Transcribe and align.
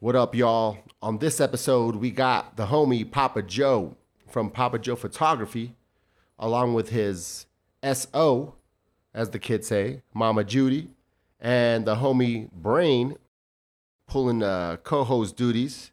What 0.00 0.14
up, 0.14 0.32
y'all? 0.36 0.78
On 1.02 1.18
this 1.18 1.40
episode, 1.40 1.96
we 1.96 2.12
got 2.12 2.56
the 2.56 2.66
homie 2.66 3.10
Papa 3.10 3.42
Joe 3.42 3.96
from 4.28 4.48
Papa 4.48 4.78
Joe 4.78 4.94
Photography, 4.94 5.74
along 6.38 6.74
with 6.74 6.90
his 6.90 7.46
SO, 7.82 8.54
as 9.12 9.30
the 9.30 9.40
kids 9.40 9.66
say, 9.66 10.02
Mama 10.14 10.44
Judy, 10.44 10.90
and 11.40 11.84
the 11.84 11.96
homie 11.96 12.48
Brain 12.52 13.16
pulling 14.06 14.40
uh, 14.40 14.76
co 14.84 15.02
host 15.02 15.36
duties. 15.36 15.90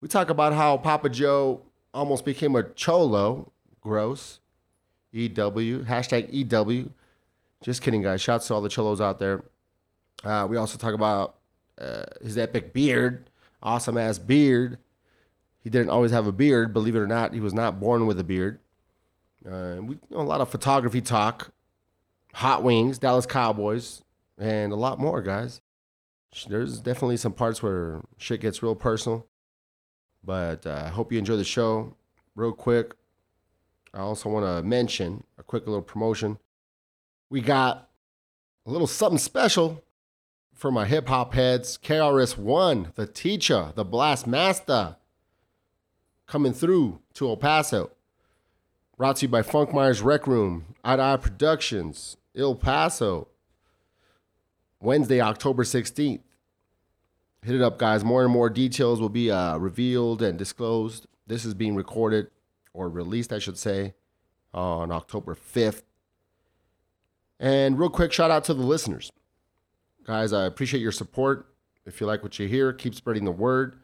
We 0.00 0.06
talk 0.06 0.30
about 0.30 0.52
how 0.52 0.76
Papa 0.76 1.08
Joe 1.08 1.62
almost 1.92 2.24
became 2.24 2.54
a 2.54 2.62
cholo. 2.62 3.50
Gross. 3.80 4.38
EW. 5.12 5.80
Hashtag 5.82 6.28
EW. 6.30 6.90
Just 7.64 7.82
kidding, 7.82 8.02
guys. 8.02 8.20
Shouts 8.20 8.46
to 8.46 8.54
all 8.54 8.60
the 8.60 8.68
cholos 8.68 9.00
out 9.00 9.18
there. 9.18 9.42
Uh, 10.22 10.46
we 10.48 10.56
also 10.56 10.78
talk 10.78 10.94
about 10.94 11.34
uh, 11.76 12.04
his 12.22 12.38
epic 12.38 12.72
beard, 12.72 13.28
awesome 13.62 13.98
ass 13.98 14.18
beard. 14.18 14.78
He 15.60 15.70
didn't 15.70 15.90
always 15.90 16.12
have 16.12 16.26
a 16.26 16.32
beard, 16.32 16.72
believe 16.72 16.96
it 16.96 17.00
or 17.00 17.06
not. 17.06 17.34
He 17.34 17.40
was 17.40 17.54
not 17.54 17.80
born 17.80 18.06
with 18.06 18.18
a 18.18 18.24
beard. 18.24 18.60
Uh, 19.46 19.76
we 19.80 19.98
know 20.10 20.20
a 20.20 20.22
lot 20.22 20.40
of 20.40 20.48
photography 20.48 21.00
talk, 21.00 21.52
hot 22.34 22.62
wings, 22.62 22.98
Dallas 22.98 23.26
Cowboys, 23.26 24.02
and 24.38 24.72
a 24.72 24.76
lot 24.76 24.98
more, 24.98 25.22
guys. 25.22 25.60
There's 26.48 26.80
definitely 26.80 27.16
some 27.16 27.32
parts 27.32 27.62
where 27.62 28.02
shit 28.18 28.40
gets 28.40 28.62
real 28.62 28.74
personal, 28.74 29.26
but 30.22 30.66
uh, 30.66 30.82
I 30.86 30.88
hope 30.88 31.12
you 31.12 31.18
enjoy 31.18 31.36
the 31.36 31.44
show. 31.44 31.96
Real 32.34 32.52
quick, 32.52 32.94
I 33.94 34.00
also 34.00 34.28
want 34.28 34.44
to 34.44 34.62
mention 34.62 35.24
a 35.38 35.42
quick 35.42 35.66
little 35.66 35.82
promotion. 35.82 36.38
We 37.30 37.40
got 37.40 37.88
a 38.66 38.70
little 38.70 38.86
something 38.86 39.18
special 39.18 39.82
for 40.58 40.72
my 40.72 40.84
hip 40.84 41.08
hop 41.08 41.34
heads. 41.34 41.78
KRS 41.82 42.36
One, 42.36 42.92
the 42.96 43.06
teacher, 43.06 43.72
the 43.76 43.84
blast 43.84 44.26
master, 44.26 44.96
coming 46.26 46.52
through 46.52 47.00
to 47.14 47.28
El 47.28 47.36
Paso. 47.36 47.92
Brought 48.96 49.16
to 49.16 49.26
you 49.26 49.28
by 49.28 49.42
Funk 49.42 49.72
Myers 49.72 50.02
Rec 50.02 50.26
Room, 50.26 50.74
Eye 50.84 50.98
Eye 50.98 51.16
Productions, 51.16 52.16
El 52.36 52.56
Paso. 52.56 53.28
Wednesday, 54.80 55.20
October 55.20 55.62
16th. 55.62 56.20
Hit 57.42 57.54
it 57.54 57.62
up, 57.62 57.78
guys. 57.78 58.04
More 58.04 58.24
and 58.24 58.32
more 58.32 58.50
details 58.50 59.00
will 59.00 59.08
be 59.08 59.30
uh, 59.30 59.56
revealed 59.58 60.22
and 60.22 60.36
disclosed. 60.36 61.06
This 61.28 61.44
is 61.44 61.54
being 61.54 61.76
recorded 61.76 62.30
or 62.72 62.88
released, 62.88 63.32
I 63.32 63.38
should 63.38 63.58
say, 63.58 63.94
on 64.52 64.90
October 64.90 65.36
5th. 65.36 65.82
And 67.38 67.78
real 67.78 67.90
quick, 67.90 68.12
shout 68.12 68.32
out 68.32 68.42
to 68.44 68.54
the 68.54 68.62
listeners. 68.62 69.12
Guys, 70.08 70.32
I 70.32 70.46
appreciate 70.46 70.80
your 70.80 70.90
support. 70.90 71.48
If 71.84 72.00
you 72.00 72.06
like 72.06 72.22
what 72.22 72.38
you 72.38 72.48
hear, 72.48 72.72
keep 72.72 72.94
spreading 72.94 73.26
the 73.26 73.30
word. 73.30 73.78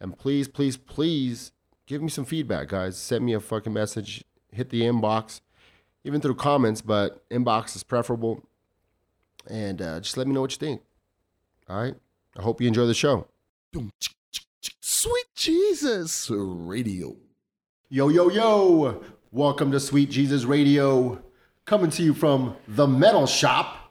And 0.00 0.16
please, 0.16 0.48
please, 0.48 0.78
please 0.78 1.52
give 1.86 2.00
me 2.00 2.08
some 2.08 2.24
feedback, 2.24 2.68
guys. 2.68 2.96
Send 2.96 3.26
me 3.26 3.34
a 3.34 3.40
fucking 3.40 3.74
message. 3.74 4.24
Hit 4.50 4.70
the 4.70 4.80
inbox, 4.80 5.42
even 6.02 6.22
through 6.22 6.36
comments, 6.36 6.80
but 6.80 7.28
inbox 7.28 7.76
is 7.76 7.82
preferable. 7.82 8.42
And 9.48 9.82
uh, 9.82 10.00
just 10.00 10.16
let 10.16 10.26
me 10.26 10.32
know 10.32 10.40
what 10.40 10.52
you 10.52 10.56
think. 10.56 10.80
All 11.68 11.78
right. 11.78 11.94
I 12.38 12.40
hope 12.40 12.62
you 12.62 12.66
enjoy 12.66 12.86
the 12.86 12.94
show. 12.94 13.26
Sweet 14.80 15.26
Jesus 15.34 16.30
Radio. 16.30 17.16
Yo, 17.90 18.08
yo, 18.08 18.30
yo. 18.30 19.04
Welcome 19.30 19.72
to 19.72 19.80
Sweet 19.80 20.10
Jesus 20.10 20.44
Radio. 20.44 21.22
Coming 21.66 21.90
to 21.90 22.02
you 22.02 22.14
from 22.14 22.56
the 22.66 22.86
Metal 22.86 23.26
Shop. 23.26 23.89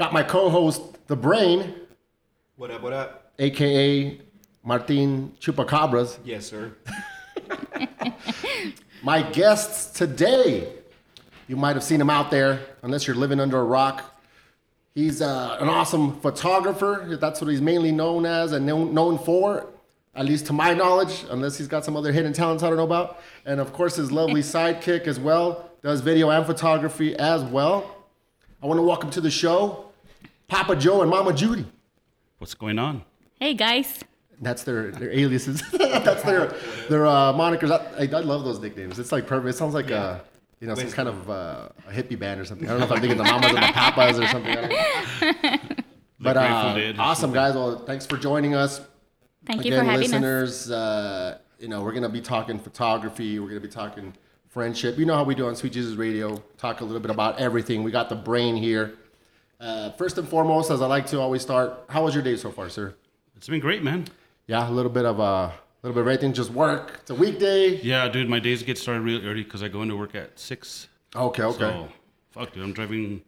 Got 0.00 0.14
my 0.14 0.22
co 0.22 0.48
host, 0.48 0.80
The 1.08 1.14
Brain, 1.14 1.74
What 2.56 2.70
up, 2.70 2.80
what 2.80 2.94
up? 2.94 3.34
aka 3.38 4.18
Martin 4.64 5.36
Chupacabras. 5.38 6.16
Yes, 6.24 6.46
sir. 6.46 6.72
My 9.02 9.20
guests 9.20 9.92
today, 9.92 10.72
you 11.48 11.56
might 11.56 11.76
have 11.76 11.84
seen 11.84 12.00
him 12.00 12.08
out 12.08 12.30
there, 12.30 12.60
unless 12.80 13.06
you're 13.06 13.14
living 13.14 13.40
under 13.40 13.58
a 13.58 13.62
rock. 13.62 14.18
He's 14.94 15.20
uh, 15.20 15.58
an 15.60 15.68
awesome 15.68 16.18
photographer. 16.20 17.18
That's 17.20 17.42
what 17.42 17.50
he's 17.50 17.60
mainly 17.60 17.92
known 17.92 18.24
as 18.24 18.52
and 18.52 18.64
known, 18.64 18.94
known 18.94 19.18
for, 19.18 19.66
at 20.14 20.24
least 20.24 20.46
to 20.46 20.54
my 20.54 20.72
knowledge, 20.72 21.26
unless 21.28 21.58
he's 21.58 21.68
got 21.68 21.84
some 21.84 21.94
other 21.94 22.10
hidden 22.10 22.32
talents 22.32 22.62
I 22.62 22.68
don't 22.68 22.78
know 22.78 22.84
about. 22.84 23.20
And 23.44 23.60
of 23.60 23.74
course, 23.74 23.96
his 23.96 24.10
lovely 24.10 24.40
sidekick 24.54 25.06
as 25.06 25.20
well, 25.20 25.70
does 25.82 26.00
video 26.00 26.30
and 26.30 26.46
photography 26.46 27.14
as 27.16 27.42
well. 27.42 27.98
I 28.62 28.66
want 28.66 28.78
to 28.78 28.82
welcome 28.82 29.10
to 29.10 29.20
the 29.20 29.30
show 29.30 29.89
Papa 30.50 30.74
Joe 30.74 31.00
and 31.00 31.08
Mama 31.10 31.32
Judy. 31.32 31.64
What's 32.38 32.54
going 32.54 32.78
on? 32.78 33.04
Hey 33.38 33.54
guys. 33.54 34.00
That's 34.40 34.64
their, 34.64 34.90
their 34.90 35.10
aliases. 35.12 35.62
That's 35.72 36.22
their 36.24 36.48
their 36.88 37.06
uh, 37.06 37.32
monikers. 37.32 37.70
I, 37.70 38.02
I, 38.04 38.18
I 38.18 38.20
love 38.22 38.44
those 38.44 38.58
nicknames. 38.58 38.98
It's 38.98 39.12
like 39.12 39.26
perfect. 39.28 39.54
It 39.54 39.56
sounds 39.56 39.74
like 39.74 39.90
a 39.90 40.22
you 40.58 40.66
know 40.66 40.74
some 40.74 40.90
kind 40.90 41.08
of 41.08 41.30
uh, 41.30 41.68
a 41.88 41.92
hippie 41.92 42.18
band 42.18 42.40
or 42.40 42.44
something. 42.44 42.66
I 42.68 42.72
don't 42.72 42.80
know 42.80 42.86
if 42.86 42.92
I'm 42.92 43.00
thinking 43.00 43.16
the 43.16 43.24
Mamas 43.24 43.46
and 43.46 43.58
the 43.58 43.72
Papas 43.72 44.18
or 44.18 44.26
something. 44.26 44.50
I 44.50 44.60
don't 44.60 45.42
know. 45.42 45.58
But 46.22 46.36
uh, 46.36 46.92
awesome 46.98 47.20
something. 47.20 47.34
guys. 47.34 47.54
Well, 47.54 47.78
thanks 47.78 48.04
for 48.04 48.18
joining 48.18 48.54
us. 48.54 48.82
Thank 49.46 49.64
you 49.64 49.72
Again, 49.72 49.86
for 49.86 49.90
having 49.90 50.04
us. 50.04 50.12
listeners. 50.12 50.70
Uh, 50.70 51.38
you 51.58 51.68
know 51.68 51.82
we're 51.82 51.92
gonna 51.94 52.10
be 52.10 52.20
talking 52.20 52.58
photography. 52.58 53.38
We're 53.38 53.48
gonna 53.48 53.60
be 53.60 53.68
talking 53.68 54.12
friendship. 54.48 54.98
You 54.98 55.06
know 55.06 55.14
how 55.14 55.24
we 55.24 55.34
do 55.34 55.46
on 55.46 55.56
Sweet 55.56 55.72
Jesus 55.72 55.94
Radio. 55.96 56.42
Talk 56.58 56.82
a 56.82 56.84
little 56.84 57.00
bit 57.00 57.10
about 57.10 57.38
everything. 57.38 57.82
We 57.84 57.90
got 57.90 58.10
the 58.10 58.16
brain 58.16 58.54
here. 58.56 58.98
Uh, 59.60 59.90
first 59.90 60.16
and 60.16 60.26
foremost, 60.26 60.70
as 60.70 60.80
I 60.80 60.86
like 60.86 61.06
to 61.06 61.20
always 61.20 61.42
start, 61.42 61.84
how 61.90 62.04
was 62.04 62.14
your 62.14 62.24
day 62.24 62.36
so 62.36 62.50
far, 62.50 62.70
sir? 62.70 62.94
It's 63.36 63.48
been 63.48 63.60
great, 63.60 63.82
man. 63.82 64.06
Yeah, 64.46 64.66
a 64.66 64.70
little 64.72 64.90
bit 64.90 65.04
of 65.04 65.20
a 65.20 65.52
little 65.82 65.94
bit 65.94 66.00
of 66.00 66.08
everything. 66.08 66.32
Just 66.32 66.50
work. 66.50 67.00
It's 67.02 67.10
a 67.10 67.14
weekday. 67.14 67.76
Yeah, 67.76 68.08
dude, 68.08 68.28
my 68.28 68.38
days 68.38 68.62
get 68.62 68.78
started 68.78 69.02
real 69.02 69.24
early 69.24 69.44
because 69.44 69.62
I 69.62 69.68
go 69.68 69.82
into 69.82 69.96
work 69.96 70.14
at 70.14 70.38
six. 70.38 70.88
Okay, 71.14 71.42
okay. 71.42 71.58
So, 71.58 71.88
fuck, 72.30 72.52
dude, 72.52 72.64
I'm 72.64 72.72
driving 72.72 73.20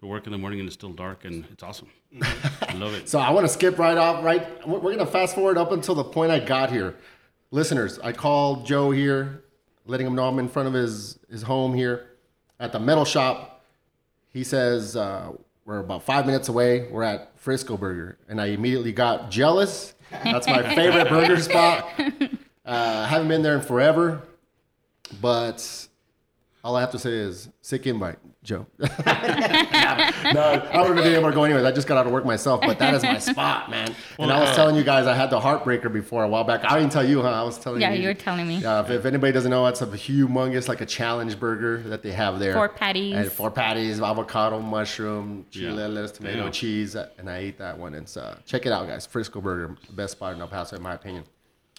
to 0.00 0.06
work 0.06 0.26
in 0.26 0.32
the 0.32 0.38
morning 0.38 0.60
and 0.60 0.68
it's 0.68 0.74
still 0.74 0.92
dark 0.92 1.24
and 1.24 1.44
it's 1.50 1.62
awesome. 1.62 1.88
I 2.22 2.74
love 2.74 2.94
it. 2.94 3.08
So 3.08 3.18
I 3.18 3.30
want 3.30 3.46
to 3.46 3.52
skip 3.52 3.76
right 3.78 3.98
off. 3.98 4.24
Right, 4.24 4.66
we're 4.66 4.78
we're 4.78 4.96
gonna 4.96 5.10
fast 5.10 5.34
forward 5.34 5.58
up 5.58 5.72
until 5.72 5.96
the 5.96 6.04
point 6.04 6.30
I 6.30 6.38
got 6.38 6.70
here. 6.70 6.94
Listeners, 7.50 7.98
I 7.98 8.12
called 8.12 8.64
Joe 8.64 8.92
here, 8.92 9.42
letting 9.86 10.06
him 10.06 10.14
know 10.14 10.28
I'm 10.28 10.38
in 10.38 10.48
front 10.48 10.68
of 10.68 10.74
his 10.74 11.18
his 11.28 11.42
home 11.42 11.74
here 11.74 12.10
at 12.60 12.70
the 12.70 12.78
metal 12.78 13.04
shop. 13.04 13.64
He 14.28 14.44
says 14.44 14.94
uh, 14.94 15.32
we're 15.64 15.78
about 15.78 16.02
five 16.02 16.26
minutes 16.26 16.48
away. 16.48 16.88
We're 16.90 17.02
at 17.02 17.32
Frisco 17.38 17.76
Burger, 17.76 18.18
and 18.28 18.40
I 18.40 18.46
immediately 18.46 18.92
got 18.92 19.30
jealous. 19.30 19.94
That's 20.10 20.46
my 20.46 20.62
favorite 20.74 21.08
burger 21.08 21.38
spot. 21.40 21.88
Uh, 22.64 23.06
haven't 23.06 23.28
been 23.28 23.42
there 23.42 23.54
in 23.54 23.60
forever, 23.60 24.22
but 25.20 25.88
all 26.64 26.76
I 26.76 26.80
have 26.80 26.90
to 26.92 26.98
say 26.98 27.12
is 27.12 27.48
sick 27.62 27.86
invite, 27.86 28.18
Joe. 28.50 28.66
no, 28.80 28.88
I 29.06 30.82
would 30.82 30.96
have 30.96 31.04
been 31.04 31.14
able 31.14 31.28
to 31.28 31.34
go 31.34 31.44
anyways. 31.44 31.62
I 31.64 31.70
just 31.70 31.86
got 31.86 31.98
out 31.98 32.06
of 32.06 32.12
work 32.12 32.24
myself, 32.24 32.60
but 32.60 32.80
that 32.80 32.94
is 32.94 33.02
my 33.04 33.18
spot, 33.18 33.70
man. 33.70 33.94
and 34.18 34.32
I 34.32 34.40
was 34.40 34.56
telling 34.56 34.74
you 34.74 34.82
guys 34.82 35.06
I 35.06 35.14
had 35.14 35.30
the 35.30 35.38
heartbreaker 35.38 35.92
before 35.92 36.24
a 36.24 36.28
while 36.28 36.42
back. 36.42 36.64
I 36.64 36.80
didn't 36.80 36.90
tell 36.90 37.08
you, 37.08 37.22
huh? 37.22 37.28
I 37.30 37.44
was 37.44 37.58
telling 37.60 37.80
Yeah, 37.80 37.90
you. 37.90 37.94
Yeah, 37.96 38.00
you 38.02 38.08
were 38.08 38.14
telling 38.14 38.48
me. 38.48 38.56
Yeah, 38.58 38.80
if, 38.80 38.90
if 38.90 39.04
anybody 39.06 39.32
doesn't 39.32 39.52
know, 39.52 39.66
it's 39.66 39.82
a 39.82 39.86
humongous, 39.86 40.66
like 40.66 40.80
a 40.80 40.86
challenge 40.86 41.38
burger 41.38 41.78
that 41.84 42.02
they 42.02 42.10
have 42.10 42.40
there. 42.40 42.54
Four 42.54 42.70
patties. 42.70 43.14
And 43.14 43.30
four 43.30 43.52
patties, 43.52 44.00
avocado, 44.00 44.58
mushroom, 44.60 45.46
chili, 45.52 45.66
Yeah. 45.80 45.86
lettuce, 45.86 46.10
tomato, 46.10 46.46
Yeah. 46.46 46.50
cheese, 46.50 46.96
and 46.96 47.30
I 47.30 47.36
ate 47.38 47.58
that 47.58 47.78
one. 47.78 47.94
It's 47.94 48.16
uh, 48.16 48.36
check 48.46 48.66
it 48.66 48.72
out, 48.72 48.88
guys. 48.88 49.06
Frisco 49.06 49.40
Burger, 49.40 49.76
best 49.92 50.12
spot 50.12 50.34
in 50.34 50.40
El 50.40 50.48
Paso, 50.48 50.74
in 50.74 50.82
my 50.82 50.94
opinion. 50.94 51.22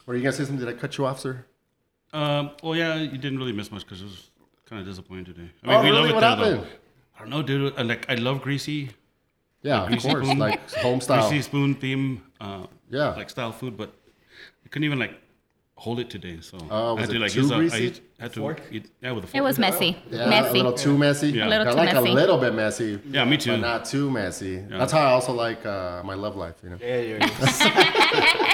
Were 0.05 0.15
you 0.15 0.21
gonna 0.21 0.31
say 0.31 0.45
something? 0.45 0.65
Did 0.65 0.73
I 0.73 0.79
cut 0.79 0.97
you 0.97 1.05
off, 1.05 1.19
sir? 1.19 1.43
Um, 2.13 2.51
well, 2.63 2.75
yeah, 2.75 2.95
you 2.95 3.17
didn't 3.17 3.39
really 3.39 3.53
miss 3.53 3.71
much 3.71 3.83
because 3.85 4.01
it 4.01 4.05
was 4.05 4.30
kind 4.71 4.79
of 4.81 4.87
disappointed 4.87 5.35
today. 5.35 5.49
I 5.65 5.75
Oh, 5.75 5.83
really? 5.83 6.13
What 6.13 6.21
there, 6.21 6.29
happened? 6.29 6.59
though. 6.61 6.67
I 7.15 7.19
don't 7.19 7.29
know, 7.29 7.43
dude. 7.43 7.73
I, 7.77 7.81
like, 7.81 8.05
I 8.09 8.15
love 8.15 8.41
greasy, 8.41 8.89
Yeah, 9.63 9.81
of 9.83 9.89
greasy 9.89 10.07
course, 10.09 10.25
spoon, 10.25 10.39
like 10.39 10.71
home 10.75 11.01
style. 11.01 11.27
greasy 11.29 11.41
spoon 11.43 11.75
theme, 11.75 12.23
uh, 12.39 12.65
Yeah. 12.89 13.09
like 13.15 13.29
style 13.29 13.51
food, 13.51 13.75
but 13.75 13.93
I 14.65 14.69
couldn't 14.69 14.85
even 14.85 14.97
like 14.97 15.13
hold 15.75 15.99
it 15.99 16.09
today. 16.09 16.37
So 16.39 16.57
Oh, 16.69 16.95
I 16.95 17.01
had 17.01 17.09
it 17.09 17.13
to 17.13 17.19
like 17.19 17.31
too 17.31 17.41
use 17.41 17.51
a, 17.51 17.55
I 17.55 17.57
greasy? 17.57 18.01
had 18.17 18.31
to 18.33 18.55
eat, 18.71 18.85
yeah 19.01 19.11
with 19.11 19.25
a 19.25 19.27
fork. 19.27 19.35
It 19.35 19.41
was 19.41 19.59
messy. 19.59 19.97
Yeah, 20.09 20.29
messy. 20.29 20.49
a 20.49 20.53
little 20.53 20.73
too 20.73 20.97
messy. 20.97 21.29
Yeah. 21.31 21.47
A 21.47 21.49
little 21.49 21.67
I 21.67 21.71
too 21.71 21.77
like 21.77 21.93
messy. 21.93 22.09
a 22.09 22.13
little 22.13 22.37
bit 22.37 22.53
messy. 22.55 22.99
Yeah, 23.11 23.25
me 23.25 23.35
too. 23.37 23.51
But 23.51 23.59
not 23.59 23.85
too 23.85 24.09
messy. 24.09 24.59
That's 24.69 24.93
how 24.93 25.01
I 25.01 25.11
also 25.11 25.33
like 25.33 25.65
uh, 25.65 26.01
my 26.03 26.13
love 26.13 26.35
life. 26.37 26.55
You 26.63 26.69
know. 26.69 26.77
Yeah, 26.79 27.01
yeah. 27.01 28.47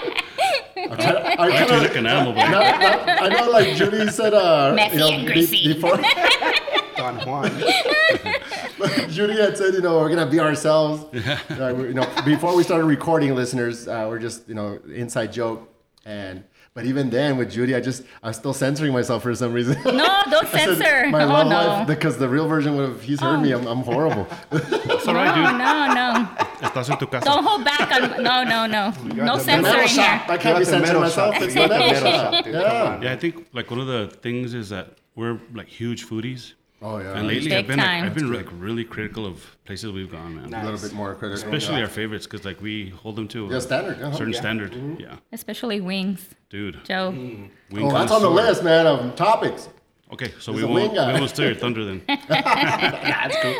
I, 0.91 0.95
kinda- 0.95 1.41
I 1.41 1.43
I 1.45 1.51
kinda- 1.51 1.77
like 1.77 1.95
an 1.95 2.05
animal, 2.07 2.33
but 2.33 2.49
No, 2.49 2.59
no, 2.59 3.13
I 3.13 3.29
know, 3.29 3.51
like 3.51 3.75
Judy 3.75 4.07
said, 4.09 4.33
uh, 4.33 4.73
Messy 4.75 4.93
you 4.95 4.99
know, 4.99 5.09
and 5.11 5.27
be- 5.27 5.73
before 5.73 5.97
Don 6.97 7.15
Juan. 7.27 7.51
Judy 9.09 9.33
had 9.39 9.57
said, 9.57 9.73
you 9.73 9.81
know, 9.81 9.99
we're 9.99 10.09
gonna 10.09 10.25
be 10.29 10.39
ourselves. 10.39 11.05
Uh, 11.57 11.73
we- 11.75 11.87
you 11.87 11.93
know, 11.93 12.07
before 12.25 12.55
we 12.55 12.63
started 12.63 12.85
recording, 12.85 13.33
listeners, 13.35 13.87
uh, 13.87 14.05
we're 14.07 14.19
just, 14.19 14.47
you 14.47 14.53
know, 14.55 14.79
inside 14.93 15.33
joke, 15.33 15.67
and 16.05 16.43
but 16.75 16.85
even 16.85 17.09
then 17.09 17.37
with 17.37 17.51
Judy, 17.51 17.73
I 17.73 17.79
just, 17.79 18.03
I'm 18.21 18.33
still 18.33 18.53
censoring 18.53 18.93
myself 18.93 19.23
for 19.23 19.33
some 19.33 19.51
reason. 19.53 19.75
No, 19.83 19.91
don't 20.29 20.45
I 20.45 20.49
said, 20.51 20.77
censor. 20.77 21.07
My 21.09 21.23
oh 21.23 21.27
love 21.27 21.47
no. 21.47 21.55
life, 21.67 21.87
because 21.87 22.17
the 22.19 22.29
real 22.29 22.47
version 22.47 22.75
would 22.77 22.89
have, 22.89 23.01
he's 23.01 23.19
heard 23.19 23.39
me, 23.41 23.51
I'm, 23.51 23.65
I'm 23.65 23.79
horrible. 23.81 24.27
it's 24.51 25.07
all 25.07 25.15
right, 25.15 25.33
dude. 25.33 25.57
no, 25.57 25.87
no, 25.87 25.93
no. 25.95 26.46
Estás 26.61 26.89
en 26.89 26.97
tu 26.97 27.07
casa. 27.07 27.25
Don't 27.25 27.43
hold 27.43 27.63
back 27.65 27.91
on. 27.91 28.23
No, 28.23 28.43
no, 28.43 28.65
no. 28.65 28.93
No 29.15 29.37
the 29.37 29.43
The 29.43 29.43
censoring 29.43 29.87
here. 29.87 30.21
I 30.27 30.37
can't 30.37 30.41
be 30.41 30.47
You're 30.47 30.55
at 30.55 30.59
the 30.59 30.65
censoring 30.65 31.01
myself. 31.01 31.35
It's 31.41 31.55
You're 31.55 31.67
the 31.67 31.75
at 31.75 31.79
the 31.79 31.85
metal 31.85 32.03
metal 32.03 32.11
shop. 32.11 32.33
shop, 32.33 32.43
dude. 32.45 32.53
Yeah. 32.53 33.01
Yeah, 33.01 33.13
I 33.13 33.15
think 33.17 33.47
like 33.53 33.69
one 33.71 33.79
of 33.79 33.87
the 33.87 34.07
things 34.21 34.53
is 34.53 34.69
that 34.69 34.97
we're 35.15 35.39
like 35.53 35.67
huge 35.67 36.05
foodies. 36.07 36.53
Oh 36.81 36.99
yeah. 36.99 37.17
And 37.17 37.27
lately, 37.27 37.49
Big 37.49 37.57
I've 37.59 37.67
been 37.67 37.79
like. 37.79 38.03
I've 38.03 38.13
been 38.13 38.31
like 38.31 38.47
really 38.51 38.83
critical 38.83 39.25
of 39.25 39.57
places 39.65 39.91
we've 39.91 40.11
gone, 40.11 40.35
man. 40.35 40.53
a 40.53 40.63
little 40.63 40.79
bit 40.79 40.93
more 40.93 41.15
critical. 41.15 41.43
Especially 41.43 41.81
our 41.81 41.87
favorites, 41.87 42.27
because 42.27 42.45
like 42.45 42.61
we 42.61 42.89
hold 42.89 43.15
them 43.15 43.27
to 43.29 43.47
Yeah, 43.49 43.57
a 43.57 43.61
standard, 43.61 44.01
uh-huh. 44.01 44.15
certain 44.15 44.33
Yeah. 44.33 44.39
standard. 44.39 44.99
Yeah, 44.99 45.15
Especially 45.31 45.81
wings, 45.81 46.29
dude. 46.49 46.83
Joe. 46.85 47.09
Wing 47.09 47.51
Oh, 47.73 47.91
that's 47.91 48.11
on 48.11 48.21
the 48.21 48.29
list, 48.29 48.63
man, 48.63 48.85
of 48.85 49.15
topics. 49.15 49.69
Okay, 50.13 50.31
so 50.39 50.53
He's 50.53 50.61
we 50.61 50.67
won't, 50.69 50.93
wing 50.93 51.07
we 51.13 51.13
won't 51.19 51.29
steal 51.29 51.47
your 51.47 51.55
thunder 51.55 51.83
then. 51.83 52.01
Yeah, 52.07 53.27
that's 53.27 53.37
cool. 53.41 53.55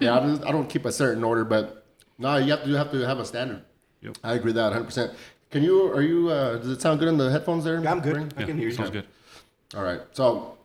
Yeah, 0.00 0.18
I, 0.18 0.26
just, 0.26 0.44
I 0.44 0.52
don't 0.52 0.68
keep 0.68 0.84
a 0.84 0.92
certain 0.92 1.24
order, 1.24 1.44
but 1.44 1.86
no, 2.18 2.36
you 2.36 2.50
have 2.50 2.62
to 2.64 2.68
you 2.68 2.74
have 2.76 2.90
to 2.90 2.98
have 3.06 3.18
a 3.18 3.24
standard. 3.24 3.62
Yep. 4.02 4.18
I 4.22 4.34
agree 4.34 4.48
with 4.48 4.56
that 4.56 4.64
100. 4.64 4.84
percent 4.84 5.12
Can 5.50 5.62
you? 5.62 5.90
Are 5.92 6.02
you? 6.02 6.30
Uh, 6.30 6.58
does 6.58 6.68
it 6.68 6.80
sound 6.82 7.00
good 7.00 7.08
in 7.08 7.16
the 7.16 7.30
headphones 7.30 7.64
there? 7.64 7.76
I'm 7.86 8.00
good. 8.00 8.14
Brain? 8.14 8.32
I 8.36 8.42
can 8.44 8.58
hear 8.58 8.68
you. 8.68 8.74
Sounds 8.74 8.90
good. 8.90 9.06
All 9.76 9.82
right. 9.82 10.00
So, 10.12 10.56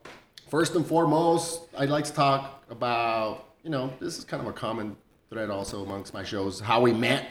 first 0.49 0.75
and 0.75 0.85
foremost, 0.85 1.61
I'd 1.77 1.89
like 1.89 2.05
to 2.05 2.13
talk 2.13 2.63
about, 2.69 3.49
you 3.63 3.69
know, 3.69 3.93
this 3.99 4.17
is 4.17 4.23
kind 4.23 4.41
of 4.41 4.47
a 4.47 4.53
common 4.53 4.95
thread 5.29 5.49
also 5.49 5.83
amongst 5.83 6.13
my 6.13 6.23
shows, 6.23 6.59
how 6.59 6.81
we 6.81 6.93
met. 6.93 7.27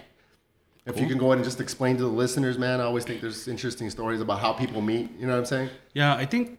If 0.85 0.99
you 0.99 1.07
can 1.07 1.17
go 1.17 1.27
ahead 1.27 1.39
and 1.39 1.45
just 1.45 1.61
explain 1.61 1.97
to 1.99 2.03
the 2.03 2.09
listeners, 2.09 2.59
man, 2.59 2.81
I 2.81 2.85
always 2.85 3.05
think 3.05 3.21
there's 3.21 3.47
interesting 3.47 3.89
stories 3.89 4.21
about 4.21 4.41
how 4.41 4.53
people 4.53 4.81
meet. 4.81 5.11
You 5.17 5.29
know 5.29 5.35
what 5.35 5.39
I'm 5.39 5.45
saying? 5.45 5.71
Yeah, 5.95 6.17
I 6.17 6.25
think 6.25 6.59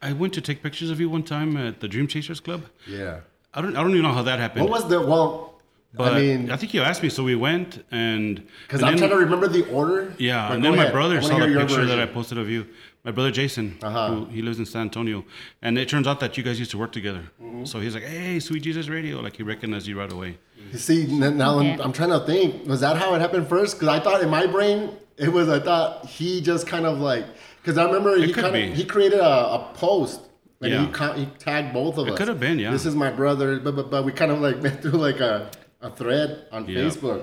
I 0.00 0.12
went 0.12 0.32
to 0.34 0.40
take 0.40 0.62
pictures 0.62 0.90
of 0.90 1.00
you 1.00 1.10
one 1.10 1.24
time 1.24 1.56
at 1.56 1.80
the 1.80 1.88
Dream 1.88 2.06
Chasers 2.06 2.38
Club. 2.38 2.66
Yeah. 2.86 3.20
I 3.52 3.60
don't, 3.60 3.76
I 3.76 3.82
don't 3.82 3.90
even 3.90 4.02
know 4.02 4.12
how 4.12 4.22
that 4.22 4.38
happened. 4.38 4.64
What 4.64 4.70
was 4.70 4.88
the, 4.88 5.00
well, 5.00 5.53
but 5.96 6.12
I 6.14 6.20
mean, 6.20 6.50
I 6.50 6.56
think 6.56 6.74
you 6.74 6.82
asked 6.82 7.02
me, 7.02 7.08
so 7.08 7.22
we 7.22 7.36
went 7.36 7.84
and 7.90 8.42
because 8.66 8.82
I'm 8.82 8.90
then- 8.92 8.98
trying 8.98 9.10
to 9.10 9.16
remember 9.16 9.48
the 9.48 9.68
order. 9.70 10.12
Yeah, 10.18 10.48
but 10.48 10.54
and 10.56 10.64
then 10.64 10.72
my 10.72 10.84
ahead. 10.84 10.88
I 10.88 10.92
brother 10.92 11.22
saw 11.22 11.28
the 11.28 11.34
hear 11.36 11.48
your 11.48 11.60
picture 11.60 11.84
that 11.86 11.98
I 12.00 12.06
posted 12.06 12.38
of 12.38 12.48
you. 12.50 12.66
My 13.04 13.10
brother 13.10 13.30
Jason, 13.30 13.76
Uh-huh. 13.82 14.08
who 14.14 14.24
he 14.26 14.40
lives 14.40 14.58
in 14.58 14.64
San 14.66 14.82
Antonio, 14.82 15.24
and 15.60 15.76
it 15.78 15.88
turns 15.90 16.06
out 16.06 16.20
that 16.20 16.38
you 16.38 16.42
guys 16.42 16.58
used 16.58 16.70
to 16.70 16.78
work 16.78 16.90
together. 16.92 17.24
Mm-hmm. 17.42 17.64
So 17.66 17.78
he's 17.80 17.94
like, 17.94 18.04
"Hey, 18.04 18.40
Sweet 18.40 18.62
Jesus 18.62 18.88
Radio!" 18.88 19.20
Like 19.20 19.36
he 19.36 19.42
recognized 19.42 19.86
you 19.86 19.98
right 19.98 20.10
away. 20.10 20.38
You 20.72 20.78
see, 20.78 21.06
now 21.06 21.58
I'm, 21.58 21.78
I'm 21.80 21.92
trying 21.92 22.10
to 22.18 22.20
think. 22.20 22.66
Was 22.66 22.80
that 22.80 22.96
how 22.96 23.14
it 23.14 23.20
happened 23.20 23.46
first? 23.48 23.76
Because 23.76 23.88
I 23.88 24.00
thought 24.00 24.22
in 24.22 24.30
my 24.30 24.46
brain 24.46 24.90
it 25.18 25.28
was. 25.30 25.48
I 25.48 25.60
thought 25.60 26.06
he 26.06 26.40
just 26.40 26.66
kind 26.66 26.86
of 26.86 26.98
like. 26.98 27.26
Because 27.60 27.76
I 27.78 27.84
remember 27.84 28.16
he 28.18 28.32
kind 28.32 28.52
be. 28.54 28.70
of 28.70 28.76
he 28.76 28.84
created 28.84 29.20
a, 29.20 29.32
a 29.58 29.70
post 29.74 30.20
and 30.62 30.72
he, 30.72 30.78
Yeah. 30.78 30.90
con- 30.90 31.16
he 31.18 31.26
tagged 31.38 31.72
both 31.74 31.98
of 31.98 32.06
It 32.06 32.12
us. 32.12 32.14
It 32.14 32.18
could 32.18 32.28
have 32.28 32.40
been, 32.40 32.58
yeah. 32.58 32.70
This 32.70 32.84
is 32.86 32.94
my 32.94 33.10
brother, 33.10 33.58
but 33.60 33.76
but, 33.76 33.90
but 33.90 34.04
we 34.06 34.12
kind 34.12 34.32
of 34.32 34.40
like 34.40 34.62
went 34.66 34.80
through 34.82 34.92
like 34.92 35.20
a, 35.20 35.50
a 35.84 35.90
thread 35.90 36.46
on 36.50 36.66
Yeah. 36.68 36.80
Facebook. 36.84 37.20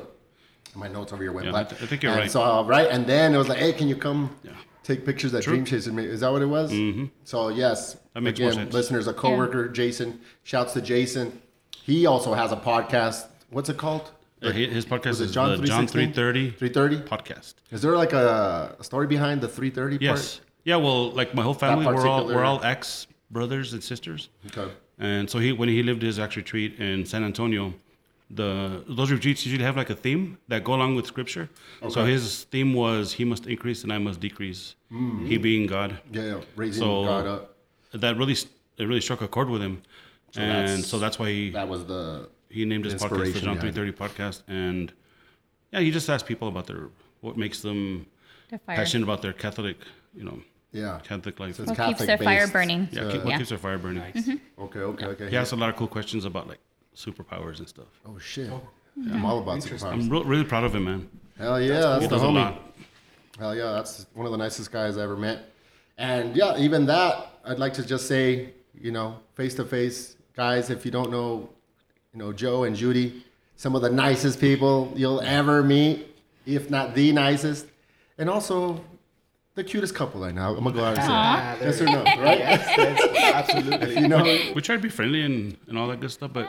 My 0.75 0.87
notes 0.87 1.11
over 1.11 1.21
here 1.23 1.33
went 1.33 1.45
Yeah, 1.47 1.51
black. 1.51 1.65
I 1.67 1.69
th- 1.71 1.81
I 1.83 1.85
think 1.87 2.03
you're 2.03 2.11
and 2.13 2.21
right. 2.21 2.31
So 2.31 2.41
uh, 2.41 2.63
right, 2.63 2.87
and 2.89 3.05
then 3.05 3.33
it 3.35 3.37
was 3.37 3.49
like, 3.49 3.57
hey, 3.59 3.73
can 3.73 3.87
you 3.89 3.95
come? 3.97 4.21
Yeah. 4.43 4.51
Take 4.83 5.05
pictures 5.05 5.33
at 5.33 5.43
True. 5.43 5.53
Dream 5.53 5.65
Chaser. 5.65 5.99
Is 5.99 6.21
that 6.21 6.31
what 6.31 6.41
it 6.41 6.45
was? 6.47 6.71
Mm-hmm. 6.71 7.05
So 7.25 7.49
yes, 7.49 7.97
That 8.13 8.21
makes 8.21 8.39
more 8.39 8.49
again, 8.49 8.63
sense. 8.63 8.73
listeners, 8.73 9.07
a 9.07 9.13
coworker, 9.13 9.67
Jason. 9.67 10.19
Shouts 10.43 10.73
to 10.73 10.81
Jason. 10.81 11.41
He 11.83 12.05
also 12.05 12.33
has 12.33 12.51
a 12.51 12.55
podcast. 12.55 13.27
What's 13.49 13.69
it 13.69 13.77
called? 13.77 14.11
Uh, 14.41 14.51
His 14.51 14.85
podcast 14.85 15.07
is 15.07 15.21
it 15.21 15.23
is 15.25 15.31
John 15.33 15.49
the 15.61 15.67
John 15.67 15.87
330 15.87 16.51
330. 16.51 16.97
podcast. 17.07 17.53
Is 17.71 17.81
there 17.83 17.95
like 17.95 18.13
a, 18.13 18.75
a 18.79 18.83
story 18.83 19.05
behind 19.07 19.41
the 19.41 19.47
330 19.47 20.03
Yes. 20.03 20.41
Yeah. 20.63 20.77
Well, 20.77 21.11
like 21.11 21.35
my 21.35 21.43
whole 21.43 21.53
family, 21.53 21.85
we're 21.85 22.07
all 22.07 22.25
we're 22.25 22.43
all 22.43 22.63
ex 22.63 23.07
brothers 23.29 23.73
and 23.73 23.83
sisters. 23.83 24.29
Okay. 24.47 24.71
And 24.97 25.29
so 25.29 25.37
he, 25.39 25.51
when 25.51 25.69
he 25.69 25.83
lived 25.83 26.01
his 26.01 26.17
ex 26.19 26.35
retreat 26.37 26.79
in 26.79 27.05
San 27.05 27.23
Antonio, 27.23 27.73
the 28.33 28.83
those 28.87 29.11
retreats 29.11 29.45
usually 29.45 29.63
have 29.63 29.75
like 29.77 29.89
a 29.89 29.95
theme 29.95 30.37
that 30.47 30.63
go 30.63 30.73
along 30.73 30.95
with 30.95 31.05
scripture. 31.05 31.49
So 31.89 32.05
his 32.05 32.43
theme 32.45 32.73
was 32.73 33.13
he 33.13 33.25
must 33.25 33.45
increase 33.47 33.83
and 33.83 33.91
I 33.91 33.97
must 33.97 34.19
decrease. 34.19 34.75
Mm-hmm. 34.91 35.25
He 35.25 35.37
being 35.37 35.67
God. 35.67 35.99
Yeah, 36.11 36.21
yeah. 36.23 36.41
Raising 36.55 36.81
So 36.83 37.03
God 37.05 37.27
up. 37.27 37.55
that 37.93 38.17
really 38.17 38.33
it 38.33 38.85
really 38.89 39.01
struck 39.01 39.21
a 39.21 39.27
chord 39.27 39.49
with 39.49 39.61
him, 39.61 39.81
and 40.35 40.67
that's- 40.69 40.87
so 40.87 40.97
that's 40.99 41.17
why 41.19 41.29
he 41.29 41.49
That 41.51 41.67
was 41.67 41.85
the. 41.85 42.29
he 42.49 42.65
named 42.65 42.85
his 42.85 42.95
podcast 42.95 43.33
the 43.33 43.41
John 43.41 43.59
Three 43.59 43.71
Thirty 43.71 43.91
Podcast. 43.91 44.43
And 44.47 44.91
yeah, 45.73 45.79
he 45.81 45.91
just 45.91 46.09
asked 46.09 46.25
people 46.25 46.47
about 46.47 46.67
their 46.67 46.89
what 47.21 47.37
makes 47.37 47.61
them 47.61 48.05
The 48.49 48.57
passionate 48.59 49.03
about 49.03 49.21
their 49.21 49.33
Catholic, 49.33 49.77
you 50.15 50.23
know, 50.23 50.39
Yeah. 50.71 50.99
Catholic 51.03 51.39
life. 51.39 51.55
So 51.55 51.63
it's 51.63 51.69
What 51.71 51.77
keeps 51.77 51.99
Catholic 51.99 52.07
their 52.07 52.17
fire 52.29 52.47
burning? 52.47 52.87
yeah, 52.91 53.11
keep, 53.11 53.23
what 53.23 53.29
Yeah. 53.31 53.37
keeps 53.39 53.49
their 53.49 53.57
fire 53.67 53.77
burning. 53.77 54.03
Mm-hmm. 54.03 54.63
Okay, 54.65 54.79
okay, 54.79 55.05
okay. 55.13 55.29
He 55.29 55.37
asked 55.37 55.51
a 55.53 55.55
lot 55.63 55.69
of 55.69 55.75
cool 55.75 55.87
questions 55.87 56.23
about 56.25 56.47
like 56.47 56.59
superpowers 56.95 57.59
and 57.59 57.67
stuff. 57.67 57.87
Oh 58.05 58.17
shit. 58.17 58.49
Oh, 58.49 58.61
I'm 59.11 59.25
all 59.25 59.39
about 59.39 59.59
superpowers. 59.59 59.93
I'm 59.93 60.09
re- 60.09 60.23
really 60.23 60.43
proud 60.43 60.63
of 60.63 60.75
him, 60.75 60.85
man. 60.85 61.09
Hell 61.37 61.61
yeah, 61.61 61.79
that's 61.79 62.03
He 62.03 62.07
the 62.07 62.15
does 62.15 62.23
a 62.23 62.25
homie. 62.25 62.57
Hell 63.39 63.55
yeah, 63.55 63.71
that's 63.71 64.05
one 64.13 64.25
of 64.25 64.31
the 64.31 64.37
nicest 64.37 64.71
guys 64.71 64.97
I 64.97 65.03
ever 65.03 65.17
met. 65.17 65.49
And 65.97 66.35
yeah, 66.35 66.57
even 66.57 66.85
that, 66.87 67.27
I'd 67.45 67.59
like 67.59 67.73
to 67.73 67.85
just 67.85 68.07
say, 68.07 68.53
you 68.79 68.91
know, 68.91 69.17
face 69.35 69.55
to 69.55 69.65
face, 69.65 70.15
guys, 70.35 70.69
if 70.69 70.85
you 70.85 70.91
don't 70.91 71.11
know, 71.11 71.49
you 72.13 72.19
know, 72.19 72.33
Joe 72.33 72.63
and 72.63 72.75
Judy, 72.75 73.23
some 73.55 73.75
of 73.75 73.81
the 73.81 73.89
nicest 73.89 74.39
people 74.39 74.91
you'll 74.95 75.21
ever 75.21 75.63
meet, 75.63 76.07
if 76.45 76.69
not 76.69 76.93
the 76.95 77.11
nicest. 77.11 77.67
And 78.17 78.29
also 78.29 78.83
the 79.55 79.63
cutest 79.63 79.93
couple 79.95 80.21
right 80.21 80.33
now. 80.33 80.49
I'm 80.55 80.63
gonna 80.63 80.71
go 80.75 80.83
out 80.83 80.97
and 80.97 81.07
Ah, 81.11 81.55
say, 81.59 81.65
yes 81.65 81.81
or 81.81 81.85
no, 81.85 82.03
right? 82.03 82.39
Yes, 82.39 82.73
yes, 82.77 83.33
absolutely. 83.35 83.99
You 84.01 84.07
know, 84.07 84.23
We 84.55 84.61
try 84.61 84.75
to 84.75 84.81
be 84.81 84.89
friendly 84.89 85.21
and, 85.23 85.57
and 85.67 85.77
all 85.77 85.87
that 85.89 85.99
good 85.99 86.11
stuff, 86.11 86.31
but 86.33 86.47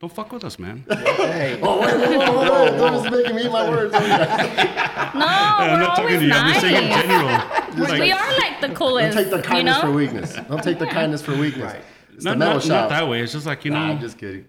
don't 0.00 0.12
fuck 0.12 0.32
with 0.32 0.44
us, 0.44 0.58
man. 0.58 0.84
Hey, 0.90 1.58
oh 1.62 1.80
wait, 1.80 1.94
wait, 1.96 2.08
wait, 2.08 2.18
wait, 2.18 2.28
wait, 2.28 2.78
don't 2.78 2.92
just 3.04 3.10
making 3.10 3.36
me 3.36 3.42
eat 3.44 3.52
my 3.52 3.68
words. 3.68 3.94
No, 5.14 5.26
I'm 5.26 5.72
we're 5.72 5.78
not 5.86 5.96
talking 5.96 6.04
always 6.04 6.20
to 6.20 6.26
you. 6.26 6.32
I'm 6.32 6.48
just 6.48 6.60
saying 6.62 6.84
in 6.84 6.88
nice. 6.88 7.02
general. 7.02 7.62
We 7.92 7.98
Like, 8.00 8.12
are 8.20 8.38
like 8.38 8.60
the 8.62 8.68
coolest. 8.74 9.14
Don't 9.16 9.22
take 9.24 9.30
the 9.30 9.36
you 9.36 9.42
kindness 9.42 9.76
know? 9.76 9.80
for 9.82 9.92
weakness. 9.92 10.34
Don't 10.48 10.62
take 10.62 10.78
the 10.78 10.86
kindness 10.86 11.20
for 11.22 11.36
weakness. 11.36 11.72
Right. 11.74 11.84
It's 12.14 12.24
not, 12.24 12.32
the 12.32 12.36
metal 12.38 12.54
not, 12.54 12.62
shop. 12.62 12.68
not 12.68 12.88
that 12.90 13.08
way. 13.08 13.20
It's 13.20 13.32
just 13.32 13.44
like 13.46 13.64
you 13.66 13.70
know, 13.72 13.78
Nah, 13.78 13.90
I'm 13.92 14.00
just 14.00 14.16
kidding. 14.16 14.46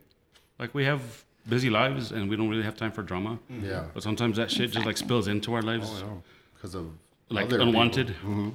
like 0.59 0.74
we 0.74 0.86
have 0.86 1.01
busy 1.50 1.69
lives 1.69 2.12
and 2.13 2.29
we 2.29 2.38
don't 2.38 2.47
really 2.50 2.63
have 2.63 2.77
time 2.77 2.91
for 2.94 3.01
drama. 3.03 3.39
Yeah. 3.62 3.86
But 3.94 4.03
sometimes 4.03 4.38
that 4.38 4.51
shit 4.51 4.71
just 4.71 4.86
like 4.86 4.95
spills 4.97 5.27
into 5.27 5.53
our 5.53 5.62
lives, 5.62 5.89
Oh, 6.06 6.21
Because 6.56 6.75
of 6.75 6.86
like 7.33 7.45
other 7.45 7.62
unwanted. 7.62 8.07
people. 8.07 8.53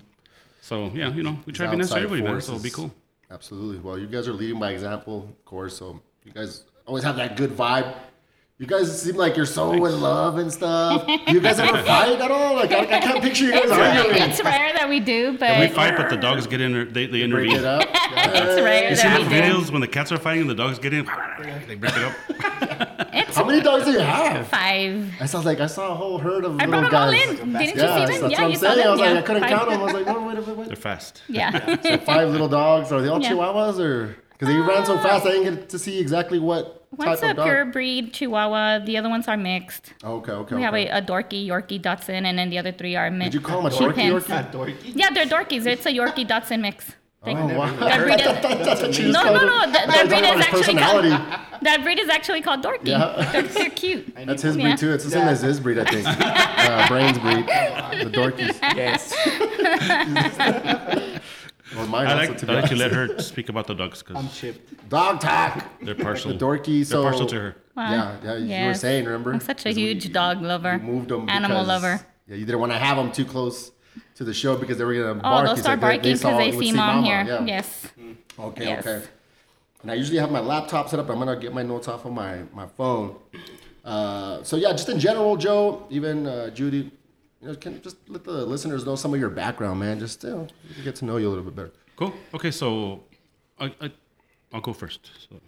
So 0.60 0.90
yeah, 0.94 1.12
you 1.14 1.22
know, 1.22 1.38
we 1.46 1.52
try 1.52 1.66
to 1.66 1.72
be 1.72 1.78
nice 1.78 1.90
to 1.90 1.96
everybody, 1.96 2.22
man. 2.22 2.40
So 2.40 2.52
it'll 2.52 2.62
be 2.62 2.70
cool. 2.70 2.94
Absolutely. 3.30 3.78
Well, 3.78 3.98
you 3.98 4.06
guys 4.06 4.26
are 4.28 4.32
leading 4.32 4.58
by 4.58 4.70
example, 4.72 5.28
of 5.28 5.44
course. 5.44 5.76
So 5.76 6.00
you 6.24 6.32
guys 6.32 6.64
always 6.86 7.04
have 7.04 7.16
that 7.16 7.36
good 7.36 7.50
vibe. 7.50 7.94
You 8.60 8.66
guys 8.66 9.02
seem 9.02 9.14
like 9.14 9.36
you're 9.36 9.46
so 9.46 9.72
in 9.84 10.00
love 10.00 10.36
and 10.38 10.52
stuff. 10.52 11.04
you 11.28 11.40
guys 11.40 11.60
ever 11.60 11.80
fight 11.84 12.20
at 12.20 12.30
all? 12.32 12.56
Like 12.56 12.72
I, 12.72 12.80
I 12.80 12.86
can't 13.00 13.22
picture 13.22 13.44
you 13.44 13.52
guys 13.52 13.62
It's, 13.66 13.72
arguing. 13.72 14.16
it's 14.30 14.42
rare 14.42 14.72
that 14.74 14.88
we 14.88 14.98
do, 14.98 15.38
but 15.38 15.60
We 15.60 15.68
fight, 15.68 15.96
but 15.96 16.10
the 16.10 16.16
dogs 16.16 16.48
get 16.48 16.60
in. 16.60 16.72
They, 16.92 17.06
they 17.06 17.24
Break 17.28 17.52
intervene. 17.52 17.56
it 17.58 17.64
up. 17.64 17.82
it's 17.92 18.60
rare 18.60 18.90
You 18.90 18.96
see 18.96 19.02
that 19.04 19.18
those 19.20 19.28
we 19.28 19.34
do. 19.34 19.40
videos 19.42 19.70
when 19.70 19.80
the 19.80 19.86
cats 19.86 20.10
are 20.10 20.18
fighting 20.18 20.40
and 20.42 20.50
the 20.50 20.56
dogs 20.56 20.80
get 20.80 20.92
in? 20.92 21.04
They 21.68 21.76
break 21.76 21.92
it 21.96 22.02
up. 22.02 22.14
It's 23.14 23.36
How 23.36 23.44
many 23.44 23.62
dogs 23.62 23.84
do 23.84 23.92
you 23.92 24.00
have? 24.00 24.48
five. 24.48 25.08
I 25.20 25.26
saw 25.26 25.38
like 25.38 25.60
I 25.60 25.66
saw 25.68 25.92
a 25.92 25.94
whole 25.94 26.18
herd 26.18 26.44
of 26.44 26.58
I 26.60 26.64
little 26.66 26.80
brought 26.80 26.90
them 26.90 27.00
all 27.00 27.12
guys. 27.12 27.30
in. 27.30 27.36
Didn't 27.36 27.52
Yeah, 27.52 27.60
you 27.60 27.66
see 27.68 27.76
that's 27.76 28.10
them? 28.12 28.22
what 28.22 28.30
Yeah, 28.32 28.42
I'm 28.44 28.50
you 28.50 28.56
saw 28.56 28.74
them. 28.74 28.86
I 28.86 28.90
was 28.90 29.00
like. 29.00 29.16
I 29.16 29.22
couldn't 29.22 29.42
Five. 29.42 29.50
count 29.50 29.70
them. 29.70 29.80
I 29.80 29.84
was 29.84 29.92
like, 29.94 30.06
wait, 30.06 30.20
wait, 30.36 30.46
wait, 30.48 30.56
wait. 30.56 30.66
They're 30.66 30.76
fast. 30.76 31.22
Yeah. 31.28 31.76
Five 31.98 32.30
little 32.30 32.48
dogs. 32.48 32.90
Are 32.90 33.00
they 33.00 33.06
all 33.08 33.22
Yeah. 33.22 33.30
Chihuahuas 33.30 33.78
or? 33.78 34.16
Because 34.36 34.48
they 34.52 34.60
ran 34.60 34.84
so 34.84 34.96
fast, 34.98 35.26
I 35.26 35.28
oh. 35.30 35.32
didn't 35.44 35.54
get 35.54 35.68
to 35.70 35.78
see 35.78 36.00
exactly 36.00 36.40
what 36.40 36.77
One's 36.96 37.20
type 37.20 37.36
a 37.38 37.42
pure 37.42 37.64
breed 37.66 38.12
Chihuahua. 38.12 38.80
The 38.84 38.96
other 38.96 39.08
ones 39.08 39.28
are 39.28 39.36
mixed. 39.36 39.92
Okay, 40.02 40.32
okay. 40.32 40.56
We 40.56 40.62
have 40.62 40.74
a, 40.74 40.88
a 40.88 41.02
Dorky, 41.02 41.46
Yorkie, 41.46 41.80
Dotson, 41.80 42.24
and 42.24 42.38
then 42.38 42.50
the 42.50 42.58
other 42.58 42.72
three 42.72 42.96
are 42.96 43.10
mixed. 43.10 43.32
Did 43.32 43.40
you 43.40 43.46
call 43.46 43.62
them 43.62 43.72
a 43.72 43.74
dorky 43.76 44.10
Yorkie? 44.10 44.50
dorky. 44.52 44.92
Yeah, 44.94 45.10
they're 45.10 45.26
Dorkies. 45.26 45.66
It's 45.66 45.84
a 45.86 45.90
Yorkie 45.90 46.26
Dotson 46.26 46.60
mix. 46.60 46.92
They- 47.24 47.34
Oh, 47.34 47.46
wow. 47.58 47.74
That 47.80 48.00
breed 48.04 48.20
is, 48.20 48.26
That's 48.66 48.80
what 48.80 48.98
you 48.98 49.10
No, 49.12 49.24
no, 49.24 49.44
no, 49.44 49.72
that- 49.72 49.86
that 49.88 50.08
breed 50.08 50.24
is 50.24 50.40
actually 50.40 50.76
called- 50.76 51.04
that 51.62 51.82
breed 51.82 51.98
is 51.98 52.08
actually 52.08 52.40
called 52.42 52.62
Dorky. 52.62 52.86
Yeah. 52.88 53.28
They're, 53.32 53.42
they're 53.42 53.70
cute. 53.70 54.14
That's 54.24 54.42
his 54.42 54.56
Yeah. 54.56 54.62
breed 54.62 54.78
too. 54.78 54.92
It's 54.92 55.04
the 55.04 55.10
same 55.10 55.26
as 55.28 55.40
his 55.42 55.58
breed, 55.60 55.78
I 55.80 55.84
think. 55.84 56.06
uh, 56.08 56.88
Brain's 56.88 57.18
breed, 57.18 57.46
the 57.46 58.10
dorkies. 58.10 58.56
Yes. 58.76 59.12
Well, 61.78 61.86
mine 61.86 62.06
I 62.08 62.12
also, 62.18 62.28
like, 62.32 62.38
to 62.38 62.50
I 62.50 62.54
like 62.60 62.68
to 62.70 62.76
let 62.76 62.92
her 62.92 63.18
speak 63.20 63.48
about 63.48 63.68
the 63.68 63.74
dogs 63.74 64.02
I'm 64.08 64.14
because 64.24 64.38
chipped. 64.38 64.88
Dog 64.88 65.20
talk. 65.20 65.64
they're 65.80 65.94
partial. 65.94 66.32
The 66.32 66.38
dorky. 66.38 66.78
They're 66.78 66.84
So 66.84 67.02
partial 67.04 67.26
to 67.26 67.36
her. 67.40 67.56
Wow. 67.76 67.90
Yeah, 67.92 68.16
yeah. 68.24 68.34
You 68.34 68.40
were 68.40 68.46
Yes. 68.46 68.80
saying, 68.80 69.04
remember? 69.04 69.32
I'm 69.32 69.38
such 69.40 69.60
a 69.60 69.64
'Cause 69.68 69.76
we- 69.76 69.82
huge 69.82 70.12
dog 70.12 70.42
lover. 70.42 70.72
You 70.82 70.82
moved 70.92 71.08
them. 71.10 71.28
Animal 71.28 71.58
because- 71.58 71.68
lover. 71.68 72.00
Yeah, 72.26 72.34
you 72.36 72.44
didn't 72.46 72.60
want 72.60 72.72
to 72.72 72.78
have 72.78 72.96
them 72.96 73.12
too 73.12 73.24
close 73.24 73.70
to 74.16 74.24
the 74.24 74.34
show 74.34 74.56
because 74.56 74.76
they 74.78 74.84
were 74.84 74.94
gonna 74.94 75.10
Oh, 75.10 75.22
bark. 75.22 75.44
they'll 75.46 75.56
You 75.56 75.62
start 75.62 75.74
said 75.74 75.76
they- 75.78 75.80
barking 75.80 76.02
because 76.02 76.20
saw- 76.20 76.36
they 76.36 76.50
would 76.50 76.64
see 76.64 76.72
mom 76.72 77.04
here. 77.04 77.24
yeah. 77.26 77.44
Yes. 77.44 77.86
Okay, 78.38 78.64
Yes. 78.64 78.84
okay. 78.86 79.06
And 79.82 79.90
I 79.92 79.94
usually 79.94 80.18
have 80.18 80.32
my 80.32 80.40
laptop 80.40 80.88
set 80.88 80.98
up. 80.98 81.08
I'm 81.08 81.18
gonna 81.20 81.36
get 81.36 81.54
my 81.54 81.62
notes 81.62 81.86
off 81.86 82.04
of 82.04 82.12
my 82.12 82.38
my 82.52 82.66
phone. 82.66 83.14
Uh, 83.84 84.42
so 84.42 84.56
yeah, 84.56 84.72
just 84.72 84.88
in 84.88 84.98
general, 84.98 85.36
Joe, 85.36 85.84
even 85.90 86.26
uh, 86.26 86.50
Judy, 86.50 86.90
you 87.40 87.48
know, 87.48 87.54
can 87.54 87.80
just 87.82 87.96
let 88.08 88.24
the 88.24 88.44
listeners 88.46 88.84
know 88.84 88.96
some 88.96 89.14
of 89.14 89.20
your 89.20 89.30
background, 89.30 89.80
man. 89.80 89.98
Just 89.98 90.24
you 90.24 90.30
know, 90.30 90.46
to 90.76 90.82
get 90.82 90.96
to 90.96 91.04
know 91.04 91.16
you 91.16 91.28
a 91.28 91.30
little 91.30 91.44
bit 91.44 91.56
better. 91.56 91.72
Cool. 91.96 92.12
Okay, 92.34 92.50
so 92.50 93.04
I, 93.58 93.66
I, 93.80 93.90
I'll 94.52 94.60
go 94.60 94.72
first. 94.72 95.10
So 95.28 95.40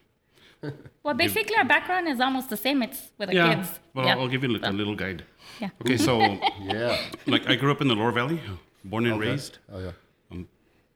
Well, 1.02 1.14
basically, 1.14 1.56
our 1.56 1.64
background 1.64 2.09
is 2.09 2.20
almost 2.20 2.50
the 2.50 2.56
same. 2.56 2.82
It's 2.82 3.11
with 3.18 3.30
the 3.30 3.37
yeah. 3.37 3.54
kids. 3.54 3.80
Well, 3.94 4.06
yeah. 4.06 4.16
I'll 4.16 4.28
give 4.28 4.42
you 4.42 4.50
like 4.50 4.64
a 4.64 4.75
little 4.75 4.94
guide. 4.94 5.25
Yeah. 5.61 5.70
Okay, 5.80 5.97
so 5.97 6.20
Yeah. 6.61 6.97
like 7.26 7.49
I 7.49 7.56
grew 7.56 7.70
up 7.70 7.80
in 7.80 7.88
the 7.88 7.94
Lower 7.94 8.12
Valley, 8.12 8.40
born 8.85 9.06
and 9.06 9.14
Okay. 9.14 9.30
raised. 9.30 9.59
Oh 9.73 9.80
yeah. 9.80 9.92
I'm 10.30 10.49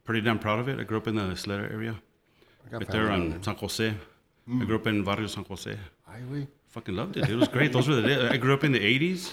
pretty 0.05 0.21
damn 0.21 0.39
proud 0.39 0.59
of 0.59 0.69
it. 0.69 0.79
I 0.79 0.85
grew 0.85 0.99
up 0.99 1.09
in 1.09 1.15
the 1.17 1.23
Ysleta 1.23 1.73
area, 1.73 1.97
I 2.67 2.71
got 2.71 2.79
right 2.81 2.91
there 2.91 3.07
family 3.09 3.35
on 3.35 3.43
San 3.43 3.55
Jose. 3.57 3.89
I 3.89 4.51
mm. 4.51 4.67
grew 4.67 4.77
up 4.77 4.87
in 4.87 5.03
Barrio 5.03 5.27
San 5.27 5.45
Jose. 5.45 5.79
Ay, 6.07 6.21
güey. 6.31 6.47
Fucking 6.69 6.95
loved 6.95 7.17
it. 7.17 7.31
It 7.31 7.37
was 7.37 7.49
great. 7.49 7.73
Those 7.73 7.89
were 7.89 7.95
the 7.95 8.03
days. 8.03 8.31
I 8.31 8.37
grew 8.37 8.53
up 8.53 8.65
in 8.65 8.73
the 8.73 8.81
'80s. 8.81 9.33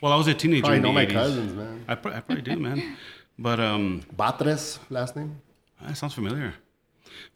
Well, 0.00 0.12
I 0.12 0.16
was 0.16 0.26
a 0.28 0.34
teenager 0.34 0.62
Probably 0.62 0.76
in 0.78 0.82
the 0.82 0.88
know 0.88 0.92
my 0.94 1.06
80s. 1.06 1.12
cousins, 1.12 1.52
man. 1.54 1.84
I, 1.88 1.94
pr- 1.94 2.08
I 2.08 2.20
probably 2.20 2.42
do, 2.42 2.56
man. 2.56 2.96
But 3.38 3.58
um, 3.58 4.02
Batres, 4.14 4.78
last 4.90 5.16
name. 5.16 5.40
that 5.80 5.96
sounds 5.96 6.12
familiar. 6.12 6.52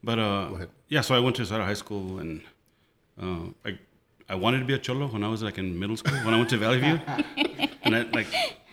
But 0.03 0.19
uh, 0.19 0.51
ahead. 0.55 0.69
yeah, 0.89 1.01
so 1.01 1.15
I 1.15 1.19
went 1.19 1.35
to 1.37 1.47
Sada 1.47 1.65
High 1.65 1.73
School, 1.85 2.19
and 2.19 2.43
uh, 3.21 3.47
I 3.65 3.79
I 4.29 4.35
wanted 4.35 4.59
to 4.59 4.67
be 4.67 4.75
a 4.75 4.79
cholo 4.79 5.07
when 5.07 5.25
I 5.25 5.29
was 5.29 5.43
like 5.43 5.57
in 5.57 5.79
middle 5.79 5.97
school. 5.97 6.15
When 6.25 6.35
I 6.35 6.37
went 6.37 6.51
to 6.51 6.59
Valley 6.59 6.79
View, 6.81 7.01
and 7.85 7.97
I 7.97 8.03
like, 8.13 8.27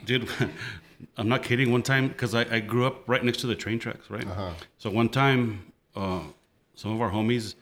dude, 0.04 0.28
I'm 1.18 1.30
not 1.30 1.42
kidding. 1.42 1.72
One 1.72 1.84
time, 1.84 2.10
because 2.10 2.36
I, 2.36 2.42
I 2.56 2.60
grew 2.60 2.86
up 2.86 3.08
right 3.08 3.24
next 3.24 3.40
to 3.42 3.48
the 3.48 3.56
train 3.56 3.80
tracks, 3.80 4.10
right? 4.10 4.28
So 4.78 4.90
one 4.90 5.08
time, 5.08 5.72
uh, 5.96 6.20
some 6.76 6.92
of 6.92 7.00
our 7.02 7.10
homies 7.12 7.56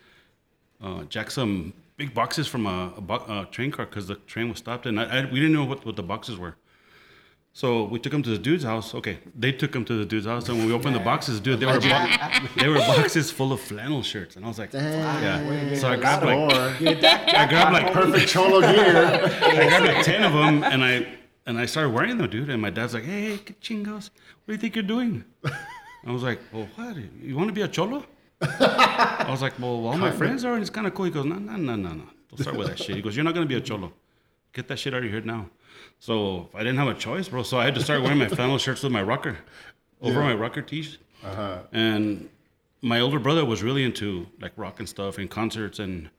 uh, 0.83 1.03
jacked 1.03 1.31
some 1.33 1.73
big 1.99 2.13
boxes 2.13 2.47
from 2.47 2.65
a, 2.65 2.93
a, 2.97 3.01
bo- 3.01 3.25
a 3.27 3.47
train 3.51 3.69
car 3.69 3.85
because 3.85 4.07
the 4.07 4.15
train 4.15 4.49
was 4.49 4.57
stopped, 4.57 4.85
and 4.87 4.99
I, 4.99 5.03
I, 5.03 5.25
we 5.25 5.37
didn't 5.41 5.53
know 5.53 5.65
what, 5.65 5.85
what 5.85 5.97
the 5.97 6.07
boxes 6.13 6.37
were. 6.39 6.55
So 7.51 7.83
we 7.83 7.99
took 7.99 8.13
them 8.13 8.23
to 8.23 8.29
the 8.29 8.37
dude's 8.37 8.63
house. 8.63 8.95
Okay, 8.95 9.19
they 9.35 9.51
took 9.51 9.73
them 9.73 9.83
to 9.83 9.93
the 10.01 10.05
dude's 10.05 10.25
house, 10.25 10.47
and 10.47 10.57
when 10.57 10.67
we 10.67 10.73
opened 10.73 10.95
the 10.95 11.01
boxes, 11.11 11.41
dude, 11.41 11.59
they 11.59 11.65
were 11.65 11.79
bo- 11.79 12.15
they 12.55 12.69
were 12.69 12.77
boxes 12.77 13.31
full 13.31 13.51
of 13.51 13.59
flannel 13.59 14.01
shirts, 14.01 14.37
and 14.37 14.45
I 14.45 14.47
was 14.47 14.57
like, 14.57 14.71
yeah. 14.73 15.75
So 15.75 15.89
I 15.89 15.97
grabbed 15.97 16.25
like 16.25 16.39
I 17.41 17.45
grabbed 17.51 17.73
like 17.73 17.91
Perfect 17.91 18.27
cholo 18.29 18.61
gear. 18.61 18.95
I 19.41 19.67
grabbed 19.67 19.85
like 19.93 20.05
ten 20.05 20.23
of 20.23 20.31
them, 20.33 20.63
and 20.63 20.83
I 20.83 21.05
and 21.47 21.57
I 21.57 21.65
started 21.65 21.89
wearing 21.89 22.17
them, 22.17 22.29
dude. 22.29 22.49
And 22.49 22.61
my 22.61 22.69
dad's 22.69 22.93
like, 22.93 23.03
"Hey, 23.03 23.21
hey 23.31 23.37
chingos, 23.61 24.09
what 24.45 24.47
do 24.47 24.53
you 24.53 24.57
think 24.57 24.75
you're 24.77 24.91
doing?" 24.95 25.25
I 26.07 26.11
was 26.11 26.23
like, 26.23 26.39
"Well, 26.53 26.69
what? 26.75 26.95
You 27.21 27.35
want 27.35 27.49
to 27.49 27.53
be 27.53 27.63
a 27.63 27.67
cholo?" 27.67 28.05
I 28.41 29.27
was 29.29 29.41
like, 29.41 29.59
"Well, 29.59 29.85
all 29.87 29.97
my 29.97 30.11
friends 30.11 30.45
are, 30.45 30.53
and 30.53 30.61
it's 30.61 30.69
kind 30.69 30.87
of 30.87 30.93
cool." 30.93 31.05
He 31.05 31.11
goes, 31.11 31.25
"No, 31.25 31.35
no, 31.35 31.55
no, 31.55 31.75
no, 31.75 31.89
no. 31.89 32.03
Don't 32.29 32.41
start 32.41 32.55
with 32.57 32.67
that 32.67 32.79
shit." 32.79 32.95
He 32.95 33.01
goes, 33.01 33.15
"You're 33.15 33.25
not 33.25 33.33
gonna 33.33 33.45
be 33.45 33.55
a 33.55 33.61
cholo. 33.61 33.91
Get 34.53 34.67
that 34.69 34.79
shit 34.79 34.93
out 34.93 34.99
of 34.99 35.03
your 35.05 35.13
head 35.13 35.25
now." 35.25 35.49
So 35.99 36.49
I 36.53 36.59
didn't 36.59 36.77
have 36.77 36.87
a 36.87 36.93
choice, 36.93 37.27
bro. 37.27 37.43
So 37.43 37.57
I 37.59 37.65
had 37.65 37.75
to 37.75 37.81
start 37.83 38.01
wearing 38.01 38.17
my 38.17 38.27
flannel 38.27 38.57
shirts 38.57 38.83
with 38.83 38.91
my 38.91 39.01
rocker 39.03 39.37
over 40.01 40.21
my 40.21 40.33
rocker 40.33 40.61
tees. 40.61 40.97
And 41.73 42.29
my 42.81 42.99
older 43.01 43.19
brother 43.19 43.43
was 43.43 43.61
really 43.61 43.83
into 43.83 44.27
like 44.39 44.53
rock 44.55 44.79
and 44.79 44.87
stuff 44.87 45.17
and 45.17 45.29
concerts, 45.29 45.79
and 45.79 46.09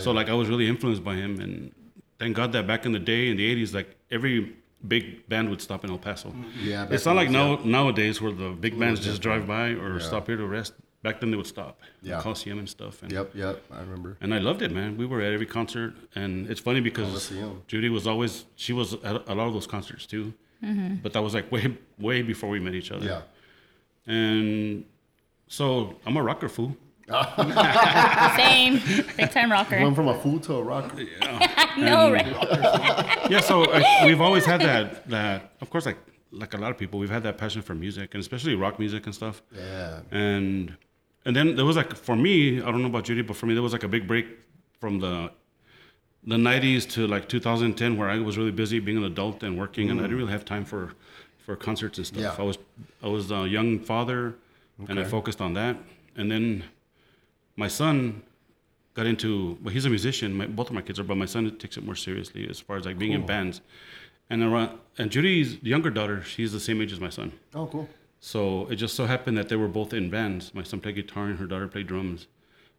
so 0.00 0.12
like 0.12 0.28
I 0.28 0.34
was 0.34 0.48
really 0.48 0.66
influenced 0.68 1.04
by 1.04 1.14
him. 1.14 1.40
And 1.40 1.72
thank 2.18 2.34
God 2.36 2.52
that 2.52 2.66
back 2.66 2.86
in 2.86 2.92
the 2.92 2.98
day 2.98 3.28
in 3.28 3.36
the 3.36 3.54
'80s, 3.54 3.74
like 3.74 3.94
every 4.10 4.54
big 4.88 5.28
band 5.28 5.50
would 5.50 5.60
stop 5.60 5.84
in 5.84 5.90
El 5.90 5.98
Paso. 5.98 6.34
Yeah, 6.62 6.86
it's 6.90 7.04
not 7.04 7.16
like 7.16 7.28
now 7.30 7.56
nowadays 7.64 8.20
where 8.22 8.32
the 8.32 8.50
big 8.50 8.78
bands 8.78 9.00
just 9.00 9.20
drive 9.20 9.46
by 9.46 9.68
or 9.70 10.00
stop 10.00 10.26
here 10.26 10.36
to 10.36 10.46
rest. 10.46 10.72
Back 11.06 11.20
then 11.20 11.30
they 11.32 11.36
would 11.36 11.46
stop, 11.56 11.74
Yeah. 12.02 12.20
Coliseum 12.20 12.58
and 12.62 12.68
stuff. 12.68 12.94
And, 13.02 13.10
Yep, 13.12 13.26
yep. 13.42 13.56
I 13.70 13.80
remember. 13.86 14.10
and 14.22 14.30
I 14.34 14.38
loved 14.48 14.60
it, 14.66 14.72
man. 14.78 14.90
We 14.96 15.06
were 15.06 15.20
at 15.26 15.32
every 15.32 15.46
concert, 15.58 15.94
and 16.20 16.32
it's 16.50 16.60
funny 16.68 16.80
because 16.80 17.06
Coliseum. 17.08 17.62
Judy 17.70 17.88
was 17.98 18.04
always 18.12 18.32
she 18.56 18.72
was 18.80 18.88
at 19.08 19.14
a 19.32 19.34
lot 19.38 19.46
of 19.50 19.54
those 19.56 19.68
concerts 19.76 20.04
too. 20.14 20.34
But 21.02 21.12
that 21.14 21.22
was 21.22 21.32
like 21.38 21.46
way 21.54 21.64
way 22.08 22.22
before 22.32 22.48
we 22.54 22.58
met 22.66 22.74
each 22.80 22.90
other. 22.90 23.06
Yeah. 23.06 23.22
And 24.12 24.84
so 25.58 25.94
I'm 26.06 26.16
a 26.16 26.22
rocker 26.30 26.48
fool. 26.48 26.76
Same. 28.36 28.80
Big 29.16 29.30
time 29.30 29.50
rocker. 29.52 29.80
Went 29.80 29.94
from 29.94 30.08
a 30.08 30.18
fool 30.22 30.40
to 30.40 30.54
a 30.54 30.62
rocker. 30.62 30.96
no, 31.78 32.10
right? 32.12 32.26
yeah, 33.30 33.40
so 33.40 33.64
uh, 33.64 33.80
we've 34.06 34.20
always 34.20 34.44
had 34.44 34.60
that 34.62 35.08
that 35.08 35.52
of 35.60 35.70
course 35.70 35.86
like 35.86 35.98
like 36.32 36.52
a 36.54 36.56
lot 36.64 36.70
of 36.72 36.78
people 36.78 36.98
we've 36.98 37.10
had 37.18 37.22
that 37.22 37.38
passion 37.38 37.62
for 37.62 37.74
music 37.74 38.12
and 38.14 38.20
especially 38.20 38.54
rock 38.56 38.78
music 38.78 39.06
and 39.06 39.14
stuff. 39.14 39.42
Yeah. 39.54 40.00
And 40.10 40.76
and 41.26 41.34
then 41.34 41.56
there 41.56 41.64
was 41.64 41.76
like 41.76 41.94
for 41.94 42.16
me, 42.16 42.62
I 42.62 42.70
don't 42.70 42.80
know 42.80 42.88
about 42.88 43.04
Judy, 43.04 43.22
but 43.22 43.36
for 43.36 43.46
me 43.46 43.52
there 43.52 43.62
was 43.62 43.72
like 43.72 43.82
a 43.82 43.88
big 43.88 44.06
break 44.06 44.26
from 44.80 45.00
the 45.00 45.30
the 46.24 46.36
90s 46.36 46.88
to 46.90 47.06
like 47.06 47.28
2010 47.28 47.96
where 47.96 48.08
I 48.08 48.18
was 48.18 48.38
really 48.38 48.50
busy 48.50 48.80
being 48.80 48.96
an 48.96 49.04
adult 49.04 49.42
and 49.42 49.58
working 49.58 49.90
and 49.90 50.00
I 50.00 50.04
didn't 50.04 50.16
mm. 50.16 50.20
really 50.20 50.32
have 50.32 50.44
time 50.44 50.64
for 50.64 50.92
for 51.38 51.54
concerts 51.54 51.98
and 51.98 52.06
stuff. 52.06 52.36
Yeah. 52.38 52.42
I 52.42 52.42
was 52.42 52.58
I 53.02 53.08
was 53.08 53.30
a 53.30 53.46
young 53.46 53.80
father 53.80 54.36
and 54.88 54.98
I 55.00 55.04
focused 55.04 55.40
on 55.40 55.54
that. 55.54 55.76
And 56.16 56.30
then 56.30 56.64
my 57.56 57.68
son 57.68 58.22
got 58.94 59.06
into 59.06 59.58
well 59.62 59.74
he's 59.74 59.84
a 59.84 59.90
musician 59.90 60.32
my, 60.32 60.46
both 60.46 60.68
of 60.68 60.74
my 60.74 60.80
kids 60.80 60.98
are 60.98 61.04
but 61.04 61.16
my 61.16 61.26
son 61.26 61.50
takes 61.58 61.76
it 61.76 61.84
more 61.84 61.96
seriously 61.96 62.48
as 62.48 62.58
far 62.60 62.76
as 62.78 62.86
like 62.86 62.98
being 62.98 63.12
in 63.12 63.26
bands 63.26 63.60
and 64.30 64.42
around 64.42 64.78
and 64.96 65.10
judy's 65.10 65.62
younger 65.62 65.90
daughter 65.90 66.22
she's 66.22 66.50
the 66.50 66.58
same 66.58 66.80
age 66.80 66.92
as 66.92 66.98
my 66.98 67.10
son 67.10 67.30
Oh, 67.54 67.66
cool. 67.66 67.86
So 68.26 68.66
it 68.72 68.74
just 68.74 68.96
so 68.96 69.06
happened 69.06 69.38
that 69.38 69.48
they 69.48 69.54
were 69.54 69.68
both 69.68 69.92
in 69.92 70.10
bands 70.10 70.52
my 70.52 70.64
son 70.64 70.80
played 70.80 70.96
guitar 70.96 71.26
and 71.26 71.38
her 71.38 71.46
daughter 71.46 71.68
played 71.68 71.86
drums 71.86 72.26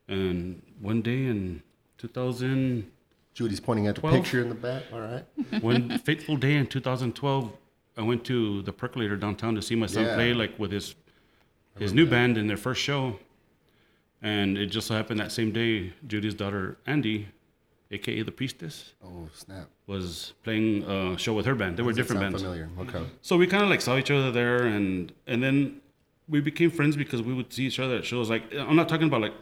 and 0.09 0.61
one 0.81 1.01
day 1.01 1.25
in 1.25 1.63
2000 1.99 2.91
Judy's 3.33 3.61
pointing 3.61 3.87
at 3.87 3.95
the 3.95 4.01
picture 4.01 4.41
in 4.41 4.49
the 4.49 4.55
back. 4.55 4.83
All 4.91 4.99
right. 4.99 5.23
one 5.61 5.99
fateful 5.99 6.35
day 6.35 6.55
in 6.55 6.67
2012 6.67 7.51
i 7.97 8.01
went 8.01 8.25
to 8.25 8.61
the 8.63 8.73
percolator 8.73 9.15
downtown 9.15 9.55
to 9.55 9.61
see 9.61 9.75
my 9.75 9.85
son 9.85 10.03
Yeah. 10.03 10.15
play 10.15 10.33
like 10.33 10.59
with 10.59 10.71
his 10.71 10.95
his 11.79 11.93
new 11.93 12.05
band 12.05 12.37
in 12.37 12.47
their 12.47 12.57
first 12.57 12.81
show 12.81 13.17
and 14.21 14.57
it 14.57 14.65
just 14.67 14.87
so 14.87 14.95
happened 14.95 15.19
that 15.21 15.31
same 15.31 15.51
day 15.53 15.93
judy's 16.07 16.33
daughter 16.33 16.77
andy 16.85 17.27
aka 17.91 18.21
the 18.23 18.31
priestess 18.31 18.93
Oh, 19.03 19.29
snap. 19.33 19.67
was 19.87 20.33
playing 20.43 20.83
a 20.83 21.17
show 21.17 21.33
with 21.33 21.45
her 21.45 21.55
band 21.55 21.77
they 21.77 21.83
were 21.83 21.93
different 21.93 22.21
bands 22.21 22.41
familiar? 22.41 22.69
Okay. 22.79 23.03
so 23.21 23.37
we 23.37 23.47
kind 23.47 23.63
of 23.63 23.69
like 23.69 23.81
saw 23.81 23.97
each 23.97 24.11
other 24.11 24.31
there 24.31 24.63
and 24.65 25.13
and 25.25 25.41
then 25.43 25.79
we 26.27 26.41
became 26.41 26.69
friends 26.69 26.95
because 26.97 27.21
we 27.21 27.33
would 27.33 27.51
see 27.53 27.63
each 27.65 27.79
other 27.79 27.95
at 27.97 28.05
shows 28.05 28.29
like 28.29 28.43
i'm 28.53 28.75
not 28.75 28.89
talking 28.89 29.07
about 29.07 29.21
like 29.21 29.33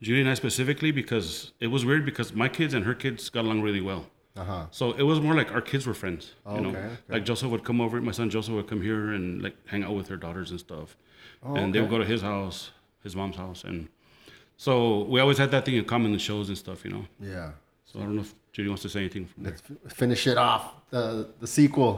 judy 0.00 0.20
and 0.20 0.30
i 0.30 0.34
specifically 0.34 0.90
because 0.90 1.52
it 1.60 1.66
was 1.68 1.84
weird 1.84 2.04
because 2.04 2.32
my 2.32 2.48
kids 2.48 2.72
and 2.74 2.84
her 2.84 2.94
kids 2.94 3.28
got 3.28 3.44
along 3.44 3.60
really 3.62 3.80
well 3.80 4.06
Uh 4.34 4.44
huh. 4.44 4.66
so 4.70 4.92
it 4.92 5.02
was 5.02 5.20
more 5.20 5.34
like 5.34 5.50
our 5.52 5.60
kids 5.70 5.84
were 5.86 5.92
friends. 6.02 6.22
You 6.54 6.60
know, 6.62 6.70
Okay, 6.70 6.78
okay. 6.78 6.96
like 7.14 7.24
Joseph 7.30 7.50
would 7.52 7.64
come 7.68 7.80
over. 7.84 8.00
My 8.00 8.14
son 8.18 8.30
Joseph 8.30 8.54
would 8.58 8.66
come 8.72 8.80
here 8.90 9.12
and 9.16 9.42
like 9.46 9.56
hang 9.72 9.82
out 9.86 9.94
with 9.98 10.08
her 10.12 10.16
daughters 10.16 10.48
and 10.52 10.58
stuff, 10.68 10.96
oh, 11.42 11.54
and 11.58 11.66
they 11.74 11.80
would 11.82 11.90
Oh, 11.92 11.96
go 11.96 12.04
to 12.04 12.08
his 12.14 12.22
house, 12.32 12.58
his 13.06 13.14
mom's 13.14 13.36
house, 13.44 13.60
and 13.68 13.78
so 14.62 15.02
we 15.12 15.18
always 15.20 15.38
had 15.38 15.50
that 15.50 15.64
thing 15.64 15.74
in 15.74 15.84
common 15.84 16.06
in 16.06 16.12
the 16.12 16.18
shows 16.30 16.48
and 16.48 16.56
stuff. 16.56 16.84
You 16.84 16.90
know. 16.92 17.04
Yeah. 17.20 17.50
So 17.84 17.98
I 17.98 18.02
don't 18.04 18.14
know 18.16 18.22
if 18.22 18.32
Judy 18.52 18.68
wants 18.68 18.82
to 18.82 18.88
say 18.88 19.00
anything. 19.00 19.26
From 19.26 19.42
there. 19.42 19.52
Let's 19.52 19.62
f- 19.86 19.92
finish 20.02 20.26
it 20.28 20.38
off. 20.38 20.64
The 20.90 21.28
the 21.40 21.48
sequel. 21.48 21.92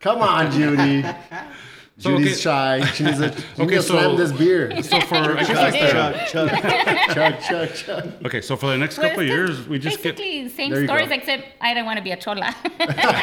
Come 0.00 0.20
on, 0.22 0.50
Judy. 0.50 1.04
So, 2.00 2.10
Judy's 2.16 2.46
okay. 2.46 2.80
shy. 2.80 2.84
She 2.94 3.02
needs 3.04 3.18
to, 3.18 3.32
she 3.56 3.62
Okay, 3.62 3.76
so- 3.76 3.82
slam 3.82 4.16
this 4.16 4.30
beer. 4.32 4.70
So 4.82 5.00
for 5.00 5.16
I 5.16 5.42
guess 5.44 5.48
like 5.56 5.72
the, 5.72 6.26
Chug, 6.30 6.48
chug. 6.50 7.10
chug, 7.14 7.40
chug, 7.40 7.74
chug. 7.74 8.26
okay, 8.26 8.40
so 8.40 8.56
for 8.56 8.66
the 8.68 8.78
next 8.78 8.98
Well, 8.98 9.08
couple 9.08 9.22
of 9.24 9.28
years, 9.28 9.66
we 9.66 9.80
just 9.80 10.00
get 10.02 10.16
basically 10.16 10.48
same 10.48 10.70
There 10.70 10.80
go. 10.82 10.86
stories 10.86 11.10
except 11.10 11.44
I 11.60 11.74
didn't 11.74 11.86
want 11.86 11.96
to 11.98 12.04
be 12.04 12.12
a 12.12 12.16
chola. 12.16 12.54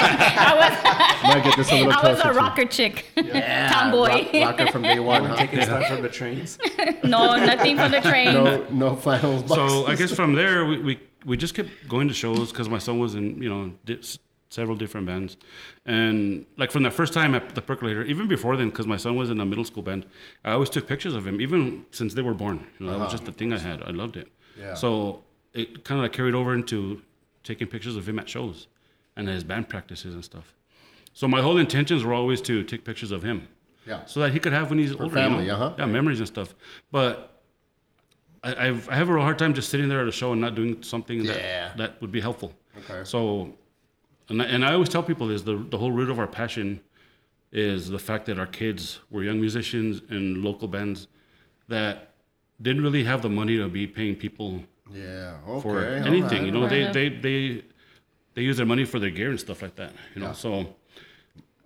I 0.09 1.21
Might 1.23 1.43
get 1.43 1.57
this 1.57 1.71
a 1.71 1.75
little 1.75 1.87
was 1.87 1.95
I 1.95 2.09
was 2.11 2.19
a 2.19 2.23
to- 2.23 2.33
rocker 2.33 2.65
chick, 2.65 3.05
Yeah, 3.15 3.71
tomboy. 3.71 4.07
rock- 4.07 4.33
rocker 4.59 4.71
from 4.71 4.81
day 4.83 4.99
one. 4.99 5.25
huh? 5.25 5.35
Taking 5.37 5.61
stuff 5.61 5.87
from 5.87 6.01
the 6.01 6.09
trains. 6.09 6.57
no, 7.03 7.35
nothing 7.37 7.77
from 7.77 7.91
the 7.91 8.01
train. 8.01 8.33
No, 8.33 8.65
no 8.69 8.95
flannels. 8.95 9.43
boxes. 9.43 9.71
So 9.71 9.87
I 9.87 9.95
guess 9.95 10.11
from 10.13 10.35
there 10.35 10.65
we, 10.65 10.79
we, 10.79 10.99
we 11.25 11.37
just 11.37 11.53
kept 11.55 11.69
going 11.87 12.07
to 12.09 12.13
shows 12.13 12.51
because 12.51 12.69
my 12.69 12.77
son 12.79 12.99
was 12.99 13.15
in 13.15 13.41
you 13.41 13.49
know 13.49 13.71
di- 13.85 13.99
s- 13.99 14.19
several 14.55 14.77
different 14.83 15.05
bands, 15.11 15.31
and 15.85 16.45
like 16.61 16.71
from 16.71 16.83
the 16.83 16.91
first 16.99 17.13
time 17.13 17.31
at 17.35 17.43
the 17.57 17.61
Percolator, 17.69 18.03
even 18.13 18.25
before 18.35 18.53
then, 18.59 18.69
because 18.69 18.87
my 18.87 18.97
son 19.05 19.13
was 19.21 19.29
in 19.29 19.39
a 19.39 19.45
middle 19.51 19.65
school 19.71 19.83
band, 19.89 20.05
I 20.43 20.51
always 20.55 20.69
took 20.75 20.87
pictures 20.87 21.13
of 21.19 21.27
him, 21.27 21.39
even 21.45 21.85
since 21.91 22.13
they 22.13 22.21
were 22.29 22.33
born. 22.33 22.57
You 22.79 22.85
know, 22.85 22.91
that 22.93 22.99
was 23.05 23.11
just 23.11 23.25
the 23.25 23.31
thing 23.39 23.49
I 23.53 23.59
had. 23.69 23.83
I 23.83 23.91
loved 23.91 24.15
it. 24.17 24.27
Yeah. 24.59 24.73
So 24.73 25.23
it 25.53 25.83
kind 25.87 25.99
of 25.99 26.03
like 26.05 26.13
carried 26.13 26.35
over 26.35 26.51
into 26.59 27.01
taking 27.43 27.67
pictures 27.67 27.95
of 27.99 28.03
him 28.09 28.17
at 28.19 28.27
shows, 28.29 28.67
and 29.15 29.27
his 29.27 29.43
band 29.43 29.65
practices 29.69 30.13
and 30.15 30.23
stuff. 30.31 30.47
So 31.13 31.27
my 31.27 31.41
whole 31.45 31.57
intentions 31.57 32.03
were 32.05 32.13
always 32.13 32.41
to 32.49 32.63
take 32.71 32.83
pictures 32.89 33.11
of 33.11 33.21
him 33.23 33.47
Yeah. 33.91 34.03
so 34.05 34.19
that 34.21 34.31
he 34.35 34.39
could 34.43 34.53
have 34.59 34.69
when 34.71 34.79
he's 34.79 34.93
older. 34.93 35.13
family, 35.21 35.43
you 35.45 35.51
know? 35.51 35.55
uh-huh. 35.67 35.75
Yeah, 35.79 35.85
memories 35.85 36.19
and 36.19 36.27
stuff. 36.35 36.49
But 36.91 37.11
I, 38.43 38.51
I've, 38.67 38.89
I 38.89 38.95
have 38.95 39.09
a 39.09 39.13
real 39.13 39.23
hard 39.23 39.39
time 39.39 39.53
just 39.53 39.69
sitting 39.69 39.87
there 39.91 40.01
at 40.01 40.07
a 40.07 40.11
show 40.21 40.31
and 40.33 40.41
not 40.41 40.53
doing 40.55 40.83
something 40.83 41.19
Yeah. 41.23 41.33
that, 41.33 41.77
that 41.77 42.01
would 42.01 42.11
be 42.11 42.19
helpful. 42.19 42.51
Okay. 42.79 43.01
So, 43.05 43.53
and 44.29 44.41
I, 44.41 44.45
and 44.45 44.65
I 44.65 44.73
always 44.73 44.89
tell 44.89 45.03
people 45.03 45.29
is 45.31 45.43
the, 45.43 45.57
the 45.69 45.77
whole 45.77 45.91
root 45.91 46.09
of 46.09 46.19
our 46.19 46.27
passion 46.27 46.81
is 47.51 47.89
the 47.89 47.99
fact 47.99 48.25
that 48.25 48.37
our 48.39 48.47
kids 48.47 48.99
were 49.09 49.23
young 49.23 49.39
musicians 49.39 50.01
in 50.09 50.43
local 50.43 50.67
bands 50.67 51.07
that 51.67 52.11
didn't 52.61 52.83
really 52.83 53.03
have 53.03 53.21
the 53.21 53.29
money 53.29 53.57
to 53.57 53.67
be 53.67 53.85
paying 53.87 54.15
people 54.15 54.61
Yeah. 54.91 55.37
Okay. 55.47 55.61
for 55.61 55.83
anything. 55.85 56.39
right. 56.39 56.45
You 56.45 56.51
know, 56.51 56.67
they, 56.67 56.83
Right. 56.85 56.93
they 56.93 57.09
they 57.09 57.63
they 58.35 58.41
use 58.41 58.57
their 58.57 58.65
money 58.65 58.83
for 58.85 58.99
their 58.99 59.09
gear 59.11 59.29
and 59.29 59.39
stuff 59.39 59.61
like 59.61 59.75
that. 59.75 59.93
You 60.13 60.21
know, 60.21 60.33
so 60.33 60.75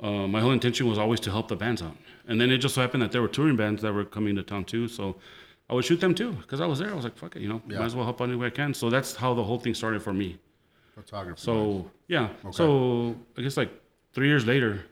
uh, 0.02 0.28
my 0.28 0.40
whole 0.40 0.52
intention 0.52 0.88
was 0.88 0.98
always 1.00 1.20
to 1.22 1.32
help 1.32 1.48
the 1.48 1.56
bands 1.56 1.82
out. 1.82 1.96
And 2.28 2.40
then 2.40 2.52
it 2.52 2.60
just 2.60 2.76
so 2.76 2.82
happened 2.82 3.02
that 3.04 3.12
there 3.12 3.22
were 3.24 3.28
touring 3.28 3.56
bands 3.56 3.82
that 3.82 3.92
were 3.94 4.06
coming 4.06 4.36
to 4.36 4.44
town 4.44 4.66
too. 4.66 4.88
So 4.88 5.16
I 5.70 5.74
would 5.74 5.86
shoot 5.86 6.00
them 6.00 6.14
too 6.14 6.34
because 6.34 6.62
I 6.62 6.68
was 6.68 6.78
there. 6.80 6.92
I 6.92 6.94
was 6.94 7.04
like, 7.04 7.18
fuck 7.18 7.36
it, 7.36 7.42
you 7.42 7.50
know, 7.50 7.62
Yeah. 7.68 7.80
might 7.80 7.86
as 7.86 7.96
well 7.96 8.06
help 8.06 8.22
any 8.22 8.36
way 8.36 8.48
I 8.48 8.52
can. 8.52 8.74
So 8.74 8.90
that's 8.90 9.16
how 9.16 9.34
the 9.34 9.44
whole 9.44 9.60
thing 9.60 9.74
started 9.74 10.02
for 10.04 10.14
me. 10.14 10.38
Photography. 11.04 11.42
So 11.42 11.90
yeah, 12.08 12.30
so 12.52 13.16
I 13.38 13.42
guess 13.42 13.58
like 13.58 13.72
three 14.14 14.28
years 14.28 14.46
later, 14.46 14.86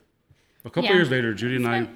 a 0.65 0.69
couple 0.69 0.85
Yeah. 0.89 0.95
years 0.95 1.09
later, 1.09 1.33
Judy 1.33 1.55
and 1.57 1.67
I, 1.67 1.87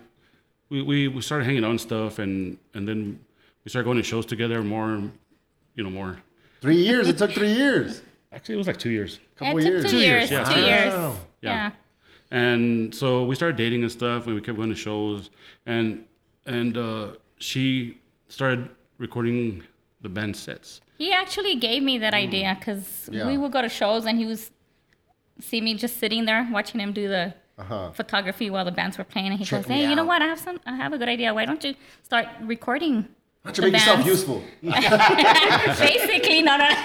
we, 0.69 0.81
we, 0.81 1.07
we 1.07 1.21
started 1.21 1.45
hanging 1.45 1.63
out 1.63 1.71
and 1.71 1.81
stuff, 1.81 2.19
and 2.19 2.57
and 2.73 2.87
then 2.87 3.19
we 3.63 3.69
started 3.69 3.85
going 3.85 3.97
to 3.97 4.03
shows 4.03 4.25
together 4.25 4.61
more, 4.63 5.01
you 5.75 5.83
know, 5.83 5.89
more. 5.89 6.17
three 6.61 6.77
years. 6.77 7.07
It 7.07 7.17
took 7.17 7.31
three 7.31 7.53
years. 7.53 8.01
Actually, 8.31 8.55
it 8.55 8.57
was 8.59 8.67
like 8.67 8.77
two 8.77 8.89
years. 8.89 9.19
A 9.35 9.39
couple 9.39 9.57
it 9.59 9.61
took 9.63 9.71
years. 9.71 9.83
two 9.83 9.89
Two 9.91 9.97
years, 9.97 10.31
years. 10.31 10.47
yeah. 10.47 10.53
Two 10.53 10.61
years. 10.61 10.93
Wow. 10.93 11.15
Yeah. 11.41 11.53
Yeah. 11.53 11.71
And 12.31 12.95
so 12.95 13.25
we 13.25 13.35
started 13.35 13.57
dating 13.57 13.81
and 13.83 13.91
stuff, 13.91 14.25
and 14.25 14.35
we 14.35 14.41
kept 14.41 14.57
going 14.57 14.69
to 14.69 14.75
shows, 14.75 15.29
and 15.65 16.05
and 16.45 16.77
uh, 16.77 17.07
she 17.39 17.97
started 18.29 18.69
recording 18.97 19.63
the 20.01 20.09
band 20.09 20.35
sets. 20.35 20.81
He 21.01 21.09
actually 21.21 21.55
gave 21.67 21.81
me 21.89 21.95
that 22.05 22.13
idea 22.25 22.49
because 22.59 23.09
Yeah. 23.11 23.27
we 23.29 23.35
would 23.41 23.51
go 23.57 23.61
to 23.67 23.71
shows 23.81 24.03
and 24.09 24.15
he 24.23 24.27
was 24.33 24.41
see 25.49 25.59
me 25.67 25.71
just 25.83 25.95
sitting 26.03 26.25
there 26.29 26.41
watching 26.57 26.79
him 26.83 26.91
do 27.01 27.05
the 27.15 27.23
Uh-huh. 27.61 27.91
photography 27.99 28.47
while 28.53 28.65
the 28.71 28.75
bands 28.79 28.95
were 28.99 29.07
playing, 29.13 29.27
and 29.31 29.39
he 29.41 29.45
Check 29.45 29.61
goes, 29.63 29.67
"Hey, 29.75 29.83
you 29.89 29.95
know 29.99 30.07
what? 30.11 30.19
I 30.25 30.27
have 30.33 30.41
some. 30.47 30.57
I 30.71 30.75
have 30.83 30.91
a 30.97 30.99
good 31.01 31.09
idea. 31.15 31.27
Why 31.37 31.45
don't 31.49 31.63
you 31.67 31.73
start 32.09 32.27
recording?" 32.53 32.95
Why 33.43 33.51
don't 33.51 33.57
you 33.57 33.63
the 33.63 33.71
make 33.71 33.81
yourself 33.81 34.05
useful? 34.05 34.43
Basically, 34.61 36.43
no, 36.43 36.57
no. 36.57 36.67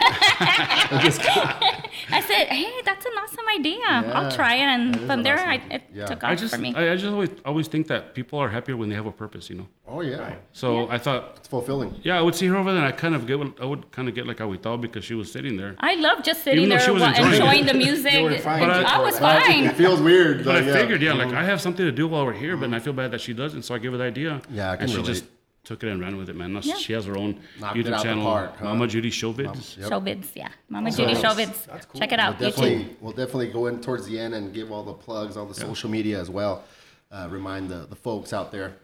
I 2.08 2.22
said, 2.26 2.46
"Hey, 2.48 2.72
that's 2.82 3.04
an 3.04 3.12
awesome 3.22 3.44
idea. 3.58 3.76
Yeah, 3.78 4.12
I'll 4.14 4.32
try 4.32 4.54
it." 4.54 4.62
And 4.62 4.98
from 5.00 5.22
there, 5.22 5.36
awesome 5.36 5.50
I, 5.50 5.54
it 5.70 5.82
Yeah. 5.92 6.06
took 6.06 6.24
I 6.24 6.32
off 6.32 6.38
just 6.38 6.54
for 6.54 6.60
me. 6.60 6.74
I, 6.74 6.92
I 6.92 6.96
just 6.96 7.12
always 7.12 7.28
always 7.44 7.68
think 7.68 7.88
that 7.88 8.14
people 8.14 8.38
are 8.38 8.48
happier 8.48 8.74
when 8.74 8.88
they 8.88 8.94
have 8.94 9.04
a 9.04 9.12
purpose, 9.12 9.50
you 9.50 9.56
know. 9.56 9.68
Oh 9.86 10.00
yeah, 10.00 10.36
So 10.52 10.88
I 10.88 10.96
thought, 10.96 11.34
it's 11.36 11.48
fulfilling. 11.48 11.94
yeah, 12.02 12.18
I 12.18 12.22
would 12.22 12.34
see 12.34 12.46
her 12.46 12.56
over 12.56 12.72
there, 12.72 12.82
and 12.82 12.88
I 12.88 12.96
kind 12.96 13.14
of 13.14 13.26
get 13.26 13.38
I 13.60 13.66
would 13.66 13.90
kind 13.92 14.08
of 14.08 14.14
get 14.14 14.26
like 14.26 14.38
agüitado 14.38 14.80
because 14.80 15.04
she 15.04 15.14
was 15.14 15.30
sitting 15.30 15.58
there. 15.58 15.76
I 15.80 15.96
love 15.96 16.22
just 16.24 16.42
sitting 16.42 16.60
Even 16.60 16.70
there 16.70 16.80
she 16.80 16.90
was 16.90 17.02
wa- 17.02 17.08
enjoying 17.08 17.32
enjoying 17.34 17.66
the 17.66 17.74
music. 17.74 18.14
You 18.16 18.22
were 18.22 18.38
fine. 18.38 18.60
But 18.60 18.70
I- 18.70 18.96
I 18.96 18.98
was 19.00 19.18
fine. 19.18 19.64
It 19.64 19.76
feels 19.76 20.00
weird. 20.00 20.42
But 20.42 20.56
I 20.56 20.58
like, 20.60 20.68
yeah. 20.68 20.72
figured, 20.72 21.02
yeah, 21.02 21.12
like 21.12 21.28
mm-hmm. 21.28 21.36
I 21.36 21.44
have 21.44 21.60
something 21.60 21.84
to 21.84 21.92
do 21.92 22.08
while 22.08 22.24
we're 22.24 22.32
here, 22.32 22.56
but 22.56 22.64
I 22.64 22.76
mm-hmm. 22.76 22.84
feel 22.84 22.92
bad 22.94 23.10
that 23.10 23.20
she 23.20 23.34
doesn't, 23.34 23.62
so 23.64 23.74
I 23.74 23.78
give 23.78 23.92
her 23.92 23.98
the 23.98 24.04
idea. 24.04 24.40
Yeah, 24.50 24.70
I 24.70 24.76
can 24.76 24.84
and 24.84 24.90
she 24.90 24.96
relate. 24.96 25.12
just 25.12 25.24
took 25.66 25.82
it 25.82 25.88
and 25.90 26.00
ran 26.00 26.16
with 26.16 26.30
it, 26.30 26.36
man. 26.36 26.52
Now 26.54 26.60
Yeah. 26.62 26.76
She 26.76 26.92
has 26.94 27.04
her 27.04 27.16
own 27.18 27.40
Knocked 27.60 27.76
YouTube 27.76 28.02
channel, 28.02 28.24
park, 28.24 28.56
huh? 28.58 28.64
Mama 28.64 28.86
Judy 28.86 29.10
Showbiz. 29.10 29.76
Yep. 29.78 29.90
Showbiz, 29.90 30.26
yeah. 30.34 30.48
Mama 30.70 30.90
So- 30.92 31.04
Judy 31.04 31.20
Showbiz. 31.20 31.98
Check 31.98 32.12
it 32.12 32.18
out. 32.20 32.38
We'll 32.38 32.50
YouTube. 32.50 32.54
definitely, 32.54 32.96
we'll 33.00 33.12
definitely 33.12 33.48
go 33.48 33.66
in 33.66 33.80
towards 33.80 34.06
the 34.06 34.18
end 34.18 34.34
and 34.34 34.54
give 34.54 34.72
all 34.72 34.84
the 34.84 34.94
plugs, 34.94 35.36
all 35.36 35.44
the 35.46 35.54
social 35.54 35.90
media 35.90 36.18
as 36.20 36.30
well. 36.30 36.62
Uh, 37.10 37.26
remind 37.30 37.68
the, 37.68 37.86
the 37.90 37.96
folks 37.96 38.32
out 38.32 38.50
there. 38.52 38.76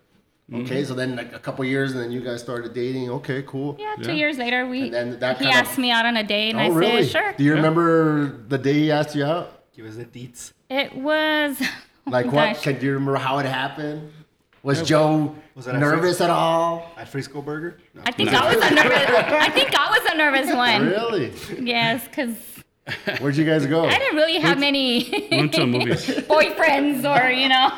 Mm-hmm. 0.50 0.62
Okay, 0.66 0.84
so 0.84 0.92
then 0.94 1.16
like 1.16 1.32
a 1.32 1.38
couple 1.38 1.64
years, 1.64 1.92
and 1.92 2.00
then 2.00 2.10
you 2.10 2.20
guys 2.20 2.40
started 2.42 2.74
dating. 2.74 3.08
Okay, 3.10 3.42
cool. 3.46 3.76
Yeah, 3.78 3.94
two 4.02 4.10
Yeah. 4.10 4.12
years 4.22 4.38
later, 4.38 4.66
we 4.66 4.82
And 4.82 4.92
then 4.94 5.18
that 5.20 5.38
he 5.38 5.44
kind 5.44 5.56
of- 5.56 5.66
asked 5.66 5.78
me 5.78 5.90
out 5.92 6.04
on 6.04 6.16
a 6.16 6.24
date, 6.24 6.50
and 6.50 6.58
oh, 6.60 6.64
I 6.64 6.68
really? 6.76 7.02
said, 7.04 7.10
sure. 7.22 7.32
Do 7.38 7.44
you 7.44 7.54
remember 7.54 8.42
the 8.48 8.58
day 8.58 8.74
he 8.74 8.90
asked 8.90 9.14
you 9.14 9.24
out? 9.24 9.62
Give 9.74 9.86
us 9.86 9.94
the 9.96 10.04
deets. 10.04 10.52
It 10.68 10.94
was. 10.96 11.56
Like 12.04 12.26
oh 12.26 12.30
what? 12.30 12.54
gosh. 12.54 12.62
Can 12.64 12.80
do 12.80 12.86
you 12.86 12.94
remember 12.94 13.14
how 13.14 13.38
it 13.38 13.46
happened? 13.46 14.10
Was 14.62 14.82
Joe 14.82 15.34
Was 15.56 15.64
that 15.64 15.74
at 15.74 15.80
nervous 15.80 16.20
at 16.20 16.30
all? 16.30 16.90
At 16.96 17.08
Frisco 17.08 17.42
Burger? 17.42 17.78
No. 17.94 18.02
I 18.06 18.12
think 18.12 18.30
I 18.30 18.54
was 18.54 18.64
a 18.64 18.74
nervous. 18.74 19.08
I 19.08 19.50
think 19.50 19.74
I 19.76 19.90
was 19.90 20.10
a 20.12 20.16
nervous 20.16 20.54
one. 20.54 20.86
Really? 20.86 21.32
Yes, 21.60 22.06
because 22.06 22.36
Where'd 23.20 23.36
you 23.36 23.44
guys 23.44 23.64
go? 23.66 23.84
I 23.86 23.96
didn't 23.96 24.16
really 24.16 24.40
have 24.40 24.58
many 24.58 25.28
We 25.30 25.36
went 25.38 25.54
to 25.54 25.66
movies. 25.66 26.04
boyfriends 26.26 27.04
or 27.04 27.30
you 27.30 27.48
know. 27.48 27.70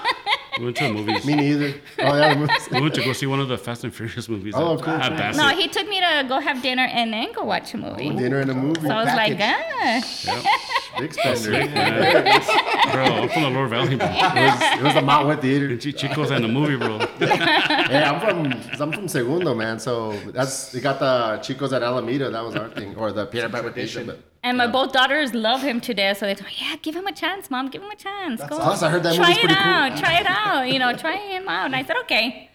We 0.58 0.64
went 0.64 0.76
to 0.78 0.84
the 0.84 0.92
movies. 0.94 1.26
Me 1.26 1.34
neither. 1.34 1.74
Oh 1.98 2.16
yeah. 2.16 2.34
the. 2.34 2.68
We 2.72 2.80
went 2.80 2.94
to 2.94 3.04
go 3.04 3.12
see 3.12 3.26
one 3.26 3.38
of 3.38 3.48
the 3.48 3.58
Fast 3.58 3.84
and 3.84 3.94
Furious 3.94 4.30
movies. 4.30 4.54
Oh, 4.56 4.74
at, 4.78 4.82
cool. 4.82 4.94
at 4.94 5.10
Bassett. 5.14 5.42
no, 5.42 5.48
he 5.50 5.68
took 5.68 5.86
me 5.88 6.00
to 6.00 6.24
go 6.26 6.40
have 6.40 6.62
dinner 6.62 6.84
and 6.84 7.12
then 7.12 7.32
go 7.32 7.44
watch 7.44 7.74
a 7.74 7.76
movie. 7.76 8.08
Dinner 8.16 8.40
and 8.40 8.50
a 8.50 8.54
movie. 8.54 8.80
so 8.80 8.88
I 8.88 9.04
was 9.04 9.14
like, 9.14 9.36
package. 9.36 10.26
ah. 10.28 10.70
Big 10.98 11.12
spender. 11.12 11.52
Yeah. 11.52 12.92
bro, 12.92 13.04
I'm 13.04 13.28
from 13.28 13.42
the 13.42 13.50
Lower 13.50 13.66
Valley, 13.66 13.96
bro. 13.96 14.06
It 14.06 14.22
was, 14.22 14.78
it 14.78 14.82
was 14.82 14.94
the 14.94 15.02
Mount 15.02 15.26
Wet 15.26 15.42
Theater. 15.42 15.68
Chi- 15.70 15.90
Chicos 15.90 16.30
and 16.30 16.44
the 16.44 16.48
movie, 16.48 16.76
bro. 16.76 16.98
Yeah, 17.20 18.12
I'm 18.12 18.20
from 18.20 18.80
I'm 18.80 18.92
from 18.92 19.08
Segundo, 19.08 19.54
man. 19.54 19.78
So 19.78 20.12
that's 20.30 20.72
they 20.72 20.80
got 20.80 20.98
the 20.98 21.38
Chicos 21.42 21.72
at 21.72 21.82
Alameda. 21.82 22.30
That 22.30 22.44
was 22.44 22.54
our 22.56 22.70
thing, 22.70 22.94
or 22.96 23.12
the 23.12 23.26
peanut 23.26 23.52
butter 23.52 23.70
pizza. 23.70 24.16
But 24.44 24.48
And 24.48 24.58
my 24.58 24.66
both 24.66 24.92
daughters 24.92 25.32
love 25.32 25.62
him 25.62 25.80
to 25.80 25.94
death, 25.94 26.18
so 26.18 26.26
they 26.26 26.34
told 26.34 26.48
me, 26.50 26.56
"Yeah, 26.60 26.76
give 26.82 26.94
him 26.94 27.06
a 27.06 27.12
chance, 27.12 27.50
mom. 27.50 27.68
Give 27.70 27.82
him 27.82 27.90
a 27.90 27.96
chance. 27.96 28.40
Go, 28.42 28.58
Plus, 28.58 28.82
I 28.82 28.90
heard 28.90 29.02
that 29.02 29.14
try 29.14 29.28
movie's 29.28 29.38
it 29.38 29.46
pretty 29.46 29.54
cool. 29.54 29.72
out. 29.72 29.96
Try 29.96 30.20
it 30.20 30.26
out. 30.28 30.62
You 30.72 30.78
know, 30.78 30.92
try 31.04 31.16
him 31.16 31.48
out." 31.48 31.64
And 31.66 31.74
I 31.74 31.82
said, 31.82 31.96
"Okay." 32.04 32.50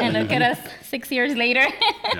And 0.00 0.14
look 0.14 0.32
at 0.32 0.42
us, 0.42 0.58
six 0.82 1.10
years 1.12 1.36
later. 1.36 1.64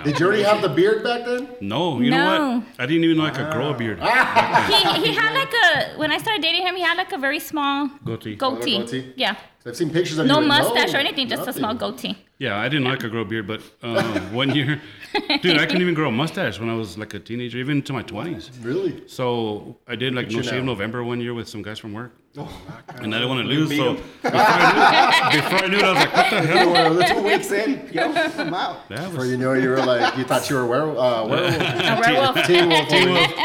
did 0.04 0.18
you 0.20 0.26
already 0.26 0.42
have 0.44 0.62
the 0.62 0.68
beard 0.68 1.02
back 1.02 1.24
then? 1.24 1.48
No, 1.60 2.00
you 2.00 2.10
know 2.10 2.26
what? 2.58 2.64
I 2.78 2.86
didn't 2.86 3.02
even 3.04 3.16
know 3.18 3.24
I 3.26 3.30
could 3.30 3.50
grow 3.52 3.70
a 3.70 3.74
beard. 3.74 3.98
he 3.98 4.78
he 5.06 5.14
had 5.14 5.32
like 5.34 5.52
a 5.66 5.98
when 5.98 6.10
I 6.12 6.18
started 6.18 6.42
dating 6.42 6.62
him, 6.66 6.74
he 6.76 6.82
had 6.82 6.96
like 6.96 7.12
a 7.12 7.18
very 7.18 7.40
small 7.40 7.88
Goatee. 8.04 8.36
goatee. 8.36 8.78
goatee? 8.78 9.12
Yeah, 9.16 9.34
I've 9.66 9.76
seen 9.76 9.90
pictures 9.90 10.18
of 10.18 10.26
no 10.26 10.40
you. 10.40 10.46
like, 10.46 10.62
mustache 10.62 10.94
or 10.94 10.98
anything, 10.98 11.28
just 11.28 11.46
a 11.48 11.52
small 11.52 11.74
goatee. 11.74 12.16
Yeah, 12.38 12.56
I 12.58 12.68
didn't 12.68 12.84
know 12.84 12.92
I 12.92 12.96
could 12.96 13.10
grow 13.12 13.22
a 13.22 13.24
beard, 13.24 13.46
but 13.46 13.60
um, 13.82 14.32
one 14.34 14.50
year, 14.54 14.80
dude, 15.42 15.58
I 15.58 15.66
couldn't 15.66 15.82
even 15.82 15.94
grow 15.94 16.08
a 16.08 16.12
mustache 16.12 16.58
when 16.58 16.68
I 16.70 16.74
was 16.74 16.96
like 16.96 17.12
a 17.14 17.18
teenager, 17.18 17.58
even 17.58 17.78
into 17.78 17.92
my 17.92 18.02
20s. 18.02 18.50
Really? 18.64 19.06
So 19.08 19.76
I 19.86 19.94
did 19.96 20.14
like 20.14 20.30
no 20.30 20.42
shave 20.42 20.60
now. 20.64 20.72
November 20.72 21.04
one 21.04 21.20
year 21.20 21.34
with 21.34 21.48
some 21.48 21.62
guys 21.62 21.78
from 21.78 21.92
work, 21.92 22.12
Oh, 22.38 22.48
and 22.94 23.14
I 23.14 23.18
didn't 23.18 23.28
want 23.28 23.46
to 23.46 23.54
lose. 23.54 23.76
so 23.76 23.94
before 24.22 24.30
I, 24.32 25.28
knew, 25.32 25.40
before 25.42 25.58
I 25.58 25.66
knew 25.68 25.76
it, 25.78 25.84
I 25.84 25.92
was 25.92 25.98
like, 25.98 26.14
"What 26.14 26.30
the 26.30 26.42
hell?" 26.46 27.16
Two 27.16 27.22
weeks 27.26 27.52
in, 27.52 27.90
yo, 27.92 28.04
I'm 28.10 28.54
out. 28.54 28.88
That 28.88 29.04
Before 29.10 29.18
was 29.20 29.30
you 29.30 29.36
know, 29.36 29.52
you 29.52 29.68
were 29.68 29.76
like, 29.84 30.16
you 30.16 30.24
thought 30.24 30.48
you 30.48 30.56
were 30.56 30.62
a 30.62 30.66
werewolf. 30.66 30.98
Uh, 30.98 31.26
werewolf. 31.28 31.56
A 31.60 32.00
werewolf. 32.00 32.46
Teen 32.46 32.68
wolf. 32.70 32.88
Teen 32.88 33.08
wolf. 33.10 33.36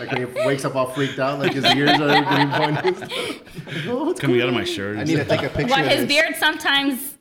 Like 0.00 0.10
when 0.10 0.26
he 0.26 0.46
wakes 0.46 0.64
up 0.64 0.74
all 0.74 0.86
freaked 0.86 1.20
out, 1.20 1.38
like 1.38 1.52
his 1.52 1.64
ears 1.64 1.90
are 2.00 2.22
green 2.24 2.50
pointed. 2.50 3.10
oh, 3.88 4.14
coming 4.18 4.38
going 4.38 4.40
out 4.42 4.48
of 4.48 4.54
my 4.54 4.64
shirt. 4.64 4.98
I 4.98 5.04
need 5.04 5.16
to 5.16 5.24
take 5.24 5.42
a 5.44 5.48
picture 5.48 5.70
Well, 5.72 5.84
of 5.84 5.90
his 5.90 6.00
this. 6.00 6.08
beard 6.08 6.34
sometimes 6.36 7.13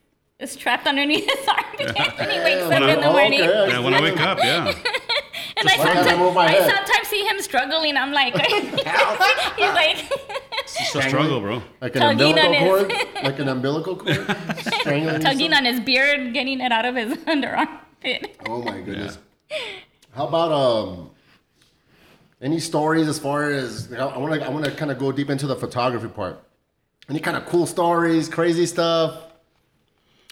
is 0.43 0.55
trapped 0.55 0.85
underneath 0.87 1.25
his 1.25 1.47
armpit 1.47 1.95
when 2.19 2.29
he 2.29 2.39
wakes 2.39 2.61
Yeah, 2.69 2.77
up 2.77 2.89
in 2.89 2.99
the 3.01 3.07
oh, 3.07 3.11
morning. 3.13 3.41
okay. 3.41 3.69
Yeah, 3.69 3.79
when 3.79 3.93
I 3.93 4.01
wake 4.01 4.19
up, 4.19 4.37
yeah. 4.39 4.73
And 5.55 5.69
I 5.69 5.77
Why 5.77 5.83
I 5.83 6.03
sometimes, 6.03 6.37
I 6.37 6.59
sometimes 6.75 7.07
see 7.09 7.23
him 7.25 7.39
struggling. 7.39 7.95
I'm 7.95 8.11
like, 8.11 8.33
he's 8.47 8.73
like, 8.83 10.11
It's 10.63 10.95
a 10.95 11.01
struggle, 11.03 11.41
bro. 11.41 11.61
Like 11.79 11.95
an 11.95 12.01
Tugging 12.01 12.39
on 12.39 12.45
umbilical 12.55 12.87
his- 12.89 12.93
cord? 12.97 13.23
Like 13.23 13.39
an 13.39 13.49
umbilical 13.49 13.95
cord? 13.95 14.37
Strangling 14.79 15.21
tugging 15.21 15.51
yourself? 15.51 15.57
on 15.59 15.65
his 15.65 15.79
beard, 15.81 16.33
getting 16.33 16.59
it 16.59 16.71
out 16.71 16.85
of 16.85 16.95
his 16.95 17.13
underarmpit. 17.25 18.31
Oh 18.47 18.63
my 18.63 18.81
goodness. 18.81 19.19
How 20.15 20.27
about 20.27 20.51
um 20.51 21.11
any 22.41 22.59
stories 22.59 23.07
as 23.07 23.19
far 23.19 23.51
as 23.51 23.93
I 23.93 24.17
want 24.17 24.33
to 24.33 24.45
I 24.45 24.49
want 24.49 24.65
to 24.65 24.71
kind 24.71 24.89
of 24.91 24.97
go 24.97 25.11
deep 25.11 25.29
into 25.29 25.45
the 25.45 25.55
photography 25.55 26.07
part. 26.07 26.43
Any 27.09 27.19
kind 27.19 27.37
of 27.37 27.45
cool 27.45 27.67
stories, 27.67 28.27
crazy 28.27 28.65
stuff? 28.65 29.32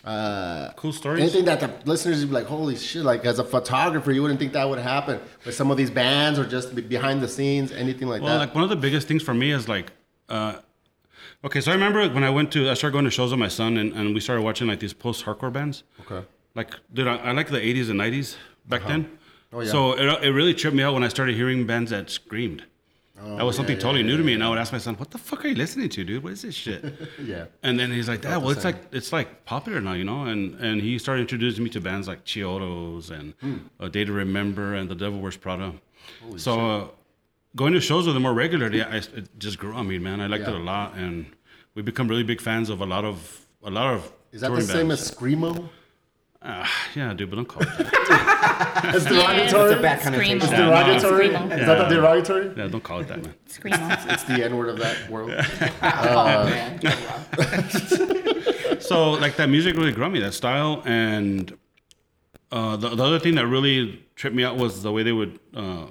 Uh, 0.04 0.72
Cool 0.76 0.92
stories. 0.94 1.22
anything 1.22 1.46
that 1.46 1.60
the 1.60 1.72
listeners 1.86 2.20
would 2.22 2.30
be 2.30 2.34
like, 2.34 2.46
holy 2.48 2.76
shit! 2.76 3.04
Like 3.04 3.24
as 3.26 3.38
a 3.40 3.44
photographer, 3.44 4.12
you 4.12 4.22
wouldn't 4.22 4.40
think 4.40 4.54
that 4.54 4.68
would 4.68 4.80
happen 4.80 5.20
with 5.46 5.54
some 5.56 5.70
of 5.70 5.78
these 5.78 5.92
bands 5.92 6.40
or 6.40 6.46
just 6.46 6.74
behind 6.90 7.22
the 7.22 7.28
scenes, 7.28 7.72
anything 7.72 8.08
like 8.08 8.22
Well, 8.22 8.34
that. 8.34 8.40
like 8.48 8.56
one 8.56 8.64
of 8.64 8.70
the 8.72 8.76
biggest 8.76 9.08
things 9.08 9.22
for 9.22 9.34
me 9.34 9.52
is 9.52 9.68
like, 9.68 9.92
uh, 10.30 10.56
okay, 11.46 11.62
so 11.62 11.72
I 11.72 11.76
remember 11.76 12.08
when 12.10 12.24
I 12.24 12.32
went 12.32 12.52
to, 12.54 12.70
I 12.70 12.74
started 12.74 12.94
going 12.94 13.06
to 13.06 13.12
shows 13.12 13.30
with 13.32 13.40
my 13.40 13.48
son, 13.48 13.78
and, 13.78 13.94
and 13.94 14.14
we 14.16 14.20
started 14.20 14.42
watching 14.42 14.68
like 14.68 14.80
these 14.80 14.94
post-hardcore 14.94 15.54
bands. 15.54 15.84
okay. 16.02 16.26
Like, 16.56 16.74
dude, 16.94 17.08
I, 17.08 17.16
I 17.18 17.32
like 17.32 17.50
the 17.50 17.60
'80s 17.60 17.90
and 17.90 18.00
'90s 18.00 18.36
back 18.68 18.86
then. 18.88 19.18
Oh, 19.54 19.62
yeah. 19.62 19.72
So 19.72 19.94
it, 19.94 20.24
it 20.24 20.32
really 20.32 20.54
tripped 20.54 20.76
me 20.76 20.82
out 20.84 20.94
when 20.94 21.04
I 21.04 21.08
started 21.10 21.36
hearing 21.36 21.66
bands 21.68 21.92
that 21.92 22.10
screamed. 22.10 22.64
Oh, 23.24 23.38
that 23.38 23.46
was 23.46 23.56
something 23.56 23.78
totally 23.78 24.04
new 24.04 24.18
to 24.18 24.24
me, 24.24 24.34
and 24.34 24.44
I 24.44 24.50
would 24.50 24.58
ask 24.58 24.72
my 24.74 24.80
son, 24.80 24.96
"What 24.96 25.12
the 25.12 25.18
fuck 25.18 25.46
are 25.46 25.48
you 25.48 25.56
listening 25.56 25.90
to, 25.90 26.04
dude? 26.04 26.24
What 26.24 26.34
is 26.34 26.42
this 26.42 26.56
shit?" 26.56 26.84
Yeah. 27.24 27.46
And 27.64 27.80
then 27.80 27.92
he's 27.92 28.08
like, 28.10 28.22
"Dad, 28.22 28.38
well, 28.42 28.50
it's 28.52 28.64
same. 28.64 28.74
like 28.74 28.82
it's 28.92 29.12
like 29.14 29.46
popular 29.46 29.80
now, 29.82 29.94
you 29.94 30.04
know." 30.04 30.24
And 30.26 30.56
and 30.60 30.82
he 30.82 30.98
started 30.98 31.22
introducing 31.22 31.64
me 31.64 31.70
to 31.72 31.82
bands 31.82 32.08
like 32.08 32.26
Chiodos 32.26 33.12
and 33.12 33.34
Hmm. 33.42 33.58
uh, 33.80 33.88
Day 33.90 34.06
to 34.06 34.12
Remember 34.12 34.74
and 34.74 34.90
The 34.90 34.96
Devil 34.96 35.20
Wears 35.22 35.38
Prada. 35.38 35.74
so 36.38 36.52
uh, 36.72 36.88
going 37.56 37.74
to 37.74 37.80
shows 37.82 38.06
with 38.06 38.16
them 38.16 38.24
more 38.24 38.34
regularly, 38.34 38.82
I, 38.82 38.98
it 38.98 39.30
just 39.38 39.60
grew 39.60 39.74
on 39.74 39.88
me, 39.88 40.00
man. 40.00 40.20
I 40.22 40.28
liked 40.28 40.44
Yeah. 40.48 40.56
it 40.56 40.62
a 40.62 40.64
lot, 40.64 40.96
and 40.96 41.26
we 41.76 41.82
become 41.84 42.08
really 42.08 42.24
big 42.24 42.42
fans 42.42 42.70
of 42.70 42.82
a 42.82 42.86
lot 42.86 43.06
of 43.06 43.46
a 43.64 43.70
lot 43.70 43.94
of. 43.94 44.12
Is 44.32 44.42
that 44.42 44.52
the 44.56 44.62
same 44.62 44.88
bands. 44.88 45.02
as 45.04 45.12
screamo? 45.16 45.70
Ah, 46.44 46.68
yeah, 46.96 47.14
dude, 47.14 47.30
but 47.30 47.36
don't 47.36 47.46
call 47.48 47.62
it 47.62 47.70
that. 47.78 48.82
It's 48.96 49.06
Yeah, 49.06 49.12
derogatory. 49.12 49.72
It's 49.72 49.80
a 49.80 49.82
bad 49.82 50.02
connotation. 50.02 50.40
Screamo. 50.40 50.52
Yeah, 50.52 50.58
no. 50.58 50.66
derogatory. 50.72 51.30
Screamo. 51.30 51.60
Is 51.60 51.66
that 51.68 51.90
the 51.90 51.96
derogatory? 51.96 52.52
yeah, 52.58 52.68
don't 52.68 52.84
call 52.84 53.00
it 53.02 53.08
that, 53.10 53.24
man. 53.24 53.34
Screamo. 53.48 54.12
It's 54.12 54.24
the 54.24 54.44
N 54.44 54.58
word 54.58 54.70
of 54.70 54.80
that 54.80 55.10
world. 55.10 55.30
so 58.82 59.12
like 59.12 59.36
that 59.36 59.50
music 59.50 59.76
really 59.76 59.92
grew 59.92 60.10
me, 60.10 60.20
that 60.20 60.34
style, 60.34 60.82
and 60.86 61.56
uh, 62.52 62.76
the, 62.76 62.90
the 62.90 63.04
other 63.04 63.20
thing 63.20 63.36
that 63.36 63.46
really 63.46 64.04
tripped 64.16 64.36
me 64.36 64.44
out 64.44 64.58
was 64.58 64.82
the 64.82 64.92
way 64.92 65.04
they 65.04 65.12
would, 65.12 65.40
uh, 65.56 65.86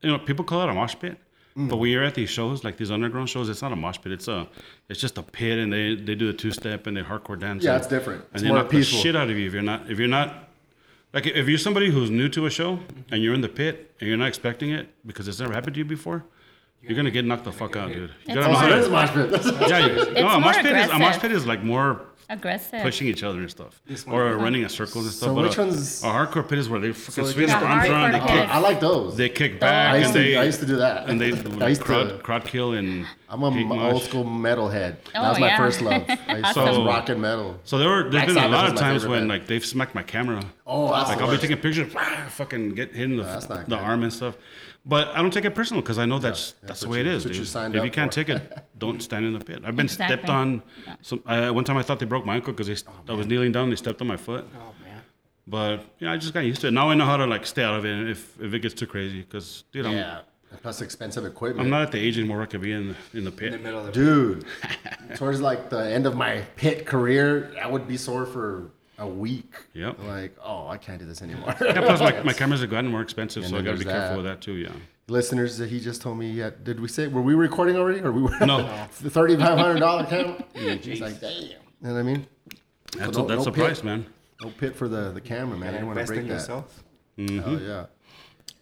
you 0.00 0.10
know, 0.10 0.18
people 0.18 0.46
call 0.46 0.62
it 0.62 0.70
a 0.70 0.74
mosh 0.74 0.94
pit, 0.98 1.18
Mm. 1.56 1.68
but 1.68 1.78
when 1.78 1.90
you're 1.90 2.04
at 2.04 2.14
these 2.14 2.30
shows, 2.30 2.62
like 2.64 2.76
these 2.76 2.90
underground 2.92 3.28
shows, 3.28 3.48
it's 3.48 3.60
not 3.62 3.72
a 3.72 3.76
mosh 3.76 3.98
pit. 4.00 4.12
It's 4.12 4.28
a, 4.28 4.46
it's 4.88 5.00
just 5.00 5.18
a 5.18 5.22
pit, 5.22 5.58
and 5.58 5.72
they 5.72 5.94
they 5.96 6.14
do 6.14 6.26
the 6.28 6.32
two 6.38 6.52
step 6.52 6.86
and 6.86 6.96
they 6.96 7.02
hardcore 7.02 7.38
dance. 7.38 7.64
Yeah, 7.64 7.76
it's 7.76 7.88
different. 7.88 8.22
It's 8.22 8.34
and 8.34 8.42
they 8.44 8.48
more 8.48 8.58
knock 8.58 8.70
peaceful. 8.70 8.98
the 8.98 9.02
shit 9.02 9.16
out 9.16 9.30
of 9.30 9.36
you 9.36 9.46
if 9.48 9.52
you're 9.52 9.62
not 9.62 9.90
if 9.90 9.98
you're 9.98 10.08
not 10.08 10.48
Like 11.12 11.26
if 11.26 11.48
you're 11.48 11.58
somebody 11.58 11.90
who's 11.90 12.08
new 12.10 12.28
to 12.28 12.46
a 12.46 12.50
show 12.50 12.78
and 13.10 13.20
you're 13.22 13.34
in 13.34 13.40
the 13.40 13.48
pit 13.48 13.74
and 14.00 14.08
you're 14.08 14.16
not 14.18 14.28
expecting 14.28 14.70
it 14.70 14.88
because 15.04 15.26
it's 15.26 15.40
never 15.40 15.52
happened 15.52 15.74
to 15.74 15.78
you 15.78 15.84
before, 15.84 16.24
you're 16.82 16.96
gonna 16.96 17.10
get 17.10 17.24
knocked 17.24 17.44
the 17.44 17.52
fuck 17.52 17.74
out, 17.74 17.88
dude. 17.92 18.10
You 18.10 18.14
It's 18.26 18.34
gotta 18.34 18.52
know 18.52 18.58
how 18.58 18.68
so 18.68 18.74
it 18.76 18.78
is 18.78 18.86
to. 18.86 18.90
mosh 18.92 19.10
pit. 19.10 19.70
Yeah, 19.70 19.86
you, 19.86 20.12
no, 20.22 20.28
a 20.28 20.40
mosh 20.40 20.56
pit 20.58 20.76
is 20.76 20.90
a 20.90 20.98
mosh 21.00 21.18
pit 21.18 21.32
is 21.32 21.46
like 21.46 21.62
more 21.64 22.00
Aggressive. 22.30 22.80
pushing 22.82 23.08
each 23.08 23.22
other 23.24 23.40
and 23.40 23.50
stuff, 23.50 23.80
This 23.86 24.06
one. 24.06 24.14
or 24.14 24.36
running 24.38 24.62
in 24.62 24.68
circles 24.68 25.04
and 25.04 25.12
stuff. 25.12 25.30
So 25.30 25.34
but 25.34 25.42
which 25.44 25.58
a, 25.58 25.62
ones- 25.62 26.02
A 26.04 26.06
hardcore 26.06 26.48
pit 26.48 26.58
is 26.60 26.68
where 26.68 26.78
they 26.80 26.92
fucking 26.92 27.24
like 27.24 27.32
swing 27.34 27.46
this 27.46 27.54
their 27.54 27.62
one? 27.62 27.70
arms 27.72 27.88
around, 27.90 28.12
they 28.12 28.18
Hardcore 28.20 28.26
kick, 28.28 28.40
pit. 28.40 28.48
I 28.50 28.58
like 28.58 28.80
those. 28.80 29.16
they 29.16 29.28
kick 29.28 29.52
I 29.54 29.58
back, 29.58 29.94
used 29.98 30.06
and 30.06 30.14
to, 30.14 30.20
they 30.30 30.36
I 30.36 30.44
used 30.44 30.60
to 30.60 30.66
do 30.66 30.76
that. 30.76 31.08
and 31.08 31.20
they 31.20 31.32
I 31.64 31.68
used 31.68 31.80
crowd, 31.82 32.08
to. 32.08 32.18
crowd 32.18 32.44
kill 32.44 32.72
and 32.74 33.04
I'm 33.28 33.42
a 33.42 33.50
hate 33.50 33.62
m- 33.62 33.68
mosh. 33.68 33.92
old 33.94 34.02
school 34.04 34.24
metalhead. 34.24 34.96
Oh, 35.08 35.10
that 35.12 35.24
Oh, 35.24 35.28
was 35.30 35.40
my 35.40 35.46
yeah. 35.48 35.56
first 35.56 35.80
love. 35.82 36.04
I 36.08 36.36
used 36.36 36.46
to 36.48 36.54
So- 36.54 36.64
love 36.64 36.86
rock 36.86 37.08
and 37.08 37.20
metal. 37.20 37.58
So 37.64 37.78
there 37.78 37.88
were 37.88 38.02
there's 38.04 38.12
Black 38.12 38.26
been 38.28 38.36
a 38.36 38.40
Sabbath 38.40 38.52
lot 38.52 38.62
was 38.62 38.70
of 38.72 38.74
my 38.76 38.80
times 38.80 39.02
favorite 39.02 39.10
when 39.18 39.20
band. 39.28 39.28
like 39.40 39.46
they've 39.48 39.66
smacked 39.66 39.94
my 39.96 40.02
camera. 40.04 40.42
Oh, 40.66 40.92
that's 40.92 41.08
like 41.08 41.18
the 41.18 41.24
I'll 41.24 41.30
be 41.30 41.32
worst. 41.32 41.42
taking 41.42 41.56
pictures, 41.58 41.92
fucking 42.28 42.70
get 42.76 42.92
hit 42.94 43.04
in 43.10 43.16
the, 43.16 43.24
that's 43.24 43.48
not 43.48 43.68
the 43.68 43.74
good. 43.76 43.84
arm 43.84 44.02
and 44.04 44.12
stuff. 44.12 44.36
But 44.86 45.08
I 45.08 45.20
don't 45.20 45.30
take 45.32 45.44
it 45.44 45.54
personal 45.54 45.82
because 45.82 45.98
I 45.98 46.06
know 46.06 46.18
that's 46.18 46.52
that's 46.52 46.66
that's 46.68 46.80
the 46.80 46.88
way 46.88 47.00
it 47.00 47.06
you- 47.06 47.12
is. 47.12 47.24
that's 47.24 47.54
what 47.54 47.72
you 47.72 47.78
if 47.78 47.84
you 47.84 47.90
can't 47.90 48.12
for. 48.12 48.24
take 48.24 48.28
it, 48.30 48.64
don't 48.78 49.02
stand 49.02 49.26
in 49.26 49.34
the 49.34 49.44
pit. 49.44 49.62
I've 49.64 49.76
been 49.76 49.86
Exactly. 49.86 50.16
stepped 50.16 50.30
on. 50.30 50.62
Some 51.02 51.22
I, 51.26 51.50
one 51.50 51.64
time 51.64 51.76
I 51.76 51.82
thought 51.82 51.98
they 51.98 52.06
broke 52.06 52.24
my 52.24 52.36
ankle 52.36 52.52
because 52.54 52.84
oh, 52.88 52.92
I 53.08 53.12
was 53.14 53.26
kneeling 53.26 53.52
down. 53.52 53.64
and 53.64 53.72
They 53.72 53.76
stepped 53.76 54.00
on 54.00 54.06
my 54.06 54.16
foot. 54.16 54.46
Oh 54.56 54.72
man. 54.82 55.02
But 55.46 55.84
yeah, 55.98 56.12
I 56.12 56.16
just 56.16 56.32
got 56.32 56.40
used 56.40 56.62
to 56.62 56.68
it. 56.68 56.70
Now 56.70 56.88
I 56.90 56.94
know 56.94 57.04
how 57.04 57.18
to 57.18 57.26
like 57.26 57.44
stay 57.44 57.62
out 57.62 57.74
of 57.78 57.84
it 57.84 58.08
if 58.08 58.40
if 58.40 58.54
it 58.54 58.60
gets 58.60 58.74
too 58.74 58.86
crazy. 58.86 59.20
Because 59.20 59.64
dude, 59.72 59.84
I'm 59.86 59.92
Yeah. 59.96 60.20
And 60.50 60.60
Plus 60.62 60.80
expensive 60.80 61.24
equipment. 61.24 61.64
I'm 61.64 61.70
not 61.70 61.82
at 61.82 61.92
the 61.92 61.98
age 62.00 62.18
anymore 62.18 62.38
where 62.38 62.44
I 62.44 62.48
could 62.48 62.60
be 62.62 62.72
in 62.72 62.88
the, 63.12 63.18
in 63.18 63.24
the 63.24 63.30
pit. 63.30 63.48
In 63.48 63.52
the 63.52 63.58
pit. 63.58 63.62
middle 63.64 63.80
of 63.80 63.86
the 63.86 63.92
Dude, 63.92 64.44
towards 65.14 65.40
like 65.40 65.70
the 65.70 65.78
end 65.92 66.06
of 66.06 66.16
my 66.16 66.40
pit 66.56 66.86
career, 66.86 67.54
I 67.62 67.68
would 67.68 67.86
be 67.86 67.96
sore 67.96 68.26
for 68.26 68.72
a 69.00 69.06
week. 69.08 69.54
Yep. 69.74 69.98
Like, 70.04 70.36
oh, 70.44 70.68
I 70.68 70.76
can't 70.76 70.98
do 71.00 71.06
this 71.06 71.22
anymore. 71.22 71.54
Yeah, 71.60 71.80
plus 71.80 72.00
my, 72.00 72.22
my 72.22 72.32
cameras 72.40 72.60
have 72.60 72.70
gotten 72.70 72.90
more 72.90 73.00
expensive, 73.02 73.44
so 73.46 73.56
I 73.56 73.62
got 73.62 73.72
to 73.72 73.78
be 73.78 73.84
there's 73.84 73.96
careful 73.96 74.16
with 74.18 74.26
that 74.26 74.40
too. 74.40 74.52
Yeah. 74.52 74.70
Listeners, 75.08 75.58
he 75.58 75.80
just 75.80 76.02
told 76.02 76.18
me, 76.18 76.30
yeah, 76.30 76.50
did 76.62 76.78
we 76.78 76.86
say, 76.86 77.08
were 77.08 77.22
we 77.22 77.34
recording 77.34 77.76
already? 77.76 78.00
Or 78.00 78.12
we 78.12 78.22
were? 78.22 78.46
No. 78.46 78.58
the 79.00 79.08
$3,500 79.08 80.08
camera? 80.08 80.78
He's 80.78 81.00
like, 81.00 81.20
damn. 81.20 81.32
You 81.32 81.48
know 81.80 81.94
what 81.94 81.98
I 81.98 82.02
mean? 82.02 82.26
That's 82.96 83.16
no- 83.16 83.24
a, 83.24 83.28
that's 83.28 83.46
no 83.46 83.50
a 83.50 83.54
price, 83.54 83.78
pit. 83.78 83.84
man. 83.84 84.06
No 84.42 84.50
pit 84.50 84.76
for 84.76 84.88
the, 84.88 85.10
the 85.10 85.20
camera, 85.20 85.58
man. 85.58 85.70
I 85.70 85.72
didn't 85.72 85.86
want 85.86 85.98
to 85.98 86.04
break 86.06 86.20
in 86.20 86.28
that. 86.28 86.34
yourself. 86.34 86.84
Mm-hmm. 87.18 87.48
Oh 87.48 87.58
yeah. 87.58 87.86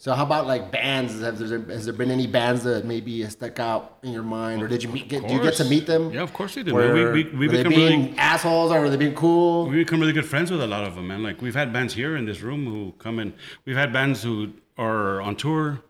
So 0.00 0.12
how 0.14 0.22
about 0.24 0.46
like 0.46 0.70
bands? 0.70 1.20
Have 1.20 1.38
there, 1.38 1.58
has 1.61 1.84
there 1.84 1.92
been 1.92 2.12
any 2.12 2.28
bands 2.28 2.62
that 2.62 2.84
maybe 2.84 3.24
stuck 3.28 3.58
out 3.58 3.98
in 4.04 4.12
your 4.12 4.22
mind, 4.22 4.62
or 4.62 4.68
did 4.68 4.80
you 4.84 4.88
meet? 4.88 5.08
Get, 5.08 5.26
do 5.26 5.34
you 5.34 5.42
get 5.42 5.54
to 5.54 5.64
meet 5.64 5.87
them? 5.87 6.12
Yeah, 6.12 6.22
of 6.22 6.32
course 6.32 6.54
they 6.54 6.62
did. 6.62 6.72
Where, 6.72 6.94
man. 6.94 7.12
We, 7.12 7.24
we, 7.24 7.30
we 7.30 7.46
were 7.48 7.52
they 7.52 7.62
become 7.64 7.72
being 7.74 8.02
really 8.06 8.18
assholes, 8.18 8.70
or 8.70 8.80
were 8.80 8.90
they 8.90 8.96
being 8.96 9.16
cool? 9.16 9.66
we 9.66 9.76
become 9.78 9.98
really 9.98 10.12
good 10.12 10.24
friends 10.24 10.52
with 10.52 10.62
a 10.62 10.66
lot 10.68 10.84
of 10.84 10.94
them, 10.94 11.08
man. 11.08 11.24
Like 11.24 11.42
we've 11.42 11.54
had 11.56 11.72
bands 11.72 11.94
here 11.94 12.16
in 12.16 12.26
this 12.26 12.40
room 12.42 12.64
who 12.66 12.92
come 12.98 13.18
in. 13.18 13.34
We've 13.64 13.76
had 13.76 13.92
bands 13.92 14.22
who 14.22 14.52
are 14.78 15.20
on 15.20 15.34
tour. 15.34 15.80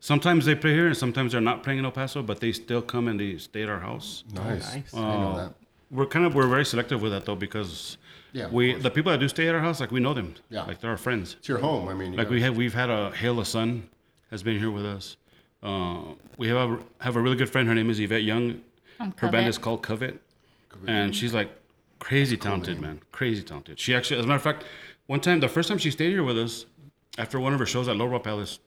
Sometimes 0.00 0.44
they 0.44 0.56
play 0.56 0.72
here, 0.74 0.88
and 0.88 0.96
sometimes 0.96 1.30
they're 1.30 1.40
not 1.40 1.62
playing 1.62 1.78
in 1.78 1.84
El 1.84 1.92
Paso, 1.92 2.20
but 2.24 2.40
they 2.40 2.50
still 2.50 2.82
come 2.82 3.06
and 3.06 3.20
they 3.20 3.38
stay 3.38 3.62
at 3.62 3.68
our 3.68 3.78
house. 3.78 4.24
nice. 4.34 4.74
nice. 4.74 4.92
I 4.92 4.98
know 4.98 5.04
Uh, 5.32 5.36
that. 5.36 5.54
We're 5.92 6.06
kind 6.06 6.24
of 6.26 6.34
we're 6.34 6.48
very 6.48 6.64
selective 6.64 7.00
with 7.00 7.12
that 7.12 7.26
though 7.26 7.36
because 7.36 7.98
Yeah, 8.32 8.48
we 8.48 8.74
the 8.74 8.90
people 8.90 9.12
that 9.12 9.18
do 9.18 9.28
stay 9.28 9.48
at 9.48 9.54
our 9.54 9.60
house 9.60 9.78
like 9.80 9.90
we 9.90 10.00
know 10.00 10.14
them. 10.14 10.34
Yeah. 10.48 10.62
like 10.64 10.80
they're 10.80 10.90
our 10.90 10.96
friends. 10.96 11.36
It's 11.38 11.48
your 11.48 11.58
home. 11.58 11.88
I 11.88 11.94
mean, 11.94 12.12
you 12.12 12.18
Like 12.18 12.26
gotta- 12.28 12.34
we 12.34 12.42
have 12.42 12.56
we've 12.56 12.74
had 12.74 12.88
a 12.90 13.10
Hail 13.12 13.36
the 13.36 13.44
Sun 13.44 13.88
has 14.30 14.42
been 14.42 14.58
here 14.58 14.70
with 14.70 14.86
us. 14.86 15.16
Uh, 15.62 16.02
we 16.38 16.48
have 16.48 16.56
a, 16.70 16.78
have 17.00 17.16
a 17.16 17.20
really 17.20 17.36
good 17.36 17.50
friend. 17.50 17.68
Her 17.68 17.74
name 17.74 17.90
is 17.90 18.00
Yvette 18.00 18.22
Young. 18.24 18.60
From 18.96 19.12
Her 19.18 19.30
band 19.30 19.48
is 19.48 19.58
called 19.58 19.82
Covet, 19.82 20.20
and 20.86 21.14
she's 21.14 21.34
like 21.34 21.50
crazy 21.98 22.36
talented, 22.36 22.80
man. 22.80 23.00
Crazy 23.12 23.42
talented. 23.42 23.78
She 23.78 23.94
actually, 23.94 24.18
as 24.18 24.24
a 24.24 24.28
matter 24.28 24.36
of 24.36 24.42
fact, 24.42 24.64
one 25.06 25.20
time 25.20 25.40
the 25.40 25.48
first 25.48 25.68
time 25.68 25.78
she 25.78 25.90
stayed 25.90 26.10
here 26.10 26.22
with 26.24 26.38
us, 26.38 26.66
after 27.18 27.38
one 27.38 27.52
of 27.52 27.58
her 27.58 27.66
shows 27.66 27.86
at 27.88 27.96
Lowbrow 27.96 28.20
Palace, 28.20 28.58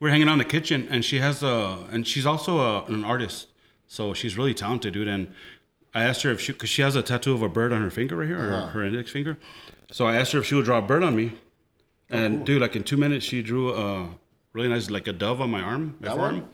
we 0.00 0.08
are 0.08 0.12
hanging 0.12 0.28
out 0.28 0.32
in 0.34 0.38
the 0.38 0.44
kitchen, 0.44 0.86
and 0.90 1.04
she 1.04 1.18
has 1.18 1.42
a 1.42 1.86
and 1.90 2.06
she's 2.06 2.24
also 2.26 2.58
a, 2.60 2.84
an 2.86 3.04
artist, 3.04 3.48
so 3.86 4.14
she's 4.14 4.36
really 4.38 4.54
talented, 4.54 4.94
dude. 4.94 5.08
And 5.08 5.32
I 5.94 6.02
asked 6.04 6.22
her 6.22 6.30
if 6.30 6.40
she, 6.40 6.52
because 6.52 6.70
she 6.70 6.82
has 6.82 6.96
a 6.96 7.02
tattoo 7.02 7.34
of 7.34 7.42
a 7.42 7.48
bird 7.48 7.72
on 7.72 7.82
her 7.82 7.90
finger 7.90 8.16
right 8.16 8.28
here, 8.28 8.38
her, 8.38 8.54
uh-huh. 8.54 8.66
her 8.68 8.84
index 8.84 9.10
finger. 9.10 9.36
So 9.90 10.06
I 10.06 10.16
asked 10.16 10.32
her 10.32 10.38
if 10.38 10.46
she 10.46 10.54
would 10.54 10.64
draw 10.64 10.78
a 10.78 10.82
bird 10.82 11.02
on 11.02 11.14
me, 11.14 11.32
oh, 11.34 12.16
and 12.16 12.46
dude, 12.46 12.62
like 12.62 12.74
in 12.76 12.82
two 12.82 12.96
minutes, 12.96 13.26
she 13.26 13.42
drew 13.42 13.74
a 13.74 14.08
really 14.52 14.68
nice, 14.68 14.88
like 14.90 15.06
a 15.06 15.12
dove 15.12 15.40
on 15.40 15.50
my 15.50 15.60
arm, 15.60 15.96
my 16.00 16.08
That 16.08 16.16
forearm, 16.16 16.34
one? 16.40 16.48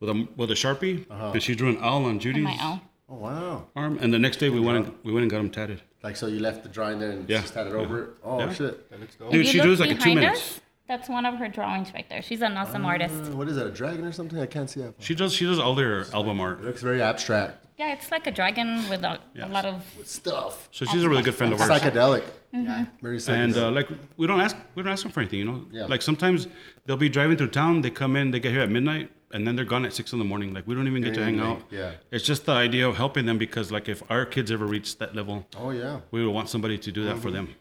with 0.00 0.10
a 0.10 0.28
with 0.36 0.50
a 0.50 0.54
sharpie, 0.54 1.04
uh-huh. 1.10 1.32
and 1.34 1.42
she 1.42 1.54
drew 1.56 1.68
an 1.70 1.78
owl 1.80 2.04
on 2.04 2.20
Judy's 2.20 2.44
My 2.44 2.56
owl. 2.60 2.80
Oh 3.10 3.14
wow! 3.16 3.66
arm. 3.74 3.98
And 4.00 4.12
the 4.12 4.18
next 4.18 4.36
day, 4.36 4.48
we 4.50 4.60
went 4.60 4.84
and, 4.86 4.94
we 5.02 5.12
went 5.12 5.22
and 5.22 5.30
got 5.30 5.40
him 5.40 5.50
tatted. 5.50 5.80
Like 6.04 6.16
so, 6.16 6.26
you 6.28 6.38
left 6.40 6.62
the 6.62 6.68
drawing 6.68 6.98
there 7.00 7.10
and 7.10 7.28
Yeah. 7.28 7.40
just 7.40 7.54
tatted 7.54 7.72
it 7.72 7.76
over 7.76 8.02
it. 8.04 8.10
Oh 8.22 8.38
Yeah. 8.38 8.52
shit! 8.52 8.90
That 8.90 9.00
looks 9.00 9.16
dope. 9.16 9.32
Dude, 9.32 9.46
she 9.46 9.54
drew 9.54 9.62
drews 9.62 9.80
like 9.80 9.90
in 9.90 9.98
two 9.98 10.14
minutes. 10.14 10.40
us, 10.40 10.60
That's 10.88 11.08
one 11.08 11.26
of 11.26 11.34
her 11.36 11.48
drawings 11.48 11.92
right 11.92 12.08
there. 12.08 12.22
She's 12.22 12.40
an 12.42 12.56
awesome 12.56 12.84
artist. 12.86 13.14
Uh, 13.14 13.36
what 13.36 13.46
is 13.48 13.56
that? 13.56 13.66
A 13.66 13.70
dragon 13.70 14.04
or 14.06 14.12
something? 14.12 14.38
I 14.38 14.46
can't 14.46 14.70
see 14.70 14.80
that. 14.80 14.94
She 14.98 15.14
does 15.14 15.32
she 15.34 15.44
does 15.44 15.58
all 15.58 15.74
their 15.74 16.06
album 16.14 16.40
art. 16.40 16.60
It 16.60 16.64
looks 16.64 16.82
very 16.82 17.02
abstract. 17.02 17.66
Yeah, 17.78 17.92
it's 17.92 18.10
like 18.10 18.26
a 18.26 18.32
dragon 18.32 18.88
with 18.88 19.04
a, 19.04 19.20
Yes. 19.34 19.48
a 19.48 19.52
lot 19.52 19.64
of. 19.64 19.84
Stuff. 20.04 20.68
So 20.72 20.84
she's 20.84 21.04
a 21.04 21.08
really 21.08 21.22
good 21.22 21.34
friend 21.34 21.52
of 21.52 21.60
ours. 21.60 21.70
Psychedelic. 21.70 22.24
Mm-hmm. 22.54 22.84
Very 23.02 23.18
psychedelic. 23.18 23.44
And 23.44 23.56
uh, 23.56 23.70
like 23.70 23.88
we 24.16 24.26
don't 24.26 24.40
ask 24.40 24.56
we 24.74 24.82
don't 24.82 24.90
ask 24.90 25.02
them 25.02 25.12
for 25.12 25.20
anything, 25.20 25.40
you 25.40 25.44
know. 25.44 25.64
Yeah. 25.70 25.84
Like 25.86 26.02
sometimes 26.02 26.48
they'll 26.86 26.96
be 26.96 27.10
driving 27.10 27.36
through 27.36 27.48
town, 27.50 27.82
they 27.82 27.90
come 27.90 28.16
in, 28.16 28.30
they 28.30 28.40
get 28.40 28.52
here 28.52 28.62
at 28.62 28.70
midnight, 28.70 29.10
and 29.32 29.46
then 29.46 29.54
they're 29.56 29.66
gone 29.66 29.84
at 29.84 29.92
six 29.92 30.12
in 30.14 30.18
the 30.18 30.24
morning. 30.24 30.54
Like 30.54 30.66
we 30.66 30.74
don't 30.74 30.88
even 30.88 31.02
get 31.02 31.14
to 31.14 31.22
hang 31.22 31.34
even 31.34 31.46
out. 31.46 31.62
yeah. 31.70 31.92
It's 32.10 32.24
just 32.24 32.46
the 32.46 32.52
idea 32.52 32.88
of 32.88 32.96
helping 32.96 33.26
them 33.26 33.36
because 33.36 33.70
like 33.70 33.88
if 33.90 34.02
our 34.10 34.24
kids 34.24 34.50
ever 34.50 34.64
reach 34.66 34.96
that 34.98 35.14
level, 35.14 35.46
oh 35.56 35.70
yeah. 35.70 36.00
we 36.10 36.24
would 36.24 36.32
want 36.32 36.48
somebody 36.48 36.78
to 36.78 36.90
do 36.90 37.04
that 37.04 37.18
for 37.18 37.30
them. 37.30 37.54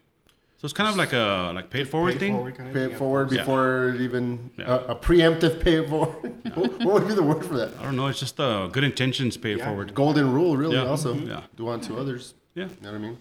So 0.59 0.65
it's 0.65 0.73
kind 0.73 0.89
of 0.89 0.95
like 0.95 1.13
a 1.13 1.51
like 1.53 1.69
paid 1.69 1.87
forward 1.87 2.13
Pay 2.13 2.19
thing. 2.19 2.33
forward 2.33 2.55
kind 2.57 2.69
of 2.69 2.73
Pay 2.73 2.79
thing, 2.81 2.89
it 2.89 2.91
yeah. 2.93 2.97
forward 2.97 3.31
Yeah. 3.31 3.37
before 3.41 3.89
it 3.89 4.01
even 4.01 4.49
Yeah. 4.57 4.65
a, 4.65 4.75
a 4.93 4.95
preemptive 4.95 5.61
pay 5.61 5.75
it 5.75 5.89
forward. 5.89 6.33
what 6.55 6.79
what 6.83 6.93
would 6.95 7.07
be 7.07 7.13
the 7.13 7.21
word 7.23 7.45
for 7.45 7.55
that? 7.57 7.71
I 7.79 7.83
don't 7.83 7.95
know. 7.95 8.07
It's 8.07 8.19
just 8.19 8.39
uh, 8.39 8.65
good 8.67 8.83
intentions 8.83 9.37
pay 9.37 9.51
it 9.53 9.59
Yeah. 9.59 9.65
forward. 9.65 9.93
Golden 9.93 10.33
rule, 10.33 10.57
really. 10.57 10.75
Yeah. 10.75 10.85
Also, 10.85 11.13
Mhm. 11.13 11.27
Yeah. 11.27 11.41
do 11.55 11.69
unto 11.69 11.95
others. 11.97 12.33
Yeah. 12.55 12.63
You 12.65 12.69
know 12.81 12.91
what 12.91 12.95
I 12.95 12.97
mean? 12.97 13.17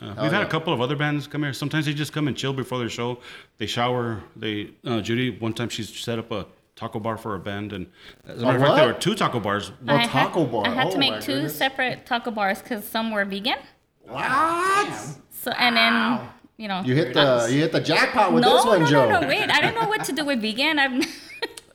Uh, 0.00 0.14
we've 0.22 0.32
had 0.32 0.42
a 0.42 0.48
couple 0.48 0.72
of 0.74 0.80
other 0.80 0.96
bands 0.96 1.26
come 1.28 1.42
here. 1.44 1.52
Sometimes 1.54 1.86
they 1.86 1.94
just 1.94 2.12
come 2.12 2.26
and 2.28 2.36
chill 2.36 2.52
before 2.52 2.78
their 2.78 2.90
show. 2.90 3.18
They 3.58 3.66
shower. 3.66 4.22
They 4.34 4.70
uh, 4.84 5.00
Judy 5.00 5.30
one 5.38 5.54
time 5.54 5.68
she 5.68 5.84
set 5.84 6.18
up 6.18 6.30
a 6.32 6.46
taco 6.74 6.98
bar 6.98 7.16
for 7.16 7.34
a 7.36 7.38
band, 7.38 7.72
and 7.72 7.86
as 8.28 8.42
a 8.42 8.44
matter 8.44 8.58
of 8.58 8.62
fact, 8.64 8.76
there 8.76 8.86
were 8.88 8.92
two 8.92 9.14
taco 9.14 9.40
bars. 9.40 9.70
A 9.88 9.94
I 9.94 10.04
taco 10.06 10.40
had, 10.42 10.52
bar. 10.52 10.66
I 10.66 10.70
had 10.70 10.88
Oh 10.88 10.90
to 10.90 10.98
make 10.98 11.20
two 11.22 11.32
goodness. 11.34 11.56
separate 11.56 12.04
taco 12.04 12.30
bars 12.32 12.60
because 12.60 12.86
some 12.86 13.10
were 13.12 13.24
vegan. 13.24 13.56
What? 14.02 14.92
So 15.30 15.52
and 15.52 15.76
then 15.76 16.20
you 16.56 16.68
know. 16.68 16.82
You 16.84 16.94
hit 16.94 17.14
the 17.14 17.48
you 17.50 17.60
hit 17.60 17.72
the 17.72 17.80
jackpot 17.80 18.32
with 18.32 18.42
no, 18.42 18.56
this 18.56 18.64
one, 18.66 18.80
no, 18.80 18.86
Joe. 18.86 19.08
no, 19.08 19.20
no, 19.20 19.28
wait! 19.28 19.50
I 19.50 19.60
don't 19.60 19.74
know 19.74 19.88
what 19.88 20.04
to 20.04 20.12
do 20.12 20.24
with 20.24 20.40
vegan. 20.40 20.78
I've. 20.78 20.92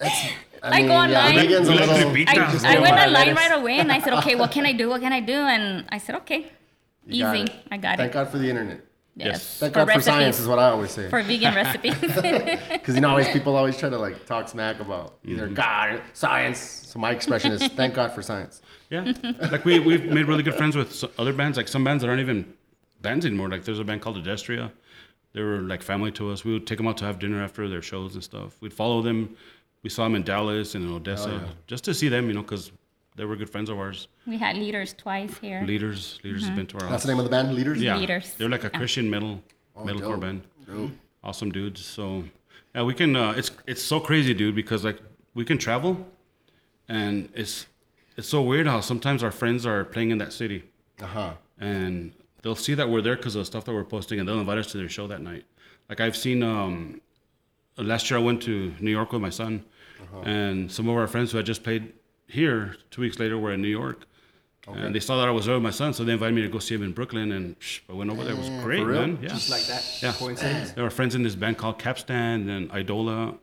I, 0.02 0.36
I 0.64 0.78
mean, 0.80 0.88
go 0.88 0.94
yeah, 0.94 1.04
online. 1.26 1.36
vegan's 1.36 1.68
a 1.68 1.74
little. 1.74 1.96
to 1.98 2.14
beat 2.14 2.30
I, 2.30 2.76
I 2.76 2.80
went 2.80 2.96
online 3.00 3.36
right 3.36 3.52
away 3.60 3.80
and 3.80 3.92
I 3.92 4.00
said, 4.00 4.14
okay, 4.20 4.36
what 4.36 4.52
can 4.52 4.66
I 4.66 4.74
do? 4.74 4.90
What 4.90 5.02
can 5.02 5.12
I 5.12 5.20
do? 5.20 5.34
And 5.34 5.86
I 5.90 5.98
said, 5.98 6.16
okay, 6.18 6.52
You 7.06 7.28
easy. 7.28 7.44
it. 7.44 7.52
I 7.72 7.78
got 7.78 7.98
Thank 7.98 8.12
it. 8.12 8.14
Thank 8.14 8.14
God 8.14 8.30
for 8.30 8.38
the 8.38 8.48
internet. 8.50 8.82
Yes. 9.16 9.58
Thank 9.60 9.74
God 9.74 9.92
for 9.92 10.02
science 10.02 10.40
is 10.40 10.48
what 10.48 10.60
I 10.60 10.70
always 10.70 10.92
say. 10.92 11.10
For 11.10 11.22
vegan 11.24 11.54
recipes. 11.56 11.96
Because 12.72 12.96
you 12.96 13.02
know, 13.02 13.10
always 13.10 13.28
people 13.30 13.56
always 13.56 13.78
try 13.78 13.90
to 13.90 13.98
like 13.98 14.26
talk 14.26 14.50
smack 14.50 14.80
about 14.80 15.18
either 15.26 15.46
Mm-hmm. 15.46 15.54
God 15.56 15.90
or 15.94 16.02
science. 16.14 16.60
So 16.60 17.00
my 17.00 17.12
expression 17.12 17.52
is 17.52 17.66
thank 17.70 17.94
God 17.96 18.12
for 18.14 18.22
science. 18.22 18.62
Yeah, 18.90 19.14
like 19.52 19.66
we 19.66 19.80
we've 19.80 20.06
made 20.06 20.28
really 20.28 20.44
good 20.44 20.56
friends 20.56 20.76
with 20.76 21.04
other 21.18 21.34
bands. 21.34 21.58
Like 21.58 21.68
some 21.70 21.84
bands 21.84 22.02
that 22.04 22.10
aren't 22.10 22.22
even 22.22 22.54
bands 23.02 23.26
anymore. 23.26 23.50
Like 23.50 23.64
there's 23.64 23.80
a 23.80 23.84
band 23.84 24.02
called 24.02 24.18
Adestria. 24.18 24.72
They 25.34 25.42
were 25.42 25.60
like 25.62 25.82
family 25.82 26.12
to 26.14 26.32
us. 26.32 26.44
We 26.44 26.54
would 26.54 26.68
take 26.68 26.78
them 26.78 26.88
out 26.88 26.98
to 26.98 27.06
have 27.06 27.20
dinner 27.20 27.42
after 27.44 27.68
their 27.70 27.82
shows 27.82 28.16
and 28.16 28.24
stuff. 28.24 28.58
We'd 28.62 28.74
follow 28.74 29.02
them. 29.02 29.36
We 29.84 29.90
saw 29.90 30.04
them 30.04 30.16
in 30.16 30.24
Dallas 30.24 30.76
and 30.76 30.86
in 30.86 30.94
Odessa 30.94 31.50
just 31.68 31.84
to 31.86 31.94
see 31.94 32.08
them, 32.10 32.28
you 32.28 32.34
know, 32.34 32.42
because 32.42 32.72
they 33.16 33.26
were 33.26 33.36
good 33.36 33.50
friends 33.50 33.70
of 33.70 33.78
ours. 33.80 34.08
we 34.28 34.38
had 34.38 34.56
leaders 34.56 34.94
twice 34.94 35.38
here. 35.40 35.64
Leaders, 35.66 36.20
leaders 36.24 36.46
has 36.48 36.56
been 36.56 36.68
to 36.68 36.76
our 36.76 36.82
That's 36.82 36.92
house. 36.92 37.02
the 37.04 37.08
name 37.10 37.18
of 37.20 37.26
the 37.26 37.30
band, 37.32 37.54
Leaders. 37.56 37.82
Yeah, 37.82 37.98
Leaders. 37.98 38.34
they're 38.38 38.50
like 38.50 38.64
a 38.64 38.70
Yeah. 38.72 38.78
Christian 38.80 39.10
metal 39.10 39.42
metalcore 39.78 40.12
dope. 40.12 40.20
band. 40.22 40.42
Dope. 40.68 40.92
Awesome 41.24 41.52
dudes. 41.52 41.84
So 41.84 42.24
yeah, 42.76 42.84
we 42.84 42.94
can. 42.94 43.16
Uh, 43.16 43.32
it's 43.32 43.52
it's 43.68 43.82
so 43.82 44.00
crazy, 44.00 44.34
dude, 44.34 44.56
because 44.56 44.84
like 44.86 45.00
we 45.34 45.44
can 45.46 45.58
travel, 45.58 46.08
and 46.88 47.30
it's 47.34 47.68
it's 48.18 48.28
so 48.28 48.42
weird 48.42 48.68
how 48.68 48.82
sometimes 48.82 49.24
our 49.24 49.32
friends 49.32 49.66
are 49.66 49.84
playing 49.86 50.12
in 50.12 50.18
that 50.20 50.34
city, 50.34 50.64
Uh 51.02 51.06
huh. 51.06 51.34
and 51.60 52.14
they'll 52.42 52.56
see 52.56 52.74
that 52.74 52.90
we're 52.90 53.02
there 53.02 53.16
because 53.16 53.36
of 53.36 53.42
the 53.42 53.46
stuff 53.46 53.66
that 53.66 53.74
we're 53.74 53.84
posting, 53.84 54.20
and 54.20 54.28
they'll 54.28 54.40
invite 54.40 54.58
us 54.58 54.72
to 54.72 54.78
their 54.78 54.90
show 54.90 55.08
that 55.08 55.22
night. 55.22 55.46
Like 55.90 56.00
I've 56.00 56.16
seen. 56.16 56.44
Um, 56.44 57.02
last 57.78 58.10
year 58.10 58.20
I 58.20 58.24
went 58.24 58.42
to 58.44 58.74
New 58.80 58.92
York 58.92 59.12
with 59.12 59.22
my 59.22 59.30
son, 59.30 59.64
and 60.24 60.72
some 60.72 60.88
of 60.90 60.96
our 60.96 61.08
friends 61.08 61.32
who 61.32 61.38
had 61.38 61.46
just 61.46 61.64
played 61.64 61.94
here 62.28 62.76
two 62.92 63.02
weeks 63.02 63.20
later 63.20 63.38
were 63.38 63.54
in 63.54 63.62
New 63.62 63.68
York. 63.68 64.06
And 64.68 64.96
they 64.96 65.00
saw 65.00 65.18
that 65.20 65.28
I 65.28 65.32
was 65.32 65.48
there 65.48 65.56
with 65.56 65.64
my 65.64 65.72
son, 65.72 65.94
so 65.94 66.06
they 66.06 66.14
invited 66.14 66.34
me 66.34 66.44
to 66.44 66.48
go 66.48 66.60
see 66.60 66.76
him 66.76 66.84
in 66.84 66.94
Brooklyn. 66.94 67.32
And 67.34 67.60
psh, 67.60 67.82
I 67.90 67.94
went 67.94 68.10
over 68.10 68.24
there. 68.24 68.34
It 68.34 68.38
was 68.38 68.50
great, 68.64 68.84
real? 68.84 69.02
man. 69.02 69.20
Yeah. 69.22 69.30
Just 69.30 69.50
like 69.50 69.66
that. 69.66 69.84
Yeah. 70.02 70.14
Coincidence. 70.14 70.72
There 70.72 70.84
were 70.84 70.90
friends 70.90 71.14
in 71.14 71.24
this 71.24 71.36
band 71.36 71.58
called 71.58 71.78
Capstan 71.78 72.48
and 72.48 72.72
Idola 72.72 73.36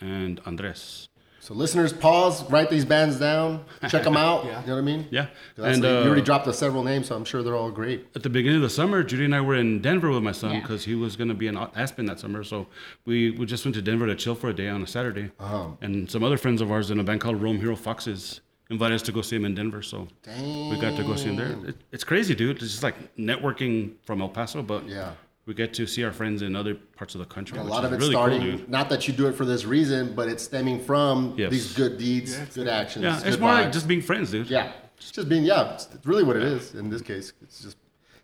and 0.00 0.40
Andres. 0.44 1.08
So 1.42 1.54
listeners, 1.54 1.92
pause, 1.92 2.48
write 2.52 2.70
these 2.70 2.84
bands 2.84 3.18
down, 3.18 3.64
check 3.88 4.04
them 4.04 4.16
out. 4.16 4.44
Yeah. 4.52 4.60
You 4.60 4.66
know 4.68 4.74
what 4.74 4.78
I 4.78 4.84
mean? 4.84 5.08
Yeah. 5.10 5.26
And, 5.56 5.82
like- 5.82 5.82
you 5.82 5.88
uh, 5.88 6.04
already 6.06 6.22
dropped 6.22 6.46
us 6.46 6.56
several 6.56 6.84
names, 6.84 7.08
so 7.08 7.16
I'm 7.16 7.24
sure 7.24 7.42
they're 7.42 7.56
all 7.56 7.72
great. 7.72 8.06
At 8.14 8.22
the 8.22 8.30
beginning 8.30 8.58
of 8.58 8.62
the 8.62 8.70
summer, 8.70 9.02
Judy 9.02 9.24
and 9.24 9.34
I 9.34 9.40
were 9.40 9.56
in 9.56 9.80
Denver 9.82 10.08
with 10.12 10.22
my 10.22 10.30
son 10.30 10.54
Yeah. 10.54 10.60
because 10.60 10.84
he 10.84 10.94
was 10.94 11.16
going 11.16 11.26
to 11.26 11.34
be 11.34 11.48
in 11.48 11.56
Aspen 11.56 12.06
that 12.06 12.20
summer. 12.20 12.44
So 12.44 12.68
we, 13.06 13.32
we 13.32 13.44
just 13.44 13.64
went 13.64 13.74
to 13.74 13.82
Denver 13.82 14.06
to 14.06 14.14
chill 14.14 14.36
for 14.36 14.50
a 14.50 14.54
day 14.54 14.68
on 14.68 14.82
a 14.82 14.86
Saturday. 14.86 15.32
Uh-huh. 15.40 15.70
And 15.80 16.08
some 16.08 16.22
other 16.22 16.36
friends 16.38 16.60
of 16.60 16.70
ours 16.70 16.92
in 16.92 17.00
a 17.00 17.02
band 17.02 17.20
called 17.20 17.42
Rome 17.42 17.58
Hero 17.58 17.74
Foxes 17.74 18.40
invited 18.70 18.94
us 18.94 19.02
to 19.02 19.10
go 19.12 19.20
see 19.20 19.34
him 19.34 19.44
in 19.44 19.56
Denver. 19.56 19.82
So 19.82 20.06
we 20.38 20.78
got 20.80 20.96
to 20.96 21.02
go 21.02 21.16
see 21.16 21.30
him 21.30 21.36
there. 21.36 21.56
It, 21.70 21.76
it's 21.90 22.04
crazy, 22.04 22.36
dude. 22.36 22.62
It's 22.62 22.70
just 22.70 22.84
like 22.84 23.16
networking 23.16 23.94
from 24.04 24.20
El 24.22 24.28
Paso, 24.28 24.62
but 24.62 24.86
Yeah. 24.88 25.12
We 25.46 25.54
get 25.54 25.74
to 25.74 25.86
see 25.86 26.04
our 26.04 26.12
friends 26.12 26.42
in 26.42 26.54
other 26.54 26.74
parts 26.74 27.14
of 27.14 27.18
the 27.18 27.24
country. 27.26 27.58
A 27.58 27.62
lot 27.62 27.84
of 27.84 27.92
it 27.92 27.96
really 27.96 28.12
starting. 28.12 28.58
Cool, 28.58 28.68
not 28.68 28.88
that 28.90 29.08
you 29.08 29.14
do 29.14 29.26
it 29.26 29.32
for 29.34 29.44
this 29.44 29.64
reason, 29.64 30.14
but 30.14 30.28
it's 30.28 30.42
stemming 30.44 30.82
from 30.84 31.34
Yes. 31.36 31.50
these 31.50 31.72
good 31.74 31.98
deeds, 31.98 32.36
good 32.54 32.68
actions. 32.68 33.02
Yeah, 33.04 33.16
it's 33.16 33.24
good 33.30 33.40
more 33.40 33.52
like 33.52 33.72
just 33.72 33.88
being 33.88 34.02
friends, 34.02 34.30
dude. 34.30 34.48
Yeah, 34.48 34.72
it's 34.96 35.10
just 35.10 35.28
being 35.28 35.44
yeah. 35.44 35.74
It's 35.74 35.88
really 36.04 36.22
what 36.22 36.36
it 36.36 36.44
is 36.44 36.74
in 36.74 36.90
this 36.90 37.02
case. 37.02 37.32
It's 37.42 37.60
just 37.60 37.76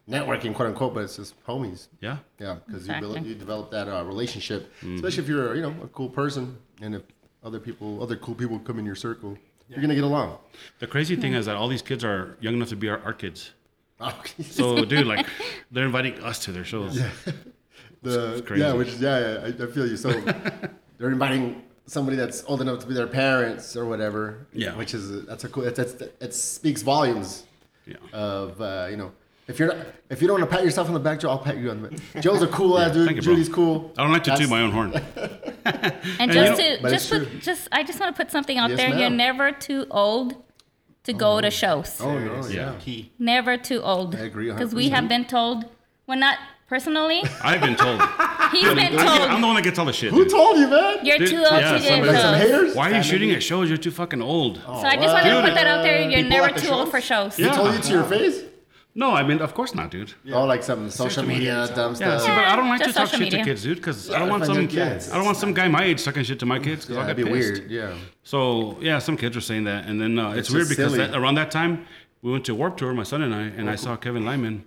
networking, 0.09 0.55
quote 0.55 0.69
unquote, 0.69 0.95
but 0.95 1.03
it's 1.05 1.17
just 1.17 1.35
homies. 1.45 1.89
Yeah. 2.01 2.19
Yeah, 2.39 2.57
because 2.67 2.83
Exactly. 2.83 3.09
you, 3.09 3.15
build, 3.15 3.27
you 3.27 3.35
develop 3.35 3.71
that 3.73 3.89
uh, 3.89 4.05
relationship, 4.05 4.73
Mm-hmm. 4.81 4.95
especially 4.97 5.23
if 5.25 5.29
you're 5.29 5.55
you 5.57 5.63
know 5.63 5.75
a 5.83 5.89
cool 5.89 6.09
person, 6.09 6.57
and 6.81 6.95
if 6.95 7.03
other 7.43 7.59
people, 7.59 8.01
other 8.03 8.17
cool 8.17 8.35
people 8.35 8.59
come 8.61 8.79
in 8.79 8.87
your 8.87 8.95
circle, 8.97 9.37
you're 9.69 9.81
gonna 9.81 9.95
get 9.95 10.05
along. 10.05 10.39
The 10.79 10.87
crazy 10.87 11.17
thing 11.17 11.35
is 11.35 11.47
that 11.47 11.57
all 11.57 11.67
these 11.69 11.83
kids 11.83 12.05
are 12.05 12.37
young 12.41 12.55
enough 12.55 12.69
to 12.69 12.77
be 12.77 12.89
our, 12.89 13.01
our 13.01 13.13
kids. 13.13 13.53
Oh, 14.01 14.23
So, 14.43 14.85
dude, 14.85 15.07
like, 15.07 15.27
they're 15.71 15.85
inviting 15.87 16.15
us 16.23 16.39
to 16.45 16.53
their 16.53 16.65
shows. 16.65 16.97
Yeah. 16.99 17.11
the, 18.03 18.43
crazy. 18.47 18.63
yeah, 18.63 18.73
which 18.73 18.95
yeah, 18.95 19.19
yeah 19.19 19.41
I, 19.45 19.65
I 19.65 19.67
feel 19.67 19.87
you. 19.87 19.97
So 19.97 20.11
they're 20.99 21.11
inviting 21.11 21.63
somebody 21.87 22.17
that's 22.17 22.45
old 22.47 22.61
enough 22.61 22.81
to 22.81 22.87
be 22.87 22.95
their 22.95 23.07
parents 23.07 23.77
or 23.77 23.87
whatever. 23.87 24.47
Yeah. 24.53 24.77
which 24.77 24.95
is 24.95 25.25
that's 25.27 25.45
a 25.45 25.49
cool. 25.49 25.65
That's, 25.65 25.95
that's 25.95 26.03
it 26.21 26.35
speaks 26.35 26.83
volumes. 26.83 27.45
Yeah. 27.87 27.97
of 28.13 28.61
uh, 28.61 28.89
you 28.91 28.99
know 28.99 29.13
if 29.47 29.59
you're 29.59 29.75
not 29.75 29.87
if 30.11 30.21
you 30.21 30.29
don't 30.29 30.39
want 30.41 30.51
to 30.51 30.55
pat 30.57 30.65
yourself 30.65 30.89
on 30.89 30.95
the 30.95 31.01
back, 31.01 31.21
Joe, 31.21 31.31
I'll 31.31 31.39
pat 31.39 31.57
you 31.57 31.71
on 31.71 31.83
the 31.83 31.89
back. 31.89 32.23
Joe's 32.23 32.43
a 32.43 32.49
cool 32.49 32.79
ass 32.79 32.93
dude. 32.93 33.07
thank 33.07 33.17
you, 33.17 33.23
bro. 33.23 33.33
Judy's 33.33 33.49
cool. 33.49 33.93
I 33.97 34.03
don't 34.03 34.13
like 34.13 34.25
to 34.25 34.31
That's- 34.31 34.47
toot 34.47 34.51
my 34.51 34.61
own 34.61 34.71
horn. 34.73 34.93
And 35.65 36.29
you 36.33 36.35
just 36.35 36.61
know- 36.61 36.77
to 36.77 36.91
just 36.91 37.11
put, 37.11 37.41
just 37.41 37.69
I 37.73 37.83
just 37.83 37.99
want 37.99 38.15
to 38.15 38.23
put 38.23 38.31
something 38.31 38.59
out 38.59 38.69
Yes, 38.71 38.79
there. 38.79 38.99
You're 38.99 39.11
never 39.11 39.53
too 39.53 39.87
old 39.91 40.35
to 41.09 41.15
go 41.15 41.41
to 41.41 41.47
oh. 41.47 41.51
shows. 41.51 42.01
Oh 42.01 42.19
no, 42.19 42.25
yeah. 42.25 42.41
Oh, 42.43 42.49
yeah. 42.49 42.75
Key. 42.79 43.11
Never 43.19 43.57
too 43.57 43.81
old. 43.83 44.15
I 44.15 44.21
agree 44.21 44.51
Because 44.53 44.75
we 44.75 44.91
have 44.91 45.09
been 45.09 45.25
told, 45.25 45.65
well, 46.07 46.19
not 46.19 46.39
personally. 46.69 47.23
I've 47.43 47.61
been 47.61 47.77
told. 47.77 48.01
He's 48.53 48.75
been 48.75 48.93
told. 48.93 49.23
I'm 49.33 49.41
the 49.41 49.47
one 49.47 49.57
that 49.57 49.65
gets 49.65 49.79
all 49.79 49.87
the 49.87 49.93
shit. 49.93 50.11
Who 50.11 50.25
dude. 50.25 50.31
told 50.31 50.59
you, 50.59 50.69
man? 50.69 51.05
you're 51.05 51.19
Dude, 51.19 51.31
too 51.31 51.37
old 51.39 51.61
yeah, 51.61 51.73
to 51.73 51.79
get 51.79 51.89
somebody- 51.89 52.13
Like 52.13 52.21
some 52.23 52.39
shows. 52.39 52.51
haters? 52.51 52.75
Why 52.75 52.93
are 52.93 52.97
you 52.97 53.03
shooting 53.03 53.31
at 53.33 53.43
shows? 53.43 53.69
You're 53.69 53.79
too 53.79 53.91
fucking 53.91 54.23
old. 54.23 54.57
So 54.59 54.73
I 54.73 54.97
just 54.97 55.09
want 55.09 55.27
to 55.27 55.43
put 55.43 55.55
that 55.55 55.67
out 55.67 55.83
there. 55.83 56.01
You're 56.01 56.23
people 56.23 56.31
never 56.31 56.49
at 56.49 56.55
the 56.55 56.61
too 56.61 56.71
old 56.73 56.91
for 56.91 57.01
shows. 57.01 57.39
Yeah. 57.39 57.51
He 57.51 57.57
told 57.57 57.75
you 57.75 57.81
to 57.81 57.93
your 57.93 58.05
face? 58.05 58.45
No, 59.03 59.09
I 59.21 59.23
mean, 59.29 59.41
of 59.47 59.53
course 59.59 59.73
not, 59.79 59.89
dude. 59.93 60.13
Yeah. 60.25 60.37
Oh, 60.37 60.45
like 60.53 60.63
some 60.71 60.91
social 60.91 61.25
media 61.33 61.55
dumb 61.77 61.93
Yeah, 61.93 61.97
stuff. 62.19 62.23
see, 62.23 62.29
but 62.39 62.45
I 62.53 62.57
don't 62.57 62.69
like 62.75 62.83
to 62.83 62.93
talk 62.93 63.07
social 63.07 63.21
shit 63.21 63.31
to 63.37 63.45
kids, 63.49 63.63
dude, 63.63 63.77
because 63.79 64.11
I 64.11 64.19
don't 64.19 64.29
want 64.35 64.45
some 64.45 64.67
kids, 64.67 65.03
I 65.13 65.15
don't 65.17 65.25
want 65.31 65.37
some 65.45 65.53
guy 65.55 65.69
my 65.69 65.85
age 65.91 66.01
sucking 66.01 66.25
shit 66.25 66.39
to 66.41 66.47
my 66.47 66.59
kids 66.59 66.81
because 66.85 66.97
yeah, 66.97 67.01
I'll 67.03 67.07
that'd 67.07 67.25
get 67.25 67.33
be 67.33 67.39
pissed. 67.39 67.61
weird. 67.61 67.71
Yeah. 67.71 67.95
So 68.33 68.41
yeah, 68.81 68.99
some 68.99 69.17
kids 69.17 69.35
were 69.37 69.47
saying 69.51 69.65
that, 69.71 69.81
and 69.89 70.01
then 70.01 70.19
uh, 70.19 70.31
it's, 70.31 70.49
It's 70.49 70.51
weird 70.51 70.69
because 70.69 70.93
that, 70.97 71.15
around 71.15 71.37
that 71.37 71.51
time 71.53 71.87
we 72.23 72.33
went 72.33 72.45
to 72.47 72.55
Warped 72.57 72.79
Tour, 72.81 72.93
my 72.93 73.05
son 73.05 73.23
and 73.23 73.33
I, 73.35 73.43
and 73.59 73.71
I 73.71 73.77
saw 73.77 73.95
Kevin 73.97 74.25
Lyman, 74.25 74.65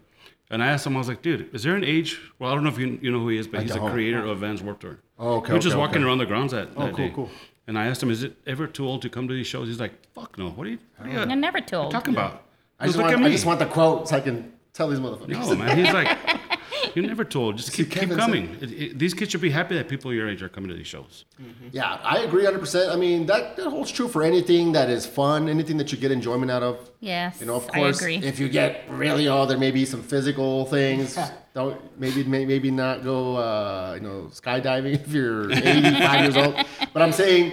and 0.50 0.64
I 0.64 0.68
asked 0.68 0.88
him, 0.88 0.96
I 0.96 1.00
was 1.00 1.10
like, 1.10 1.22
dude, 1.22 1.54
is 1.54 1.64
there 1.64 1.76
an 1.76 1.84
age? 1.84 2.18
Well, 2.40 2.50
I 2.52 2.54
don't 2.56 2.64
know 2.64 2.70
if 2.70 2.80
you 2.80 2.98
you 3.02 3.12
know 3.12 3.20
who 3.20 3.28
he 3.34 3.38
is, 3.38 3.48
but 3.48 3.62
he's 3.64 3.74
the 3.74 3.80
don't. 3.80 3.92
creator 3.92 4.24
of 4.26 4.40
Vans 4.40 4.64
Warped 4.64 4.82
Tour. 4.82 4.98
Oh, 5.20 5.36
okay, 5.40 5.50
We 5.50 5.56
were 5.56 5.60
just 5.68 5.76
okay, 5.76 5.82
walking 5.82 6.04
around 6.04 6.20
the 6.20 6.26
grounds 6.26 6.52
that, 6.54 6.70
Oh, 6.78 6.88
cool, 6.88 6.96
day. 7.08 7.12
cool. 7.14 7.30
And 7.68 7.78
I 7.78 7.88
asked 7.88 8.02
him, 8.02 8.10
is 8.10 8.24
it 8.24 8.34
ever 8.48 8.66
too 8.66 8.88
old 8.88 9.02
to 9.04 9.10
come 9.10 9.28
to 9.28 9.34
these 9.34 9.48
shows? 9.48 9.68
He's 9.68 9.80
like, 9.80 9.94
fuck 10.16 10.38
no. 10.38 10.50
What 10.52 10.68
are 10.68 10.70
you, 10.72 10.80
what 10.98 11.10
are 11.10 11.12
you 11.12 11.18
You're 11.20 11.36
never 11.36 11.60
too 11.62 11.76
old. 11.76 11.92
talking 11.92 12.14
about? 12.14 12.44
I 12.82 12.88
just, 12.88 12.98
want, 13.00 13.24
I 13.24 13.30
just 13.30 13.46
want 13.46 13.60
the 13.60 13.66
quote 13.66 14.10
so 14.10 14.18
I 14.18 14.22
can 14.22 14.54
tell 14.74 14.88
these 14.90 15.00
motherfuckers. 15.00 15.28
No, 15.30 15.56
man. 15.56 15.78
He's 15.78 15.94
like, 15.94 16.18
you're 16.96 17.06
never 17.06 17.24
told. 17.24 17.58
Just 17.58 17.72
See, 17.72 17.84
keep, 17.84 17.92
keep 17.92 18.10
coming. 18.10 18.58
It, 18.60 18.72
it, 18.72 19.00
these 19.00 19.14
kids 19.14 19.32
should 19.32 19.42
be 19.42 19.52
happy 19.52 19.76
that 19.76 19.88
people 19.88 20.14
your 20.14 20.28
age 20.30 20.42
are 20.42 20.50
coming 20.50 20.70
to 20.70 20.76
these 20.76 20.88
shows. 20.88 21.26
Yeah, 21.72 22.00
I 22.04 22.20
agree 22.20 22.44
100%. 22.44 22.92
I 22.92 22.96
mean, 22.96 23.26
that, 23.28 23.56
that 23.56 23.70
holds 23.70 23.92
true 23.92 24.08
for 24.08 24.24
anything 24.24 24.72
that 24.72 24.90
is 24.90 25.06
fun, 25.06 25.48
anything 25.48 25.78
that 25.78 25.92
you 25.92 25.98
get 25.98 26.12
enjoyment 26.12 26.52
out 26.52 26.64
of. 26.64 26.90
Yes, 27.00 27.40
You 27.40 27.48
know, 27.48 27.56
of 27.56 27.70
I 27.70 27.80
course, 27.80 28.02
agree. 28.02 28.18
if 28.18 28.40
you 28.40 28.50
get 28.50 28.84
really 28.90 29.28
old, 29.28 29.50
there 29.50 29.58
may 29.58 29.72
be 29.72 29.86
some 29.86 30.02
physical 30.04 30.66
things. 30.66 31.18
Don't 31.54 31.78
maybe 32.00 32.24
may, 32.24 32.46
maybe 32.46 32.72
not 32.72 33.04
go, 33.04 33.36
uh, 33.36 33.94
you 33.96 34.02
know, 34.08 34.30
skydiving 34.32 34.94
if 35.06 35.10
you're 35.10 35.52
85 35.52 36.22
years 36.22 36.38
old. 36.38 36.56
But 36.94 37.02
I'm 37.02 37.12
saying, 37.12 37.52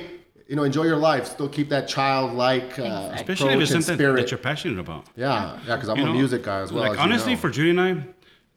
you 0.48 0.56
know, 0.56 0.64
enjoy 0.64 0.84
your 0.84 0.96
life. 0.96 1.26
Still 1.26 1.48
keep 1.48 1.68
that 1.68 1.86
childlike 1.88 2.78
uh, 2.78 2.82
Exactly. 2.82 3.14
Especially 3.20 3.54
if 3.54 3.60
it's 3.60 3.70
something 3.70 3.94
spirit. 3.96 4.16
that 4.22 4.30
you're 4.30 4.38
passionate 4.38 4.78
about. 4.80 5.06
yeah, 5.14 5.58
yeah, 5.66 5.76
because 5.76 5.88
I'm 5.90 5.98
You 5.98 6.02
a 6.04 6.06
know, 6.06 6.12
music 6.14 6.42
guy 6.42 6.60
as 6.60 6.72
well. 6.72 6.82
Like 6.84 6.92
as 6.92 6.96
you 6.96 7.02
honestly, 7.02 7.34
know. 7.34 7.40
for 7.40 7.50
Judy 7.50 7.70
and 7.70 7.80
I, 7.80 8.04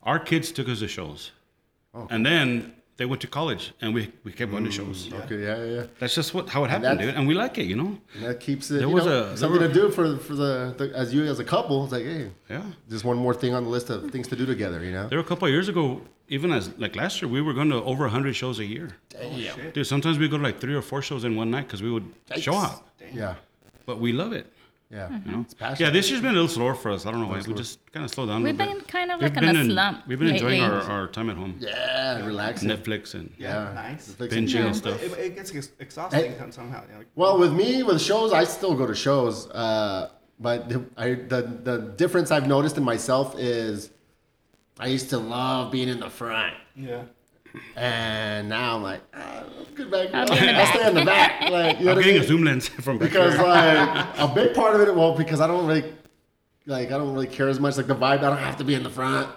our 0.04 0.18
kids 0.18 0.52
took 0.52 0.68
us 0.70 0.80
to 0.80 0.88
shows, 0.88 1.32
Oh, 1.94 2.08
and 2.10 2.26
then 2.26 2.74
they 2.98 3.06
went 3.06 3.22
to 3.22 3.28
college, 3.28 3.74
and 3.82 3.94
we, 3.94 4.12
we 4.24 4.32
kept 4.32 4.52
going 4.52 4.64
to 4.66 4.72
shows. 4.72 5.08
Mm, 5.08 5.24
okay, 5.26 5.40
yeah, 5.42 5.58
yeah, 5.58 5.76
yeah. 5.82 5.86
That's 6.00 6.14
just 6.14 6.34
what 6.36 6.50
how 6.50 6.64
it 6.66 6.70
happened, 6.70 6.86
that's- 7.00 7.08
dude, 7.08 7.16
and 7.18 7.28
we 7.28 7.34
like 7.34 7.58
it, 7.58 7.66
you 7.66 7.76
know. 7.76 7.98
And 8.16 8.24
that 8.26 8.40
keeps 8.40 8.70
it. 8.70 8.76
There 8.80 8.82
you 8.88 8.90
was 8.94 9.06
know, 9.06 9.12
a- 9.24 9.26
there 9.28 9.38
something 9.38 9.62
were- 9.62 9.68
to 9.68 9.74
do 9.74 9.90
for 9.90 10.18
for 10.18 10.36
the, 10.36 10.76
the 10.78 10.92
as 10.96 11.14
you 11.14 11.24
as 11.26 11.40
a 11.40 11.44
couple. 11.44 11.84
It's 11.84 11.94
like, 11.94 12.04
hey, 12.06 12.30
Yeah. 12.50 12.64
just 12.90 13.04
one 13.06 13.18
more 13.18 13.34
thing 13.34 13.54
on 13.54 13.64
the 13.64 13.70
list 13.70 13.90
of 13.90 14.12
things 14.12 14.28
to 14.28 14.36
do 14.36 14.46
together. 14.46 14.84
You 14.84 14.92
know. 14.92 15.08
There 15.08 15.18
were 15.18 15.24
a 15.26 15.28
couple 15.28 15.48
of 15.48 15.54
years 15.54 15.68
ago, 15.70 16.02
even 16.30 16.52
as 16.52 16.64
like 16.78 16.96
last 16.96 17.22
year, 17.22 17.30
we 17.32 17.42
were 17.42 17.54
going 17.54 17.70
to 17.70 17.82
over 17.84 18.08
hundred 18.08 18.36
shows 18.36 18.60
a 18.60 18.66
year. 18.66 18.90
Damn. 19.10 19.72
Dude, 19.72 19.88
sometimes 19.88 20.20
we 20.20 20.28
go 20.28 20.38
to 20.38 20.44
like 20.44 20.60
three 20.60 20.76
or 20.76 20.82
four 20.82 21.02
shows 21.02 21.24
in 21.24 21.36
one 21.36 21.50
night 21.50 21.66
because 21.68 21.82
we 21.82 21.92
would 21.92 22.06
show 22.38 22.52
Yikes. 22.54 22.64
up, 22.66 22.90
Yeah, 23.14 23.36
but 23.86 24.00
we 24.00 24.12
love 24.14 24.32
it. 24.34 24.46
Yeah. 24.92 25.20
You 25.26 25.32
know? 25.32 25.42
It's 25.42 25.54
passion. 25.54 25.86
Yeah, 25.86 25.90
this 25.92 26.10
year's 26.10 26.22
been 26.22 26.32
a 26.32 26.34
little 26.34 26.48
slower 26.50 26.76
for 26.76 26.92
us. 26.92 27.06
I 27.06 27.12
don't 27.12 27.22
know 27.22 27.28
why. 27.28 27.42
We 27.48 27.54
just 27.54 27.80
kind 27.92 28.04
of 28.04 28.12
slowed 28.12 28.30
down. 28.30 28.44
We've 28.44 28.56
little 28.58 28.74
been 28.74 28.80
bit. 28.80 28.88
kind 28.88 29.12
of 29.12 29.22
We've 29.22 29.30
like 29.30 29.38
in 29.38 29.46
been 29.48 29.56
a 29.56 29.60
in- 29.62 29.72
slump. 29.72 30.08
We've 30.08 30.20
been 30.20 30.28
enjoying 30.30 30.62
our, 30.62 30.82
our 30.82 31.08
time 31.08 31.30
at 31.30 31.38
home, 31.38 31.56
Yeah, 31.60 32.26
relaxing. 32.26 32.70
Netflix 32.70 33.14
and 33.14 33.34
Yeah, 33.38 33.72
Nice. 33.74 34.12
Binging 34.12 34.50
chill. 34.50 34.68
and 34.68 34.76
stuff. 34.76 35.02
It, 35.02 35.12
it 35.18 35.36
gets 35.36 35.56
ex- 35.56 35.72
exhausting 35.80 36.34
somehow. 36.52 36.82
you 36.88 36.92
know, 36.94 36.98
like- 37.00 37.08
Well, 37.16 37.38
with 37.40 37.54
me, 37.54 37.84
with 37.84 38.02
shows, 38.02 38.34
I 38.34 38.44
still 38.44 38.76
go 38.76 38.86
to 38.86 38.94
shows. 38.96 39.50
Uh, 39.50 40.10
but 40.40 40.68
the, 40.70 40.84
I, 40.98 41.14
the 41.14 41.42
the 41.64 41.78
difference 41.98 42.32
I've 42.32 42.48
noticed 42.48 42.76
in 42.78 42.84
myself 42.84 43.36
is, 43.38 43.92
I 44.80 44.88
used 44.88 45.10
to 45.12 45.20
love 45.20 45.72
being 45.72 45.88
in 45.88 46.00
the 46.00 46.10
front, 46.10 46.56
yeah. 46.76 47.04
And 47.76 48.50
now 48.50 48.76
I'm 48.76 48.84
like, 48.84 49.02
ah, 49.14 49.44
I'm 49.60 49.74
good 49.76 49.92
back. 49.92 50.14
I'll 50.14 50.32
I'll, 50.32 50.40
be 50.40 50.48
in 50.48 50.56
the 50.56 50.66
stay 50.68 50.88
in 50.88 50.96
the 50.96 51.06
back. 51.06 51.42
Like, 51.52 51.80
you 51.80 51.86
know 51.86 51.92
I'm 51.92 51.98
what 51.98 52.04
I 52.06 52.08
getting 52.08 52.22
a 52.22 52.26
zoom 52.26 52.44
lens 52.44 52.68
from 52.68 52.98
back 52.98 53.10
Because 53.10 53.34
here. 53.36 53.44
like 53.44 54.08
a 54.20 54.28
big 54.34 54.54
part 54.56 54.76
of 54.80 54.88
it, 54.88 54.96
well, 54.96 55.16
because 55.16 55.42
I 55.42 55.48
don't 55.48 55.66
really, 55.68 55.84
like, 56.66 56.88
I 56.88 56.98
don't 56.98 57.14
really 57.14 57.28
care 57.28 57.50
as 57.50 57.60
much. 57.60 57.78
Like 57.78 57.88
the 57.88 57.96
vibe, 57.96 58.20
I 58.20 58.30
don't 58.30 58.38
have 58.38 58.58
to 58.58 58.64
be 58.64 58.74
in 58.76 58.84
the 58.84 58.90
front. 58.90 59.28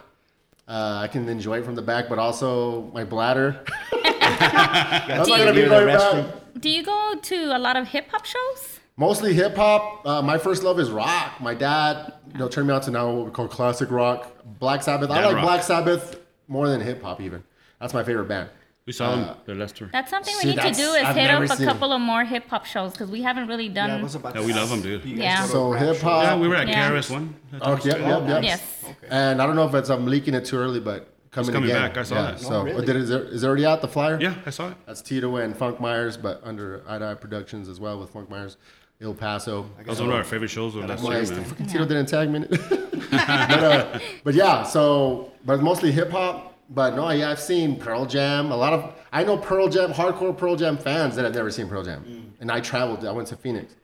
Uh, 0.66 1.00
I 1.02 1.08
can 1.08 1.28
enjoy 1.28 1.58
it 1.58 1.64
from 1.64 1.74
the 1.74 1.82
back, 1.82 2.08
but 2.08 2.18
also 2.18 2.82
my 2.94 3.04
bladder. 3.04 3.64
That's 4.02 5.08
not 5.08 5.26
Do 5.26 5.36
gonna 5.36 5.52
be 5.52 5.60
you- 5.60 5.68
very 5.68 5.86
bad. 5.86 6.32
Do 6.60 6.70
you 6.70 6.82
go 6.82 7.14
to 7.20 7.36
a 7.56 7.58
lot 7.58 7.76
of 7.76 7.88
hip 7.88 8.08
hop 8.10 8.24
shows? 8.24 8.80
Mostly 8.96 9.34
hip 9.34 9.56
hop. 9.56 10.06
Uh, 10.06 10.22
my 10.22 10.38
first 10.38 10.62
love 10.62 10.78
is 10.78 10.90
rock. 10.90 11.40
My 11.40 11.52
dad, 11.52 12.14
you 12.32 12.38
know, 12.38 12.48
turned 12.48 12.68
me 12.68 12.74
on 12.74 12.80
to 12.82 12.90
now 12.92 13.10
what 13.10 13.26
we 13.26 13.32
call 13.32 13.48
classic 13.48 13.90
rock. 13.90 14.30
Black 14.60 14.82
Sabbath. 14.84 15.10
I 15.10 15.24
like 15.26 15.34
rock. 15.34 15.44
Black 15.44 15.62
Sabbath 15.64 16.16
more 16.46 16.68
than 16.68 16.80
hip 16.80 17.02
hop 17.02 17.20
even. 17.20 17.42
That's 17.84 17.92
my 17.92 18.02
favorite 18.02 18.28
band. 18.28 18.48
we 18.86 18.94
saw 18.94 19.14
them 19.14 19.36
their 19.44 19.54
last 19.56 19.76
tour. 19.76 19.90
That's 19.92 20.08
something 20.08 20.32
See, 20.32 20.48
we 20.48 20.54
need 20.54 20.62
to 20.62 20.70
do 20.72 20.88
is 20.94 21.04
I've 21.04 21.14
hit 21.14 21.30
up 21.30 21.42
a 21.42 21.48
seen 21.48 21.66
couple 21.66 21.92
of 21.92 22.00
more 22.00 22.24
hip 22.24 22.48
hop 22.48 22.64
shows 22.64 22.92
because 22.92 23.10
we 23.10 23.20
haven't 23.20 23.46
really 23.46 23.68
done. 23.68 23.90
Yeah, 23.90 24.02
was 24.02 24.14
about 24.14 24.34
Yeah, 24.34 24.46
we 24.46 24.54
love 24.54 24.70
them, 24.70 24.80
dude. 24.80 25.02
do 25.02 25.08
you 25.10 25.16
guys 25.16 25.24
Yeah. 25.24 25.44
So 25.44 25.72
hip 25.72 25.98
hop. 26.00 26.22
Yeah, 26.24 26.36
we 26.38 26.48
were 26.48 26.56
at 26.56 26.66
Yeah. 26.66 26.88
KRS 26.88 27.10
One. 27.10 27.34
Oh, 27.60 27.72
yep, 27.84 27.98
yep, 27.98 28.26
yep. 28.26 28.42
yes. 28.42 28.62
Okay. 28.84 28.94
And 29.10 29.42
I 29.42 29.46
don't 29.46 29.54
know 29.54 29.68
if 29.68 29.74
it's 29.74 29.90
I'm 29.90 30.06
leaking 30.06 30.32
it 30.32 30.46
too 30.46 30.56
early, 30.56 30.80
but 30.80 31.12
coming, 31.30 31.52
coming 31.52 31.68
again. 31.68 31.82
back. 31.82 31.98
I 31.98 32.04
saw 32.04 32.14
yeah, 32.14 32.22
that. 32.22 32.40
So 32.40 32.54
Oh, 32.54 32.64
really? 32.64 32.86
did 32.86 32.96
it, 32.96 33.02
is, 33.02 33.10
it, 33.10 33.22
is 33.34 33.42
it 33.42 33.46
already 33.46 33.66
out 33.66 33.82
the 33.82 33.88
flyer? 33.88 34.18
Yeah, 34.18 34.34
I 34.46 34.50
saw 34.50 34.68
it. 34.70 34.76
That's 34.86 35.02
Tito 35.02 35.36
and 35.36 35.54
Funk 35.54 35.78
Myers, 35.78 36.16
but 36.16 36.40
under 36.42 36.82
Eye 36.88 36.98
to 37.00 37.06
Eye 37.06 37.14
Productions 37.16 37.68
as 37.68 37.78
well 37.80 38.00
with 38.00 38.08
Funk 38.14 38.30
Myers, 38.30 38.56
El 39.02 39.12
Paso. 39.12 39.68
That 39.76 39.88
was 39.88 40.00
one 40.00 40.08
of 40.08 40.14
our 40.14 40.24
favorite 40.24 40.48
shows 40.48 40.74
of 40.74 40.86
last 40.88 41.02
year, 41.02 41.12
Nice. 41.12 41.30
man. 41.30 41.44
Fucking 41.44 41.66
Tito 41.66 41.84
didn't 41.84 42.06
tag 42.06 42.30
me. 42.30 42.38
but, 43.10 43.20
uh, 43.20 43.98
but 44.24 44.32
yeah, 44.34 44.62
so 44.62 45.30
but 45.44 45.60
mostly 45.60 45.92
hip 45.92 46.10
hop. 46.10 46.53
But 46.70 46.96
no, 46.96 47.10
yeah, 47.10 47.30
I've 47.30 47.40
seen 47.40 47.76
Pearl 47.76 48.06
Jam. 48.06 48.50
A 48.50 48.56
lot 48.56 48.72
of 48.72 48.94
I 49.12 49.22
know 49.24 49.36
Pearl 49.36 49.68
Jam, 49.68 49.92
hardcore 49.92 50.36
Pearl 50.36 50.56
Jam 50.56 50.76
fans 50.76 51.16
that 51.16 51.24
have 51.24 51.34
never 51.34 51.50
seen 51.50 51.68
Pearl 51.68 51.84
Jam. 51.84 52.04
Mm. 52.04 52.40
And 52.40 52.50
I 52.50 52.60
traveled. 52.60 53.04
I 53.04 53.12
went 53.12 53.28
to 53.28 53.36
Phoenix. 53.36 53.74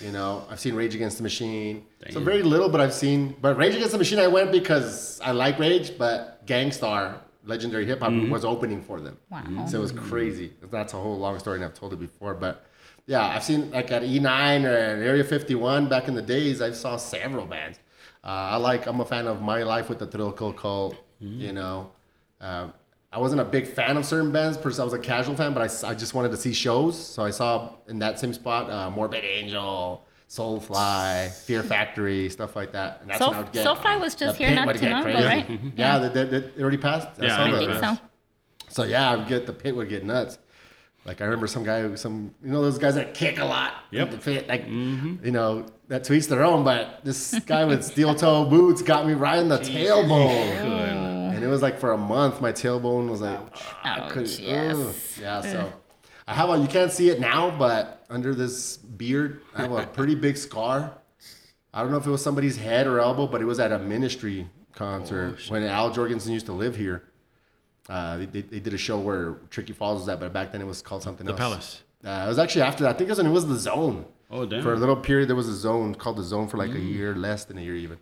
You 0.00 0.12
know, 0.12 0.44
I've 0.50 0.60
seen 0.60 0.74
Rage 0.74 0.94
Against 0.94 1.16
the 1.16 1.22
Machine. 1.22 1.86
So 2.10 2.20
very 2.20 2.42
little, 2.42 2.68
but 2.68 2.80
I've 2.80 2.92
seen. 2.92 3.34
But 3.40 3.56
Rage 3.56 3.74
Against 3.74 3.92
the 3.92 3.98
Machine, 3.98 4.18
I 4.18 4.26
went 4.26 4.52
because 4.52 5.20
I 5.20 5.32
like 5.32 5.58
Rage, 5.58 5.96
but 5.96 6.44
Gang 6.46 6.70
Starr, 6.70 7.20
legendary 7.44 7.86
hip 7.86 8.00
hop, 8.00 8.10
mm-hmm. 8.10 8.30
was 8.30 8.44
opening 8.44 8.82
for 8.82 9.00
them. 9.00 9.16
Wow. 9.30 9.40
Mm-hmm. 9.40 9.66
So 9.66 9.78
it 9.78 9.80
was 9.80 9.92
crazy. 9.92 10.52
That's 10.70 10.92
a 10.94 10.96
whole 10.96 11.18
long 11.18 11.38
story, 11.38 11.56
and 11.56 11.64
I've 11.64 11.74
told 11.74 11.92
it 11.92 12.00
before. 12.00 12.34
But 12.34 12.66
yeah, 13.06 13.26
I've 13.26 13.42
seen 13.42 13.70
like 13.70 13.90
at 13.90 14.02
E9 14.02 14.64
or 14.64 14.76
at 14.76 14.98
Area 14.98 15.24
51 15.24 15.88
back 15.88 16.08
in 16.08 16.14
the 16.14 16.22
days. 16.22 16.60
I 16.60 16.72
saw 16.72 16.96
several 16.96 17.46
bands. 17.46 17.78
Uh, 18.22 18.26
I 18.26 18.56
like. 18.56 18.86
I'm 18.86 19.00
a 19.00 19.04
fan 19.04 19.26
of 19.26 19.42
My 19.42 19.62
Life 19.62 19.88
with 19.88 19.98
the 19.98 20.06
Thrill 20.06 20.32
Kill 20.32 20.52
Cult. 20.52 20.96
Mm-hmm. 21.22 21.40
You 21.40 21.52
know, 21.52 21.90
uh, 22.44 22.68
I 23.12 23.18
wasn't 23.18 23.40
a 23.40 23.44
big 23.44 23.66
fan 23.66 23.96
of 23.96 24.04
certain 24.04 24.32
bands. 24.32 24.56
Per 24.58 24.70
se, 24.70 24.82
I 24.82 24.84
was 24.84 24.92
a 24.92 24.98
casual 24.98 25.36
fan, 25.36 25.54
but 25.54 25.62
I 25.84 25.94
just 25.94 26.14
wanted 26.14 26.30
to 26.32 26.36
see 26.36 26.52
shows. 26.52 26.98
So 26.98 27.22
I 27.22 27.30
saw 27.30 27.74
in 27.88 27.98
that 28.00 28.18
same 28.18 28.32
spot 28.34 28.68
uh, 28.70 28.90
Morbid 28.90 29.24
Angel, 29.24 30.04
Soulfly, 30.28 31.30
Fear 31.44 31.62
Factory, 31.62 32.28
stuff 32.28 32.56
like 32.56 32.72
that. 32.72 32.98
And 33.02 33.10
that's 33.10 33.20
Soul- 33.20 33.30
when 33.30 33.44
I 33.44 33.50
get. 33.50 33.66
Soulfly 33.66 34.00
was 34.00 34.14
just 34.16 34.36
here 34.36 34.48
pit 34.48 34.56
not 34.56 34.66
would 34.66 34.76
too 34.78 34.88
long 34.90 35.06
ago, 35.06 35.24
right? 35.24 35.60
Yeah, 35.76 35.98
they, 35.98 36.24
they, 36.24 36.40
they 36.40 36.62
already 36.62 36.76
passed. 36.76 37.08
Yeah, 37.20 37.36
saw 37.36 37.42
I 37.44 37.54
I 37.54 37.58
think 37.58 37.72
so. 37.98 38.04
so 38.68 38.82
yeah, 38.84 39.10
I 39.10 39.16
would 39.16 39.28
get 39.28 39.46
the 39.46 39.52
pit 39.52 39.76
would 39.76 39.88
get 39.88 40.04
nuts. 40.04 40.38
Like 41.04 41.20
I 41.20 41.24
remember 41.24 41.46
some 41.46 41.64
guy, 41.64 41.94
some 41.96 42.34
you 42.42 42.50
know 42.50 42.62
those 42.62 42.78
guys 42.78 42.94
that 42.94 43.12
kick 43.12 43.38
a 43.38 43.44
lot. 43.44 43.74
Yep. 43.90 44.10
The 44.10 44.18
fit, 44.18 44.48
like 44.48 44.66
you 44.66 45.18
know 45.30 45.66
that 45.88 46.02
to 46.04 46.14
each 46.14 46.28
their 46.28 46.42
own. 46.42 46.64
But 46.64 47.04
this 47.04 47.38
guy 47.40 47.64
with 47.66 47.84
steel 47.84 48.14
toe 48.14 48.46
boots 48.46 48.80
got 48.80 49.06
me 49.06 49.12
right 49.12 49.38
in 49.38 49.48
the 49.48 49.58
tailbone, 49.72 51.03
and 51.44 51.50
it 51.50 51.52
was 51.52 51.62
like 51.62 51.78
for 51.78 51.92
a 51.92 51.98
month 51.98 52.40
my 52.40 52.52
tailbone 52.52 53.08
was 53.10 53.20
like 53.20 53.38
I 53.84 54.00
Ouch, 54.00 54.10
couldn't- 54.10 54.38
yes. 54.40 54.76
ugh. 54.76 54.94
yeah. 55.20 55.40
So 55.42 55.72
I 56.26 56.34
have 56.34 56.48
a 56.50 56.58
you 56.58 56.66
can't 56.66 56.90
see 56.90 57.10
it 57.10 57.20
now, 57.20 57.50
but 57.56 58.04
under 58.10 58.34
this 58.34 58.76
beard 58.78 59.42
I 59.54 59.62
have 59.62 59.72
a 59.72 59.86
pretty 59.98 60.14
big 60.14 60.36
scar. 60.36 60.92
I 61.72 61.82
don't 61.82 61.90
know 61.90 61.98
if 61.98 62.06
it 62.06 62.10
was 62.10 62.22
somebody's 62.22 62.56
head 62.56 62.86
or 62.86 63.00
elbow, 63.00 63.26
but 63.26 63.40
it 63.40 63.44
was 63.44 63.60
at 63.60 63.72
a 63.72 63.78
ministry 63.78 64.48
concert 64.74 65.38
when 65.48 65.62
Al 65.64 65.92
Jourgensen 65.92 66.30
used 66.32 66.46
to 66.46 66.52
live 66.52 66.76
here. 66.76 67.04
Uh, 67.88 68.18
they, 68.18 68.26
they, 68.40 68.60
did 68.60 68.72
a 68.72 68.78
show 68.78 68.98
where 68.98 69.34
Tricky 69.50 69.74
Falls 69.74 70.00
was 70.00 70.08
at, 70.08 70.18
but 70.18 70.32
back 70.32 70.52
then 70.52 70.62
it 70.62 70.66
was 70.66 70.80
called 70.80 71.02
something 71.02 71.26
The 71.26 71.32
else. 71.32 71.38
Palace. 71.38 71.82
Uh, 72.02 72.24
it 72.24 72.28
was 72.28 72.38
actually 72.38 72.62
after 72.62 72.84
that. 72.84 72.94
I 72.94 72.98
think 72.98 73.08
it 73.08 73.12
was 73.12 73.18
when 73.18 73.26
it 73.26 73.30
was 73.30 73.46
the 73.46 73.56
Zone. 73.58 74.06
Oh, 74.30 74.46
damn. 74.46 74.62
For 74.62 74.72
a 74.72 74.76
little 74.76 74.96
period, 74.96 75.28
there 75.28 75.36
was 75.36 75.48
a 75.48 75.54
zone 75.54 75.94
called 75.94 76.16
the 76.16 76.22
Zone 76.22 76.48
for 76.48 76.56
like 76.56 76.70
a 76.74 76.80
year, 76.80 77.14
less 77.14 77.44
than 77.44 77.58
a 77.58 77.60
year 77.60 77.76
even. 77.76 77.98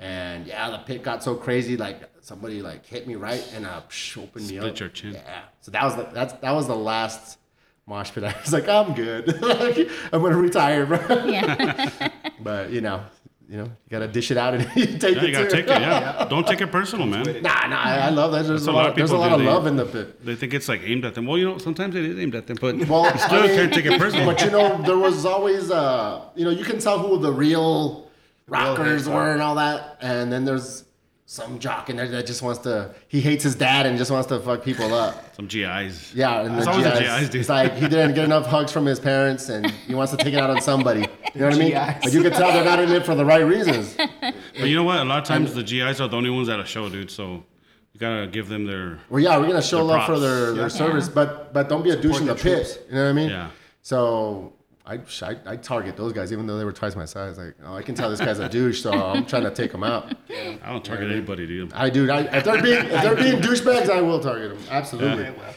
And 0.00 0.46
yeah, 0.46 0.70
the 0.70 0.78
pit 0.78 1.02
got 1.02 1.22
so 1.22 1.34
crazy. 1.34 1.76
Like 1.76 2.00
somebody 2.22 2.62
like 2.62 2.86
hit 2.86 3.06
me 3.06 3.16
right 3.16 3.46
and 3.54 3.66
uh, 3.66 3.82
psh, 3.88 4.16
opened 4.22 4.48
me 4.48 4.56
up. 4.58 4.62
Split 4.62 4.72
up. 4.74 4.80
your 4.80 4.88
chin. 4.88 5.12
Yeah. 5.12 5.42
So 5.60 5.70
that 5.72 5.84
was 5.84 5.94
the 5.96 6.04
that's 6.12 6.32
that 6.34 6.52
was 6.52 6.66
the 6.66 6.74
last 6.74 7.38
mosh 7.86 8.10
pit. 8.10 8.24
I 8.24 8.34
was 8.40 8.52
like, 8.52 8.66
I'm 8.68 8.94
good. 8.94 9.40
Like, 9.42 9.88
I'm 10.12 10.22
gonna 10.22 10.36
retire, 10.36 10.86
bro. 10.86 10.98
Yeah. 11.26 12.08
But 12.42 12.70
you 12.70 12.80
know, 12.80 13.02
you 13.50 13.58
know, 13.58 13.64
you 13.64 13.90
gotta 13.90 14.08
dish 14.08 14.30
it 14.30 14.38
out 14.38 14.54
and 14.54 14.62
you 14.74 14.86
take 14.96 15.16
Yeah, 15.16 15.22
it 15.22 15.26
you 15.26 15.32
gotta 15.32 15.44
too. 15.50 15.56
take 15.56 15.64
it. 15.66 15.80
Yeah, 15.82 16.26
don't 16.30 16.46
take 16.46 16.62
it 16.62 16.72
personal, 16.72 17.06
man. 17.06 17.24
Nah, 17.42 17.66
nah, 17.66 17.76
I, 17.82 17.96
I 18.06 18.08
love 18.08 18.32
that. 18.32 18.46
There's 18.46 18.64
That's 18.64 18.68
a 18.68 18.70
a 18.70 18.72
lot 18.72 18.80
lot. 18.84 18.90
of 18.92 18.96
there's 18.96 19.10
a 19.10 19.18
lot 19.18 19.28
do. 19.28 19.34
of 19.34 19.40
They- 19.40 19.46
love 19.46 19.66
in 19.66 19.76
the 19.76 19.84
pit. 19.84 20.24
They 20.24 20.34
think 20.34 20.54
it's 20.54 20.66
like 20.68 20.80
aimed 20.82 21.04
at 21.04 21.14
them. 21.14 21.26
Well, 21.26 21.36
you 21.36 21.44
know, 21.46 21.58
sometimes 21.58 21.94
it 21.94 22.04
is 22.06 22.18
aimed 22.18 22.34
at 22.34 22.46
them, 22.46 22.56
but 22.58 22.76
Well, 22.88 23.12
you 23.12 23.18
still 23.18 23.40
I 23.42 23.46
mean- 23.48 23.56
can't 23.56 23.74
take 23.74 23.84
it 23.84 23.98
personal. 23.98 24.24
But 24.24 24.40
you 24.42 24.50
know, 24.50 24.80
there 24.80 24.96
was 24.96 25.26
always, 25.26 25.70
uh, 25.70 26.22
you 26.34 26.44
know, 26.46 26.50
you 26.50 26.64
can 26.64 26.78
tell 26.78 26.98
who 26.98 27.18
the 27.18 27.30
real 27.32 28.08
rockers 28.50 28.86
heads 28.86 29.08
are. 29.08 29.14
were 29.14 29.32
and 29.32 29.42
all 29.42 29.54
that, 29.56 29.98
and 30.00 30.32
then 30.32 30.44
there's 30.44 30.84
some 31.26 31.60
jock 31.60 31.88
in 31.88 31.96
there 31.96 32.08
that 32.08 32.26
just 32.26 32.42
wants 32.42 32.60
to. 32.62 32.92
He 33.06 33.20
hates 33.20 33.44
his 33.44 33.54
dad 33.54 33.86
and 33.86 33.96
just 33.96 34.10
wants 34.10 34.26
to 34.28 34.40
fuck 34.40 34.64
people 34.64 34.92
up. 34.92 35.34
Some 35.36 35.46
GIs. 35.46 36.12
Yeah, 36.12 36.40
and 36.40 36.56
It's 36.56 36.64
the 36.66 36.70
always 36.72 36.84
the 36.84 36.90
GIs, 36.98 37.00
GIs, 37.20 37.28
dude. 37.30 37.40
It's 37.42 37.48
like 37.48 37.74
he 37.74 37.82
didn't 37.88 38.14
get 38.14 38.24
enough 38.24 38.46
hugs 38.46 38.72
from 38.72 38.84
his 38.84 38.98
parents, 38.98 39.48
and 39.48 39.70
he 39.70 39.94
wants 39.94 40.10
to 40.10 40.16
take 40.16 40.34
it 40.34 40.40
out 40.40 40.50
on 40.50 40.60
somebody. 40.60 41.06
You 41.32 41.40
know 41.40 41.46
what 41.46 41.54
I 41.54 41.58
mean? 41.58 41.70
GIs. 41.70 42.02
But 42.02 42.12
you 42.12 42.22
can 42.22 42.32
tell 42.32 42.52
they're 42.52 42.64
not 42.64 42.80
in 42.80 42.90
it 42.90 43.06
for 43.06 43.14
the 43.14 43.24
right 43.24 43.46
reasons. 43.46 43.94
But 43.96 44.68
you 44.68 44.74
know 44.74 44.82
what? 44.82 44.98
A 44.98 45.04
lot 45.04 45.18
of 45.18 45.24
times 45.24 45.54
the 45.54 45.62
GIs 45.62 46.00
are 46.00 46.08
the 46.08 46.16
only 46.16 46.30
ones 46.30 46.48
at 46.48 46.58
a 46.58 46.64
show, 46.66 46.88
dude. 46.88 47.10
So 47.12 47.44
you 47.92 48.00
gotta 48.00 48.26
give 48.26 48.48
them 48.48 48.66
their. 48.66 48.98
Well, 49.08 49.20
yeah, 49.22 49.36
we're 49.38 49.46
gonna 49.46 49.62
show 49.62 49.76
Their 49.86 49.98
love 49.98 50.00
for 50.06 50.12
props. 50.14 50.20
their, 50.22 50.52
their 50.54 50.68
service, 50.68 51.08
but 51.08 51.52
but 51.54 51.68
don't 51.68 51.84
be 51.84 51.90
a 51.90 51.96
douche 51.96 52.18
in 52.18 52.26
the 52.26 52.34
the 52.34 52.42
pit. 52.42 52.86
You 52.88 52.96
know 52.96 53.04
what 53.04 53.10
I 53.10 53.12
mean? 53.12 53.30
Yeah. 53.30 53.50
So 53.82 54.52
I, 54.90 54.98
I 55.22 55.36
I 55.46 55.56
target 55.56 55.96
those 55.96 56.12
guys, 56.12 56.32
even 56.32 56.46
though 56.46 56.58
they 56.58 56.64
were 56.64 56.72
twice 56.72 56.96
my 56.96 57.04
size. 57.04 57.38
Like, 57.38 57.54
oh, 57.64 57.74
I 57.76 57.82
can 57.82 57.94
tell 57.94 58.10
this 58.10 58.18
guy's 58.18 58.40
a 58.40 58.48
douche, 58.48 58.82
so 58.82 58.92
I'm 58.92 59.24
trying 59.24 59.44
to 59.44 59.50
take 59.50 59.72
him 59.72 59.84
out. 59.84 60.12
I 60.30 60.58
don't 60.66 60.84
target 60.84 61.10
anybody, 61.10 61.46
dude. 61.46 61.72
I 61.72 61.90
do. 61.90 62.10
I, 62.10 62.22
if 62.22 62.44
they're 62.44 62.60
being 62.60 62.84
if 62.84 63.02
they're 63.02 63.14
being 63.14 63.40
douchebags, 63.46 63.88
I 63.88 64.00
will 64.00 64.18
target 64.20 64.56
them. 64.56 64.64
Absolutely. 64.68 65.24
Yeah, 65.24 65.52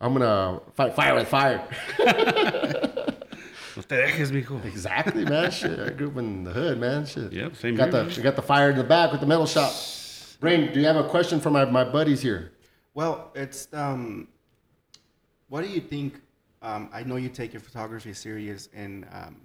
I'm 0.00 0.14
gonna 0.14 0.60
fight 0.74 0.94
fire 0.94 1.14
with 1.14 1.28
fire. 1.28 1.62
No 3.74 3.80
te 3.82 3.96
dejes, 3.96 4.30
mijo. 4.30 4.62
Exactly, 4.66 5.24
man. 5.24 5.50
Shit, 5.50 5.80
I 5.80 5.90
grew 5.90 6.08
up 6.08 6.18
in 6.18 6.44
the 6.44 6.52
hood, 6.52 6.78
man. 6.78 7.06
Shit. 7.06 7.32
Yep, 7.32 7.56
same 7.56 7.74
got 7.74 7.84
here, 7.84 7.92
the 7.92 8.04
man. 8.04 8.16
we 8.16 8.22
got 8.22 8.36
the 8.36 8.42
fire 8.42 8.70
in 8.70 8.76
the 8.76 8.84
back 8.84 9.12
with 9.12 9.22
the 9.22 9.26
metal 9.26 9.46
shop. 9.46 9.72
Brain, 10.40 10.72
do 10.74 10.80
you 10.80 10.86
have 10.86 10.96
a 10.96 11.08
question 11.08 11.40
for 11.40 11.48
my, 11.48 11.64
my 11.64 11.82
buddies 11.84 12.20
here? 12.20 12.52
well, 12.92 13.30
it's 13.34 13.68
um, 13.72 14.28
what 15.48 15.62
do 15.62 15.68
you 15.68 15.80
think? 15.80 16.20
Um, 16.62 16.88
I 16.92 17.02
know 17.02 17.16
you 17.16 17.28
take 17.28 17.52
your 17.52 17.60
photography 17.60 18.12
serious, 18.14 18.68
and 18.74 19.06
um, 19.12 19.36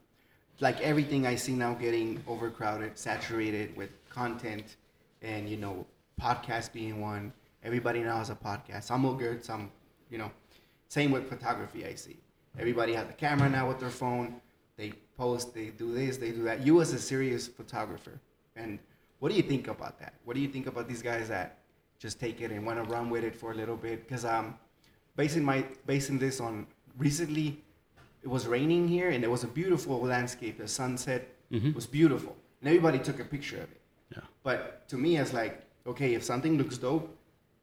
like 0.59 0.79
everything 0.81 1.25
I 1.25 1.35
see 1.35 1.53
now 1.53 1.73
getting 1.73 2.23
overcrowded, 2.27 2.97
saturated 2.97 3.75
with 3.75 3.89
content, 4.09 4.77
and 5.23 5.49
you 5.49 5.57
know, 5.57 5.85
podcast 6.21 6.71
being 6.71 7.01
one. 7.01 7.33
Everybody 7.63 8.01
now 8.01 8.17
has 8.17 8.29
a 8.29 8.35
podcast. 8.35 8.83
Some 8.83 9.05
look 9.05 9.19
good, 9.19 9.43
some, 9.43 9.71
you 10.09 10.17
know. 10.17 10.31
Same 10.89 11.11
with 11.11 11.27
photography. 11.27 11.85
I 11.85 11.95
see. 11.95 12.17
Everybody 12.57 12.93
has 12.93 13.09
a 13.09 13.13
camera 13.13 13.49
now 13.49 13.67
with 13.67 13.79
their 13.79 13.89
phone. 13.89 14.39
They 14.77 14.93
post. 15.17 15.53
They 15.53 15.65
do 15.65 15.93
this. 15.93 16.17
They 16.17 16.31
do 16.31 16.43
that. 16.43 16.65
You 16.65 16.81
as 16.81 16.93
a 16.93 16.99
serious 16.99 17.47
photographer, 17.47 18.19
and 18.55 18.77
what 19.19 19.29
do 19.29 19.35
you 19.35 19.43
think 19.43 19.67
about 19.67 19.99
that? 19.99 20.13
What 20.23 20.35
do 20.35 20.39
you 20.39 20.47
think 20.47 20.67
about 20.67 20.87
these 20.87 21.01
guys 21.01 21.29
that 21.29 21.57
just 21.97 22.19
take 22.19 22.41
it 22.41 22.51
and 22.51 22.63
want 22.63 22.77
to 22.77 22.89
run 22.91 23.09
with 23.09 23.23
it 23.23 23.35
for 23.35 23.51
a 23.51 23.55
little 23.55 23.75
bit? 23.75 24.07
Because 24.07 24.23
um, 24.23 24.55
basing 25.15 25.43
my 25.43 25.65
basing 25.87 26.19
this 26.19 26.39
on 26.39 26.67
recently, 26.97 27.63
it 28.23 28.27
was 28.27 28.47
raining 28.47 28.87
here 28.87 29.09
and 29.09 29.23
it 29.23 29.31
was 29.31 29.43
a 29.43 29.47
beautiful 29.47 29.99
landscape. 30.01 30.57
The 30.57 30.67
sunset 30.67 31.27
mm-hmm. 31.51 31.73
was 31.73 31.85
beautiful, 31.85 32.35
and 32.61 32.69
everybody 32.69 32.99
took 32.99 33.19
a 33.19 33.23
picture 33.23 33.57
of 33.57 33.63
it. 33.63 33.81
Yeah. 34.13 34.21
But 34.43 34.87
to 34.89 34.97
me, 34.97 35.17
it's 35.17 35.33
like, 35.33 35.63
okay, 35.85 36.13
if 36.13 36.23
something 36.23 36.57
looks 36.57 36.77
dope 36.77 37.15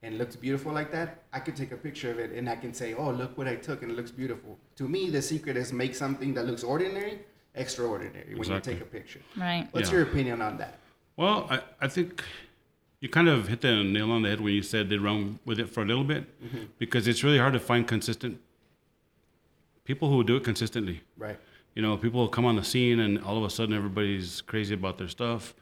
and 0.02 0.18
looks 0.18 0.36
beautiful 0.36 0.72
like 0.72 0.92
that, 0.92 1.22
I 1.32 1.40
could 1.40 1.56
take 1.56 1.72
a 1.72 1.76
picture 1.76 2.10
of 2.10 2.18
it 2.18 2.32
and 2.32 2.48
I 2.48 2.56
can 2.56 2.72
say, 2.74 2.94
oh, 2.94 3.10
look 3.10 3.36
what 3.36 3.48
I 3.48 3.56
took 3.56 3.82
and 3.82 3.90
it 3.90 3.96
looks 3.96 4.10
beautiful. 4.10 4.58
To 4.76 4.88
me, 4.88 5.10
the 5.10 5.22
secret 5.22 5.56
is 5.56 5.72
make 5.72 5.94
something 5.94 6.34
that 6.34 6.46
looks 6.46 6.62
ordinary 6.62 7.20
extraordinary 7.54 8.34
when 8.34 8.50
you 8.50 8.60
take 8.60 8.80
a 8.80 8.84
picture. 8.84 9.20
Right. 9.36 9.68
What's 9.70 9.88
Yeah. 9.88 9.98
your 9.98 10.02
opinion 10.08 10.42
on 10.42 10.56
that? 10.58 10.78
Well, 11.16 11.46
I, 11.48 11.60
I 11.80 11.88
think 11.88 12.24
you 13.00 13.08
kind 13.08 13.28
of 13.28 13.48
hit 13.48 13.60
the 13.60 13.84
nail 13.84 14.10
on 14.10 14.22
the 14.22 14.30
head 14.30 14.40
when 14.40 14.54
you 14.54 14.62
said 14.62 14.88
they 14.88 14.98
run 14.98 15.38
with 15.44 15.60
it 15.60 15.68
for 15.68 15.82
a 15.82 15.86
little 15.86 16.04
bit 16.04 16.24
mm-hmm. 16.42 16.64
because 16.78 17.06
it's 17.06 17.22
really 17.22 17.38
hard 17.38 17.52
to 17.52 17.60
find 17.60 17.86
consistent 17.86 18.40
people 19.84 20.08
who 20.10 20.24
do 20.24 20.36
it 20.36 20.44
consistently. 20.44 21.02
Right. 21.16 21.38
You 21.74 21.82
know, 21.82 21.96
people 21.96 22.28
come 22.28 22.44
on 22.44 22.56
the 22.56 22.64
scene 22.64 23.00
and 23.00 23.18
all 23.22 23.36
of 23.36 23.44
a 23.44 23.50
sudden 23.50 23.74
everybody's 23.74 24.40
crazy 24.42 24.74
about 24.74 24.98
their 24.98 25.08
stuff 25.08 25.54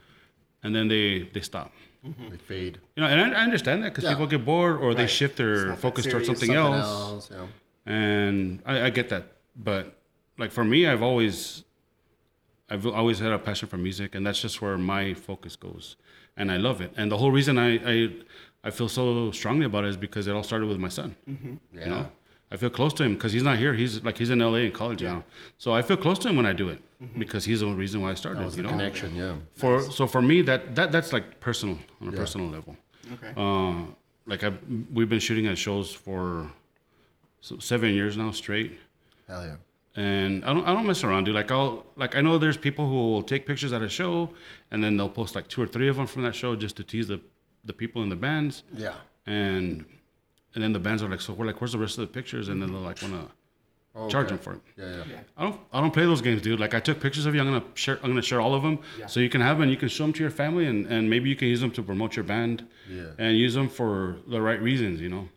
and 0.62 0.74
then 0.74 0.88
they, 0.88 1.22
they 1.32 1.40
stop. 1.40 1.72
Mm-hmm. 2.06 2.28
They 2.30 2.36
fade. 2.36 2.78
You 2.96 3.02
know, 3.02 3.08
and 3.08 3.34
I, 3.34 3.40
I 3.40 3.42
understand 3.44 3.82
that 3.84 3.90
because 3.90 4.04
Yeah. 4.04 4.10
people 4.10 4.26
get 4.26 4.44
bored 4.44 4.80
or 4.80 4.92
they 4.94 5.06
shift 5.06 5.36
their 5.36 5.66
not 5.66 5.68
that 5.76 5.80
focus 5.80 6.04
towards 6.06 6.26
something, 6.26 6.48
Something 6.48 6.56
else. 6.56 7.30
else, 7.30 7.30
yeah. 7.32 7.92
and 7.92 8.60
I, 8.66 8.82
I 8.86 8.90
get 8.90 9.08
that. 9.10 9.24
But 9.56 9.96
like 10.38 10.50
for 10.50 10.64
me, 10.64 10.86
I've 10.86 11.02
always, 11.02 11.62
I've 12.68 12.86
always 12.86 13.18
had 13.20 13.32
a 13.32 13.38
passion 13.38 13.68
for 13.68 13.76
music, 13.76 14.14
and 14.14 14.26
that's 14.26 14.40
just 14.40 14.60
where 14.62 14.76
my 14.78 15.14
focus 15.14 15.54
goes, 15.56 15.96
and 16.36 16.50
I 16.50 16.56
love 16.56 16.80
it. 16.80 16.92
And 16.96 17.10
the 17.12 17.18
whole 17.18 17.30
reason 17.30 17.56
I 17.58 17.68
I, 17.94 18.12
I 18.64 18.70
feel 18.70 18.88
so 18.88 19.30
strongly 19.30 19.66
about 19.66 19.84
it 19.84 19.88
is 19.90 19.96
because 19.96 20.26
it 20.26 20.32
all 20.32 20.42
started 20.42 20.66
with 20.68 20.78
my 20.78 20.88
son. 20.88 21.14
Yeah. 21.26 21.84
You 21.84 21.90
know, 21.90 22.08
I 22.52 22.56
feel 22.56 22.70
close 22.70 22.92
to 22.94 23.02
him 23.02 23.14
because 23.14 23.32
he's 23.32 23.42
not 23.42 23.56
here. 23.58 23.72
He's 23.74 24.04
like 24.04 24.18
he's 24.18 24.30
in 24.30 24.38
LA 24.40 24.58
in 24.68 24.72
college 24.72 25.02
now, 25.02 25.24
so 25.58 25.72
I 25.72 25.80
feel 25.82 25.96
close 25.96 26.18
to 26.20 26.28
him 26.28 26.36
when 26.36 26.46
I 26.46 26.52
do 26.52 26.68
it 26.68 26.80
because 27.18 27.44
he's 27.46 27.60
the 27.60 27.66
reason 27.66 28.02
why 28.02 28.10
I 28.10 28.14
started. 28.14 28.40
That 28.40 28.44
was 28.44 28.56
you 28.56 28.62
the 28.62 28.68
know, 28.68 28.76
connection, 28.76 29.16
yeah. 29.16 29.34
for 29.54 29.80
so 29.98 30.06
for 30.06 30.20
me 30.20 30.42
that 30.42 30.74
that 30.76 30.92
that's 30.92 31.12
like 31.12 31.40
personal 31.40 31.78
on 32.00 32.08
a 32.08 32.10
Yeah. 32.12 32.16
personal 32.18 32.48
level. 32.48 32.76
Okay. 33.14 33.32
Uh, 33.36 33.86
like 34.26 34.44
I 34.44 34.52
we've 34.92 35.08
been 35.08 35.18
shooting 35.28 35.46
at 35.46 35.56
shows 35.56 35.92
for 35.92 36.50
so 37.40 37.58
seven 37.58 37.90
years 37.94 38.16
now 38.16 38.30
straight 38.30 38.78
Hell 39.26 39.44
yeah. 39.44 39.56
and 40.02 40.44
I 40.44 40.52
don't 40.54 40.64
I 40.68 40.74
don't 40.74 40.86
mess 40.86 41.02
around, 41.04 41.24
dude. 41.24 41.34
Like 41.34 41.50
I'll 41.50 41.86
like 41.96 42.14
I 42.16 42.20
know 42.20 42.36
there's 42.38 42.58
people 42.58 42.86
who 42.86 42.94
will 43.12 43.22
take 43.32 43.46
pictures 43.46 43.72
at 43.72 43.82
a 43.82 43.88
show, 43.88 44.30
and 44.70 44.84
then 44.84 44.96
they'll 44.96 45.08
post 45.20 45.34
like 45.34 45.48
two 45.48 45.60
or 45.62 45.66
three 45.66 45.88
of 45.88 45.96
them 45.96 46.06
from 46.06 46.22
that 46.22 46.34
show 46.34 46.54
just 46.54 46.76
to 46.76 46.84
tease 46.84 47.08
the 47.08 47.18
the 47.64 47.72
people 47.72 48.02
in 48.02 48.08
the 48.10 48.16
bands, 48.28 48.62
Yeah. 48.74 48.94
and 49.26 49.84
and 50.54 50.62
then 50.62 50.72
the 50.72 50.78
bands 50.78 51.02
are 51.02 51.08
like, 51.08 51.20
so 51.20 51.32
we're 51.32 51.46
like, 51.46 51.60
where's 51.60 51.72
the 51.72 51.78
rest 51.78 51.98
of 51.98 52.02
the 52.06 52.12
pictures? 52.12 52.48
And 52.48 52.60
then 52.60 52.72
they'll 52.72 52.80
like 52.80 53.00
wanna 53.02 53.26
Oh, 53.94 54.08
charge 54.08 54.26
okay. 54.26 54.36
them 54.36 54.38
for 54.44 54.52
it. 54.54 54.60
Yeah, 54.78 55.04
yeah. 55.10 55.18
I 55.36 55.42
don't 55.42 55.60
I 55.70 55.80
don't 55.82 55.90
play 55.92 56.04
those 56.06 56.22
games, 56.22 56.40
dude. 56.40 56.58
Like 56.58 56.72
I 56.72 56.80
took 56.80 56.98
pictures 56.98 57.26
of 57.26 57.34
you. 57.34 57.40
I'm 57.42 57.46
gonna 57.46 57.64
share 57.74 57.98
I'm 58.02 58.08
gonna 58.08 58.22
share 58.22 58.40
all 58.40 58.54
of 58.54 58.62
them, 58.62 58.78
Yeah. 58.98 59.04
so 59.06 59.20
you 59.20 59.28
can 59.28 59.42
have 59.42 59.56
them. 59.58 59.64
and 59.64 59.70
You 59.70 59.76
can 59.76 59.88
show 59.90 60.04
them 60.04 60.14
to 60.14 60.20
your 60.22 60.30
family, 60.30 60.64
and 60.66 60.86
and 60.86 61.10
maybe 61.10 61.28
you 61.28 61.36
can 61.36 61.48
use 61.48 61.60
them 61.60 61.70
to 61.72 61.82
promote 61.82 62.16
your 62.16 62.24
band, 62.24 62.66
Yeah. 62.88 63.08
and 63.18 63.36
use 63.36 63.52
them 63.52 63.68
for 63.68 64.16
the 64.26 64.40
right 64.40 64.60
reasons, 64.62 65.00
you 65.02 65.10
know. 65.10 65.28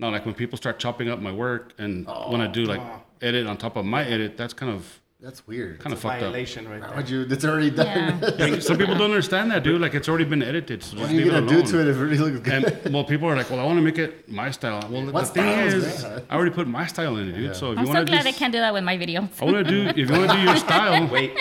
Not 0.00 0.10
like 0.12 0.26
when 0.26 0.34
people 0.34 0.56
start 0.58 0.80
chopping 0.80 1.08
up 1.10 1.20
my 1.20 1.30
work 1.30 1.74
and 1.78 2.06
oh, 2.08 2.32
when 2.32 2.40
I 2.40 2.48
do 2.48 2.64
like 2.64 2.80
Oh. 2.80 3.02
edit 3.20 3.46
on 3.46 3.56
top 3.56 3.76
of 3.76 3.84
my 3.84 4.02
edit, 4.04 4.36
that's 4.36 4.52
kind 4.54 4.72
of 4.72 5.00
That's 5.22 5.46
weird. 5.46 5.78
kind 5.78 5.92
of 5.92 5.98
It's 5.98 6.04
a 6.04 6.08
fucked 6.08 6.14
up. 6.16 6.20
violation 6.22 6.68
right 6.68 6.80
Why 6.80 6.88
there. 6.88 6.96
would 6.96 7.08
you? 7.08 7.20
It's 7.30 7.44
already 7.44 7.70
done. 7.70 7.86
Yeah. 7.86 8.30
Like, 8.50 8.60
some 8.60 8.76
people 8.76 8.96
don't 8.96 9.10
understand 9.12 9.52
that, 9.52 9.62
dude. 9.62 9.80
Like 9.80 9.94
it's 9.94 10.08
already 10.08 10.24
been 10.24 10.42
edited. 10.42 10.82
So 10.82 10.96
What 10.96 11.02
just 11.04 11.12
are 11.12 11.14
you 11.14 11.22
leave 11.26 11.32
gonna 11.32 11.46
it 11.46 11.48
do 11.48 11.70
to 11.70 11.80
it 11.80 11.86
if 11.86 11.96
it 11.96 12.00
really 12.00 12.18
looks 12.18 12.40
good? 12.40 12.64
And 12.84 12.92
well, 12.94 13.04
people 13.04 13.28
are 13.28 13.36
like, 13.36 13.48
well, 13.48 13.60
I 13.60 13.64
want 13.64 13.78
to 13.78 13.82
make 13.82 13.98
it 13.98 14.28
my 14.28 14.50
style. 14.50 14.80
Well, 14.90 15.06
What 15.12 15.26
the 15.26 15.32
thing 15.40 15.58
is 15.60 15.74
is, 15.74 16.02
that? 16.02 16.24
I 16.28 16.34
already 16.34 16.50
put 16.50 16.66
my 16.66 16.86
style 16.86 17.16
in 17.18 17.28
it, 17.28 17.32
dude. 17.34 17.54
So 17.54 17.70
if 17.70 17.78
I'm 17.78 17.84
you 17.84 17.92
want 17.92 18.04
to 18.06 18.10
glad 18.12 18.22
do, 18.24 18.28
I 18.30 18.32
can't 18.32 18.52
do 18.52 18.58
that 18.58 18.72
with 18.74 18.82
my 18.82 18.98
video. 18.98 19.28
I 19.40 19.44
want 19.44 19.56
to 19.58 19.64
do. 19.64 19.86
If 19.90 20.10
you 20.10 20.16
want 20.18 20.28
to 20.30 20.36
do 20.36 20.42
your 20.42 20.56
style, 20.56 21.06
Wait. 21.12 21.32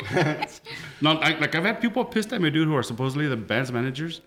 No, 1.01 1.13
I, 1.17 1.39
like 1.39 1.55
I've 1.55 1.65
had 1.65 1.82
people 1.82 2.05
pissed 2.05 2.32
at 2.34 2.39
me, 2.39 2.51
dude, 2.51 2.67
who 2.67 2.75
are 2.75 2.84
supposedly 2.84 3.27
the 3.27 3.36
band's 3.38 3.71
managers, 3.71 4.21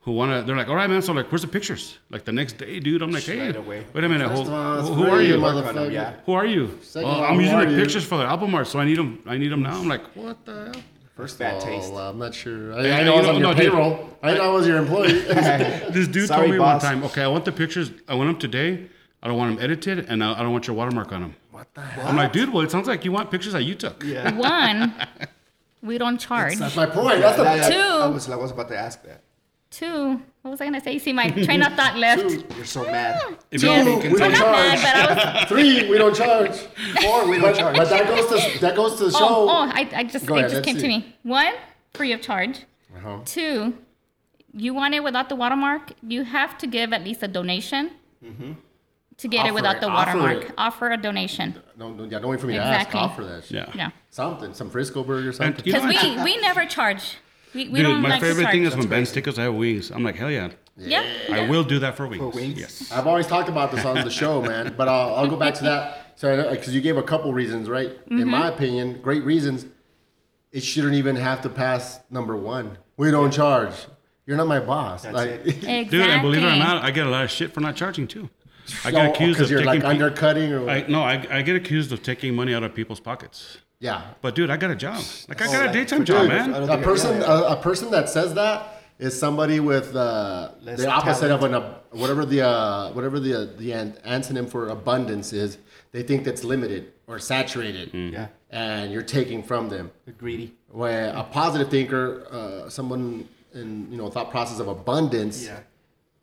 who 0.00 0.12
wanna. 0.12 0.42
They're 0.42 0.56
like, 0.56 0.68
all 0.68 0.76
right, 0.76 0.88
man. 0.88 1.02
So 1.02 1.12
like, 1.12 1.30
where's 1.30 1.42
the 1.42 1.48
pictures? 1.48 1.98
Like 2.10 2.24
the 2.24 2.32
next 2.32 2.58
day, 2.58 2.80
dude. 2.80 3.02
I'm 3.02 3.10
like, 3.10 3.24
hey, 3.24 3.38
Right 3.46 3.56
away. 3.56 3.84
wait 3.92 4.04
a 4.04 4.08
minute. 4.08 4.28
First 4.28 4.44
Who, 4.44 4.52
all, 4.54 4.78
it's 4.80 4.88
who 4.88 5.06
are 5.06 5.22
you? 5.22 5.38
mother- 5.38 5.62
Work 5.62 5.76
on 5.76 5.84
'em, 5.86 5.90
yeah. 5.92 6.14
Who 6.26 6.32
are 6.32 6.46
you? 6.46 6.78
Second 6.82 7.10
Oh, 7.10 7.24
I'm 7.24 7.40
using 7.40 7.54
are 7.56 7.66
the 7.70 7.76
pictures 7.76 8.04
for 8.04 8.18
the 8.18 8.24
album 8.24 8.54
art, 8.54 8.66
so 8.68 8.78
I 8.78 8.84
need 8.84 8.98
them. 8.98 9.22
I 9.26 9.36
need 9.38 9.48
them 9.52 9.62
now. 9.62 9.76
I'm 9.78 9.88
like, 9.88 10.04
what 10.16 10.44
the 10.44 10.72
hell? 10.72 10.82
First 11.16 11.38
Bad 11.40 11.54
all, 11.54 11.60
taste. 11.62 11.92
uh, 11.92 12.10
I'm 12.10 12.18
not 12.18 12.32
sure. 12.32 12.74
I, 12.74 12.86
Yeah, 12.86 12.96
I 12.98 13.02
know 13.04 13.14
I 13.14 13.16
was 13.18 13.26
know- 13.26 13.34
on 13.34 13.40
your 13.40 13.48
no, 13.54 13.54
dude. 13.60 13.72
payroll. 13.72 14.18
I 14.22 14.34
know 14.34 14.42
I 14.50 14.54
was 14.54 14.66
your 14.68 14.76
employee. 14.78 15.12
This 15.90 16.06
dude 16.06 16.28
Sorry, 16.28 16.42
told 16.42 16.52
me 16.52 16.58
boss. 16.58 16.82
one 16.84 16.92
time, 16.92 17.04
okay, 17.04 17.22
I 17.22 17.26
want 17.28 17.44
the 17.44 17.50
pictures. 17.52 17.90
I 18.08 18.14
want 18.14 18.28
them 18.28 18.38
today. 18.38 18.86
I 19.20 19.26
don't 19.26 19.36
want 19.36 19.56
them 19.56 19.64
edited, 19.64 20.06
and 20.08 20.22
I 20.22 20.38
I 20.38 20.42
don't 20.44 20.52
want 20.52 20.68
your 20.68 20.76
watermark 20.76 21.10
on 21.12 21.20
them. 21.22 21.34
what 21.50 21.66
the 21.74 21.80
hell? 21.80 22.06
I'm 22.06 22.14
like, 22.14 22.32
dude, 22.32 22.50
well, 22.52 22.62
it 22.62 22.70
sounds 22.70 22.86
like 22.86 23.04
you 23.04 23.10
want 23.10 23.32
pictures 23.32 23.52
that 23.54 23.64
you 23.64 23.74
took. 23.74 24.04
Yeah. 24.04 24.32
One, 24.36 24.94
we 25.82 25.98
don't 25.98 26.18
charge. 26.18 26.56
That's 26.56 26.76
my 26.76 26.86
point. 26.86 27.18
That's 27.20 27.36
the 27.36 27.42
Yeah, 27.42 27.54
yeah, 27.56 27.68
Two. 27.68 27.98
I 28.04 28.06
was, 28.06 28.30
I 28.30 28.36
was 28.36 28.52
about 28.52 28.68
to 28.68 28.78
ask 28.78 29.02
that. 29.02 29.22
Two, 29.70 30.20
what 30.42 30.50
was 30.50 30.60
I 30.60 30.64
gonna 30.64 30.80
say? 30.80 30.92
You 30.94 30.98
see, 30.98 31.12
my 31.12 31.28
train 31.44 31.62
of 31.62 31.74
thought 31.74 31.96
left. 31.98 32.30
You're 32.56 32.64
so 32.64 32.84
mad. 32.84 33.36
If 33.50 33.62
Yes. 33.62 33.86
you- 34.04 34.10
we 34.12 34.18
don't 34.18 34.32
not 34.32 34.40
mad, 34.50 34.78
charge. 34.78 34.82
but 34.82 35.20
I 35.20 35.40
was. 35.40 35.44
Three, 35.48 35.90
we 35.90 35.98
don't 35.98 36.14
charge. 36.16 36.56
Four, 37.02 37.28
we 37.28 37.38
don't 37.38 37.54
charge. 37.56 37.76
But 37.76 37.88
that 37.90 38.06
goes 38.08 38.26
to 38.54 38.58
that 38.60 38.74
goes 38.76 38.96
to 38.98 39.04
the 39.06 39.10
show. 39.10 39.18
Oh, 39.28 39.48
oh, 39.48 39.70
I, 39.72 39.88
I 39.94 40.04
just, 40.04 40.24
Go 40.26 40.36
it 40.36 40.38
ahead, 40.38 40.50
just 40.50 40.66
let's 40.66 40.66
came 40.66 40.76
to 40.78 40.88
me. 40.88 41.14
One, 41.22 41.52
free 41.92 42.12
of 42.12 42.22
charge. 42.22 42.60
Uh-huh. 42.96 43.18
Two, 43.26 43.74
you 44.54 44.72
want 44.72 44.94
it 44.94 45.04
without 45.04 45.28
the 45.28 45.36
watermark, 45.36 45.92
you 46.02 46.24
have 46.24 46.56
to 46.58 46.66
give 46.66 46.92
at 46.92 47.04
least 47.04 47.22
a 47.22 47.28
donation 47.28 47.90
Mm-hmm 48.24 48.52
to 49.18 49.26
get 49.26 49.40
Offer 49.40 49.48
it 49.48 49.54
without 49.54 49.74
it, 49.76 49.80
the 49.80 49.88
offer 49.88 50.16
watermark. 50.16 50.44
it. 50.44 50.54
Offer 50.56 50.90
a 50.92 50.96
donation. 50.96 51.60
No, 51.76 51.90
no, 51.92 52.04
yeah, 52.04 52.20
don't 52.20 52.30
wait 52.30 52.38
for 52.38 52.46
me 52.46 52.54
Exactly. 52.54 53.00
to 53.00 53.04
ask. 53.04 53.10
Offer 53.10 53.24
that 53.24 53.44
shit. 53.46 53.52
Yeah. 53.56 53.72
Yeah. 53.74 53.90
Something, 54.10 54.54
some 54.54 54.70
Frisco 54.70 55.02
burger 55.02 55.32
something. 55.32 55.56
And 55.56 55.66
you 55.66 55.72
know, 55.72 55.88
Because 55.88 56.18
we, 56.18 56.22
we 56.22 56.36
never 56.40 56.64
charge. 56.66 57.16
We, 57.58 57.68
we 57.68 57.78
dude, 57.80 57.86
don't 57.88 58.02
my 58.02 58.10
like 58.10 58.20
favorite 58.20 58.50
thing 58.52 58.62
is 58.64 58.76
when 58.76 58.86
Ben 58.88 59.04
stickers 59.04 59.36
have 59.36 59.52
wings. 59.54 59.90
I'm 59.90 60.04
like, 60.04 60.14
hell 60.14 60.30
yeah, 60.30 60.50
Yeah. 60.76 61.02
I 61.32 61.48
will 61.48 61.64
do 61.64 61.80
that 61.80 61.96
for 61.96 62.06
wings. 62.06 62.20
For 62.22 62.28
wings? 62.30 62.56
Yes. 62.58 62.92
I've 62.92 63.06
always 63.08 63.26
talked 63.26 63.48
about 63.48 63.72
this 63.72 63.84
on 63.84 63.96
the 63.96 64.10
show, 64.10 64.40
man. 64.40 64.74
But 64.76 64.86
I'll, 64.88 65.14
I'll 65.16 65.26
go 65.28 65.36
back 65.36 65.54
to 65.54 65.64
that. 65.64 66.12
So, 66.14 66.50
because 66.50 66.72
you 66.74 66.80
gave 66.80 66.96
a 66.96 67.02
couple 67.02 67.32
reasons, 67.32 67.68
right? 67.68 67.90
In 68.10 68.18
Mm-hmm. 68.18 68.28
my 68.30 68.48
opinion, 68.48 69.00
great 69.02 69.24
reasons. 69.24 69.66
It 70.52 70.62
shouldn't 70.62 70.94
even 70.94 71.16
have 71.16 71.42
to 71.42 71.48
pass 71.48 71.98
number 72.10 72.36
one. 72.36 72.78
We 72.96 73.10
don't 73.10 73.32
charge. 73.32 73.74
You're 74.24 74.36
not 74.36 74.46
my 74.46 74.60
boss. 74.60 75.02
That's 75.02 75.14
like, 75.16 75.28
it. 75.30 75.46
Exactly. 75.46 75.84
Dude, 75.90 76.00
and 76.10 76.22
believe 76.22 76.42
it 76.44 76.46
or 76.46 76.56
not, 76.56 76.84
I 76.84 76.90
get 76.92 77.06
a 77.08 77.10
lot 77.10 77.24
of 77.24 77.30
shit 77.30 77.52
for 77.52 77.60
not 77.60 77.74
charging 77.76 78.06
too. 78.06 78.30
I 78.84 78.90
get 78.92 79.06
so, 79.06 79.12
accused 79.12 79.40
of 79.40 79.50
you're 79.50 79.60
taking. 79.60 79.72
like 79.72 79.82
pe- 79.82 79.88
undercutting 79.88 80.52
or 80.52 80.68
I, 80.68 80.84
no, 80.86 81.02
I, 81.02 81.26
I 81.30 81.42
get 81.42 81.56
accused 81.56 81.90
of 81.90 82.02
taking 82.02 82.34
money 82.36 82.54
out 82.54 82.62
of 82.62 82.74
people's 82.74 83.00
pockets. 83.00 83.58
Yeah. 83.80 84.02
But 84.22 84.34
dude, 84.34 84.50
I 84.50 84.56
got 84.56 84.70
a 84.70 84.76
job. 84.76 85.02
Like 85.28 85.40
I 85.42 85.46
Oh, 85.48 85.52
got 85.52 85.70
a 85.70 85.72
daytime 85.72 86.04
job, 86.04 86.22
dude, 86.22 86.28
man. 86.30 86.54
A 86.68 86.78
person, 86.78 87.20
yeah, 87.20 87.26
A, 87.32 87.52
a 87.52 87.56
person 87.56 87.90
that 87.90 88.08
says 88.08 88.34
that 88.34 88.82
is 88.98 89.18
somebody 89.18 89.60
with 89.60 89.94
uh, 89.94 90.50
the 90.62 90.88
opposite 90.90 91.28
talent. 91.28 91.44
of 91.44 91.50
an 91.50 91.54
ab- 91.62 91.76
whatever 91.92 92.24
the 92.26 92.42
uh, 92.46 92.90
whatever 92.92 93.20
the 93.20 93.34
uh, 93.42 93.46
the 93.58 93.72
an- 93.72 93.96
antonym 94.06 94.48
for 94.48 94.68
abundance 94.68 95.32
is. 95.32 95.58
They 95.92 96.02
think 96.02 96.24
that's 96.24 96.44
limited 96.44 96.92
or 97.06 97.18
saturated, 97.18 97.92
Mm. 97.92 98.12
Yeah. 98.12 98.26
and 98.50 98.92
you're 98.92 99.00
taking 99.18 99.42
from 99.42 99.70
them. 99.70 99.90
The 100.04 100.12
greedy. 100.12 100.52
Where 100.70 101.08
a 101.16 101.22
positive 101.22 101.70
thinker, 101.70 102.26
uh, 102.30 102.68
someone 102.68 103.26
in 103.54 103.90
you 103.90 103.96
know 103.96 104.10
thought 104.10 104.30
process 104.30 104.58
of 104.60 104.68
abundance, 104.68 105.46
Yeah. 105.46 105.60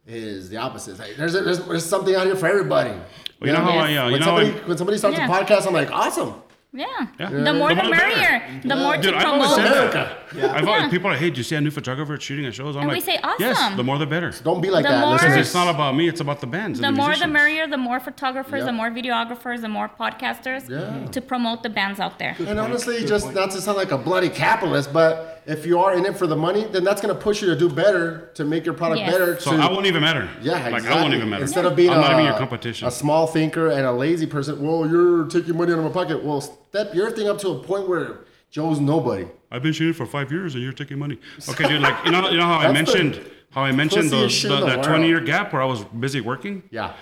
is 0.06 0.50
the 0.50 0.58
opposite. 0.58 1.00
Like, 1.00 1.16
there's, 1.16 1.34
there's 1.34 1.60
there's 1.66 1.86
something 1.86 2.14
out 2.14 2.28
here 2.28 2.36
for 2.36 2.46
everybody. 2.48 2.92
Well, 2.92 3.50
you 3.50 3.54
know 3.54 3.64
how 3.64 3.72
I, 3.72 3.96
uh, 3.98 4.06
you 4.06 4.12
when 4.12 4.20
know 4.20 4.26
somebody 4.28 4.50
I, 4.52 4.68
when 4.68 4.78
somebody 4.78 4.98
starts 5.00 5.18
Yeah. 5.18 5.26
a 5.28 5.30
podcast, 5.46 5.66
I'm 5.66 5.74
like, 5.74 5.92
awesome. 5.92 6.36
Yeah. 6.76 6.86
Yeah. 7.20 7.30
The 7.30 7.30
more 7.30 7.40
The 7.40 7.44
the, 7.44 7.54
more 7.54 7.70
the 7.70 7.76
better. 7.76 7.90
merrier. 7.90 8.62
The 8.64 8.76
more 8.76 8.96
Dude, 8.98 9.14
to 9.14 9.18
I've 9.18 9.26
always 9.28 9.54
promote. 9.54 9.56
said 9.56 9.72
America. 9.72 10.18
that. 10.34 10.56
I've 10.58 10.68
always, 10.68 10.90
people 10.92 11.08
are 11.08 11.12
like, 11.14 11.20
hey, 11.22 11.30
did 11.30 11.38
you 11.38 11.44
see 11.44 11.56
a 11.56 11.62
new 11.62 11.72
photographer 11.72 12.20
shooting 12.20 12.46
at 12.46 12.54
shows? 12.54 12.76
I'm 12.76 12.82
And 12.84 12.90
like, 12.92 12.98
we 12.98 13.02
say, 13.02 13.18
awesome. 13.24 13.36
yes, 13.40 13.76
the 13.78 13.84
more 13.84 13.98
the 13.98 14.06
better. 14.06 14.32
Don't 14.44 14.62
be 14.62 14.70
like 14.70 14.84
The 14.84 14.90
that. 14.92 15.06
more- 15.24 15.38
It's 15.40 15.54
not 15.54 15.74
about 15.74 15.96
me, 15.96 16.08
it's 16.10 16.20
about 16.22 16.42
the 16.42 16.48
bands. 16.48 16.80
The 16.80 16.88
and 16.88 16.96
the 16.98 17.02
more 17.02 17.16
the 17.16 17.28
merrier, 17.28 17.68
the 17.68 17.78
more 17.78 18.00
photographers, 18.00 18.60
Yeah. 18.60 18.66
the 18.66 18.74
more 18.74 18.90
videographers, 18.90 19.62
the 19.62 19.70
more 19.70 19.90
podcasters 20.00 20.70
Yeah. 20.70 21.08
to 21.12 21.22
promote 21.22 21.64
the 21.64 21.70
bands 21.70 22.00
out 22.00 22.20
there. 22.20 22.36
And 22.40 22.60
honestly, 22.60 23.06
just 23.06 23.34
not 23.34 23.52
to 23.52 23.62
sound 23.62 23.78
like 23.78 23.92
a 23.92 23.98
bloody 23.98 24.30
capitalist, 24.30 24.92
but 24.92 25.35
if 25.48 25.66
you 25.66 25.80
are 25.80 25.94
in 25.96 26.06
it 26.06 26.18
for 26.18 26.28
the 26.28 26.36
money, 26.36 26.66
then 26.66 26.84
that's 26.84 27.02
going 27.02 27.14
to 27.14 27.20
push 27.22 27.42
you 27.42 27.48
to 27.50 27.56
do 27.56 27.70
better, 27.70 28.32
to 28.34 28.44
make 28.44 28.66
your 28.66 28.74
product 28.74 29.00
Yes. 29.02 29.12
better. 29.12 29.40
So 29.40 29.52
to, 29.56 29.58
I 29.58 29.72
won't 29.72 29.86
even 29.86 30.02
matter. 30.02 30.28
yeah, 30.42 30.54
Like, 30.54 30.74
exactly. 30.76 30.90
I 30.92 31.02
won't 31.02 31.14
even 31.14 31.30
matter. 31.30 31.44
Instead 31.44 31.66
of 31.66 31.76
being 31.76 31.92
I'm 31.92 32.00
a, 32.00 32.02
not 32.02 32.12
even 32.14 32.26
your 32.26 32.38
competition. 32.38 32.88
a 32.88 32.92
small 32.92 33.28
thinker 33.28 33.70
and 33.70 33.86
a 33.86 33.92
lazy 33.92 34.26
person, 34.26 34.62
well, 34.62 34.90
you're 34.90 35.26
taking 35.28 35.56
money 35.58 35.72
out 35.74 35.80
of 35.80 35.86
my 35.86 35.92
pocket. 35.92 36.24
Well, 36.24 36.42
step 36.42 36.94
your 36.96 37.12
thing 37.12 37.28
up 37.30 37.38
to 37.40 37.50
a 37.50 37.60
point 37.64 37.88
where 37.88 38.20
Joe's 38.50 38.80
nobody. 38.80 39.28
I've 39.52 39.62
been 39.64 39.74
shooting 39.74 39.94
for 39.94 40.06
five 40.06 40.32
years 40.32 40.56
and 40.56 40.64
you're 40.64 40.74
taking 40.74 40.98
money. 40.98 41.20
Okay, 41.50 41.68
dude, 41.68 41.82
like, 41.82 42.06
you 42.06 42.12
know, 42.12 42.30
you 42.30 42.38
know 42.38 42.46
how 42.46 42.58
I 42.60 42.72
mentioned, 42.80 43.22
how 43.52 43.62
I 43.62 43.72
mentioned 43.72 44.10
pussiest 44.12 44.12
those, 44.12 44.44
the, 44.44 44.60
the 44.62 44.66
that 44.66 44.84
20 44.84 45.08
year 45.08 45.20
gap 45.20 45.54
where 45.54 45.62
I 45.62 45.66
was 45.66 45.84
busy 45.86 46.22
working 46.22 46.64
Yeah. 46.72 46.94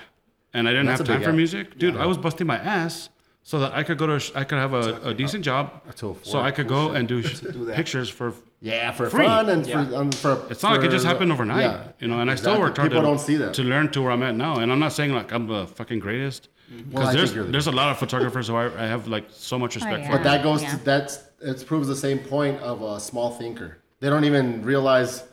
and 0.53 0.67
I 0.67 0.71
didn't 0.71 0.87
That's 0.87 0.99
have 0.99 1.07
time 1.07 1.23
for 1.23 1.31
music? 1.33 1.77
Dude, 1.79 1.95
I 1.97 2.05
was 2.05 2.17
busting 2.17 2.45
my 2.47 2.57
ass 2.57 3.09
so 3.45 3.59
that 3.59 3.73
I 3.73 3.83
could 3.83 3.97
go 3.97 4.07
to, 4.07 4.19
sh- 4.19 4.31
I 4.35 4.43
could 4.45 4.57
have 4.57 4.73
a, 4.73 5.09
a 5.09 5.13
decent 5.13 5.43
job 5.43 5.81
so 6.23 6.39
I 6.39 6.51
could 6.51 6.67
go 6.67 6.91
and 6.91 7.07
do, 7.07 7.21
sh- 7.27 7.39
do 7.41 7.71
pictures 7.73 8.09
for 8.09 8.33
Yeah, 8.61 8.91
for 8.93 9.09
Free. 9.09 9.25
fun 9.25 9.49
and 9.49 9.67
Yeah. 9.67 9.85
for, 9.85 9.95
um, 9.97 10.11
for. 10.11 10.45
It's 10.49 10.63
not 10.63 10.71
like 10.77 10.85
it 10.85 10.91
just 10.91 11.03
for- 11.03 11.09
happened 11.11 11.31
overnight, 11.31 11.61
yeah, 11.61 11.87
you 11.99 12.07
know. 12.07 12.19
And 12.21 12.31
I 12.31 12.35
still 12.35 12.57
worked 12.59 12.77
hard 12.77 12.91
People 12.91 13.01
to, 13.03 13.07
don't 13.09 13.19
see 13.19 13.35
that. 13.37 13.53
to 13.55 13.63
learn 13.63 13.91
to 13.91 14.01
where 14.01 14.11
I'm 14.11 14.23
at 14.23 14.35
now. 14.35 14.59
And 14.59 14.71
I'm 14.71 14.79
not 14.79 14.93
saying 14.93 15.11
like 15.13 15.33
I'm 15.33 15.47
the 15.47 15.67
fucking 15.67 15.99
greatest, 15.99 16.47
because 16.69 16.93
Well, 16.93 17.07
I 17.07 17.13
there's 17.13 17.33
think 17.33 17.45
the 17.47 17.51
there's 17.51 17.67
a 17.67 17.71
lot 17.81 17.89
of 17.91 17.97
photographers 17.99 18.47
who 18.47 18.55
I, 18.55 18.65
I 18.83 18.87
have 18.87 19.07
like 19.09 19.25
so 19.29 19.59
much 19.59 19.75
respect 19.75 19.99
yeah. 20.03 20.07
for. 20.11 20.17
But 20.17 20.23
that 20.23 20.41
goes 20.43 20.63
Yeah. 20.63 20.77
to 20.77 20.83
that's 20.85 21.19
it 21.41 21.65
proves 21.67 21.87
the 21.89 21.95
same 22.07 22.19
point 22.19 22.61
of 22.61 22.81
a 22.81 22.99
small 23.01 23.29
thinker. 23.31 23.79
They 23.99 24.09
don't 24.09 24.23
even 24.23 24.63
realize 24.63 25.23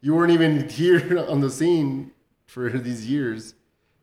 you 0.00 0.14
weren't 0.16 0.32
even 0.32 0.68
here 0.80 1.24
on 1.28 1.40
the 1.40 1.50
scene 1.50 2.10
for 2.46 2.68
these 2.70 3.08
years. 3.08 3.54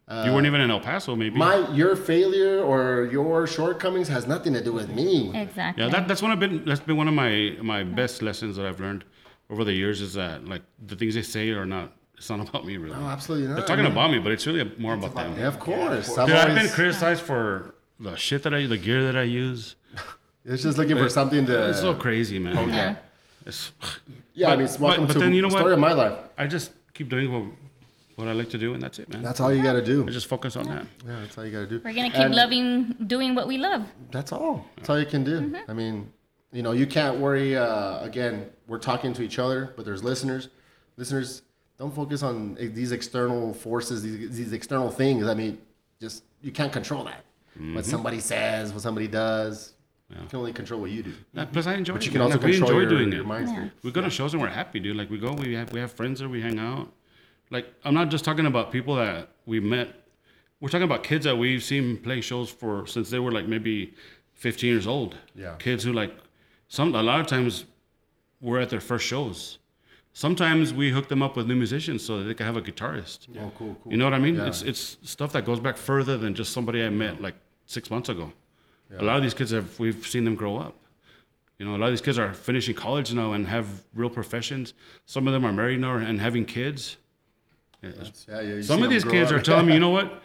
You 0.09 0.31
weren't 0.31 0.45
even 0.45 0.61
in 0.61 0.71
El 0.71 0.79
Paso, 0.79 1.15
maybe. 1.15 1.37
My 1.37 1.69
your 1.71 1.95
failure 1.95 2.61
or 2.63 3.09
your 3.11 3.45
shortcomings 3.45 4.07
has 4.07 4.25
nothing 4.25 4.53
to 4.53 4.63
do 4.63 4.71
with 4.71 4.89
me. 4.89 5.31
Exactly. 5.35 5.83
yeah, 5.83 5.89
that, 5.89 6.07
that's 6.07 6.21
one 6.21 6.31
of 6.31 6.39
been 6.39 6.63
that's 6.65 6.79
been 6.79 6.95
one 6.97 7.07
of 7.07 7.13
my 7.13 7.57
my 7.61 7.83
best 7.83 8.21
lessons 8.21 8.55
that 8.55 8.65
I've 8.65 8.79
learned 8.79 9.03
over 9.49 9.63
the 9.63 9.73
years 9.73 10.01
is 10.01 10.13
that 10.13 10.45
like 10.45 10.61
the 10.85 10.95
things 10.95 11.15
they 11.15 11.21
say 11.23 11.49
are 11.49 11.65
not. 11.65 11.93
It's 12.17 12.29
not 12.29 12.39
about 12.49 12.65
me 12.65 12.77
really. 12.77 12.97
No, 12.97 13.05
absolutely 13.07 13.47
not. 13.47 13.57
They're 13.57 13.65
talking 13.67 13.85
about 13.85 14.09
me, 14.11 14.19
but 14.19 14.31
it's 14.31 14.47
really 14.47 14.71
more 14.77 14.93
about 14.93 15.13
them. 15.13 15.37
Yeah, 15.37 15.47
of 15.47 15.59
course. 15.59 16.07
course. 16.07 16.17
I've 16.17 16.27
Dude, 16.27 16.35
I've 16.37 16.55
been 16.55 16.69
criticized 16.69 17.21
for 17.21 17.75
the 17.99 18.15
shit 18.15 18.43
that 18.43 18.53
I, 18.53 18.65
the 18.65 18.77
gear 18.77 19.03
that 19.03 19.15
I 19.17 19.23
use. 19.23 19.75
It's 20.45 20.63
just 20.63 20.77
looking 20.77 20.95
for 20.97 21.09
something 21.09 21.45
to. 21.47 21.69
It's 21.69 21.81
so 21.81 21.93
crazy, 21.93 22.39
man. 22.39 22.69
yeah. 22.69 22.95
It's, 23.45 23.71
Yeah, 24.33 24.51
I 24.51 24.55
mean, 24.55 24.65
it's 24.65 24.79
welcome 24.79 25.03
but- 25.03 25.07
but 25.07 25.13
to 25.13 25.19
then 25.19 25.33
you 25.33 25.41
know 25.41 25.49
the 25.49 25.55
what? 25.55 25.59
story 25.61 25.73
of 25.73 25.79
my 25.79 25.93
life. 25.93 26.17
I 26.37 26.45
just 26.45 26.71
keep 26.93 27.09
doing 27.09 27.31
what, 27.33 27.43
what 28.17 28.27
I 28.27 28.33
like 28.33 28.49
to 28.49 28.57
do, 28.57 28.73
and 28.73 28.81
that's 28.81 28.99
it, 28.99 29.07
man. 29.09 29.21
That's 29.21 29.39
all 29.39 29.53
you 29.53 29.61
got 29.63 29.73
to 29.73 29.85
do. 29.85 30.05
I 30.07 30.11
just 30.11 30.27
focus 30.27 30.55
on 30.55 30.65
that. 30.65 30.85
Yeah, 31.05 31.19
that's 31.21 31.37
all 31.37 31.45
you 31.45 31.51
got 31.51 31.59
to 31.59 31.67
do. 31.67 31.81
We're 31.85 31.93
gonna 31.93 32.09
keep 32.09 32.19
And 32.19 32.35
loving 32.35 32.95
doing 33.07 33.33
what 33.35 33.47
we 33.47 33.57
love. 33.57 33.83
That's 34.11 34.31
all. 34.31 34.65
That's 34.75 34.89
all 34.89 34.99
you 34.99 35.05
can 35.05 35.23
do. 35.23 35.39
Mm-hmm. 35.39 35.69
I 35.71 35.73
mean, 35.73 36.11
you 36.51 36.63
know, 36.63 36.71
you 36.71 36.87
can't 36.87 37.19
worry. 37.19 37.55
Uh, 37.55 37.99
again, 38.03 38.49
we're 38.67 38.79
talking 38.79 39.13
to 39.13 39.21
each 39.21 39.37
other, 39.39 39.71
but 39.75 39.85
there's 39.85 40.03
listeners. 40.03 40.49
Listeners, 40.97 41.43
don't 41.77 41.93
focus 41.93 42.23
on 42.23 42.57
eh, 42.59 42.69
these 42.73 42.91
external 42.91 43.53
forces, 43.53 44.01
these, 44.01 44.35
these 44.35 44.51
external 44.51 44.89
things. 44.89 45.27
I 45.27 45.35
mean, 45.35 45.59
just 46.01 46.23
you 46.41 46.51
can't 46.51 46.73
control 46.73 47.03
that. 47.05 47.23
Mm-hmm. 47.55 47.75
What 47.75 47.85
somebody 47.85 48.19
says, 48.19 48.73
what 48.73 48.81
somebody 48.81 49.07
does. 49.07 49.73
You 50.09 50.15
can 50.29 50.39
only 50.39 50.53
control 50.53 50.79
what 50.79 50.89
you 50.89 51.03
do. 51.03 51.13
Uh, 51.35 51.45
Plus, 51.47 51.67
I 51.67 51.73
enjoy 51.73 51.93
But 51.95 52.01
it. 52.01 52.05
you 52.05 52.11
can 52.13 52.19
man. 52.19 52.25
also 52.31 52.37
Like, 52.37 52.45
we 52.45 52.51
control 52.53 52.71
enjoy 52.79 52.79
your, 52.81 52.89
doing 52.89 53.11
your 53.11 53.21
it. 53.23 53.27
mind 53.27 53.49
state. 53.49 53.71
We 53.83 53.91
go 53.91 53.99
to 54.01 54.09
shows 54.09 54.33
and 54.33 54.41
we're 54.41 54.47
happy, 54.47 54.79
dude. 54.79 54.95
Like 54.95 55.09
we 55.09 55.17
go, 55.19 55.33
we 55.33 55.53
have 55.55 55.73
we 55.73 55.81
have 55.81 55.91
friends 55.91 56.19
there, 56.19 56.29
we 56.29 56.39
hang 56.41 56.57
out. 56.59 56.93
Like 57.49 57.67
I'm 57.83 57.93
not 57.93 58.09
just 58.09 58.25
talking 58.25 58.45
about 58.45 58.71
people 58.71 58.95
that 58.95 59.29
we 59.45 59.59
met. 59.59 59.89
We're 60.59 60.69
talking 60.69 60.83
about 60.83 61.03
kids 61.03 61.25
that 61.25 61.37
we've 61.37 61.63
seen 61.63 61.97
play 61.97 62.21
shows 62.21 62.49
for 62.49 62.87
since 62.87 63.09
they 63.09 63.19
were 63.19 63.31
like 63.31 63.47
maybe 63.47 63.93
15 64.33 64.69
years 64.69 64.87
old. 64.87 65.15
Yeah. 65.35 65.55
Kids 65.59 65.83
who 65.83 65.93
like 65.93 66.15
some 66.67 66.93
a 66.95 67.03
lot 67.03 67.19
of 67.19 67.27
times 67.27 67.65
were 68.41 68.59
at 68.59 68.69
their 68.69 68.81
first 68.81 69.05
shows. 69.05 69.59
Sometimes 70.13 70.73
we 70.73 70.89
hook 70.89 71.09
them 71.09 71.21
up 71.21 71.35
with 71.37 71.47
new 71.47 71.55
musicians 71.55 72.03
so 72.03 72.17
that 72.17 72.23
they 72.23 72.33
can 72.33 72.47
have 72.47 72.57
a 72.57 72.61
guitarist. 72.61 73.27
Oh, 73.37 73.51
cool, 73.57 73.77
cool. 73.83 73.91
You 73.91 73.97
know 73.97 74.05
what 74.05 74.15
I 74.15 74.19
mean? 74.19 74.35
Yeah. 74.35 74.47
It's 74.47 74.63
it's 74.63 74.97
stuff 75.03 75.31
that 75.33 75.45
goes 75.45 75.59
back 75.59 75.77
further 75.77 76.17
than 76.17 76.33
just 76.33 76.51
somebody 76.51 76.83
I 76.83 76.89
met 76.89 77.21
like 77.21 77.35
six 77.65 77.91
months 77.91 78.09
ago. 78.09 78.33
Yeah. 78.91 79.01
A 79.01 79.03
lot 79.03 79.17
of 79.17 79.23
these 79.23 79.33
kids 79.35 79.51
have 79.51 79.79
we've 79.79 80.05
seen 80.07 80.25
them 80.25 80.35
grow 80.35 80.57
up. 80.57 80.75
You 81.59 81.65
know, 81.65 81.75
a 81.75 81.77
lot 81.77 81.87
of 81.87 81.91
these 81.91 82.01
kids 82.01 82.19
are 82.19 82.33
finishing 82.33 82.75
college 82.75 83.13
now 83.13 83.33
and 83.33 83.47
have 83.47 83.83
real 83.95 84.09
professions. 84.09 84.73
Some 85.05 85.27
of 85.27 85.33
them 85.33 85.43
are 85.45 85.51
married 85.53 85.79
now 85.79 85.95
and 85.95 86.21
having 86.21 86.45
kids. 86.45 86.97
Yeah, 87.81 87.91
Yeah, 88.27 88.41
yeah, 88.41 88.61
Some 88.61 88.83
of 88.83 88.89
these 88.89 89.03
kids 89.03 89.31
up. 89.31 89.37
are 89.37 89.41
telling 89.41 89.67
me, 89.67 89.73
you 89.73 89.79
know 89.79 89.89
what? 89.99 90.21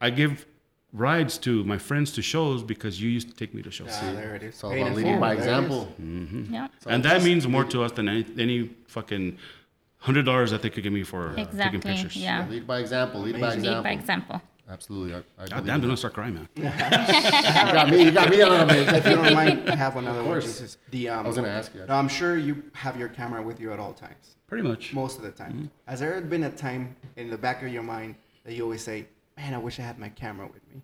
I 0.00 0.10
give 0.10 0.46
rides 0.92 1.38
to 1.38 1.62
my 1.64 1.78
friends 1.78 2.12
to 2.12 2.22
shows 2.22 2.62
because 2.62 3.00
you 3.00 3.08
used 3.10 3.28
to 3.28 3.34
take 3.34 3.54
me 3.54 3.62
to 3.62 3.70
shows. 3.70 3.90
Ah, 3.92 4.12
there 4.12 4.34
it 4.34 4.42
is. 4.42 4.54
It's 4.54 4.64
all 4.64 4.70
Paying 4.70 4.82
about 4.86 4.92
it 4.92 4.96
leading 4.96 5.20
by 5.20 5.36
forward. 5.36 5.46
There 5.48 5.58
it 5.60 5.64
is. 5.64 5.70
example. 5.72 6.48
Yeah. 6.52 6.68
and 6.86 7.04
that 7.04 7.22
means 7.22 7.46
more 7.46 7.64
to 7.64 7.82
us 7.82 7.92
than 7.92 8.08
any, 8.08 8.26
any 8.38 8.70
fucking 8.88 9.38
hundred 9.98 10.24
dollars 10.24 10.50
that 10.52 10.62
they 10.62 10.70
could 10.70 10.82
give 10.84 10.92
me 10.92 11.02
for 11.02 11.28
taking 11.30 11.44
Exactly. 11.44 11.80
pictures. 11.80 12.16
Yeah. 12.16 12.46
Lead 12.48 12.66
by 12.66 12.78
example. 12.80 13.20
Lead 13.22 13.32
by 13.40 13.52
Amazing. 13.54 13.62
Lead 13.62 13.82
by 13.82 13.90
example. 13.90 14.36
example. 14.36 14.42
absolutely. 14.70 15.14
I, 15.14 15.18
I 15.18 15.20
God 15.20 15.48
believe 15.50 15.66
damn, 15.66 15.78
it. 15.78 15.82
do 15.82 15.88
not 15.88 15.98
start 15.98 16.14
crying, 16.14 16.34
man. 16.34 16.48
you 16.56 16.62
got 16.64 17.90
me. 17.90 18.02
You 18.04 18.10
got 18.10 18.30
me 18.30 18.40
a 18.40 18.48
little 18.48 18.66
bit. 18.66 18.88
if 18.88 19.06
you 19.06 19.16
don't 19.16 19.34
mind, 19.34 19.68
I 19.70 19.76
have 19.76 19.96
another 19.96 20.18
one. 20.18 20.26
course. 20.26 20.44
Jesus. 20.44 20.78
The 20.90 21.08
um, 21.10 21.24
I 21.24 21.28
was 21.28 21.36
gonna 21.36 21.48
ask 21.48 21.74
you. 21.74 21.84
No, 21.86 21.94
I'm 21.94 22.08
sure 22.08 22.36
you 22.36 22.62
have 22.74 22.96
your 22.98 23.08
camera 23.08 23.42
with 23.42 23.60
you 23.60 23.72
at 23.72 23.78
all 23.80 23.92
times, 23.92 24.35
Pretty 24.46 24.66
much. 24.66 24.92
most 24.94 25.16
of 25.18 25.24
the 25.24 25.30
time. 25.32 25.52
Mm-hmm. 25.52 25.66
Has 25.90 26.00
there 26.00 26.20
been 26.20 26.44
a 26.44 26.50
time 26.50 26.94
in 27.16 27.30
the 27.30 27.38
back 27.38 27.62
of 27.62 27.68
your 27.68 27.82
mind 27.82 28.14
that 28.44 28.54
you 28.54 28.62
always 28.62 28.82
say, 28.82 29.06
"Man, 29.36 29.54
I 29.54 29.58
wish 29.58 29.78
I 29.80 29.82
had 29.82 29.98
my 29.98 30.08
camera 30.08 30.46
with 30.46 30.62
me"? 30.72 30.82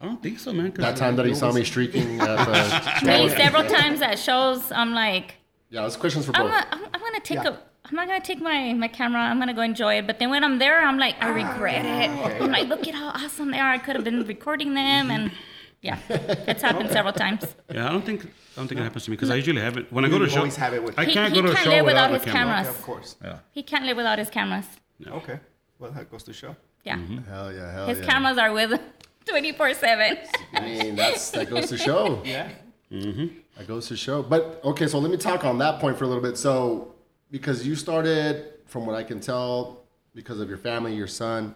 I 0.00 0.04
don't 0.04 0.22
think 0.22 0.38
so, 0.38 0.52
man. 0.52 0.70
'cause 0.72 0.84
That 0.84 0.96
time 0.96 1.16
that 1.16 1.26
he 1.26 1.34
saw 1.34 1.50
me 1.52 1.64
streaking 1.64 2.20
at 2.20 2.28
uh, 2.28 3.00
the 3.00 3.06
Me 3.06 3.28
several 3.30 3.64
times 3.64 4.00
at 4.00 4.18
shows, 4.18 4.70
I'm 4.70 4.92
like, 4.94 5.36
Yeah, 5.70 5.82
this 5.84 5.96
question's 5.96 6.26
for 6.26 6.36
I'm, 6.36 6.42
both. 6.42 6.50
not, 6.52 6.68
I'm, 6.70 6.84
I'm 6.94 7.00
gonna 7.00 7.20
take 7.20 7.42
Yeah. 7.42 7.48
a. 7.48 7.58
I'm 7.86 7.94
not 7.96 8.06
gonna 8.06 8.20
take 8.20 8.40
my, 8.42 8.74
my 8.74 8.88
camera. 8.88 9.20
I'm 9.22 9.38
gonna 9.38 9.54
go 9.54 9.62
enjoy 9.62 9.94
it. 9.94 10.06
But 10.06 10.18
then 10.18 10.28
when 10.28 10.44
I'm 10.44 10.58
there, 10.58 10.84
I'm 10.84 10.98
like, 10.98 11.16
I 11.22 11.30
ah, 11.30 11.32
regret 11.32 11.86
it. 11.86 12.10
I'm 12.42 12.50
like, 12.52 12.68
look 12.68 12.86
at 12.86 12.94
how 12.94 13.08
awesome 13.08 13.50
they 13.50 13.58
are. 13.58 13.70
I 13.70 13.78
could 13.78 13.96
have 13.96 14.04
been 14.04 14.24
recording 14.26 14.74
them, 14.74 15.10
and 15.10 15.32
yeah, 15.82 15.98
it's 16.08 16.62
happened 16.62 16.90
several 16.90 17.12
times. 17.12 17.54
Yeah, 17.72 17.88
I 17.88 17.92
don't 17.92 18.04
think 18.04 18.24
I 18.24 18.28
don't 18.56 18.68
think 18.68 18.80
it 18.80 18.84
happens 18.84 19.04
to 19.04 19.10
me 19.10 19.16
because 19.16 19.30
I 19.30 19.36
usually 19.36 19.60
have 19.60 19.76
it 19.76 19.92
when 19.92 20.04
I 20.04 20.08
go 20.08 20.18
to 20.18 20.24
You 20.24 20.30
show. 20.30 20.38
always 20.38 20.56
have 20.56 20.74
it 20.74 20.82
with 20.82 20.98
I 20.98 21.02
you. 21.02 21.12
Can't 21.12 21.32
he 21.32 21.40
go 21.40 21.46
to 21.46 21.52
a 21.52 21.54
can't 21.54 21.64
show 21.64 21.70
live 21.70 21.84
without, 21.84 22.10
without 22.10 22.22
a 22.22 22.24
his 22.24 22.32
camera. 22.32 22.54
cameras. 22.56 22.76
of 22.76 22.82
course. 22.82 23.16
Yeah. 23.22 23.38
He 23.52 23.62
can't 23.62 23.84
live 23.84 23.96
without 23.96 24.18
his 24.18 24.30
cameras. 24.30 24.66
Okay. 25.06 25.38
Well, 25.78 25.92
that 25.92 26.10
goes 26.10 26.24
to 26.24 26.32
show. 26.32 26.56
Yeah, 26.84 26.96
mm-hmm. 26.96 27.18
Hell 27.30 27.52
yeah, 27.52 27.72
hell 27.72 27.86
his 27.86 28.00
yeah. 28.00 28.06
cameras 28.06 28.38
are 28.38 28.52
with 28.52 28.80
24 29.26 29.74
seven. 29.74 30.18
I 30.54 30.60
mean, 30.60 30.96
that's 30.96 31.30
that 31.30 31.48
goes 31.50 31.68
to 31.68 31.78
show. 31.78 32.22
Yeah. 32.24 32.50
Mm-hmm. 32.90 33.26
That 33.58 33.68
goes 33.68 33.86
to 33.88 33.96
show. 33.96 34.22
But 34.22 34.60
okay, 34.64 34.86
so 34.86 34.98
let 34.98 35.10
me 35.10 35.18
talk 35.18 35.44
on 35.44 35.58
that 35.58 35.78
point 35.78 35.98
for 35.98 36.04
a 36.04 36.06
little 36.08 36.22
bit. 36.22 36.38
So, 36.38 36.94
because 37.30 37.66
you 37.66 37.74
started, 37.76 38.46
from 38.64 38.86
what 38.86 38.96
I 38.96 39.02
can 39.02 39.20
tell, 39.20 39.82
because 40.14 40.40
of 40.40 40.48
your 40.48 40.56
family, 40.58 40.94
your 40.94 41.06
son, 41.06 41.54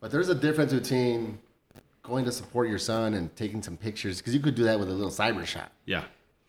but 0.00 0.10
there's 0.12 0.28
a 0.28 0.34
difference 0.36 0.72
between 0.72 1.40
going 2.06 2.24
to 2.24 2.32
support 2.32 2.68
your 2.68 2.78
son 2.78 3.14
and 3.14 3.34
taking 3.36 3.62
some 3.62 3.76
pictures, 3.76 4.18
because 4.18 4.34
you 4.34 4.40
could 4.40 4.54
do 4.54 4.64
that 4.64 4.78
with 4.78 4.88
a 4.88 4.92
little 4.92 5.10
cyber 5.10 5.44
shot 5.46 5.70
Yeah. 5.84 6.04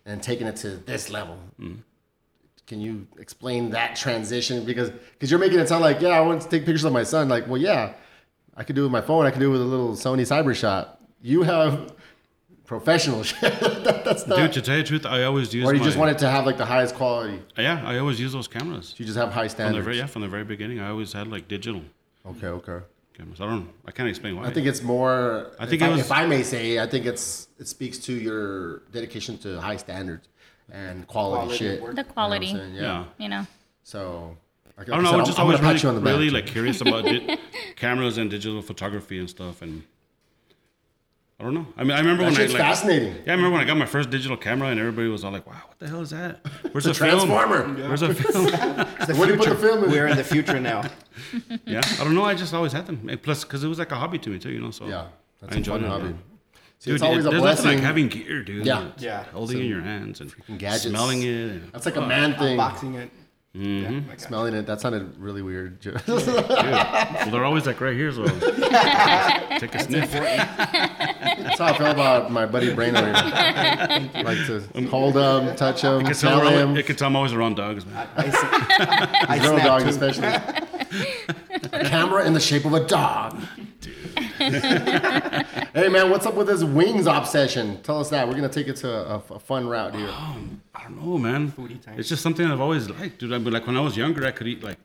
and 0.06 0.22
taking 0.22 0.48
it 0.48 0.56
to 0.58 0.70
this 0.78 1.10
level. 1.10 1.38
Mm-hmm. 1.60 1.82
Can 2.68 2.82
you 2.82 3.08
explain 3.18 3.70
that 3.72 3.96
transition? 3.96 4.66
Because 4.66 4.90
because 4.90 5.32
you're 5.32 5.40
making 5.40 5.60
it 5.60 5.70
sound 5.70 5.82
like, 5.84 6.02
yeah, 6.02 6.10
I 6.10 6.22
want 6.22 6.42
to 6.42 6.50
take 6.50 6.66
pictures 6.66 6.84
of 6.84 6.92
my 6.92 7.04
son. 7.04 7.30
Like, 7.30 7.48
well, 7.48 7.62
yeah, 7.62 7.94
I 8.58 8.64
could 8.66 8.76
do 8.76 8.82
it 8.82 8.86
with 8.86 8.92
my 8.92 9.02
phone. 9.02 9.26
I 9.26 9.32
can 9.32 9.40
do 9.40 9.48
it 9.50 9.52
with 9.54 9.62
a 9.62 9.66
little 9.66 9.92
Sony 9.94 10.22
cyber 10.22 10.54
shot. 10.54 11.00
You 11.22 11.44
have 11.44 11.94
professional 12.66 13.24
shit. 13.30 13.58
That- 13.62 14.04
That's 14.04 14.28
not. 14.28 14.38
Dude, 14.38 14.52
to 14.54 14.62
tell 14.62 14.76
you 14.78 14.84
the 14.84 14.88
truth, 14.90 15.06
I 15.06 15.24
always 15.24 15.54
use. 15.54 15.66
Or 15.66 15.74
you 15.74 15.80
my, 15.80 15.86
just 15.86 15.98
wanted 15.98 16.18
to 16.20 16.30
have 16.30 16.46
like 16.46 16.58
the 16.58 16.66
highest 16.66 16.96
quality. 16.96 17.42
Yeah, 17.58 17.82
I 17.86 17.98
always 18.00 18.20
use 18.20 18.34
those 18.34 18.50
cameras. 18.50 18.96
You 18.98 19.06
just 19.06 19.18
have 19.18 19.30
high 19.30 19.42
From 19.42 19.44
the 19.48 19.50
standards. 19.50 19.86
very, 19.86 19.98
yeah, 19.98 20.06
from 20.08 20.22
the 20.24 20.28
very 20.28 20.44
beginning, 20.44 20.80
I 20.82 20.90
always 20.90 21.14
had 21.14 21.28
like 21.30 21.48
digital 21.48 21.84
Okay, 22.26 22.48
okay. 22.48 22.80
Cameras. 23.18 23.42
I 23.42 23.46
don't. 23.46 23.66
Know. 23.66 23.72
I 23.86 23.92
can't 23.92 24.10
explain 24.10 24.36
why. 24.36 24.46
I 24.46 24.52
think 24.54 24.68
it's 24.68 24.82
more. 24.84 25.52
I 25.60 25.66
think 25.66 25.82
if 25.82 25.88
it 25.88 25.92
was- 25.92 26.00
if 26.02 26.12
I 26.12 26.26
may 26.28 26.44
say, 26.44 26.80
I 26.80 26.88
think 26.88 27.06
it's 27.06 27.48
it 27.60 27.68
speaks 27.68 27.98
to 28.08 28.14
your 28.14 28.80
dedication 28.92 29.38
to 29.40 29.60
high 29.60 29.78
standards 29.78 30.28
and 30.72 31.08
quality, 31.08 31.38
Quality 31.48 31.58
shit. 31.58 31.78
of 31.78 31.84
work. 31.84 31.96
The 31.96 32.04
quality, 32.04 32.48
You 32.48 32.54
know 32.54 32.60
what 32.60 32.74
yeah. 32.82 33.06
you 33.18 33.30
know. 33.30 33.48
So. 33.84 34.38
Like 34.78 34.90
I 34.90 34.92
don't 34.96 35.04
know. 35.06 35.10
I 35.10 35.12
said, 35.14 35.18
was 35.22 35.28
just 35.30 35.40
I'm, 35.40 35.46
always 35.46 35.60
really, 35.60 35.80
you 35.80 35.90
on 35.90 35.96
the 35.96 36.02
really 36.02 36.30
like 36.30 36.46
curious 36.46 36.82
about 36.82 37.04
di- 37.12 37.38
cameras 37.76 38.20
and 38.20 38.30
digital 38.30 38.62
photography 38.62 39.18
and 39.18 39.28
stuff. 39.28 39.64
And 39.64 39.82
I 41.40 41.44
don't 41.44 41.54
know. 41.54 41.68
I 41.78 41.84
mean, 41.84 41.92
I 41.92 42.00
remember 42.00 42.24
That 42.24 42.32
when 42.32 42.42
I 42.42 42.46
like. 42.46 42.58
fascinating. 42.58 43.14
Yeah, 43.14 43.34
I 43.34 43.36
remember 43.36 43.52
when 43.52 43.62
I 43.62 43.66
got 43.66 43.78
my 43.78 43.86
first 43.86 44.10
digital 44.10 44.36
camera 44.38 44.70
and 44.70 44.80
everybody 44.80 45.08
was 45.08 45.24
all 45.24 45.32
like, 45.32 45.46
"Wow, 45.46 45.54
what 45.68 45.78
the 45.78 45.88
hell 45.88 46.02
is 46.02 46.10
that? 46.10 46.40
Where's 46.72 46.88
It's 46.88 47.00
a 47.00 47.04
the 47.04 47.10
film? 47.12 47.28
transformer. 47.28 47.88
Where's 47.88 48.00
the 48.02 48.16
film?" 48.16 48.46
Where 49.18 49.28
do 49.28 49.34
you 49.34 49.38
put 49.40 49.50
the 49.50 49.56
film 49.56 49.84
in? 49.84 49.92
We're 49.92 50.08
in 50.08 50.18
the 50.18 50.24
future 50.24 50.60
now. 50.60 50.82
yeah, 51.66 51.82
I 52.00 52.04
don't 52.04 52.16
know. 52.16 52.24
I 52.26 52.34
just 52.34 52.56
always 52.56 52.72
had 52.72 52.88
them. 52.88 53.08
And 53.08 53.22
plus, 53.22 53.44
because 53.44 53.64
it 53.64 53.68
was 53.68 53.78
like 53.78 53.92
a 53.92 53.96
hobby 53.96 54.18
to 54.18 54.30
me 54.32 54.40
too, 54.40 54.50
you 54.52 54.60
know. 54.60 54.72
So 54.72 54.88
Yeah, 54.88 55.10
that's 55.40 55.52
I 55.54 55.56
a 55.56 55.58
enjoyed 55.60 55.82
fun 55.82 55.90
it. 55.90 55.94
hobby. 55.94 56.08
yeah. 56.10 56.14
See, 56.80 56.90
Dude, 56.90 56.96
it's 56.96 57.04
always 57.04 57.26
it- 57.26 57.28
a 57.28 57.32
there's 57.32 57.44
nothing 57.44 57.62
blessing. 57.64 57.78
like 57.78 57.84
having 57.86 58.08
gear, 58.08 58.44
dude. 58.44 58.66
Yeah. 58.66 58.88
It's 58.96 59.04
Yeah. 59.04 59.24
Holding 59.26 59.60
it 59.60 59.62
in 59.66 59.68
your 59.70 59.82
hands 59.82 60.22
and 60.22 60.34
gadgets. 60.58 60.86
smelling 60.86 61.22
it. 61.22 61.28
And, 61.52 61.72
That's 61.72 61.86
like 61.86 61.98
a 61.98 62.02
man 62.02 62.34
thing. 62.36 62.58
Unboxing 62.58 62.96
it. 62.96 63.12
Mhm. 63.56 63.82
Yeah, 63.84 63.90
my 64.08 64.18
Smelling 64.18 64.54
it. 64.54 64.68
That 64.68 64.82
sounded 64.82 65.18
really 65.18 65.42
weird. 65.42 65.80
Dude, 65.80 66.00
well, 66.08 66.20
they're 67.32 67.46
always 67.46 67.66
like 67.66 67.82
right 67.82 67.96
here, 67.96 68.12
so 68.12 68.24
take 68.26 69.74
a 69.74 69.80
sniff. 69.84 70.14
That's 71.58 71.60
how 71.60 71.66
I 71.66 71.78
feel 71.78 71.88
about 71.92 72.32
my 72.32 72.46
buddy 72.46 72.74
Brainerd. 72.74 73.14
like 73.14 74.46
to 74.48 74.62
hold 74.90 75.16
him, 75.18 75.56
touch 75.56 75.82
him, 75.82 76.02
It 76.02 76.06
can 76.06 76.14
smell 76.14 76.40
tell, 76.42 76.50
him. 76.50 76.78
it 76.78 76.86
can 76.86 76.96
tell 76.96 77.08
I'm 77.08 77.16
always 77.16 77.34
around 77.34 77.56
dogs, 77.56 77.86
man. 77.86 78.08
I, 78.16 78.26
s- 78.28 78.36
I 79.30 79.38
Little 79.40 79.58
snap 79.60 79.66
dogs, 79.68 79.84
too. 79.84 79.90
especially. 79.90 80.28
a 81.74 81.84
camera 81.90 82.26
in 82.26 82.34
the 82.34 82.40
shape 82.40 82.66
of 82.66 82.74
a 82.74 82.86
dog. 82.86 83.40
Dude. 83.82 83.94
Hey 84.40 85.90
man, 85.90 86.10
what's 86.10 86.26
up 86.26 86.36
with 86.36 86.48
this 86.48 86.64
wings 86.64 87.08
obsession? 87.08 87.82
Tell 87.82 88.00
us 88.00 88.10
that. 88.10 88.28
We're 88.28 88.36
gonna 88.36 88.50
take 88.50 88.68
it 88.68 88.76
to 88.78 88.90
a, 88.92 89.16
a 89.32 89.40
fun 89.40 89.68
route 89.68 89.96
here. 89.96 90.10
Um, 90.10 90.62
I 90.76 90.84
don't 90.84 91.04
know, 91.04 91.18
man. 91.18 91.52
Foodie 91.52 91.82
time. 91.82 92.00
It's 92.00 92.10
just 92.10 92.22
something 92.24 92.46
I've 92.46 92.62
always 92.62 92.90
liked, 92.90 93.20
dude. 93.20 93.34
I 93.34 93.38
mean, 93.40 93.52
like 93.54 93.66
when 93.68 93.76
I 93.78 93.82
was 93.82 93.98
younger, 93.98 94.26
I 94.26 94.32
could 94.32 94.48
eat 94.48 94.64
like. 94.64 94.78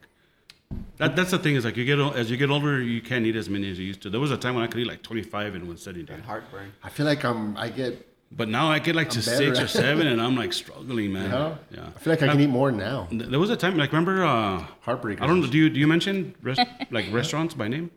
That, 0.98 1.16
that's 1.16 1.30
the 1.30 1.38
thing 1.38 1.56
is 1.56 1.64
like 1.64 1.76
you 1.76 1.84
get 1.84 1.98
as 2.16 2.30
you 2.30 2.36
get 2.36 2.50
older, 2.50 2.80
you 2.80 3.00
can't 3.02 3.24
eat 3.26 3.36
as 3.36 3.48
many 3.48 3.70
as 3.70 3.78
you 3.78 3.86
used 3.86 4.02
to. 4.02 4.10
There 4.10 4.20
was 4.20 4.30
a 4.30 4.36
time 4.36 4.54
when 4.54 4.64
I 4.64 4.66
could 4.66 4.80
eat 4.80 4.86
like 4.86 5.02
25 5.02 5.54
in 5.56 5.66
one 5.66 5.76
sitting, 5.76 6.04
dude. 6.04 6.20
Heartburn. 6.20 6.72
I 6.82 6.88
feel 6.90 7.06
like 7.06 7.24
I'm. 7.24 7.56
I 7.56 7.68
get. 7.68 8.08
But 8.34 8.48
now 8.48 8.70
I 8.70 8.78
get 8.78 8.94
like 8.96 9.10
to 9.10 9.18
better 9.18 9.36
six 9.54 9.60
or 9.60 9.66
seven, 9.66 10.06
and 10.06 10.20
I'm 10.20 10.36
like 10.36 10.52
struggling, 10.62 11.12
man. 11.12 11.30
Huh? 11.30 11.54
Yeah. 11.70 11.86
I 11.94 11.98
feel 11.98 12.12
like 12.14 12.22
I 12.22 12.28
can 12.28 12.40
eat 12.40 12.46
more 12.46 12.72
now. 12.72 13.08
There 13.10 13.38
was 13.38 13.50
a 13.50 13.56
time, 13.56 13.76
like 13.76 13.92
remember, 13.92 14.24
uh, 14.24 14.64
Heartbreaker. 14.86 15.20
I 15.20 15.26
don't 15.26 15.40
know. 15.42 15.46
Do 15.46 15.58
you 15.58 15.68
do 15.68 15.78
you 15.78 15.86
mention 15.86 16.34
rest, 16.42 16.60
like 16.90 17.12
restaurants 17.12 17.52
by 17.54 17.68
name? 17.68 17.90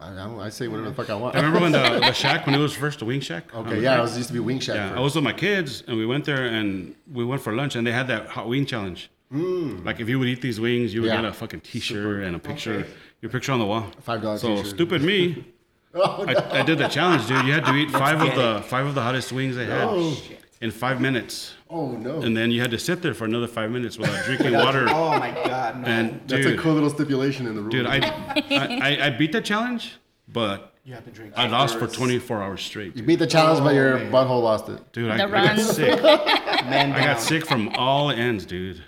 I, 0.00 0.12
I, 0.12 0.14
don't- 0.14 0.40
I 0.40 0.48
say 0.50 0.68
whatever 0.68 0.88
the 0.90 0.94
fuck 0.94 1.08
I 1.10 1.14
want. 1.14 1.34
I 1.34 1.38
remember 1.38 1.60
when 1.60 1.72
the, 1.72 1.78
the 2.00 2.12
shack 2.12 2.46
when 2.46 2.54
it 2.54 2.58
was 2.58 2.74
first 2.74 2.98
the 2.98 3.04
Wing 3.04 3.20
Shack. 3.20 3.54
Okay, 3.54 3.80
yeah, 3.80 3.98
it 3.98 4.02
was 4.02 4.16
used 4.16 4.28
to 4.28 4.34
be 4.34 4.40
Wing 4.40 4.58
Shack. 4.60 4.76
Yeah, 4.76 4.88
first. 4.90 4.98
I 4.98 5.02
was 5.02 5.14
with 5.14 5.24
my 5.24 5.32
kids, 5.32 5.82
and 5.88 5.96
we 5.96 6.04
went 6.04 6.24
there, 6.24 6.44
and 6.46 6.94
we 7.12 7.24
went 7.24 7.42
for 7.42 7.52
lunch, 7.52 7.74
and 7.74 7.86
they 7.86 7.92
had 7.92 8.06
that 8.08 8.26
hot 8.28 8.48
wing 8.48 8.66
challenge. 8.66 9.10
Mm. 9.34 9.84
Like 9.84 10.00
if 10.00 10.08
you 10.08 10.18
would 10.18 10.28
eat 10.28 10.40
these 10.40 10.60
wings, 10.60 10.94
you 10.94 11.02
would. 11.02 11.08
Yeah. 11.08 11.16
get 11.22 11.24
a 11.24 11.32
fucking 11.32 11.60
T-shirt 11.60 12.22
and 12.24 12.36
a 12.36 12.38
picture, 12.38 12.86
your 13.20 13.30
picture 13.30 13.52
on 13.52 13.58
the 13.58 13.66
wall. 13.66 13.86
$5 14.06 14.38
So 14.38 14.48
t-shirt. 14.56 14.66
stupid 14.66 15.02
me, 15.02 15.44
Oh, 15.96 16.24
I, 16.26 16.60
I 16.60 16.62
did 16.62 16.78
the 16.78 16.88
challenge, 16.88 17.26
dude. 17.28 17.44
You 17.46 17.52
had 17.52 17.64
to 17.66 17.74
eat 17.74 17.90
five 17.90 18.20
of 18.20 18.34
the 18.34 18.62
five 18.66 18.84
of 18.86 18.94
the 18.96 19.00
hottest 19.02 19.30
wings 19.32 19.54
they 19.56 19.66
had 19.66 19.84
Oh. 19.88 20.16
in 20.60 20.70
five 20.72 21.00
minutes, 21.00 21.54
oh 21.70 21.92
no. 21.92 22.20
and 22.22 22.36
then 22.36 22.50
you 22.50 22.60
had 22.60 22.72
to 22.72 22.78
sit 22.80 23.00
there 23.00 23.14
for 23.14 23.26
another 23.26 23.46
five 23.46 23.70
minutes 23.70 23.96
without 23.96 24.24
drinking 24.28 24.54
water. 24.54 24.86
Oh 24.88 25.10
my 25.18 25.30
God. 25.30 25.82
No. 25.82 25.86
And 25.86 26.20
That's 26.26 26.46
a 26.46 26.56
cool 26.56 26.74
little 26.74 26.90
stipulation 26.90 27.46
in 27.46 27.54
the 27.54 27.60
rule. 27.60 27.70
dude, 27.70 27.86
I, 27.86 27.98
I 27.98 28.78
I 28.82 29.06
I 29.06 29.10
beat 29.10 29.30
the 29.32 29.40
challenge, 29.40 29.92
but 30.26 30.72
you 30.84 30.94
have 30.94 31.04
to 31.04 31.10
drink. 31.12 31.32
I 31.36 31.46
lost 31.46 31.78
for 31.78 31.86
24 31.86 32.42
hours 32.42 32.62
straight. 32.62 32.96
you 32.96 33.04
beat 33.04 33.20
the 33.20 33.26
challenge, 33.28 33.60
but 33.60 33.70
oh, 33.72 33.74
your 33.76 33.98
man. 33.98 34.10
butthole 34.12 34.42
lost 34.42 34.68
it. 34.68 34.80
dude 34.92 35.10
I, 35.12 35.14
I 35.14 35.28
got 35.28 35.58
sick. 35.60 36.02
Man 36.64 36.92
I 36.92 37.04
got 37.04 37.20
sick 37.20 37.46
from 37.46 37.68
all 37.76 38.10
ends, 38.10 38.44
dude. 38.46 38.82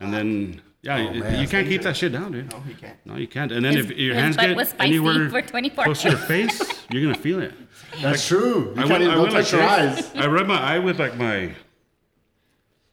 And 0.00 0.12
then, 0.14 0.60
yeah, 0.82 0.94
oh, 0.96 0.98
you- 1.00 1.08
Oh, 1.08 1.12
man. 1.24 1.40
you 1.42 1.48
can't 1.48 1.66
keep 1.66 1.82
that 1.82 1.96
shit 1.96 2.12
down, 2.12 2.32
dude. 2.32 2.50
No, 2.52 2.60
he 2.60 2.74
can't. 2.74 2.96
No, 3.04 3.16
you 3.16 3.26
can't. 3.26 3.50
And 3.52 3.64
then 3.64 3.76
His- 3.76 3.90
if 3.90 3.96
your 3.98 4.14
hands 4.14 4.36
get 4.36 4.56
was 4.56 4.68
spicy 4.68 4.88
anywhere 4.96 5.28
for 5.28 5.42
24 5.42 5.84
close 5.84 6.02
to 6.02 6.10
your 6.10 6.18
face, 6.18 6.60
you're 6.90 7.02
gonna 7.02 7.14
feel 7.18 7.40
it. 7.40 7.52
That's 8.00 8.26
true. 8.26 8.72
You 8.76 8.82
I 8.82 8.86
can't 8.86 8.90
went, 8.90 9.02
even 9.02 9.10
I 9.10 9.14
don't 9.14 9.22
went 9.24 9.34
like 9.34 9.44
touch 9.44 9.52
your 9.52 9.62
eyes. 9.62 10.10
I 10.14 10.26
rubbed 10.26 10.48
my 10.48 10.60
eye 10.60 10.78
with 10.78 11.00
like 11.00 11.16
my, 11.16 11.52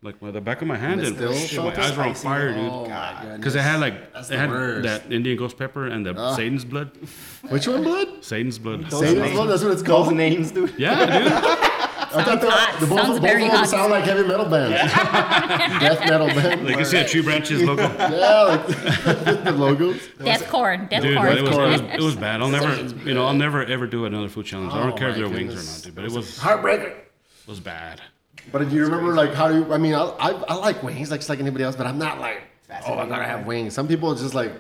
like 0.02 0.22
my 0.22 0.32
the 0.32 0.42
back 0.42 0.62
of 0.62 0.68
my 0.68 0.78
hand, 0.78 1.02
And 1.02 1.18
and 1.20 1.36
shit, 1.38 1.60
my 1.60 1.70
eyes 1.80 1.96
were 1.98 2.04
on 2.04 2.16
spicy. 2.16 2.24
fire, 2.24 2.50
Oh 2.58 2.82
dude. 2.84 2.90
my 2.92 2.96
god. 2.96 3.38
Because 3.38 3.56
it 3.56 3.62
had 3.62 3.80
like 3.80 4.14
That's 4.14 4.30
it 4.32 4.38
had 4.40 4.50
worst. 4.50 4.84
that 4.84 5.12
Indian 5.12 5.38
ghost 5.38 5.58
pepper 5.58 5.88
and 5.88 6.06
the 6.06 6.36
Satan's 6.36 6.66
blood. 6.66 6.92
Which 7.50 7.68
one, 7.68 7.84
blood? 7.84 8.24
Satan's 8.24 8.58
blood. 8.60 8.90
Those 8.90 9.00
Satan's 9.02 9.20
names- 9.22 9.34
blood. 9.34 9.50
That's 9.50 9.64
what 9.64 9.72
it's 9.74 9.82
Those 9.84 9.88
called. 10.06 10.16
names, 10.16 10.52
dude. 10.52 10.74
Yeah, 10.78 11.06
dude. 11.06 11.32
I 12.16 12.24
thought 12.24 12.42
the, 12.42 12.50
hot. 12.52 12.80
the 12.80 12.88
both, 12.88 13.00
Sounds 13.00 13.10
both 13.20 13.22
very 13.22 13.44
of 13.46 13.50
them 13.52 13.58
hot. 13.60 13.68
sound 13.70 13.92
like 13.92 14.04
heavy 14.04 14.28
metal 14.28 14.46
bands. 14.46 14.94
Death 15.80 16.00
metal 16.10 16.28
band. 16.28 16.66
Like 16.66 16.78
you 16.80 16.86
see 16.86 16.98
a 16.98 17.08
tree 17.08 17.22
branches 17.22 17.62
logo. 17.64 17.84
yeah, 17.84 18.42
like 18.44 18.68
the 19.44 19.52
logos. 19.56 20.02
Deathcore, 20.20 20.78
Dude, 20.90 21.16
but 21.16 21.38
it 21.38 21.42
was, 21.44 21.52
it 21.52 21.58
was 21.58 21.82
it 21.82 22.02
was 22.02 22.16
bad. 22.28 22.42
I'll 22.42 22.50
never, 22.50 22.76
you 23.08 23.14
know, 23.14 23.26
I'll 23.26 23.34
never 23.34 23.64
ever 23.66 23.88
do 23.88 24.06
another 24.06 24.30
food 24.30 24.46
challenge. 24.46 24.74
I 24.74 24.80
Oh 24.82 24.88
don't 24.88 24.98
care 24.98 25.10
if 25.10 25.16
my 25.16 25.22
they're 25.22 25.30
wings 25.30 25.54
or 25.54 25.56
goodness. 25.58 25.78
not, 25.80 25.86
dude. 25.86 25.96
But 25.96 26.06
it 26.06 26.12
was 26.12 26.38
Heartbreaker. 26.40 26.94
was 27.48 27.60
bad. 27.60 28.02
But 28.52 28.70
do 28.70 28.76
you 28.76 28.84
remember 28.84 29.14
like 29.14 29.34
how 29.34 29.48
do 29.50 29.56
you? 29.60 29.74
I 29.74 29.78
mean, 29.78 29.94
I, 29.96 30.04
I, 30.04 30.32
I 30.32 30.54
like 30.56 30.84
wings 30.84 31.10
like 31.12 31.20
just 31.22 31.30
like 31.30 31.40
anybody 31.40 31.64
else, 31.64 31.76
but 31.76 31.88
I'm 31.88 31.98
not 31.98 32.20
like 32.20 32.42
oh 32.88 32.94
I 32.94 33.08
gotta 33.08 33.24
have 33.26 33.46
wings. 33.46 33.74
Some 33.74 33.88
people 33.88 34.12
it's 34.12 34.22
just 34.22 34.34
like 34.36 34.52
who 34.52 34.58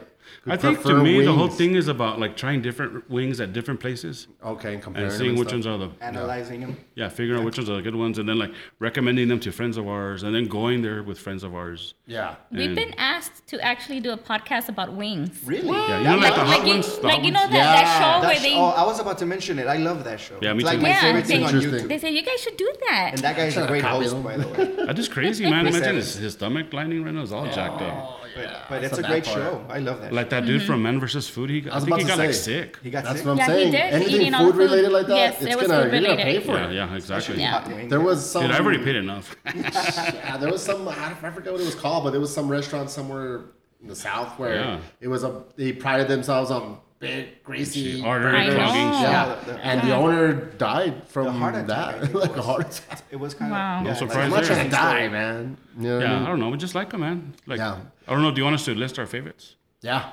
I 0.47 0.57
think 0.57 0.77
to 0.77 0.83
prefer 0.83 1.01
me 1.01 1.23
the 1.25 1.33
whole 1.33 1.47
thing 1.47 1.73
is 1.75 1.87
about 1.87 2.19
like 2.19 2.37
trying 2.37 2.61
different 2.61 3.09
wings 3.09 3.39
at 3.39 3.51
different 3.51 3.79
places 3.79 4.27
Okay, 4.43 4.73
and 4.75 4.83
comparing 4.83 5.09
and 5.09 5.17
seeing 5.17 5.29
and 5.31 5.39
which 5.39 5.47
stuff. 5.49 5.65
ones 5.65 5.67
are 5.67 5.77
the 5.79 5.89
Analyzing 6.03 6.61
them. 6.61 6.77
yeah, 6.93 7.09
figuring 7.09 7.39
out 7.39 7.45
which 7.45 7.57
ones 7.57 7.69
are 7.69 7.75
the 7.77 7.81
good 7.81 7.95
ones, 7.95 8.19
and 8.19 8.29
then 8.29 8.37
like 8.37 8.51
recommending 8.79 9.27
them 9.27 9.39
to 9.39 9.51
friends 9.51 9.75
of 9.77 9.87
ours, 9.87 10.21
and 10.23 10.35
then 10.35 10.45
going 10.47 10.81
there 10.83 11.01
with 11.01 11.17
friends 11.19 11.43
of 11.43 11.55
ours. 11.55 11.95
Yeah. 12.05 12.35
We've 12.51 12.75
been 12.75 12.93
asked 12.97 13.47
to 13.47 13.59
actually 13.61 13.99
do 14.01 14.11
a 14.11 14.17
podcast 14.17 14.69
about 14.69 14.93
wings. 14.93 15.41
Really? 15.45 15.67
Yeah, 15.69 15.97
you 15.99 16.03
know, 16.03 16.15
like 16.17 16.21
Like, 16.21 16.35
the 16.35 16.45
hot 16.45 16.57
like, 16.59 16.67
you, 16.67 16.73
ones. 16.73 16.97
the 16.99 17.07
like 17.07 17.23
you 17.23 17.31
know 17.31 17.39
ones? 17.41 17.51
that, 17.53 17.83
that 17.83 17.97
show 17.97 18.21
That 18.21 18.27
where 18.27 18.35
sh- 18.35 18.41
they 18.43 18.55
oh, 18.55 18.65
I 18.69 18.85
was 18.85 18.99
about 18.99 19.17
to 19.19 19.25
mention 19.25 19.57
it. 19.57 19.67
I 19.67 19.77
love 19.77 20.03
that 20.03 20.19
show. 20.19 20.37
Yeah, 20.41 20.53
me 20.53 20.59
it's 20.59 20.65
like 20.65 20.77
too. 20.77 20.83
my 20.83 20.89
Yeah, 20.89 21.01
favorite 21.01 21.21
they- 21.25 21.27
thing 21.33 21.43
on 21.43 21.55
Interesting. 21.55 21.85
YouTube. 21.85 21.89
they 21.89 21.97
say 21.97 22.11
you 22.11 22.21
guys 22.23 22.39
should 22.41 22.57
do 22.57 22.71
that. 22.87 23.09
And 23.13 23.19
that 23.23 23.35
guy's 23.35 23.53
a 23.53 23.55
Trying 23.55 23.65
to 23.67 23.71
great 23.71 23.81
copy 23.81 24.03
host, 24.03 24.13
them. 24.13 24.23
by 24.23 24.37
the 24.37 24.47
way. 24.47 24.85
That 24.85 24.99
is 24.99 25.07
crazy, 25.09 25.49
man. 25.49 25.63
Chris 25.63 25.75
Imagine 25.77 25.89
Evans. 25.95 26.13
his, 26.13 26.21
his 26.23 26.33
stomach 26.33 26.71
lining 26.71 27.03
right 27.03 27.13
now 27.13 27.21
is 27.23 27.31
all 27.33 27.45
jacked 27.45 27.81
up. 27.81 27.93
Oh. 28.21 28.24
But, 28.35 28.65
but 28.69 28.83
it's 28.83 28.97
a 28.97 29.03
great 29.03 29.23
part. 29.23 29.37
show. 29.37 29.65
I 29.69 29.79
love 29.79 30.01
that. 30.01 30.11
Like 30.11 30.29
that 30.29 30.45
dude 30.45 30.59
mm-hmm. 30.61 30.67
from 30.67 30.83
Man 30.83 30.99
vs. 30.99 31.29
Food, 31.29 31.49
he, 31.49 31.69
I, 31.69 31.75
was 31.75 31.85
think 31.85 31.97
he 31.97 32.03
to 32.03 32.07
got 32.09 32.17
like 32.17 32.33
sick. 32.33 32.77
He 32.83 32.89
got 32.89 33.03
That's 33.05 33.19
sick. 33.19 33.25
what 33.25 33.31
I'm 33.33 33.37
Yeah, 33.37 33.45
he 33.45 33.51
saying. 33.61 33.71
did, 33.71 33.81
Anything 33.93 34.15
eating 34.15 34.33
all 34.33 34.45
food 34.51 34.55
related 34.57 34.91
like 34.91 35.07
that, 35.07 35.15
Yes, 35.15 35.41
it's 35.41 35.53
it 35.53 35.57
was 35.57 35.67
gonna 35.67 35.83
food 35.89 35.93
you're 35.93 36.01
gonna 36.01 36.15
pay 36.17 36.23
related. 36.37 36.45
for 36.45 36.51
Yeah, 36.57 36.69
it. 36.69 36.73
yeah, 36.75 36.95
exactly. 36.95 37.39
Yeah. 37.39 37.87
There 37.87 38.01
was 38.01 38.29
some. 38.29 38.41
Dude, 38.43 38.51
I 38.51 38.59
already 38.59 38.83
paid 38.83 38.95
enough. 38.97 39.35
Yeah, 39.55 40.37
there 40.37 40.51
was 40.51 40.61
some. 40.63 40.87
I 40.87 40.91
I 41.11 41.13
forget 41.31 41.51
what 41.53 41.61
it 41.61 41.65
was 41.65 41.75
called, 41.75 42.03
but 42.03 42.11
there 42.11 42.19
was 42.19 42.33
some 42.33 42.47
restaurant 42.49 42.89
somewhere 42.89 43.41
in 43.81 43.87
the 43.87 43.95
south 43.95 44.37
where 44.37 44.55
Yeah. 44.55 44.79
it 44.99 45.07
was 45.07 45.23
a. 45.23 45.43
They 45.55 45.71
prided 45.73 46.07
themselves 46.07 46.51
on 46.51 46.79
big, 46.99 47.43
greasy. 47.43 48.01
Order 48.03 48.29
I 48.35 48.45
clogging 48.45 48.81
Yeah, 48.81 49.01
Yeah, 49.01 49.35
the- 49.45 49.65
and 49.65 49.87
the 49.87 49.95
owner 49.95 50.33
died 50.33 51.07
from 51.07 51.27
heart 51.27 51.55
attack. 51.55 51.67
That, 51.67 51.99
think 52.01 52.15
it 52.15 52.17
like 52.17 52.31
a 52.31 52.37
was. 52.37 52.45
heart 52.45 52.61
attack. 52.79 53.01
It 53.11 53.15
was 53.17 53.33
kind 53.33 53.51
of. 53.51 53.57
Wow. 53.57 53.77
Yeah, 53.83 53.87
No 53.89 53.93
surprise 53.93 54.31
like, 54.31 54.43
there. 54.45 54.55
Much 54.57 54.65
as 54.65 54.71
die, 54.71 55.07
man. 55.09 55.57
You 55.77 55.83
know 55.83 55.97
what 55.97 56.05
I 56.07 56.09
Yeah, 56.11 56.23
I 56.23 56.27
don't 56.27 56.39
know. 56.39 56.49
We 56.49 56.57
just 56.57 56.75
like 56.75 56.89
them, 56.89 57.01
man. 57.01 57.33
Like, 57.45 57.57
Yeah. 57.59 57.77
I 58.07 58.11
don't 58.13 58.21
know. 58.21 58.31
Do 58.31 58.37
you 58.39 58.43
want 58.45 58.55
us 58.55 58.65
to 58.65 58.73
list 58.75 58.97
our 58.99 59.05
favorites? 59.05 59.55
Yeah, 59.81 60.09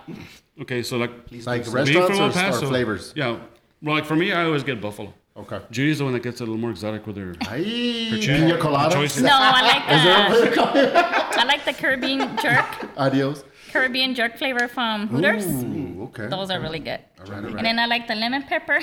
Okay, 0.61 0.83
so 0.83 0.99
like 0.99 1.11
like 1.47 1.65
do 1.65 1.71
restaurants 1.71 1.89
being 1.91 2.03
or, 2.03 2.09
from 2.09 2.21
El 2.21 2.29
or 2.29 2.33
Paso- 2.33 2.69
flavors. 2.69 3.13
Yeah, 3.17 3.39
well, 3.81 3.95
like 3.95 4.05
for 4.05 4.15
me, 4.17 4.33
I 4.33 4.45
always 4.45 4.63
get 4.63 4.81
buffalo. 4.83 5.15
Okay. 5.35 5.61
Judy's 5.71 5.97
the 5.99 6.05
one 6.05 6.13
that 6.13 6.23
gets 6.23 6.41
a 6.41 6.45
little 6.45 6.59
more 6.59 6.71
exotic 6.71 7.07
with 7.07 7.17
her. 7.17 7.35
Ay, 7.49 7.63
choice- 8.11 8.27
pina 8.27 8.59
colada. 8.59 8.97
No, 8.97 9.31
I 9.33 9.63
like 9.63 9.83
Is 10.45 10.55
the 10.55 11.39
I 11.41 11.45
like 11.47 11.65
the 11.65 11.73
Caribbean 11.73 12.37
jerk, 12.37 12.67
Adios. 12.99 13.45
Caribbean 13.73 14.15
jerk 14.15 14.37
flavor 14.39 14.69
from 14.69 15.09
Hooters. 15.09 15.47
Ooh, 15.47 16.05
okay. 16.09 16.27
Those 16.29 16.51
are 16.51 16.61
really 16.61 16.79
good. 16.79 17.01
All 17.21 17.27
right, 17.27 17.45
all 17.45 17.51
right. 17.51 17.57
And 17.57 17.65
then 17.67 17.79
I 17.79 17.87
like 17.87 18.07
the 18.07 18.15
lemon 18.15 18.43
pepper 18.43 18.81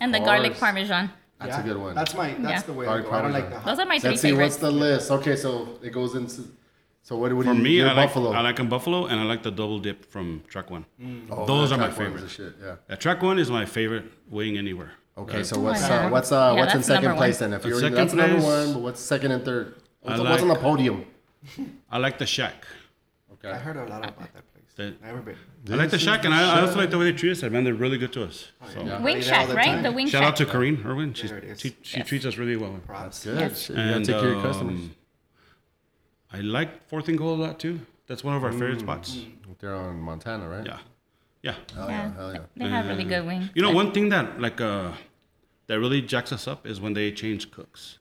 and 0.00 0.14
the 0.14 0.20
garlic 0.20 0.54
parmesan. 0.58 1.10
That's 1.38 1.56
a 1.56 1.62
good 1.62 1.78
one. 1.78 1.94
That's 1.94 2.14
my. 2.14 2.28
That's 2.34 2.42
Yeah. 2.42 2.62
the 2.62 2.72
way 2.74 2.84
Garlic 2.84 3.06
I 3.06 3.10
go. 3.10 3.16
I 3.16 3.22
don't 3.22 3.32
like 3.32 3.48
the. 3.50 3.56
Hot. 3.58 3.64
Those 3.66 3.78
are 3.78 3.86
my 3.86 3.98
three 3.98 4.10
Let's 4.10 4.22
see 4.22 4.32
what's 4.34 4.56
the 4.56 4.70
list. 4.70 5.10
Okay, 5.10 5.36
so 5.36 5.78
it 5.82 5.90
goes 5.90 6.14
into. 6.14 6.42
So 7.02 7.16
what, 7.16 7.32
what 7.32 7.46
do 7.46 7.54
For 7.54 7.58
me, 7.58 7.82
I 7.82 7.86
like 7.94 8.08
buffalo. 8.08 8.30
I 8.32 8.40
like 8.42 8.56
them 8.56 8.68
buffalo, 8.68 9.06
and 9.06 9.18
I 9.18 9.24
like 9.24 9.42
the 9.42 9.50
double 9.50 9.78
dip 9.78 10.04
from 10.12 10.42
Truck 10.48 10.70
One. 10.70 10.84
Oh, 11.30 11.46
Those 11.46 11.72
are 11.72 11.78
my 11.78 11.86
track 11.86 11.96
one 11.98 12.06
favorite. 12.08 12.24
is 12.24 12.32
Shit, 12.32 12.52
yeah. 12.62 12.76
Yeah, 12.90 12.96
Truck 12.96 13.22
One 13.22 13.38
is 13.38 13.50
my 13.50 13.64
favorite 13.64 14.04
wing 14.28 14.58
anywhere. 14.58 14.92
Okay, 15.16 15.42
so 15.42 15.56
Oh, 15.56 15.60
what's 15.60 15.82
uh, 15.82 16.08
what's 16.10 16.30
uh, 16.30 16.52
Yeah, 16.54 16.60
what's 16.60 16.74
in 16.74 16.82
second 16.82 17.16
place 17.16 17.40
one. 17.40 17.50
then? 17.52 17.58
If 17.58 17.64
At 17.64 17.68
you're 17.70 17.80
second 17.80 17.94
that's 17.96 18.12
number 18.14 18.42
one, 18.44 18.74
but 18.74 18.82
what's 18.82 19.00
second 19.00 19.32
and 19.32 19.42
third? 19.44 19.74
I 20.06 20.10
What's, 20.10 20.20
what's 20.30 20.42
on 20.42 20.48
the 20.48 20.54
podium? 20.56 21.06
I 21.90 21.96
like 21.98 22.18
the 22.18 22.26
Shack. 22.26 22.66
I 23.44 23.54
heard 23.56 23.76
a 23.76 23.84
lot 23.86 24.04
about 24.04 24.18
that 24.34 24.52
place. 24.52 24.64
The- 24.76 24.94
Never 25.04 25.20
been. 25.20 25.36
I 25.70 25.74
like 25.76 25.90
the 25.90 25.98
Shack, 25.98 26.24
and 26.24 26.32
I, 26.34 26.58
I 26.58 26.60
also 26.60 26.76
like 26.76 26.90
the 26.90 26.98
way 26.98 27.04
they 27.10 27.12
treat 27.16 27.32
us. 27.32 27.42
Man, 27.42 27.64
they're 27.64 27.74
really 27.74 27.98
good 27.98 28.12
to 28.14 28.24
us. 28.24 28.50
So 28.72 28.82
Yeah. 28.82 29.00
Wing 29.02 29.18
Eat 29.18 29.24
there 29.24 29.34
all 29.34 29.40
Shack, 29.40 29.48
the 29.48 29.54
right? 29.54 29.82
The 29.82 29.92
Wing 29.92 30.06
shack. 30.06 30.22
shout 30.22 30.38
Shack. 30.38 30.46
out 30.48 30.52
to 30.52 30.58
Corrine 30.58 30.84
Irwin. 30.84 31.14
She's, 31.14 31.30
There 31.30 31.38
it 31.38 31.44
is. 31.44 31.60
she 31.60 31.76
she 31.82 31.98
Yes. 31.98 32.08
treats 32.08 32.24
us 32.26 32.36
really 32.36 32.56
well. 32.56 32.78
Props. 32.86 33.24
Good. 33.24 33.38
Yes. 33.40 33.62
Shit, 33.62 33.76
You 33.76 33.82
And 33.82 34.04
take 34.04 34.16
care 34.16 34.28
of 34.28 34.34
your 34.34 34.42
customers. 34.42 34.80
um, 34.80 34.94
I 36.32 36.40
like 36.40 36.88
Fourth 36.88 37.08
and 37.08 37.18
Gold 37.18 37.40
a 37.40 37.42
lot 37.42 37.58
too. 37.58 37.80
That's 38.06 38.22
one 38.24 38.36
of 38.36 38.44
our 38.44 38.52
favorite 38.52 38.80
spots. 38.80 39.18
They're 39.60 39.74
on 39.74 40.00
Montana, 40.00 40.48
right? 40.48 40.64
Yeah, 40.66 40.78
yeah. 41.42 41.54
Hell 41.74 41.88
Yeah, 41.88 41.96
yeah, 42.06 42.14
hell 42.14 42.32
yeah. 42.32 42.40
they 42.56 42.68
have 42.68 42.86
really 42.86 43.04
good 43.04 43.26
wings. 43.26 43.50
You 43.54 43.62
know, 43.62 43.70
one 43.72 43.92
thing 43.92 44.08
that 44.10 44.40
like 44.40 44.60
uh 44.60 44.92
that 45.66 45.78
really 45.78 46.00
jacks 46.02 46.32
us 46.32 46.48
up 46.48 46.66
is 46.66 46.80
when 46.80 46.94
they 46.94 47.12
change 47.12 47.50
cooks. 47.50 47.98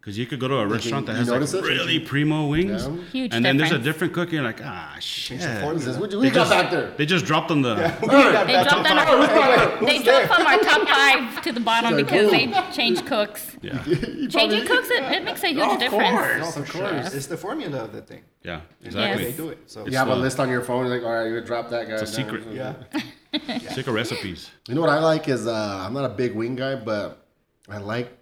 Because 0.00 0.16
you 0.16 0.26
could 0.26 0.40
go 0.40 0.48
to 0.48 0.54
a 0.58 0.66
restaurant 0.66 1.04
that 1.06 1.16
has 1.16 1.26
notice 1.28 1.52
like 1.52 1.64
it? 1.64 1.66
really 1.66 1.98
primo 1.98 2.46
wings, 2.46 2.86
Yeah. 2.86 2.96
Huge 3.12 3.34
and 3.34 3.44
then 3.44 3.56
there's 3.58 3.72
a 3.72 3.78
different 3.78 4.14
cook, 4.14 4.28
and 4.28 4.34
you're 4.34 4.42
like, 4.42 4.60
ah, 4.64 4.96
shit. 5.00 5.40
the 5.40 5.46
What 5.46 5.52
formula. 5.60 5.74
is 5.74 5.84
this? 5.84 5.96
What, 5.98 6.10
what 6.14 6.20
They 6.22 6.28
you 6.28 6.32
got 6.32 6.48
just, 6.48 6.50
back 6.50 6.70
there? 6.70 6.90
they 6.96 7.04
just 7.04 7.24
dropped 7.26 7.50
on 7.50 7.60
the. 7.62 7.74
They 7.74 7.84
dropped, 8.62 8.90
on 8.90 8.98
our, 8.98 9.84
they 9.84 10.02
dropped 10.02 10.26
from 10.32 10.46
our 10.46 10.58
top 10.60 10.88
five 10.88 11.42
to 11.42 11.52
the 11.52 11.60
bottom 11.60 11.94
like, 11.94 12.06
because 12.06 12.30
they 12.30 12.46
changed 12.72 13.04
cooks. 13.06 13.56
Yeah, 13.62 13.82
Changing 13.82 14.64
cooks, 14.66 14.88
it, 14.90 15.02
it 15.02 15.24
makes 15.24 15.42
a 15.42 15.48
huge 15.48 15.58
of 15.72 15.78
difference. 15.80 16.10
course, 16.10 16.56
No, 16.56 16.62
of 16.62 16.70
course. 16.70 17.14
It's 17.14 17.26
the 17.26 17.36
formula 17.36 17.84
of 17.84 17.92
the 17.92 18.00
thing. 18.02 18.22
yeah, 18.44 18.60
And 18.80 18.86
exactly. 18.86 19.24
They 19.24 19.32
do 19.36 19.48
it. 19.48 19.58
So 19.66 19.84
You 19.86 19.96
have 19.98 20.08
a 20.08 20.14
list 20.14 20.38
on 20.38 20.48
your 20.48 20.62
phone, 20.62 20.86
you're 20.86 20.96
like, 20.96 21.04
all 21.04 21.12
right, 21.12 21.28
you 21.30 21.40
drop 21.40 21.68
that 21.70 21.88
guy. 21.88 21.94
It's 21.94 22.02
a 22.02 22.06
secret. 22.06 22.44
yeah. 22.52 22.74
Secret 23.74 23.92
recipes. 23.92 24.50
You 24.68 24.74
know 24.76 24.80
what 24.80 24.90
I 24.90 25.00
like 25.00 25.28
is 25.28 25.46
uh, 25.46 25.82
I'm 25.84 25.92
not 25.92 26.04
a 26.04 26.08
big 26.14 26.34
wing 26.34 26.54
guy, 26.56 26.76
but 26.76 27.26
I 27.68 27.78
like 27.78 28.16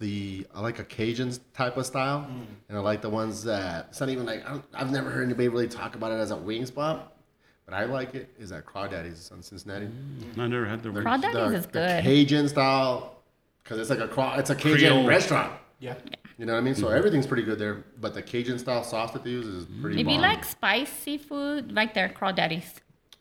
the 0.00 0.46
I 0.54 0.60
like 0.60 0.78
a 0.78 0.84
Cajun 0.84 1.32
type 1.54 1.76
of 1.76 1.86
style, 1.86 2.20
mm. 2.20 2.46
and 2.68 2.76
I 2.76 2.80
like 2.80 3.00
the 3.00 3.10
ones 3.10 3.44
that 3.44 3.86
it's 3.90 4.00
not 4.00 4.08
even 4.08 4.26
like 4.26 4.44
I 4.46 4.50
don't, 4.50 4.64
I've 4.74 4.90
never 4.90 5.10
heard 5.10 5.24
anybody 5.24 5.48
really 5.48 5.68
talk 5.68 5.94
about 5.94 6.12
it 6.12 6.16
as 6.16 6.30
a 6.30 6.36
wing 6.36 6.66
spot, 6.66 7.16
but 7.64 7.74
I 7.74 7.84
like 7.84 8.14
it. 8.14 8.34
Is 8.38 8.50
that 8.50 8.66
Crawdaddy's 8.66 9.30
on 9.32 9.42
Cincinnati? 9.42 9.86
Mm. 9.86 10.38
I 10.38 10.46
never 10.48 10.66
had 10.66 10.82
the. 10.82 10.90
They're- 10.90 11.02
Crawdaddy's 11.02 11.34
the- 11.34 11.56
is 11.58 11.66
the 11.66 11.72
good. 11.72 12.02
Cajun 12.04 12.48
style, 12.48 13.16
because 13.62 13.78
it's 13.78 13.90
like 13.90 14.00
a 14.00 14.08
craw, 14.08 14.36
it's 14.36 14.50
a 14.50 14.54
Cajun 14.54 14.78
Creole. 14.78 15.06
restaurant. 15.06 15.52
Yeah. 15.78 15.94
You 16.38 16.46
know 16.46 16.54
what 16.54 16.58
I 16.58 16.62
mean? 16.62 16.74
So 16.74 16.86
mm-hmm. 16.86 16.96
everything's 16.96 17.26
pretty 17.28 17.44
good 17.44 17.60
there, 17.60 17.84
but 18.00 18.14
the 18.14 18.22
Cajun 18.22 18.58
style 18.58 18.82
sauce 18.82 19.12
that 19.12 19.22
they 19.22 19.30
use 19.30 19.46
is 19.46 19.66
mm. 19.66 19.80
pretty. 19.82 20.00
If 20.00 20.08
you 20.08 20.18
like 20.18 20.44
spicy 20.44 21.18
food, 21.18 21.72
like 21.72 21.94
their 21.94 22.08
crawdaddies. 22.08 22.64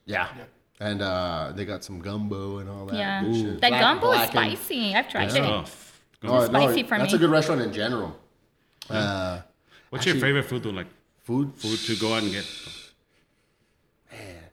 yeah. 0.06 0.28
And 0.80 1.02
uh, 1.02 1.54
they 1.56 1.64
got 1.66 1.84
some 1.84 2.00
gumbo 2.00 2.58
and 2.58 2.68
all 2.68 2.88
that. 2.88 2.96
Yeah, 2.98 3.24
good 3.24 3.36
shit. 3.36 3.62
that 3.62 3.70
Black- 3.70 3.82
gumbo 3.82 4.12
is 4.12 4.32
black 4.32 4.36
and- 4.48 4.58
spicy. 4.58 4.96
I've 4.96 5.08
tried 5.08 5.32
Yeah. 5.32 5.44
it. 5.44 5.50
Oh, 5.50 5.62
f- 5.62 5.93
No, 6.24 6.46
spicy 6.46 6.82
no, 6.84 6.88
for 6.88 6.98
that's 6.98 7.12
me. 7.12 7.18
a 7.18 7.20
good 7.20 7.30
restaurant 7.30 7.62
in 7.62 7.74
general. 7.74 8.16
Uh, 8.90 9.42
What's 9.90 10.06
your 10.06 10.16
favorite 10.16 10.44
food 10.46 10.64
though? 10.64 10.70
Like 10.70 10.88
food, 11.24 11.54
food 11.56 11.78
to 11.80 11.96
go 11.98 12.14
out 12.14 12.24
and 12.24 12.32
get. 12.32 12.46
man. 14.12 14.44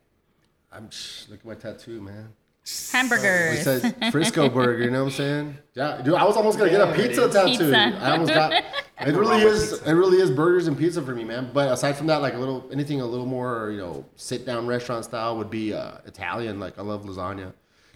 I'm 0.73 0.91
shh, 0.91 1.29
look 1.29 1.41
at 1.41 1.47
my 1.47 1.55
tattoo, 1.55 2.01
man. 2.01 2.29
It 2.65 2.89
Hamburgers. 2.93 3.63
says 3.65 3.95
Frisco 4.13 4.49
Burger. 4.49 4.85
You 4.85 4.91
know 4.91 5.05
what 5.05 5.13
I'm 5.13 5.17
saying? 5.17 5.59
Yeah, 5.75 6.03
dude. 6.03 6.15
I 6.15 6.25
was 6.25 6.37
almost 6.37 6.59
gonna 6.59 6.71
get 6.71 6.81
a 6.81 6.93
pizza 6.93 7.29
tattoo. 7.29 7.49
Pizza. 7.51 7.77
I 8.01 8.11
almost 8.13 8.33
got. 8.35 8.53
It 9.03 9.15
really 9.15 9.41
is. 9.41 9.81
It 9.81 9.93
really 9.95 10.19
is 10.19 10.31
burgers 10.31 10.67
and 10.67 10.77
pizza 10.77 11.01
for 11.01 11.15
me, 11.15 11.25
man. 11.25 11.49
But 11.55 11.73
aside 11.73 11.97
from 11.97 12.09
that, 12.09 12.21
like 12.21 12.35
a 12.35 12.39
little 12.39 12.69
anything 12.71 13.01
a 13.01 13.07
little 13.07 13.25
more, 13.25 13.71
you 13.71 13.79
know, 13.79 14.05
sit 14.17 14.45
down 14.45 14.67
restaurant 14.67 15.07
style 15.07 15.39
would 15.39 15.49
be 15.49 15.73
uh, 15.73 15.93
Italian. 16.05 16.61
Like 16.61 16.79
I 16.79 16.83
love 16.83 17.05
lasagna, 17.07 17.55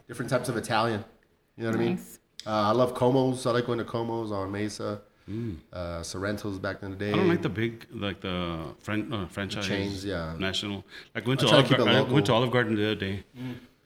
different 0.08 0.30
types 0.30 0.48
of 0.48 0.56
Italian. 0.56 1.04
You 1.58 1.64
know 1.64 1.70
what 1.72 1.78
Nice. 1.80 1.84
I 1.84 1.90
mean? 1.90 2.00
Uh, 2.46 2.50
I 2.50 2.72
love 2.72 2.94
Como's. 2.94 3.46
I 3.46 3.50
like 3.52 3.66
going 3.66 3.78
to 3.78 3.84
Como's 3.84 4.30
on 4.32 4.50
Mesa. 4.52 5.00
Uh, 5.72 6.02
Sorrento's 6.02 6.58
back 6.58 6.82
in 6.82 6.90
the 6.90 6.96
day. 6.96 7.10
I 7.12 7.16
don't 7.16 7.28
like 7.28 7.40
the 7.40 7.48
big, 7.48 7.86
like 7.92 8.20
the 8.20 8.74
fran- 8.80 9.10
uh, 9.10 9.26
franchise 9.28 9.66
chains, 9.66 10.04
yeah. 10.04 10.34
national. 10.38 10.84
Like 11.14 11.26
went 11.26 11.40
I 11.40 11.44
to 11.44 11.48
try 11.48 11.62
to 11.62 11.66
Olive, 11.66 11.68
keep 11.68 11.78
Gar- 11.78 11.88
I 11.88 12.00
went 12.02 12.26
to 12.26 12.32
Olive 12.34 12.50
Garden 12.50 12.74
the 12.76 12.84
other 12.84 12.94
day, 12.94 13.24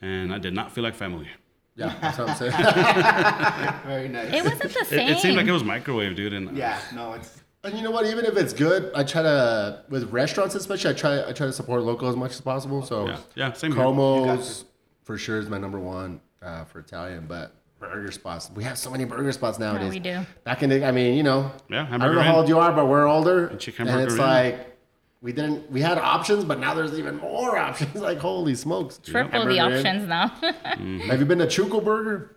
and 0.02 0.34
I 0.34 0.38
did 0.38 0.52
not 0.52 0.72
feel 0.72 0.82
like 0.82 0.96
family. 0.96 1.28
Yeah, 1.76 1.94
that's 2.00 2.18
what 2.18 2.30
I'm 2.30 2.36
saying. 2.36 2.50
Very 3.86 4.08
nice. 4.08 4.34
It 4.34 4.42
wasn't 4.42 4.62
the 4.72 4.80
It, 4.80 4.86
same. 4.88 5.08
it 5.10 5.18
seemed 5.20 5.36
like 5.36 5.46
it 5.46 5.52
was 5.52 5.62
microwave, 5.62 6.16
dude. 6.16 6.32
And 6.32 6.56
yeah. 6.56 6.80
No, 6.92 7.12
it's. 7.12 7.40
And 7.62 7.76
you 7.76 7.82
know 7.84 7.92
what? 7.92 8.04
Even 8.06 8.24
if 8.24 8.36
it's 8.36 8.52
good, 8.52 8.90
I 8.96 9.04
try 9.04 9.22
to 9.22 9.84
with 9.88 10.10
restaurants 10.10 10.56
especially. 10.56 10.90
I 10.90 10.94
try 10.94 11.20
I 11.28 11.32
try 11.32 11.46
to 11.46 11.52
support 11.52 11.82
local 11.82 12.08
as 12.08 12.16
much 12.16 12.32
as 12.32 12.40
possible. 12.40 12.82
So 12.82 13.06
yeah, 13.06 13.18
yeah, 13.36 13.52
same 13.52 13.72
here. 13.72 13.84
Como's 13.84 14.64
for 15.04 15.16
sure 15.18 15.38
is 15.38 15.48
my 15.48 15.58
number 15.58 15.78
one 15.78 16.20
uh, 16.42 16.64
for 16.64 16.80
Italian, 16.80 17.26
but 17.28 17.54
burger 17.78 18.10
spots. 18.12 18.50
We 18.54 18.64
have 18.64 18.76
so 18.78 18.90
many 18.90 19.04
burger 19.04 19.32
spots 19.32 19.58
nowadays. 19.58 19.90
we 19.90 19.98
do. 20.00 20.20
Back 20.44 20.62
in 20.62 20.70
the, 20.70 20.84
I 20.84 20.90
mean, 20.92 21.16
you 21.16 21.22
know, 21.22 21.50
Yeah, 21.68 21.86
I 21.90 21.98
don't 21.98 22.14
know 22.14 22.22
how 22.22 22.36
old 22.36 22.48
you 22.48 22.58
are, 22.58 22.72
but 22.72 22.86
we're 22.86 23.06
older, 23.06 23.46
and, 23.48 23.60
Chicken 23.60 23.86
it's 23.86 23.94
Hamburger 23.96 24.12
Inn. 24.14 24.18
like 24.28 24.76
we 25.20 25.32
didn't. 25.32 25.70
We 25.70 25.80
had 25.80 25.98
options, 25.98 26.44
but 26.44 26.58
now 26.60 26.74
there's 26.74 26.96
even 26.98 27.16
more 27.16 27.56
options. 27.68 27.94
like 27.96 28.18
holy 28.18 28.54
smokes! 28.54 28.98
Triple 28.98 29.30
the 29.46 29.56
Hamburger 29.56 29.76
Inn. 29.78 29.86
options 29.86 30.08
now. 30.08 30.28
Have 31.08 31.18
you 31.20 31.26
been 31.26 31.38
to 31.38 31.46
Chuco 31.46 31.84
Burger? 31.84 32.36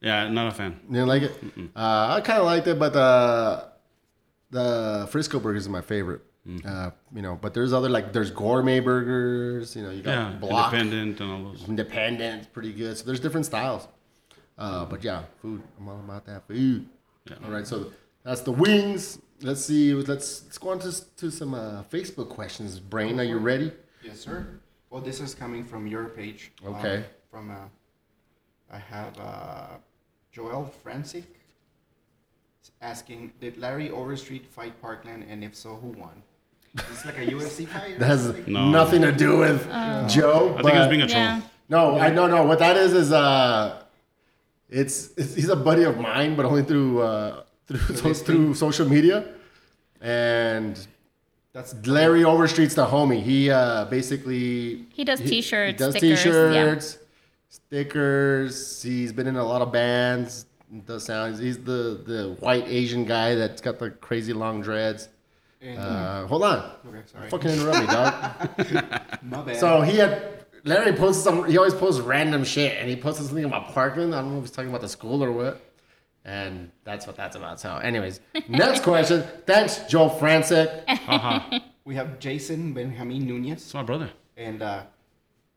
Yeah, 0.00 0.28
not 0.28 0.48
a 0.48 0.50
fan. 0.50 0.80
You 0.88 0.94
didn't 0.94 1.08
like 1.08 1.22
it? 1.22 1.32
Uh, 1.76 2.14
I 2.16 2.20
kind 2.22 2.38
of 2.40 2.46
liked 2.46 2.66
it, 2.66 2.78
but 2.78 2.92
the 2.92 3.68
the 4.50 5.06
Frisco 5.10 5.38
burgers 5.40 5.62
is 5.64 5.68
my 5.68 5.80
favorite. 5.82 6.22
Uh, 6.64 6.90
you 7.14 7.22
know, 7.22 7.38
but 7.40 7.54
there's 7.54 7.72
other 7.72 7.88
like 7.88 8.12
there's 8.12 8.30
gourmet 8.32 8.80
burgers. 8.80 9.76
You 9.76 9.82
know, 9.84 9.90
you 9.90 10.02
got 10.02 10.10
Yeah, 10.10 10.36
block 10.40 10.72
independent 10.74 11.20
and 11.20 11.30
all 11.30 11.52
those. 11.52 11.68
independent, 11.68 12.52
pretty 12.52 12.72
good. 12.72 12.98
So 12.98 13.04
there's 13.04 13.20
different 13.20 13.46
styles. 13.46 13.86
Uh, 14.58 14.84
but 14.84 15.02
yeah, 15.02 15.22
food. 15.40 15.62
I'm 15.78 15.88
all 15.88 15.98
about 16.00 16.26
that 16.26 16.46
food. 16.46 16.86
All 17.44 17.50
right, 17.50 17.66
so 17.66 17.92
that's 18.22 18.40
the 18.42 18.52
wings. 18.52 19.18
Let's 19.40 19.64
see. 19.64 19.92
Let's 19.94 20.44
let's 20.44 20.58
go 20.58 20.70
on 20.70 20.78
to 20.80 20.92
to 21.16 21.30
some 21.30 21.54
uh, 21.54 21.82
Facebook 21.90 22.28
questions. 22.28 22.78
Brain, 22.80 23.18
are 23.18 23.24
you 23.24 23.38
ready? 23.38 23.72
Yes, 24.04 24.20
sir. 24.20 24.46
Well, 24.90 25.00
this 25.00 25.20
is 25.20 25.34
coming 25.34 25.64
from 25.64 25.86
your 25.86 26.04
page. 26.06 26.52
um, 26.66 26.74
Okay. 26.74 27.04
from 27.30 27.50
uh, 27.50 27.54
I 28.70 28.78
have 28.78 29.18
uh, 29.18 29.66
Joel 30.32 30.72
Francic 30.84 31.24
asking, 32.80 33.32
did 33.40 33.56
Larry 33.58 33.90
Overstreet 33.90 34.46
fight 34.46 34.80
Parkland, 34.82 35.24
and 35.28 35.42
if 35.44 35.54
so, 35.54 35.76
who 35.76 35.88
won? 35.88 36.22
It's 36.74 37.04
like 37.04 37.18
a 37.18 37.26
UFC 37.26 37.66
fight. 37.74 37.98
That 37.98 38.06
has 38.06 38.34
No. 38.46 38.70
nothing 38.70 39.02
to 39.02 39.12
do 39.12 39.38
with 39.38 39.64
Joe. 40.08 40.56
I 40.58 40.62
think 40.62 40.72
he 40.74 40.78
was 40.78 40.88
being 40.88 41.02
a 41.02 41.06
troll. 41.08 41.22
Yeah. 41.22 41.40
No, 41.68 41.98
I 41.98 42.10
no 42.10 42.26
no. 42.26 42.44
What 42.44 42.58
that 42.58 42.76
is 42.76 42.92
is 42.92 43.12
uh, 43.12 43.81
it's, 44.72 45.10
it's 45.16 45.34
he's 45.34 45.48
a 45.48 45.56
buddy 45.56 45.84
of 45.84 45.98
mine, 45.98 46.34
but 46.34 46.44
only 46.44 46.62
through 46.62 47.02
uh 47.02 47.42
through 47.66 47.96
so, 47.96 48.14
through 48.14 48.54
social 48.66 48.88
media, 48.88 49.28
and 50.00 50.74
That's 51.52 51.74
Larry 51.86 52.22
Overstreet's 52.22 52.74
the 52.74 52.86
homie. 52.86 53.22
He 53.22 53.50
uh 53.50 53.84
basically 53.86 54.86
He 54.92 55.04
does 55.04 55.20
t-shirts, 55.20 55.72
He 55.72 55.84
does 55.84 55.94
stickers, 55.96 56.22
t-shirts, 56.22 56.98
stickers. 57.48 58.82
He's 58.82 59.12
been 59.12 59.26
in 59.26 59.36
a 59.36 59.44
lot 59.44 59.62
of 59.62 59.70
bands. 59.72 60.46
Does 60.86 61.04
sounds. 61.04 61.38
He's 61.38 61.58
the 61.58 62.00
the 62.06 62.36
white 62.40 62.66
Asian 62.66 63.04
guy 63.04 63.34
that's 63.34 63.60
got 63.60 63.78
the 63.78 63.90
crazy 63.90 64.32
long 64.32 64.62
dreads. 64.62 65.08
Uh, 65.62 66.26
hold 66.26 66.42
on. 66.42 66.72
Okay, 66.88 67.02
sorry. 67.06 67.30
Fucking 67.30 67.50
interrupt 67.50 67.80
me, 67.80 67.86
dog. 67.86 69.22
my 69.22 69.42
bad. 69.42 69.56
So 69.58 69.82
he 69.82 69.98
had 69.98 70.41
Larry 70.64 70.92
posted 70.92 71.24
some. 71.24 71.44
He 71.48 71.58
always 71.58 71.74
posts 71.74 72.00
random 72.00 72.44
shit, 72.44 72.76
and 72.78 72.88
he 72.88 72.96
posted 72.96 73.26
something 73.26 73.44
about 73.44 73.72
Parkland. 73.72 74.14
I 74.14 74.20
don't 74.20 74.32
know 74.32 74.38
if 74.38 74.44
he's 74.44 74.50
talking 74.52 74.70
about 74.70 74.80
the 74.82 74.88
school 74.88 75.22
or 75.22 75.32
what. 75.32 75.60
And 76.24 76.70
that's 76.84 77.06
what 77.06 77.16
that's 77.16 77.34
about. 77.34 77.58
So, 77.58 77.76
anyways, 77.78 78.20
next 78.48 78.84
question. 78.84 79.24
Thanks, 79.44 79.78
Joe 79.88 80.08
Francic. 80.08 80.86
Haha. 80.88 81.58
we 81.84 81.96
have 81.96 82.20
Jason 82.20 82.72
Benjamin 82.72 83.26
Nunez. 83.26 83.62
It's 83.62 83.74
my 83.74 83.82
brother. 83.82 84.10
And 84.36 84.62
uh, 84.62 84.84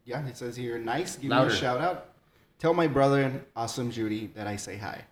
yeah, 0.06 0.26
it 0.26 0.38
says 0.38 0.56
here, 0.56 0.80
nice. 0.80 1.18
Give 1.18 1.30
Louder. 1.30 1.50
me 1.50 1.56
a 1.56 1.58
shout 1.60 1.82
out. 1.82 2.14
Tell 2.58 2.74
my 2.74 2.88
brother 2.88 3.22
and 3.22 3.42
awesome 3.56 3.92
Judy 3.92 4.28
that 4.36 4.48
I 4.48 4.56
say 4.56 4.78
hi. 4.78 5.04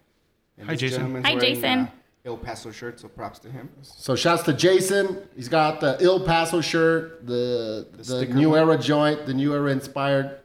And 0.57 0.67
Hi, 0.69 0.75
Jason. 0.75 1.01
Hi, 1.23 1.33
wearing, 1.35 1.39
Jason. 1.39 1.79
uh, 1.79 1.87
El 2.25 2.37
Paso 2.37 2.71
shirt, 2.71 2.99
so 2.99 3.09
props 3.09 3.39
to 3.39 3.51
him. 3.51 3.69
So, 3.81 4.15
shouts 4.15 4.43
to 4.43 4.53
Jason. 4.53 5.27
He's 5.35 5.49
got 5.49 5.81
the 5.81 5.97
El 6.01 6.21
Paso 6.21 6.61
shirt, 6.61 7.25
the 7.27 7.85
the, 7.91 8.03
sticker 8.03 8.33
New 8.33 8.51
one. 8.51 8.59
Era 8.59 8.77
joint, 8.77 9.25
the 9.25 9.33
New 9.33 9.53
Era 9.53 9.71
inspired 9.71 10.39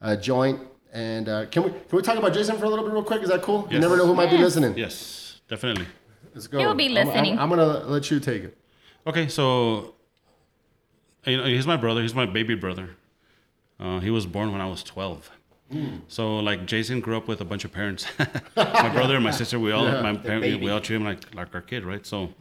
uh, 0.00 0.16
joint. 0.16 0.60
And 0.90 1.28
uh, 1.28 1.44
can 1.46 1.64
we 1.64 1.70
can 1.70 1.96
we 1.96 2.00
talk 2.02 2.16
about 2.16 2.32
Jason 2.32 2.56
for 2.56 2.64
a 2.64 2.68
little 2.70 2.84
bit 2.84 2.94
real 2.94 3.04
quick? 3.04 3.22
Is 3.22 3.28
that 3.28 3.42
cool? 3.42 3.68
You 3.70 3.78
never 3.78 3.98
know 3.98 4.06
who 4.06 4.14
might 4.14 4.30
be 4.30 4.38
listening. 4.38 4.76
Yes, 4.78 5.42
definitely. 5.48 5.86
Let's 6.34 6.46
go. 6.46 6.58
He'll 6.58 6.74
be 6.74 6.86
I'm- 6.86 6.96
I'm- 6.96 7.06
listening. 7.06 7.38
I'm, 7.38 7.50
gonna 7.50 7.80
let 7.84 8.10
you 8.10 8.20
take 8.20 8.44
it. 8.44 8.56
Okay, 9.06 9.28
so 9.28 9.94
you 11.26 11.36
know, 11.36 11.44
he's 11.44 11.66
my 11.66 11.76
brother. 11.76 12.00
He's 12.00 12.14
my 12.14 12.26
baby 12.26 12.54
brother. 12.54 12.90
Uh, 13.78 14.00
he 14.00 14.10
was 14.10 14.24
born 14.24 14.50
when 14.50 14.62
I 14.62 14.66
was 14.66 14.82
12. 14.82 15.30
So 16.08 16.38
like 16.38 16.66
Jason 16.66 17.00
grew 17.00 17.16
up 17.16 17.28
with 17.28 17.40
a 17.40 17.44
bunch 17.44 17.64
of 17.64 17.72
parents. 17.72 18.06
my 18.56 18.88
brother 18.88 19.16
and 19.16 19.24
my 19.24 19.30
sister, 19.30 19.58
we 19.58 19.72
all 19.72 19.84
my 19.84 20.16
parent, 20.16 20.62
we, 20.62 20.70
all 20.70 20.80
treat 20.80 20.96
him 20.96 21.04
like 21.04 21.34
like 21.34 21.54
our 21.54 21.60
kid, 21.60 21.84
right? 21.84 22.06
So 22.06 22.32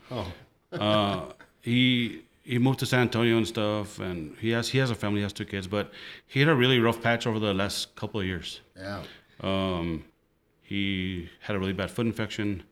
uh, 0.71 1.25
he 1.61 2.23
he 2.43 2.57
moved 2.57 2.79
to 2.79 2.85
San 2.85 3.01
Antonio 3.01 3.35
and 3.35 3.47
stuff, 3.47 3.99
and 3.99 4.35
he 4.37 4.51
has 4.51 4.69
he 4.69 4.77
has 4.77 4.89
a 4.89 4.95
family, 4.95 5.19
he 5.19 5.23
has 5.23 5.33
two 5.33 5.45
kids, 5.45 5.67
but 5.67 5.91
he 6.25 6.39
had 6.39 6.49
a 6.49 6.55
really 6.55 6.79
rough 6.79 7.01
patch 7.01 7.27
over 7.27 7.39
the 7.39 7.53
last 7.53 7.95
couple 7.95 8.21
of 8.21 8.25
years. 8.25 8.61
Yeah. 8.75 9.03
Um, 9.41 10.05
he 10.61 11.29
had 11.41 11.55
a 11.55 11.59
really 11.59 11.73
bad 11.73 11.91
foot 11.91 12.05
infection. 12.05 12.63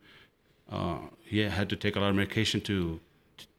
Uh, 0.72 0.99
he 1.26 1.39
had 1.39 1.70
to 1.70 1.76
take 1.76 1.97
a 1.97 1.99
lot 1.99 2.10
of 2.10 2.16
medication 2.16 2.62
to 2.62 2.99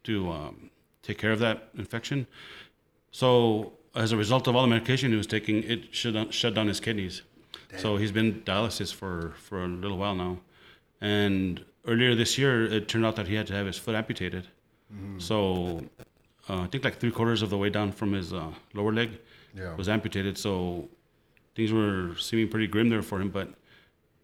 to 0.04 0.30
um, 0.30 0.70
take 1.02 1.18
care 1.18 1.32
of 1.32 1.38
that 1.40 1.68
infection. 1.76 2.26
So 3.10 3.72
as 3.96 4.12
a 4.12 4.16
result 4.16 4.46
of 4.46 4.54
all 4.54 4.62
the 4.62 4.68
medication 4.68 5.10
he 5.10 5.16
was 5.16 5.26
taking, 5.26 5.62
it 5.64 5.94
shut 5.94 6.14
down, 6.14 6.30
shut 6.30 6.54
down 6.54 6.68
his 6.68 6.80
kidneys. 6.80 7.22
So 7.78 7.96
he's 7.96 8.12
been 8.12 8.42
dialysis 8.42 8.94
for 8.94 9.34
for 9.36 9.64
a 9.64 9.68
little 9.68 9.98
while 9.98 10.14
now. 10.14 10.38
And 11.00 11.64
earlier 11.86 12.14
this 12.14 12.38
year, 12.38 12.64
it 12.64 12.88
turned 12.88 13.04
out 13.04 13.16
that 13.16 13.26
he 13.28 13.34
had 13.34 13.46
to 13.48 13.54
have 13.54 13.66
his 13.66 13.76
foot 13.78 13.94
amputated. 13.94 14.46
So 15.18 15.82
uh, 16.48 16.60
I 16.62 16.66
think 16.68 16.84
like 16.84 16.98
three 17.00 17.10
quarters 17.10 17.42
of 17.42 17.50
the 17.50 17.58
way 17.58 17.70
down 17.70 17.90
from 17.92 18.12
his 18.12 18.32
uh, 18.32 18.52
lower 18.74 18.92
leg 18.92 19.10
Yeah. 19.54 19.74
was 19.74 19.88
amputated. 19.88 20.38
So 20.38 20.88
things 21.56 21.72
were 21.72 22.14
seeming 22.18 22.48
pretty 22.48 22.66
grim 22.68 22.88
there 22.88 23.02
for 23.02 23.20
him. 23.20 23.30
But 23.30 23.48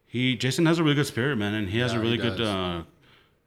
he, 0.07 0.37
Jason, 0.37 0.65
has 0.67 0.79
a 0.79 0.83
really 0.83 0.95
good 0.95 1.07
spirit, 1.07 1.37
man, 1.37 1.55
and 1.55 1.69
he 1.69 1.79
has 1.81 1.93
Yeah, 1.93 1.99
a 1.99 2.03
really 2.03 2.17
good 2.17 2.41
uh, 2.41 2.83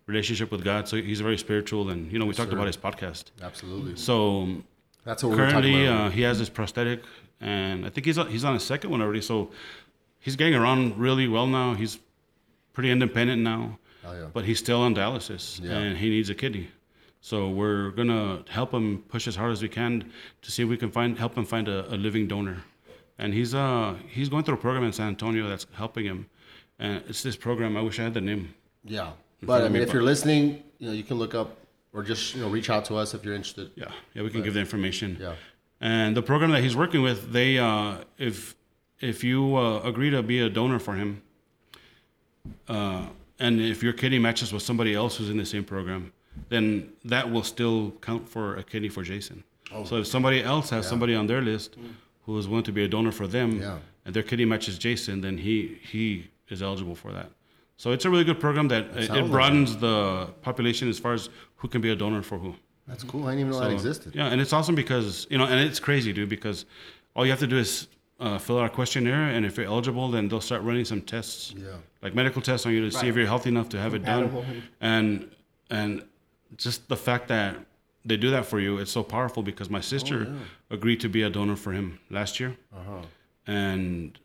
relationship 0.07 0.51
with 0.51 0.63
God. 0.63 0.87
So 0.87 0.97
he's 0.97 1.21
very 1.21 1.37
spiritual, 1.37 1.89
and 1.89 2.11
you 2.11 2.19
know, 2.19 2.25
we 2.25 2.33
talked 2.33 2.49
sir. 2.51 2.55
about 2.57 2.67
his 2.67 2.77
podcast. 2.77 3.25
Absolutely. 3.41 3.95
So 3.95 4.61
That's 5.05 5.23
what 5.23 5.29
we 5.31 5.35
currently, 5.37 5.85
about. 5.85 6.07
uh, 6.07 6.09
he 6.09 6.21
has 6.23 6.39
his 6.39 6.49
prosthetic, 6.49 7.01
and 7.39 7.85
I 7.85 7.89
think 7.89 8.05
he's 8.05 8.17
he's 8.27 8.43
on 8.43 8.53
his 8.55 8.63
second 8.63 8.89
one 8.89 9.01
already. 9.01 9.21
So 9.21 9.51
he's 10.19 10.35
getting 10.35 10.55
around 10.55 10.97
really 10.97 11.27
well 11.27 11.47
now. 11.47 11.73
He's 11.75 11.99
pretty 12.73 12.89
independent 12.91 13.41
now, 13.41 13.77
Oh, 14.03 14.11
yeah. 14.13 14.27
but 14.33 14.43
he's 14.45 14.59
still 14.59 14.81
on 14.81 14.93
dialysis, 14.95 15.61
Yeah. 15.63 15.77
and 15.77 15.97
he 15.97 16.09
needs 16.09 16.29
a 16.29 16.35
kidney. 16.35 16.69
So 17.21 17.49
we're 17.49 17.91
gonna 17.91 18.43
help 18.49 18.71
him 18.73 19.03
push 19.07 19.27
as 19.27 19.35
hard 19.35 19.51
as 19.51 19.61
we 19.61 19.69
can 19.69 20.11
to 20.41 20.51
see 20.51 20.63
if 20.63 20.69
we 20.69 20.77
can 20.77 20.91
find 20.91 21.17
help 21.17 21.35
him 21.37 21.45
find 21.45 21.67
a, 21.67 21.87
a 21.93 21.97
living 21.97 22.27
donor. 22.27 22.57
And 23.17 23.33
he's 23.33 23.53
uh 23.55 23.95
he's 24.09 24.27
going 24.29 24.43
through 24.43 24.55
a 24.55 24.63
program 24.65 24.83
in 24.83 24.91
San 24.93 25.07
Antonio 25.07 25.47
that's 25.47 25.65
helping 25.73 26.05
him, 26.05 26.27
and 26.79 27.03
it's 27.07 27.21
this 27.23 27.35
program. 27.35 27.77
I 27.77 27.81
wish 27.81 27.99
I 27.99 28.03
had 28.03 28.13
the 28.13 28.21
name. 28.21 28.53
Yeah, 28.83 29.11
but 29.41 29.63
I 29.63 29.69
mean, 29.69 29.81
if 29.83 29.93
you're 29.93 30.03
listening, 30.03 30.63
you 30.79 30.87
know, 30.87 30.93
you 30.93 31.03
can 31.03 31.17
look 31.17 31.33
up 31.33 31.55
or 31.95 32.03
just 32.03 32.35
you 32.35 32.41
know 32.41 32.49
reach 32.49 32.69
out 32.69 32.85
to 32.85 32.95
us 32.95 33.13
if 33.13 33.23
you're 33.23 33.33
interested. 33.33 33.71
Yeah, 33.75 33.91
yeah, 34.13 34.21
we 34.21 34.29
can 34.29 34.43
give 34.43 34.53
the 34.53 34.59
information. 34.59 35.17
Yeah. 35.19 35.33
And 35.81 36.15
the 36.15 36.21
program 36.21 36.51
that 36.51 36.61
he's 36.61 36.75
working 36.75 37.01
with, 37.01 37.31
they 37.31 37.57
uh, 37.57 37.97
if 38.17 38.55
if 38.99 39.23
you 39.23 39.55
uh, 39.55 39.79
agree 39.81 40.09
to 40.11 40.21
be 40.21 40.39
a 40.41 40.49
donor 40.49 40.79
for 40.79 40.93
him, 40.95 41.21
uh, 42.67 43.07
and 43.39 43.59
if 43.61 43.81
your 43.81 43.93
kidney 43.93 44.19
matches 44.19 44.51
with 44.53 44.61
somebody 44.61 44.93
else 44.93 45.17
who's 45.17 45.29
in 45.29 45.37
the 45.37 45.45
same 45.45 45.63
program, 45.63 46.11
then 46.49 46.89
that 47.05 47.31
will 47.31 47.43
still 47.43 47.91
count 48.01 48.27
for 48.29 48.57
a 48.57 48.63
kidney 48.63 48.89
for 48.89 49.03
Jason. 49.03 49.43
Oh. 49.73 49.83
So 49.85 49.97
if 49.97 50.07
somebody 50.07 50.43
else 50.43 50.69
has 50.69 50.87
somebody 50.87 51.15
on 51.15 51.27
their 51.27 51.41
list 51.41 51.75
who 52.25 52.37
is 52.37 52.47
willing 52.47 52.63
to 52.65 52.71
be 52.71 52.83
a 52.83 52.87
donor 52.87 53.11
for 53.11 53.27
them, 53.27 53.59
Yeah. 53.61 53.79
and 54.05 54.13
their 54.15 54.23
kidney 54.23 54.45
matches 54.45 54.77
Jason, 54.77 55.21
then 55.21 55.37
he 55.37 55.79
he 55.81 56.27
is 56.49 56.61
eligible 56.61 56.95
for 56.95 57.11
that. 57.13 57.29
So 57.77 57.91
it's 57.91 58.05
a 58.05 58.09
really 58.09 58.23
good 58.23 58.39
program 58.39 58.67
that 58.69 58.83
it, 58.85 59.07
sounds 59.07 59.09
it 59.09 59.21
like 59.23 59.31
broadens 59.31 59.77
the 59.77 60.27
population 60.41 60.89
as 60.89 60.97
far 60.99 61.13
as 61.13 61.29
who 61.57 61.67
can 61.67 61.81
be 61.81 61.89
a 61.91 61.95
donor 61.95 62.21
for 62.21 62.37
who. 62.37 62.55
That's 62.87 63.03
cool. 63.03 63.23
I 63.27 63.31
didn't 63.31 63.39
even 63.41 63.51
know 63.51 63.59
that 63.61 63.71
existed. 63.71 64.15
Yeah, 64.15 64.27
and 64.27 64.39
it's 64.39 64.53
awesome 64.53 64.75
because 64.75 65.27
you 65.29 65.37
know, 65.37 65.45
and 65.45 65.59
it's 65.59 65.79
crazy, 65.79 66.13
dude. 66.13 66.29
Because 66.29 66.65
all 67.15 67.25
you 67.25 67.31
have 67.31 67.39
to 67.39 67.47
do 67.47 67.57
is 67.57 67.87
uh, 68.19 68.37
fill 68.37 68.59
out 68.59 68.65
a 68.65 68.69
questionnaire, 68.69 69.29
and 69.35 69.45
if 69.45 69.57
you're 69.57 69.65
eligible, 69.65 70.09
then 70.11 70.27
they'll 70.29 70.39
start 70.41 70.61
running 70.61 70.85
some 70.85 71.01
tests, 71.01 71.53
Yeah. 71.57 71.77
like 72.01 72.13
medical 72.15 72.41
tests 72.41 72.65
on 72.65 72.71
you 72.73 72.81
to 72.89 72.91
see 72.97 73.07
if 73.07 73.15
you're 73.15 73.25
healthy 73.25 73.49
enough 73.49 73.69
to 73.69 73.79
have 73.79 73.93
it 73.93 74.05
done. 74.05 74.29
And 74.79 75.31
and 75.69 76.03
just 76.57 76.87
the 76.87 76.95
fact 76.97 77.27
that 77.29 77.57
they 78.05 78.15
do 78.17 78.29
that 78.29 78.45
for 78.45 78.59
you, 78.59 78.77
it's 78.77 78.91
so 78.91 79.03
powerful. 79.03 79.41
Because 79.43 79.69
my 79.69 79.81
sister 79.81 80.33
agreed 80.69 80.99
to 81.01 81.09
be 81.09 81.23
a 81.23 81.29
donor 81.29 81.55
for 81.57 81.73
him 81.73 81.99
last 82.11 82.39
year, 82.39 82.55
Uh-huh. 82.73 83.01
and 83.47 84.17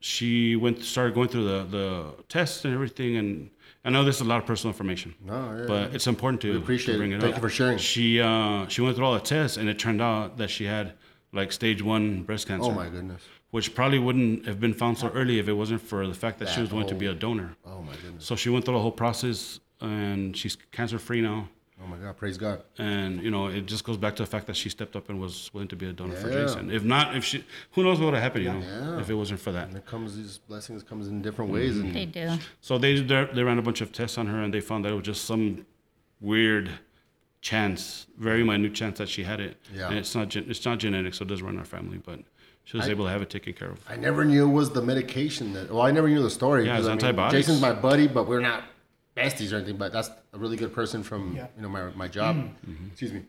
she 0.00 0.56
went 0.56 0.82
started 0.82 1.14
going 1.14 1.28
through 1.28 1.44
the 1.44 1.64
the 1.64 2.14
tests 2.28 2.64
and 2.64 2.74
everything, 2.74 3.16
and. 3.16 3.50
I 3.84 3.90
know 3.90 4.04
this 4.04 4.16
is 4.16 4.20
a 4.22 4.24
lot 4.24 4.38
of 4.38 4.44
personal 4.44 4.72
information, 4.72 5.14
No, 5.24 5.56
yeah, 5.56 5.64
but 5.66 5.94
it's 5.94 6.06
important 6.08 6.42
to, 6.42 6.50
We 6.52 6.58
appreciate 6.58 6.94
to 6.94 6.98
bring 6.98 7.12
it. 7.12 7.18
it 7.18 7.20
Thank 7.22 7.36
up. 7.36 7.38
you 7.42 7.48
for 7.48 7.54
sharing. 7.54 7.78
She 7.78 8.20
uh, 8.20 8.66
she 8.66 8.82
went 8.82 8.96
through 8.96 9.06
all 9.06 9.14
the 9.14 9.20
tests, 9.20 9.56
and 9.56 9.66
it 9.68 9.78
turned 9.78 10.02
out 10.02 10.36
that 10.38 10.50
she 10.50 10.64
had 10.64 10.92
like 11.32 11.52
stage 11.52 11.80
one 11.80 12.22
breast 12.24 12.48
cancer. 12.48 12.68
Oh 12.70 12.74
my 12.74 12.88
goodness. 12.88 13.22
Which 13.50 13.74
probably 13.74 13.98
wouldn't 14.00 14.44
have 14.46 14.60
been 14.60 14.74
found 14.74 14.98
so 14.98 15.08
early 15.10 15.38
if 15.38 15.48
it 15.48 15.54
wasn't 15.54 15.80
for 15.80 16.06
the 16.06 16.12
fact 16.12 16.38
that 16.40 16.48
she 16.50 16.60
was 16.60 16.68
going 16.68 16.86
to 16.88 16.94
be 16.94 17.06
a 17.06 17.14
donor. 17.14 17.56
Oh 17.64 17.80
my 17.80 17.94
goodness. 18.02 18.26
So 18.26 18.36
she 18.36 18.50
went 18.50 18.64
through 18.66 18.74
the 18.74 18.80
whole 18.80 18.92
process, 18.92 19.60
and 19.80 20.36
she's 20.36 20.56
cancer 20.72 20.98
free 20.98 21.22
now. 21.22 21.48
Oh 21.82 21.86
my 21.86 21.96
God. 21.96 22.16
Praise 22.16 22.36
God. 22.36 22.62
And 22.78 23.22
you 23.22 23.30
know, 23.30 23.46
it 23.46 23.66
just 23.66 23.84
goes 23.84 23.96
back 23.96 24.16
to 24.16 24.22
the 24.22 24.26
fact 24.28 24.46
that 24.48 24.56
she 24.56 24.68
stepped 24.68 24.96
up 24.96 25.08
and 25.08 25.20
was 25.20 25.50
willing 25.54 25.68
to 25.68 25.76
be 25.76 25.86
a 25.88 25.92
donor 25.92 26.16
for 26.16 26.30
Jason. 26.30 26.70
If 26.70 26.82
not, 26.82 27.16
if 27.16 27.24
she, 27.24 27.44
who 27.72 27.84
knows 27.84 27.98
what 28.00 28.06
would 28.06 28.14
have 28.14 28.22
happened? 28.22 28.44
You 28.44 28.52
know, 28.54 28.58
Yeah. 28.60 29.00
if 29.00 29.08
it 29.10 29.14
wasn't 29.14 29.40
for 29.40 29.52
that. 29.52 29.68
And 29.68 29.76
it 29.76 29.86
comes 29.86 30.16
these 30.16 30.38
blessings 30.38 30.82
comes 30.82 31.08
in 31.08 31.22
different 31.22 31.52
ways, 31.52 31.74
mm-hmm. 31.76 31.86
and 31.86 31.94
They 31.94 32.06
do. 32.06 32.38
So 32.60 32.78
they 32.78 33.00
they 33.00 33.28
they 33.32 33.42
ran 33.44 33.58
a 33.58 33.62
bunch 33.62 33.80
of 33.80 33.92
tests 33.92 34.18
on 34.18 34.26
her, 34.26 34.42
and 34.42 34.52
they 34.52 34.60
found 34.60 34.84
that 34.84 34.92
it 34.92 34.96
was 34.96 35.04
just 35.04 35.24
some 35.24 35.64
weird 36.20 36.70
chance, 37.40 38.06
very 38.18 38.42
minute 38.42 38.74
chance 38.74 38.98
that 38.98 39.08
she 39.08 39.22
had 39.22 39.40
it. 39.40 39.56
Yeah. 39.72 39.88
And 39.88 39.98
it's 39.98 40.14
not 40.14 40.28
gen- 40.28 40.46
it's 40.48 40.64
not 40.64 40.78
genetic, 40.78 41.14
so 41.14 41.22
it 41.22 41.28
does 41.28 41.42
run 41.42 41.54
in 41.54 41.58
our 41.60 41.64
family, 41.64 41.98
but 42.04 42.20
she 42.64 42.76
was 42.76 42.88
I- 42.88 42.90
able 42.90 43.04
to 43.04 43.10
have 43.12 43.22
it 43.22 43.30
taken 43.30 43.52
care 43.52 43.70
of. 43.70 43.78
I 43.88 43.96
never 43.96 44.24
knew 44.24 44.48
it 44.48 44.52
was 44.52 44.70
the 44.70 44.82
medication 44.82 45.52
that. 45.52 45.70
Well, 45.70 45.82
I 45.82 45.92
never 45.92 46.08
knew 46.08 46.22
the 46.22 46.30
story. 46.30 46.66
Yeah, 46.66 46.76
'cause, 46.76 46.86
it's 46.86 46.88
I 46.88 46.96
mean, 46.96 47.04
antibiotics. 47.04 47.46
Jason's 47.46 47.60
my 47.62 47.72
buddy, 47.72 48.08
but 48.08 48.26
we're 48.26 48.40
not 48.40 48.64
besties 49.18 49.52
or 49.52 49.56
anything. 49.56 49.76
But 49.76 49.92
that's 49.92 50.10
a 50.32 50.38
really 50.38 50.56
good 50.62 50.72
person 50.80 51.02
from 51.02 51.34
Yeah. 51.36 51.46
you 51.56 51.62
know 51.62 51.68
my 51.76 51.82
my 52.02 52.08
job. 52.18 52.36
Mm-hmm. 52.36 52.86
Excuse 52.92 53.12
me. 53.12 53.22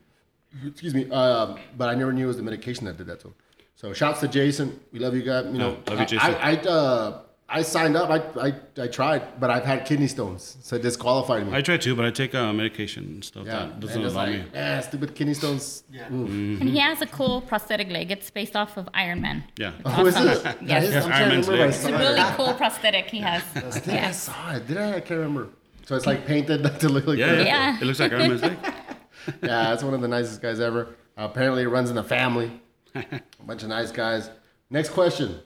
Excuse 0.68 0.94
me. 1.00 1.04
Um, 1.12 1.58
but 1.78 1.88
I 1.90 1.96
never 1.96 2.12
knew 2.14 2.26
it 2.26 2.28
was 2.34 2.38
the 2.38 2.44
medication 2.52 2.86
that 2.88 2.98
did 2.98 3.08
that 3.08 3.20
to 3.22 3.28
him. 3.30 3.36
So 3.76 3.94
shouts 3.94 4.20
to 4.22 4.28
Jason. 4.28 4.68
We 4.92 5.00
love 5.00 5.14
you 5.16 5.22
guys. 5.32 5.46
You 5.54 5.60
know, 5.64 5.78
love 5.88 6.00
you, 6.00 6.06
Jason. 6.06 6.36
I 6.36 6.52
I, 6.52 6.54
uh, 6.78 7.22
I 7.60 7.62
signed 7.64 7.96
up. 8.02 8.08
I, 8.16 8.20
I 8.48 8.54
I 8.86 8.88
tried, 8.88 9.22
but 9.40 9.50
I've 9.50 9.64
had 9.72 9.80
kidney 9.90 10.08
stones, 10.08 10.58
so 10.62 10.76
it 10.76 10.82
disqualified 10.90 11.48
me. 11.48 11.52
I 11.60 11.62
tried 11.62 11.82
too, 11.82 11.96
but 11.96 12.06
I 12.06 12.12
take 12.12 12.36
uh, 12.36 12.52
medication 12.54 13.04
and 13.14 13.24
stuff 13.24 13.46
yeah, 13.48 13.54
that 13.68 13.80
doesn't 13.80 14.04
allow 14.04 14.26
like, 14.26 14.30
me. 14.32 14.44
yeah, 14.54 14.82
stupid 14.82 15.16
kidney 15.16 15.34
stones. 15.34 15.84
Yeah. 15.92 16.12
Ooh. 16.14 16.26
And 16.62 16.68
he 16.70 16.78
has 16.78 17.02
a 17.02 17.08
cool 17.08 17.42
prosthetic 17.42 17.90
leg. 17.90 18.12
It's 18.12 18.30
based 18.30 18.56
off 18.56 18.78
of 18.78 18.86
Iron 18.94 19.22
Man. 19.22 19.38
Yeah. 19.58 19.72
Oh, 19.86 20.06
is 20.06 20.16
it? 20.18 20.22
Yes. 20.26 20.44
That 20.44 20.84
is- 20.84 20.94
Yes, 20.94 21.06
Iron 21.06 21.12
trying 21.12 21.30
Man's 21.30 21.46
to 21.48 21.52
remember. 21.54 21.64
I 21.64 21.66
leg. 21.68 21.76
It's 21.76 21.86
a 21.86 21.98
really 22.06 22.36
cool 22.38 22.54
prosthetic 22.62 23.06
he 23.10 23.20
has. 23.22 23.42
I 23.56 23.62
think 23.86 24.04
I 24.04 24.12
saw 24.12 24.56
it. 24.56 24.68
Did 24.68 24.78
I? 24.78 24.88
I 24.98 25.00
can't 25.00 25.20
remember. 25.22 25.50
So 25.90 25.96
it's 25.96 26.06
like 26.06 26.28
painted 26.28 26.62
to 26.82 26.88
look 26.88 27.08
like 27.08 27.18
Yeah, 27.18 27.34
yeah. 27.34 27.44
Yeah. 27.46 27.78
It 27.82 27.84
looks 27.84 28.00
like 28.00 28.12
Iron 28.14 28.28
Man's 28.30 28.44
leg. 28.44 28.60
yeah, 28.62 29.70
that's 29.72 29.82
one 29.84 29.96
of 29.96 30.02
the 30.02 30.08
nicest 30.08 30.40
guys 30.40 30.60
ever. 30.60 30.90
Uh, 31.18 31.24
apparently, 31.24 31.64
it 31.64 31.68
runs 31.68 31.90
in 31.90 31.96
the 31.96 32.04
family. 32.04 32.62
A 32.94 33.04
bunch 33.48 33.64
of 33.64 33.70
nice 33.70 33.92
guys. 33.92 34.30
Next 34.70 34.90
question, 34.90 35.40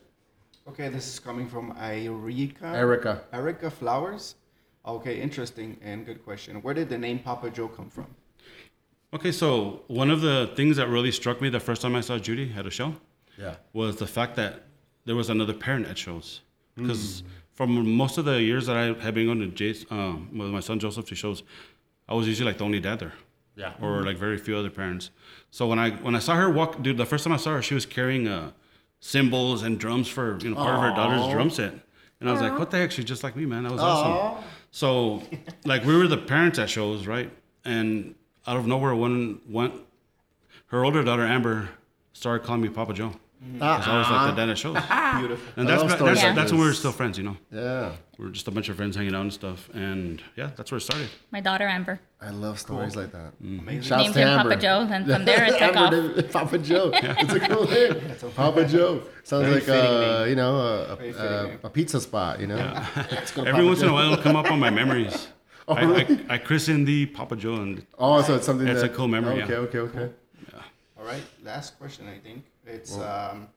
Okay, 0.68 0.90
this 0.90 1.08
is 1.08 1.18
coming 1.18 1.48
from 1.48 1.74
Erica. 1.80 2.66
Erica. 2.68 3.24
Erica 3.32 3.72
Flowers. 3.72 4.36
Okay, 4.86 5.22
interesting 5.22 5.78
and 5.82 6.06
good 6.06 6.22
question. 6.26 6.62
Where 6.62 6.74
did 6.74 6.90
the 6.90 6.98
name 6.98 7.20
Papa 7.20 7.50
Joe 7.50 7.70
come 7.70 7.90
from? 7.90 8.08
Okay, 9.14 9.32
so 9.32 9.84
one 9.88 10.10
of 10.12 10.20
the 10.20 10.52
things 10.58 10.76
that 10.76 10.90
really 10.90 11.12
struck 11.14 11.40
me 11.40 11.48
the 11.48 11.62
first 11.62 11.82
time 11.82 11.96
I 11.96 12.02
saw 12.02 12.18
Judy 12.18 12.52
at 12.58 12.66
a 12.66 12.70
show 12.70 12.96
Yeah. 13.40 13.56
was 13.72 13.96
the 13.96 14.08
fact 14.08 14.36
that 14.36 14.66
there 15.06 15.16
was 15.16 15.30
another 15.30 15.54
parent 15.54 15.88
at 15.88 15.98
shows. 15.98 16.42
Because 16.76 17.24
from 17.54 17.96
most 17.96 18.18
of 18.18 18.26
the 18.26 18.42
years 18.42 18.66
that 18.68 18.76
I 18.76 18.94
have 19.04 19.14
been 19.14 19.26
going 19.28 19.40
to 19.40 19.48
Jace, 19.48 19.90
um, 19.92 20.30
with 20.38 20.50
my 20.50 20.60
son 20.60 20.80
Joseph 20.80 21.06
to 21.06 21.16
shows, 21.16 21.44
I 22.08 22.14
was 22.14 22.28
usually 22.28 22.48
like 22.50 22.58
the 22.58 22.66
only 22.66 22.80
dad 22.80 23.00
there. 23.00 23.14
Yeah. 23.56 23.74
Or 23.82 24.04
like 24.04 24.18
very 24.18 24.38
few 24.38 24.58
other 24.58 24.72
parents. 24.72 25.12
So 25.52 25.68
when 25.68 25.78
I 25.78 25.92
when 25.92 26.16
I 26.16 26.20
saw 26.20 26.36
her 26.36 26.50
walk, 26.50 26.82
dude, 26.82 26.98
the 26.98 27.06
first 27.06 27.24
time 27.24 27.34
I 27.34 27.38
saw 27.38 27.52
her, 27.52 27.62
she 27.62 27.76
was 27.76 27.86
carrying 27.86 28.28
uh, 28.28 28.52
cymbals 29.00 29.62
and 29.62 29.80
drums 29.80 30.08
for 30.08 30.40
you 30.42 30.50
know 30.50 30.56
part 30.56 30.76
of 30.76 30.82
her 30.82 30.90
daughter's 30.90 31.32
drum 31.32 31.52
set, 31.52 31.74
and 32.20 32.30
I 32.30 32.32
was 32.32 32.42
like, 32.42 32.58
what 32.58 32.72
the 32.72 32.78
heck? 32.78 32.92
She's 32.92 33.06
just 33.06 33.24
like 33.24 33.36
me, 33.36 33.46
man. 33.46 33.64
That 33.64 33.72
was 33.72 33.82
awesome. 33.82 34.44
So 34.72 35.22
like 35.66 35.86
we 35.86 35.96
were 35.96 36.08
the 36.08 36.18
parents 36.18 36.58
at 36.58 36.70
shows, 36.70 37.06
right? 37.06 37.32
And 37.64 38.16
out 38.48 38.58
of 38.58 38.66
nowhere, 38.66 38.96
one 38.96 39.40
one 39.46 39.82
her 40.68 40.84
older 40.84 41.04
daughter 41.04 41.24
Amber 41.24 41.70
started 42.14 42.44
calling 42.44 42.62
me 42.62 42.70
Papa 42.70 42.94
Joe. 42.94 43.14
Because 43.52 43.88
I 43.88 43.98
was 43.98 44.10
like 44.10 44.26
the 44.28 44.32
ah. 44.32 44.36
Dennis 44.36 44.52
at 44.52 44.58
shows. 44.58 44.78
Ah. 44.90 45.18
Beautiful. 45.20 45.54
And 45.58 45.68
I 45.68 45.72
that's 45.72 45.82
love 45.82 45.90
that's, 45.90 46.00
stories 46.00 46.16
that's, 46.18 46.26
like 46.28 46.36
that's 46.36 46.52
when 46.52 46.62
we 46.62 46.68
were 46.68 46.74
still 46.74 46.92
friends, 46.92 47.18
you 47.18 47.24
know. 47.24 47.38
Yeah. 47.52 47.92
We 48.18 48.26
are 48.26 48.30
just 48.30 48.48
a 48.48 48.52
bunch 48.52 48.70
of 48.70 48.76
friends 48.78 48.96
hanging 48.96 49.14
out 49.16 49.22
and 49.22 49.34
stuff. 49.34 49.70
And 49.74 50.22
yeah, 50.36 50.52
that's 50.56 50.72
where 50.72 50.78
it 50.78 50.82
started. 50.82 51.10
My 51.32 51.42
daughter 51.42 51.68
Amber 51.68 52.00
I 52.22 52.30
love 52.30 52.60
stories 52.60 52.96
like 52.96 53.12
that. 53.12 53.34
Mm-hmm. 53.42 53.60
Amazing. 53.60 53.82
Shouts 53.82 54.04
named 54.04 54.14
to 54.14 54.20
him 54.22 54.28
Amber. 54.30 54.50
Papa 54.52 54.62
Joe, 54.62 54.88
and 54.90 55.06
from 55.12 55.26
there 55.30 55.44
it 55.44 55.60
took 55.60 55.76
off. 55.76 55.94
Amber 55.94 56.12
oh. 56.12 56.22
did- 56.22 56.32
Papa 56.32 56.58
Joe. 56.58 56.92
It's 57.04 57.34
a 57.34 57.40
cool 57.42 57.66
name. 57.66 58.32
Papa 58.36 58.66
Joe. 58.66 59.04
Sounds 59.24 59.44
Very 59.44 59.56
like 59.56 59.64
fitting 59.64 59.92
uh, 59.92 60.20
name. 60.20 60.30
you 60.30 60.36
know 60.36 60.58
a, 60.58 60.96
Very 60.96 61.10
a, 61.10 61.14
fitting 61.14 61.28
a, 61.28 61.44
name. 61.48 61.60
a 61.64 61.70
pizza 61.70 62.00
spot. 62.02 62.40
You 62.40 62.48
know. 62.48 62.86
Let's 63.12 63.38
Every 63.38 63.52
Papa 63.52 63.66
once 63.66 63.80
in 63.82 63.86
a 63.86 63.88
Joe. 63.90 63.94
while, 63.94 64.14
it'll 64.14 64.24
come 64.24 64.36
up 64.36 64.52
on 64.52 64.60
my 64.60 64.70
memories. 64.70 65.28
Oh, 65.68 65.76
I, 65.76 65.82
really? 65.84 66.20
I, 66.30 66.36
I 66.36 66.38
christened 66.38 66.88
the 66.88 67.06
Papa 67.08 67.36
Joe, 67.36 67.56
and 67.56 67.86
Oh, 67.98 68.22
so 68.22 68.36
it's 68.36 68.46
something. 68.46 68.68
It's 68.68 68.82
that, 68.82 68.92
a 68.92 68.94
cool 68.94 69.08
memory, 69.08 69.42
oh, 69.42 69.46
Okay, 69.46 69.54
yeah. 69.54 69.60
okay, 69.60 69.80
okay. 69.80 70.14
All 70.98 71.06
right, 71.06 71.24
last 71.44 71.78
question, 71.78 72.08
I 72.08 72.18
think. 72.20 72.44
It's, 72.66 72.98
um, 72.98 73.48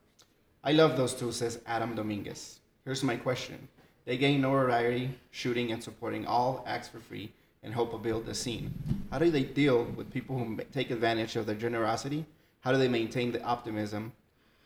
I 0.65 0.73
love 0.73 0.97
those 0.97 1.15
two, 1.15 1.33
says 1.33 1.61
Adam 1.67 1.95
Dominguez. 1.95 2.61
Here's 2.85 3.03
my 3.03 3.17
question. 3.17 3.69
They 4.05 4.17
gain 4.17 4.41
notoriety 4.41 5.11
shooting 5.31 5.73
and 5.73 5.83
supporting 5.83 6.27
all 6.27 6.65
acts 6.67 6.89
for 6.89 7.01
free 7.01 7.33
and 7.63 7.75
help 7.75 7.91
to 7.93 7.99
build 7.99 8.27
the 8.27 8.35
scene. 8.35 8.73
How 9.11 9.19
do 9.19 9.31
they 9.31 9.43
deal 9.43 9.85
with 9.85 10.13
people 10.13 10.39
who 10.39 10.59
take 10.73 10.91
advantage 10.91 11.35
of 11.37 11.47
their 11.47 11.57
generosity? 11.57 12.25
How 12.61 12.73
do 12.73 12.79
they 12.79 12.89
maintain 12.89 13.33
the 13.33 13.43
optimism 13.43 14.13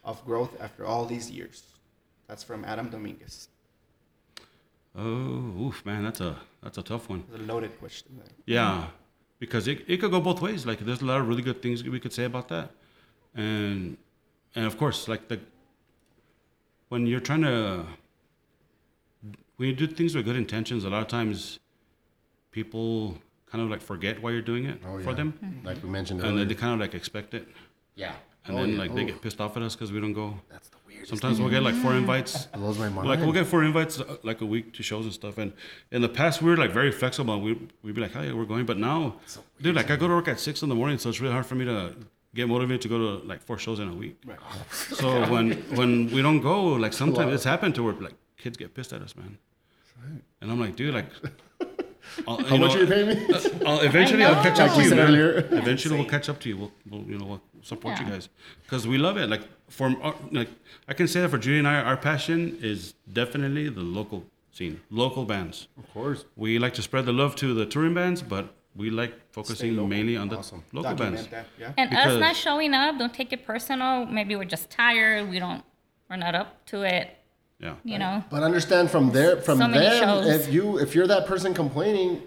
of 0.04 0.24
growth 0.24 0.50
after 0.60 0.84
all 0.86 1.06
these 1.06 1.30
years? 1.30 1.62
That's 2.28 2.42
from 2.44 2.64
Adam 2.64 2.90
Dominguez. 2.90 3.48
oh, 4.96 5.60
oof, 5.66 5.84
man, 5.84 6.04
that's 6.04 6.20
a 6.20 6.36
that's 6.62 6.78
a 6.78 6.82
tough 6.82 7.08
one. 7.08 7.24
It's 7.32 7.40
a 7.42 7.46
loaded 7.46 7.78
question. 7.78 8.08
There. 8.18 8.26
Yeah, 8.46 8.86
because 9.38 9.66
it, 9.68 9.84
it 9.88 9.98
could 9.98 10.10
go 10.10 10.20
both 10.20 10.40
ways. 10.40 10.66
Like 10.66 10.80
there's 10.80 11.00
a 11.02 11.06
lot 11.06 11.20
of 11.20 11.28
really 11.28 11.42
good 11.42 11.62
things 11.62 11.82
we 11.82 12.00
could 12.00 12.12
say 12.12 12.24
about 12.24 12.48
that, 12.48 12.70
and 13.34 13.96
and 14.54 14.64
of 14.66 14.76
course, 14.78 15.08
like 15.08 15.28
the 15.28 15.40
when 16.88 17.06
you're 17.06 17.20
trying 17.20 17.42
to 17.42 17.84
when 19.56 19.68
you 19.68 19.74
do 19.74 19.86
things 19.86 20.14
with 20.14 20.24
good 20.24 20.36
intentions, 20.36 20.84
a 20.84 20.90
lot 20.90 21.02
of 21.02 21.08
times 21.08 21.58
people 22.50 23.18
kind 23.50 23.62
of 23.62 23.70
like 23.70 23.82
forget 23.82 24.20
why 24.22 24.30
you're 24.30 24.40
doing 24.42 24.64
it 24.64 24.80
Oh, 24.86 24.98
for 25.00 25.10
yeah. 25.10 25.16
them, 25.16 25.60
Like 25.64 25.82
we 25.82 25.88
mentioned 25.88 26.20
and 26.20 26.28
earlier. 26.30 26.38
then 26.40 26.48
they 26.48 26.54
kind 26.54 26.74
of 26.74 26.80
like 26.80 26.94
expect 26.94 27.34
it, 27.34 27.46
yeah. 27.94 28.14
and 28.46 28.56
Oh, 28.56 28.60
then 28.60 28.72
yeah. 28.72 28.78
like 28.78 28.94
they 28.94 29.04
get 29.04 29.20
pissed 29.20 29.40
off 29.40 29.56
at 29.56 29.62
us 29.62 29.74
because 29.76 29.92
we 29.92 30.00
don't 30.00 30.12
go. 30.12 30.40
That's 30.50 30.68
the 30.68 30.76
weirdest. 30.86 31.10
Sometimes 31.10 31.40
we'll 31.40 31.50
get 31.50 31.62
like 31.62 31.74
four 31.76 31.94
invites. 31.94 32.46
blows 32.54 32.78
my 32.78 32.88
mind. 32.88 33.08
Like 33.08 33.20
we'll 33.20 33.32
get 33.32 33.46
four 33.46 33.62
invites 33.64 34.00
uh, 34.00 34.16
like 34.22 34.40
a 34.40 34.46
week 34.46 34.72
to 34.74 34.82
shows 34.82 35.04
and 35.04 35.12
stuff. 35.14 35.36
And 35.38 35.52
in 35.90 36.00
the 36.02 36.08
past, 36.08 36.42
we 36.42 36.50
were 36.50 36.56
like 36.56 36.70
very 36.72 36.90
flexible. 36.92 37.40
We 37.40 37.52
we'd 37.82 37.94
be 37.94 38.00
like, 38.00 38.16
"Oh 38.16 38.22
yeah, 38.22 38.32
we're 38.32 38.44
going." 38.46 38.66
But 38.66 38.78
now, 38.78 39.16
dude, 39.60 39.74
like 39.76 39.90
I 39.90 39.96
go 39.96 40.08
to 40.08 40.14
work 40.14 40.28
at 40.28 40.40
six 40.40 40.62
in 40.62 40.68
the 40.68 40.74
morning, 40.74 40.98
so 40.98 41.08
it's 41.10 41.20
really 41.20 41.32
hard 41.34 41.46
for 41.46 41.54
me 41.54 41.64
to 41.66 41.94
get 42.34 42.48
motivated 42.48 42.80
to 42.82 42.88
go 42.88 42.98
to 42.98 43.26
like 43.26 43.40
four 43.42 43.58
shows 43.58 43.78
in 43.80 43.88
a 43.88 43.94
week. 43.94 44.16
Right. 44.26 44.38
So 44.72 45.28
when 45.30 45.52
when 45.76 46.10
we 46.10 46.22
don't 46.22 46.40
go, 46.40 46.64
like 46.84 46.92
sometimes 46.92 47.34
it's 47.34 47.44
happened 47.44 47.74
to 47.76 47.82
where 47.82 47.94
like 47.94 48.14
kids 48.36 48.56
get 48.56 48.74
pissed 48.74 48.92
at 48.92 49.02
us, 49.02 49.16
man. 49.16 49.38
And 50.40 50.50
I'm 50.50 50.60
like, 50.60 50.76
dude, 50.76 50.94
like. 50.94 51.06
I'll, 52.26 52.42
How 52.42 52.56
much 52.56 52.74
are 52.74 52.80
you 52.80 52.86
paying 52.86 53.08
me? 53.08 53.26
Uh, 53.32 53.40
I'll, 53.66 53.80
eventually, 53.90 54.24
I'll 54.24 54.42
catch 54.42 54.58
up 54.58 54.74
to 54.74 54.82
you 54.82 54.94
man. 54.94 55.14
Eventually, 55.52 55.96
we'll 55.96 56.08
catch 56.16 56.28
up 56.28 56.40
to 56.40 56.48
you. 56.48 56.56
We'll, 56.56 56.72
we'll 56.88 57.02
you 57.02 57.18
know, 57.18 57.26
we'll 57.26 57.42
support 57.62 58.00
you 58.00 58.06
guys 58.06 58.28
because 58.64 58.88
we 58.88 58.98
love 58.98 59.16
it. 59.16 59.28
Like 59.28 59.42
for 59.68 59.94
our- 60.02 60.16
like, 60.32 60.48
I 60.88 60.94
can 60.94 61.06
say 61.06 61.20
that 61.20 61.28
for 61.28 61.38
Judy 61.38 61.58
and 61.58 61.68
I, 61.68 61.80
our 61.82 61.96
passion 61.96 62.58
is 62.62 62.94
definitely 63.12 63.68
the 63.68 63.82
local 63.82 64.24
scene, 64.50 64.80
local 64.90 65.24
bands. 65.24 65.68
of 65.78 65.88
course. 65.92 66.24
We 66.36 66.58
like 66.58 66.74
to 66.74 66.82
spread 66.82 67.04
the 67.04 67.12
love 67.12 67.36
to 67.36 67.54
the 67.54 67.66
touring 67.66 67.94
bands, 67.94 68.22
but 68.22 68.54
we 68.76 68.90
like 68.90 69.14
focusing 69.32 69.74
mainly 69.88 70.16
on 70.16 70.28
the 70.28 70.38
Awesome. 70.38 70.62
local 70.72 70.94
bands. 70.94 71.26
That, 71.28 71.46
yeah. 71.58 71.72
And 71.76 71.90
Because- 71.90 72.14
us 72.14 72.20
not 72.20 72.36
showing 72.36 72.72
up, 72.74 72.98
don't 72.98 73.12
take 73.12 73.32
it 73.32 73.44
personal. 73.44 74.06
Maybe 74.06 74.36
we're 74.36 74.44
just 74.44 74.70
tired. 74.70 75.28
We 75.28 75.38
don't. 75.38 75.64
We're 76.08 76.16
not 76.16 76.34
up 76.34 76.64
to 76.66 76.82
it. 76.82 77.16
Yeah. 77.58 77.74
You 77.84 77.98
know. 77.98 78.24
But 78.30 78.42
understand 78.42 78.90
from 78.90 79.10
there, 79.10 79.36
from 79.36 79.58
So 79.58 79.68
them, 79.68 79.98
shows. 80.00 80.26
if 80.26 80.52
you 80.52 80.78
if 80.78 80.94
you're 80.94 81.06
that 81.08 81.26
person 81.26 81.52
complaining, 81.52 82.22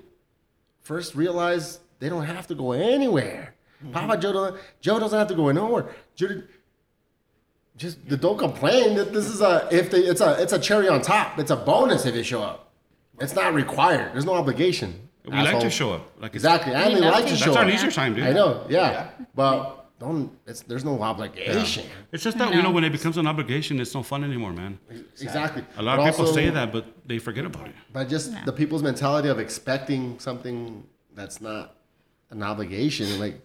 first 0.82 1.16
realize 1.16 1.80
they 2.00 2.10
don't 2.10 2.26
have 2.26 2.48
to 2.48 2.56
go 2.56 2.74
anywhere. 2.74 3.56
Mm-hmm. 3.84 3.94
Papa 3.94 4.18
Joe, 4.18 4.32
don't, 4.34 4.58
Joe 4.80 5.00
doesn't 5.00 5.18
have 5.18 5.28
to 5.30 5.36
go 5.36 5.52
nowhere. 5.52 5.88
Joe, 6.16 6.44
just 7.76 8.08
don't 8.08 8.38
complain. 8.38 8.96
That 8.96 9.12
this 9.12 9.26
is 9.28 9.41
a 9.41 9.68
if 9.72 9.89
they 9.89 10.00
it's 10.00 10.22
a 10.22 10.41
it's 10.41 10.54
a 10.54 10.60
cherry 10.60 10.88
on 10.88 11.02
top. 11.02 11.39
It's 11.39 11.52
a 11.52 11.56
bonus 11.56 12.06
if 12.06 12.16
you 12.16 12.24
show 12.24 12.44
up. 12.44 12.72
It's 13.20 13.34
not 13.36 13.54
required. 13.54 14.14
There's 14.14 14.26
no 14.26 14.34
obligation. 14.36 15.10
We 15.26 15.32
like 15.32 15.60
to 15.62 15.70
show 15.70 15.94
up. 15.94 16.04
Like 16.20 16.34
Exactly, 16.36 16.74
and 16.74 16.94
We 16.94 17.00
they 17.00 17.10
like 17.10 17.26
to. 17.26 17.32
to 17.32 17.36
show 17.38 17.52
up. 17.52 17.56
That's 17.56 17.58
our 17.58 17.64
up. 17.64 17.68
leisure 17.72 17.92
time, 17.92 18.16
dude. 18.16 18.26
I 18.26 18.34
know, 18.34 18.66
yeah, 18.70 19.10
but 19.34 19.86
don't. 20.00 20.32
It's 20.46 20.62
there's 20.64 20.84
no 20.84 21.02
obligation. 21.02 21.86
It's 22.12 22.24
just 22.24 22.38
that 22.40 22.54
you 22.54 22.62
know 22.62 22.72
when 22.72 22.84
it 22.84 22.92
becomes 22.92 23.18
an 23.18 23.26
obligation, 23.28 23.80
it's 23.80 23.94
no 23.96 24.04
fun 24.04 24.24
anymore, 24.24 24.52
man. 24.52 24.80
Exactly. 25.22 25.64
A 25.78 25.82
lot 25.82 25.98
But 25.98 26.08
of 26.10 26.14
people 26.14 26.26
also- 26.28 26.36
say 26.36 26.50
that, 26.50 26.72
but 26.74 26.86
they 27.08 27.20
forget 27.20 27.46
about 27.46 27.68
it. 27.68 27.76
But 27.94 28.10
just 28.10 28.34
the 28.46 28.52
people's 28.52 28.84
mentality 28.84 29.30
of 29.30 29.40
expecting 29.40 30.20
something 30.20 30.84
that's 31.16 31.40
not 31.40 31.76
an 32.32 32.44
obligation, 32.44 33.20
like 33.20 33.40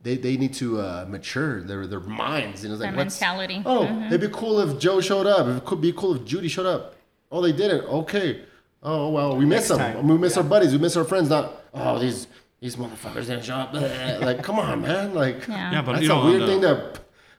they, 0.00 0.16
they 0.16 0.36
need 0.36 0.54
to 0.54 0.80
uh, 0.80 1.04
mature 1.08 1.60
their 1.62 1.86
their 1.86 2.00
minds. 2.00 2.62
You 2.62 2.68
know, 2.68 2.74
it's 2.76 2.82
like 2.82 2.92
Their 2.92 3.04
what's- 3.04 3.20
mentality. 3.20 3.62
Oh, 3.66 3.84
it'd 4.06 4.20
be 4.22 4.28
cool 4.28 4.60
if 4.60 4.78
Joe 4.78 5.00
showed 5.02 5.26
up. 5.26 5.46
It 5.48 5.64
could 5.66 5.80
be 5.82 5.92
cool 5.92 6.14
if 6.16 6.24
Judy 6.24 6.48
showed 6.48 6.66
up. 6.66 6.94
Oh, 7.30 7.42
they 7.42 7.52
didn't. 7.52 7.84
Okay. 7.86 8.42
Oh 8.84 9.08
well, 9.10 9.36
we 9.36 9.44
miss 9.46 9.68
Next 9.68 9.68
them. 9.68 9.78
time. 9.78 10.08
We 10.08 10.18
miss 10.18 10.36
our 10.36 10.42
buddies. 10.44 10.72
We 10.72 10.78
miss 10.78 10.96
our 10.96 11.04
friends. 11.04 11.28
Not 11.30 11.52
oh 11.72 11.98
these 11.98 12.26
these 12.60 12.76
motherfuckers 12.76 13.26
didn't 13.26 13.44
show 13.44 13.54
up. 13.54 13.72
like 14.20 14.42
come 14.42 14.58
on, 14.58 14.82
man. 14.82 15.14
Like 15.14 15.46
Yeah. 15.48 15.72
Yeah, 15.72 15.82
but 15.82 15.92
that's 15.92 16.02
you 16.02 16.08
know, 16.08 16.22
a 16.22 16.26
weird 16.26 16.42
the- 16.42 16.46
thing 16.46 16.60
to. 16.62 16.92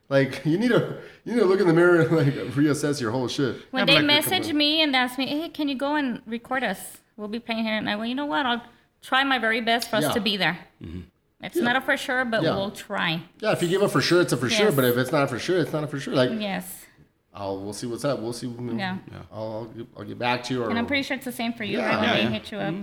Like 0.07 0.41
you 0.45 0.57
need 0.59 0.69
to 0.69 0.97
you 1.23 1.33
need 1.33 1.39
to 1.39 1.45
look 1.45 1.59
in 1.59 1.67
the 1.67 1.73
mirror 1.73 2.01
and 2.01 2.11
like 2.15 2.33
reassess 2.55 3.01
your 3.01 3.11
whole 3.11 3.27
shit. 3.27 3.55
When 3.71 3.81
Yeah, 3.81 3.85
they 3.85 3.95
like- 4.01 4.05
message 4.05 4.53
me 4.53 4.81
and 4.83 4.95
ask 4.95 5.17
me, 5.17 5.25
"Hey, 5.27 5.49
can 5.49 5.67
you 5.67 5.75
go 5.75 5.95
and 5.95 6.21
record 6.27 6.63
us? 6.63 6.79
We'll 7.17 7.27
be 7.27 7.39
playing 7.39 7.63
here." 7.65 7.75
And 7.75 7.89
I 7.89 7.95
go, 7.95 8.03
"You 8.03 8.13
know 8.15 8.27
what? 8.27 8.45
I'll 8.45 8.61
try 9.01 9.23
my 9.23 9.39
very 9.39 9.61
best 9.61 9.89
for 9.89 9.95
us 9.97 10.03
Yeah. 10.03 10.11
to 10.13 10.19
be 10.21 10.37
there. 10.37 10.59
Mm-hmm. 10.83 11.01
It's 11.41 11.55
not 11.57 11.75
a 11.75 11.81
for 11.81 11.97
sure, 11.97 12.23
but 12.23 12.43
Yeah. 12.43 12.55
we'll 12.55 12.69
try." 12.71 13.21
Yeah, 13.39 13.51
if 13.53 13.63
you 13.63 13.67
give 13.67 13.81
it 13.81 13.89
for 13.89 14.01
sure, 14.01 14.21
it's 14.21 14.31
a 14.33 14.37
for 14.37 14.47
sure. 14.49 14.71
But 14.71 14.85
if 14.85 14.95
it's 14.95 15.11
not 15.11 15.23
a 15.23 15.27
for 15.27 15.39
sure, 15.39 15.57
it's 15.57 15.73
not 15.73 15.83
a 15.83 15.87
for 15.87 15.99
sure. 15.99 16.13
Like 16.13 16.29
Yes, 16.39 16.84
I'll 17.35 17.61
we'll 17.61 17.73
see 17.73 17.85
what's 17.87 18.05
up. 18.05 18.19
We'll 18.19 18.33
see. 18.33 18.47
Yeah. 18.47 18.97
I'll, 19.31 19.43
I'll, 19.43 19.65
get, 19.65 19.87
I'll 19.97 20.03
get 20.05 20.17
back 20.17 20.43
to 20.45 20.53
you. 20.53 20.63
Or, 20.63 20.69
and 20.69 20.79
I'm 20.79 20.85
pretty 20.87 21.03
sure 21.03 21.15
it's 21.17 21.25
the 21.25 21.31
same 21.31 21.53
for 21.53 21.63
you, 21.65 21.77
Yeah. 21.79 21.85
right? 21.89 21.99
When 21.99 22.03
Yeah, 22.09 22.15
they 22.15 22.21
yeah. 22.23 22.29
hit 22.29 22.51
you 22.51 22.57
up. 22.59 22.73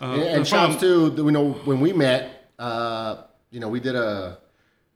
Uh, 0.00 0.12
and, 0.14 0.22
and 0.22 0.40
the 0.40 0.44
shouts 0.44 0.76
problem- 0.76 1.18
you 1.18 1.30
know 1.30 1.52
when 1.64 1.80
we 1.80 1.92
met. 1.92 2.50
Uh, 2.58 3.24
you 3.50 3.60
know, 3.60 3.68
we 3.68 3.80
did 3.80 3.94
a 3.94 4.38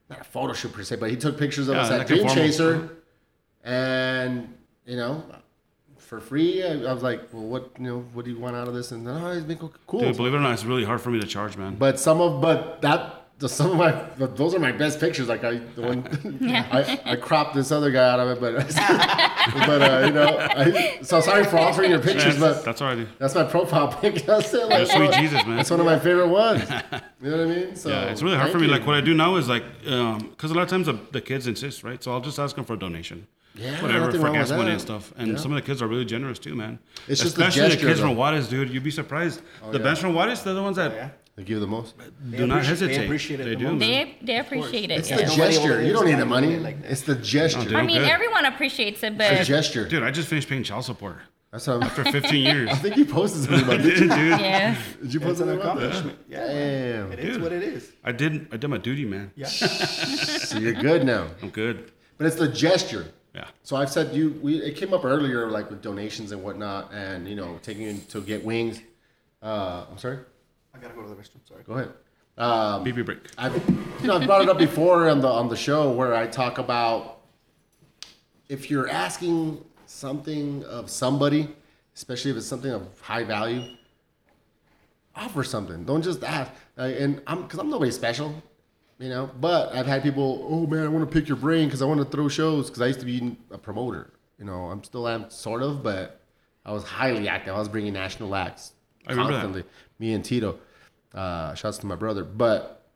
not 0.09 0.21
a 0.21 0.25
photo 0.25 0.53
shoot 0.55 0.73
per 0.73 0.83
se, 0.83 0.97
but 0.97 1.11
he 1.11 1.17
took 1.17 1.39
pictures 1.39 1.69
of 1.69 1.75
Yeah, 1.77 1.83
us 1.83 1.91
at 1.91 1.99
like 1.99 2.11
a 2.11 2.15
Dream 2.17 2.29
Chaser, 2.29 2.89
and 3.63 4.55
you 4.87 4.97
know, 4.97 5.23
for 5.99 6.21
free. 6.21 6.63
I, 6.65 6.73
I 6.89 6.93
was 6.93 7.03
like, 7.03 7.33
well, 7.33 7.45
what 7.45 7.71
you 7.79 7.85
know, 7.85 7.99
what 8.15 8.25
do 8.25 8.31
you 8.31 8.39
want 8.39 8.57
out 8.57 8.69
of 8.69 8.75
this? 8.75 8.91
And 8.93 9.07
then 9.07 9.23
oh, 9.23 9.35
he's 9.35 9.45
been 9.45 9.59
cool. 9.59 9.73
cool. 9.87 10.01
Dude, 10.01 10.17
believe 10.17 10.35
it 10.35 10.39
or 10.39 10.41
not, 10.41 10.53
it's 10.55 10.65
really 10.65 10.85
hard 10.85 11.01
for 11.01 11.11
me 11.11 11.21
to 11.21 11.27
charge, 11.27 11.57
man. 11.57 11.77
But 11.77 12.01
some 12.01 12.21
of 12.21 12.41
but 12.41 12.81
that 12.83 13.18
the, 13.39 13.49
some 13.49 13.71
of 13.71 13.77
my 13.77 13.93
those 14.27 14.55
are 14.55 14.59
my 14.59 14.73
best 14.73 14.99
pictures. 15.01 15.29
Like 15.29 15.45
I 15.45 15.59
the 15.77 15.83
one 15.83 16.39
Yeah. 16.41 16.67
I, 16.71 17.13
I 17.13 17.17
cropped 17.17 17.55
this 17.55 17.71
other 17.71 17.91
guy 17.91 18.09
out 18.11 18.21
of 18.21 18.29
it, 18.31 18.41
but 18.41 18.55
but 19.67 19.83
uh, 19.83 20.07
you 20.07 20.13
know 20.13 20.39
I, 20.39 20.99
so 21.03 21.21
sorry 21.21 21.45
for 21.45 21.59
offering 21.59 21.91
your 21.91 22.01
pictures, 22.01 22.37
that's, 22.37 22.59
but 22.59 22.65
that's 22.65 22.81
all 22.83 22.89
I 22.89 22.95
do. 22.97 23.07
that's 23.19 23.35
my 23.35 23.45
profile 23.45 23.89
pic. 24.01 24.25
That's 24.27 24.53
it. 24.55 24.67
Like, 24.67 24.79
You're 24.79 24.97
sweet 24.97 25.13
Jesus, 25.13 25.47
man. 25.47 25.57
That's 25.57 25.71
one 25.71 25.81
of 25.81 25.87
my 25.87 25.99
favorite 25.99 26.29
ones. 26.29 26.69
You 27.23 27.31
know 27.31 27.47
what 27.47 27.47
I 27.47 27.55
mean? 27.59 27.77
So 27.77 27.91
Yeah, 27.91 28.05
it's 28.11 28.23
really 28.23 28.37
hard 28.37 28.51
for 28.51 28.59
me. 28.59 28.67
you. 28.67 28.73
Like 28.73 28.87
what 28.87 28.97
I 28.97 29.01
do 29.01 29.15
now 29.15 29.37
is 29.37 29.49
like, 29.49 29.65
because 29.83 30.51
a 30.51 30.55
lot 30.55 30.63
of 30.63 30.69
times 30.69 30.87
the, 30.87 30.99
the 31.13 31.21
kids 31.21 31.47
insist, 31.47 31.85
right? 31.85 32.03
So 32.03 32.13
I'll 32.13 32.21
just 32.21 32.39
ask 32.39 32.57
them 32.57 32.65
for 32.65 32.75
a 32.75 32.79
donation. 32.79 33.27
Yeah, 33.55 33.83
Whatever 33.83 34.13
for 34.13 34.31
gas 34.31 34.51
money 34.51 34.71
and 34.71 34.81
stuff. 34.81 35.13
And 35.17 35.33
Yeah. 35.33 35.37
some 35.37 35.51
of 35.53 35.57
the 35.57 35.63
kids 35.63 35.83
are 35.83 35.89
really 35.89 36.05
generous 36.05 36.39
too, 36.39 36.55
man. 36.55 36.79
It's 37.09 37.21
just 37.21 37.35
the 37.35 37.45
Especially 37.47 37.75
the 37.75 37.77
kids 37.89 37.99
though. 37.99 38.07
from 38.09 38.17
Juarez, 38.17 38.47
dude. 38.49 38.71
You'd 38.71 38.85
be 38.85 38.93
surprised. 38.93 39.43
the 39.73 39.79
yeah. 39.79 39.85
bands 39.85 39.99
from 39.99 40.15
Juarez, 40.15 40.45
they're 40.45 40.55
the 40.55 40.63
ones 40.63 40.77
that 40.77 40.93
yeah. 40.93 41.09
They 41.39 41.45
give 41.45 41.61
the 41.61 41.69
most. 41.69 41.95
Do 41.97 42.05
not 42.49 42.59
appreciate- 42.65 42.79
they 42.81 42.87
hesitate. 42.89 43.05
appreciate 43.05 43.41
it 43.41 43.45
They 43.45 43.51
the 43.51 43.57
do. 43.57 43.71
most. 43.71 43.79
They 43.79 44.17
they 44.23 44.39
appreciate 44.41 44.91
it. 44.91 44.99
It's 44.99 45.09
yeah. 45.09 45.17
the 45.19 45.23
Nobody 45.27 45.53
gesture. 45.55 45.83
You 45.85 45.93
don't 45.93 46.07
need 46.07 46.19
the 46.19 46.27
money. 46.27 46.57
like 46.57 46.79
it's 46.83 47.03
the 47.03 47.15
gesture. 47.15 47.63
dude. 47.63 47.75
I 47.75 47.83
mean, 47.87 47.99
good. 48.01 48.09
everyone 48.11 48.45
appreciates 48.45 49.05
it, 49.05 49.11
the 49.13 49.19
but 49.19 49.45
gesture. 49.45 49.87
Dude, 49.89 50.03
I 50.03 50.11
just 50.11 50.27
finished 50.29 50.49
paying 50.49 50.65
child 50.65 50.85
support 50.85 51.19
That's 51.53 51.65
what 51.69 51.85
I'm, 51.85 51.91
for 51.91 52.03
15 52.11 52.45
years. 52.45 52.71
I 52.73 52.75
think 52.75 52.97
you 52.97 53.05
posted 53.07 53.43
something 53.45 53.63
about 53.63 53.79
I 53.79 53.83
that. 53.83 53.89
did, 53.89 53.99
dude. 54.01 54.11
yeah. 54.11 54.77
Did 55.01 55.15
you 55.15 55.21
It's 55.21 55.27
post 55.29 55.41
an 55.41 55.47
something 55.47 55.61
about 55.61 55.77
that? 55.79 55.87
accomplishment. 55.91 56.19
Yeah, 56.29 56.47
Damn. 56.49 57.13
it 57.13 57.19
is 57.21 57.35
Dude. 57.37 57.43
what 57.45 57.53
it 57.53 57.63
is. 57.63 57.93
I 58.03 58.11
did. 58.11 58.49
I 58.53 58.57
did 58.57 58.69
my 58.69 58.79
duty, 58.79 59.05
man. 59.05 59.31
Yeah. 59.37 59.47
So 60.49 60.59
you're 60.59 60.73
good 60.73 61.05
now. 61.05 61.29
I'm 61.41 61.51
good. 61.51 61.93
But 62.17 62.27
it's 62.27 62.37
the 62.37 62.49
gesture. 62.49 63.07
Yeah. 63.33 63.45
So 63.63 63.77
I've 63.77 63.91
said 63.91 64.13
you. 64.13 64.41
We 64.43 64.57
it 64.61 64.75
came 64.75 64.93
up 64.93 65.05
earlier, 65.05 65.49
like 65.49 65.71
with 65.71 65.83
donations 65.83 66.33
and 66.33 66.43
whatnot, 66.43 66.91
and 66.93 67.29
you 67.29 67.37
know 67.37 67.61
taking 67.63 67.83
you 67.85 67.95
to 68.09 68.21
get 68.23 68.45
wings. 68.45 68.81
Uh, 69.41 69.85
I'm 69.89 69.99
sorry. 69.99 70.19
I 70.79 70.83
gotta 70.83 70.95
go 70.95 71.03
to 71.03 71.09
the 71.09 71.17
restroom. 71.17 71.47
Sorry. 71.47 71.63
Go 71.65 71.75
ahead. 71.75 71.93
Um, 72.37 72.85
BB 72.85 73.05
break. 73.05 73.19
I've 73.37 73.55
you 74.01 74.07
know 74.07 74.17
I've 74.17 74.27
brought 74.27 74.43
it 74.43 74.49
up 74.49 74.59
before 74.59 75.09
on 75.09 75.21
the 75.21 75.29
on 75.29 75.49
the 75.49 75.57
show 75.57 75.91
where 75.91 76.15
I 76.15 76.27
talk 76.29 76.59
about 76.59 77.21
if 78.49 78.71
you're 78.71 78.89
asking 78.89 79.65
something 79.87 80.65
of 80.65 80.89
somebody, 80.89 81.49
especially 81.97 82.31
if 82.31 82.37
it's 82.37 82.47
something 82.47 82.71
of 82.71 82.87
high 83.01 83.25
value, 83.25 83.63
offer 85.17 85.43
something. 85.43 85.85
Don't 85.85 86.03
just 86.03 86.23
ask. 86.23 86.53
Uh, 86.79 86.83
and 86.83 87.21
I'm 87.27 87.43
because 87.43 87.59
I'm 87.59 87.71
nobody 87.71 87.91
special, 87.91 88.41
you 89.01 89.09
know. 89.09 89.31
But 89.41 89.75
I've 89.75 89.87
had 89.87 90.05
people, 90.05 90.47
oh 90.49 90.67
man, 90.67 90.85
I 90.85 90.89
want 90.89 91.11
to 91.11 91.13
pick 91.13 91.29
your 91.29 91.39
brain 91.39 91.67
because 91.67 91.83
I 91.83 91.87
want 91.87 91.99
to 91.99 92.07
throw 92.07 92.29
shows 92.29 92.67
because 92.67 92.81
I 92.81 92.87
used 92.87 93.01
to 93.01 93.07
be 93.07 93.37
a 93.51 93.59
promoter. 93.59 94.13
You 94.39 94.45
know, 94.45 94.71
I'm 94.71 94.85
still 94.85 95.09
am 95.09 95.29
sort 95.29 95.63
of, 95.63 95.83
but 95.83 96.21
I 96.65 96.71
was 96.71 96.85
highly 96.85 97.29
active. 97.29 97.57
I 97.57 97.59
was 97.59 97.69
bringing 97.69 97.95
national 97.95 98.33
acts 98.37 98.75
I 99.09 99.15
that. 99.15 99.23
constantly. 99.23 99.65
Me 99.99 100.13
and 100.13 100.25
Tito. 100.25 100.61
Uh, 101.19 101.53
shouts 101.55 101.79
to 101.79 101.87
my 101.87 101.97
brother. 101.97 102.23
But 102.23 102.87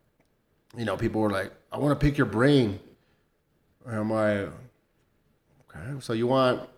you 0.76 0.84
know, 0.84 0.96
people 0.96 1.20
were 1.20 1.30
like, 1.30 1.50
I 1.72 1.78
want 1.78 1.98
to 1.98 2.06
pick 2.06 2.16
your 2.16 2.26
brain. 2.28 2.78
And 3.84 3.96
I'm 3.96 4.10
like, 4.10 4.48
okay. 5.68 6.00
So 6.00 6.12
you 6.12 6.28
want 6.28 6.68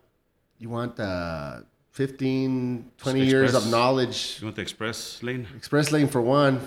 you 0.59 0.71
want 0.71 0.99
uh, 0.99 1.59
15, 1.91 2.93
20 2.97 3.25
years 3.27 3.55
of 3.55 3.71
knowledge 3.71 4.39
You 4.41 4.47
want 4.47 4.57
the 4.57 4.63
express 4.63 5.23
lane? 5.23 5.47
express 5.55 5.93
lane 5.93 6.09
for 6.09 6.23
one, 6.23 6.61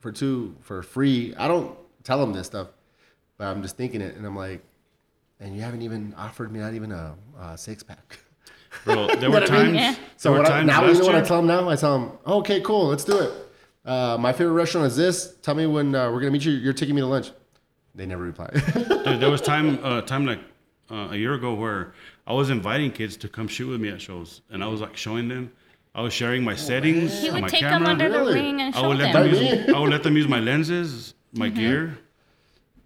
for 0.00 0.12
two, 0.12 0.54
for 0.60 0.82
free. 0.82 1.34
I 1.38 1.48
don't 1.48 1.74
tell 2.04 2.20
them 2.20 2.34
this 2.34 2.46
stuff, 2.46 2.68
but 3.38 3.46
I'm 3.46 3.62
just 3.62 3.78
thinking 3.78 4.02
it, 4.02 4.16
and 4.16 4.26
I'm 4.26 4.36
like, 4.36 4.62
and 5.40 5.56
you 5.56 5.62
haven't 5.62 5.80
even 5.80 6.12
offered 6.18 6.52
me 6.52 6.60
not 6.60 6.74
even 6.74 6.92
a, 6.92 7.14
a 7.40 7.56
six 7.56 7.82
pack. 7.82 8.18
Bro, 8.84 9.14
there 9.16 9.30
were 9.30 9.40
what 9.40 9.50
I 9.50 9.64
mean? 9.64 9.74
times. 9.74 9.76
Yeah. 9.76 9.94
So 10.18 10.32
what 10.32 10.50
I, 10.50 10.62
now 10.62 10.84
you 10.84 10.92
know 10.98 11.06
what 11.06 11.14
I 11.14 11.22
tell 11.22 11.38
them 11.38 11.46
now? 11.46 11.70
I 11.70 11.76
tell 11.76 11.98
them, 11.98 12.18
okay, 12.26 12.60
cool, 12.60 12.88
let's 12.88 13.04
do 13.04 13.18
it. 13.18 13.47
Uh, 13.88 14.18
my 14.20 14.32
favorite 14.34 14.52
restaurant 14.52 14.86
is 14.86 14.96
this. 14.96 15.34
Tell 15.40 15.54
me 15.54 15.64
when 15.66 15.94
uh, 15.94 16.12
we're 16.12 16.20
gonna 16.20 16.30
meet 16.32 16.44
you. 16.44 16.52
You're 16.52 16.74
taking 16.74 16.94
me 16.94 17.00
to 17.00 17.06
lunch. 17.06 17.30
They 17.94 18.04
never 18.04 18.22
reply. 18.22 18.50
Dude, 18.74 19.18
there 19.18 19.30
was 19.30 19.40
time, 19.40 19.78
uh, 19.82 20.02
time 20.02 20.26
like 20.26 20.40
uh, 20.90 21.08
a 21.12 21.16
year 21.16 21.32
ago 21.34 21.54
where 21.54 21.94
I 22.26 22.34
was 22.34 22.50
inviting 22.50 22.90
kids 22.92 23.16
to 23.16 23.28
come 23.30 23.48
shoot 23.48 23.66
with 23.68 23.80
me 23.80 23.88
at 23.88 24.00
shows, 24.00 24.42
and 24.50 24.62
I 24.62 24.66
was 24.66 24.82
like 24.82 24.94
showing 24.96 25.26
them. 25.28 25.50
I 25.94 26.02
was 26.02 26.12
sharing 26.12 26.44
my 26.44 26.54
settings, 26.54 27.18
He 27.22 27.30
would 27.30 27.40
my 27.40 27.48
take 27.48 27.60
camera. 27.60 27.78
them 27.80 27.88
under 27.88 28.10
Really? 28.10 28.34
the 28.34 28.40
ring 28.40 28.60
and 28.60 28.74
show 28.74 28.82
I 28.84 28.86
would 28.88 28.98
let 28.98 29.12
them. 29.14 29.32
them 29.32 29.42
use. 29.42 29.74
I 29.74 29.78
would 29.80 29.90
let 29.90 30.02
them 30.02 30.16
use 30.18 30.28
my 30.28 30.38
lenses, 30.38 31.14
my 31.32 31.48
gear, 31.48 31.98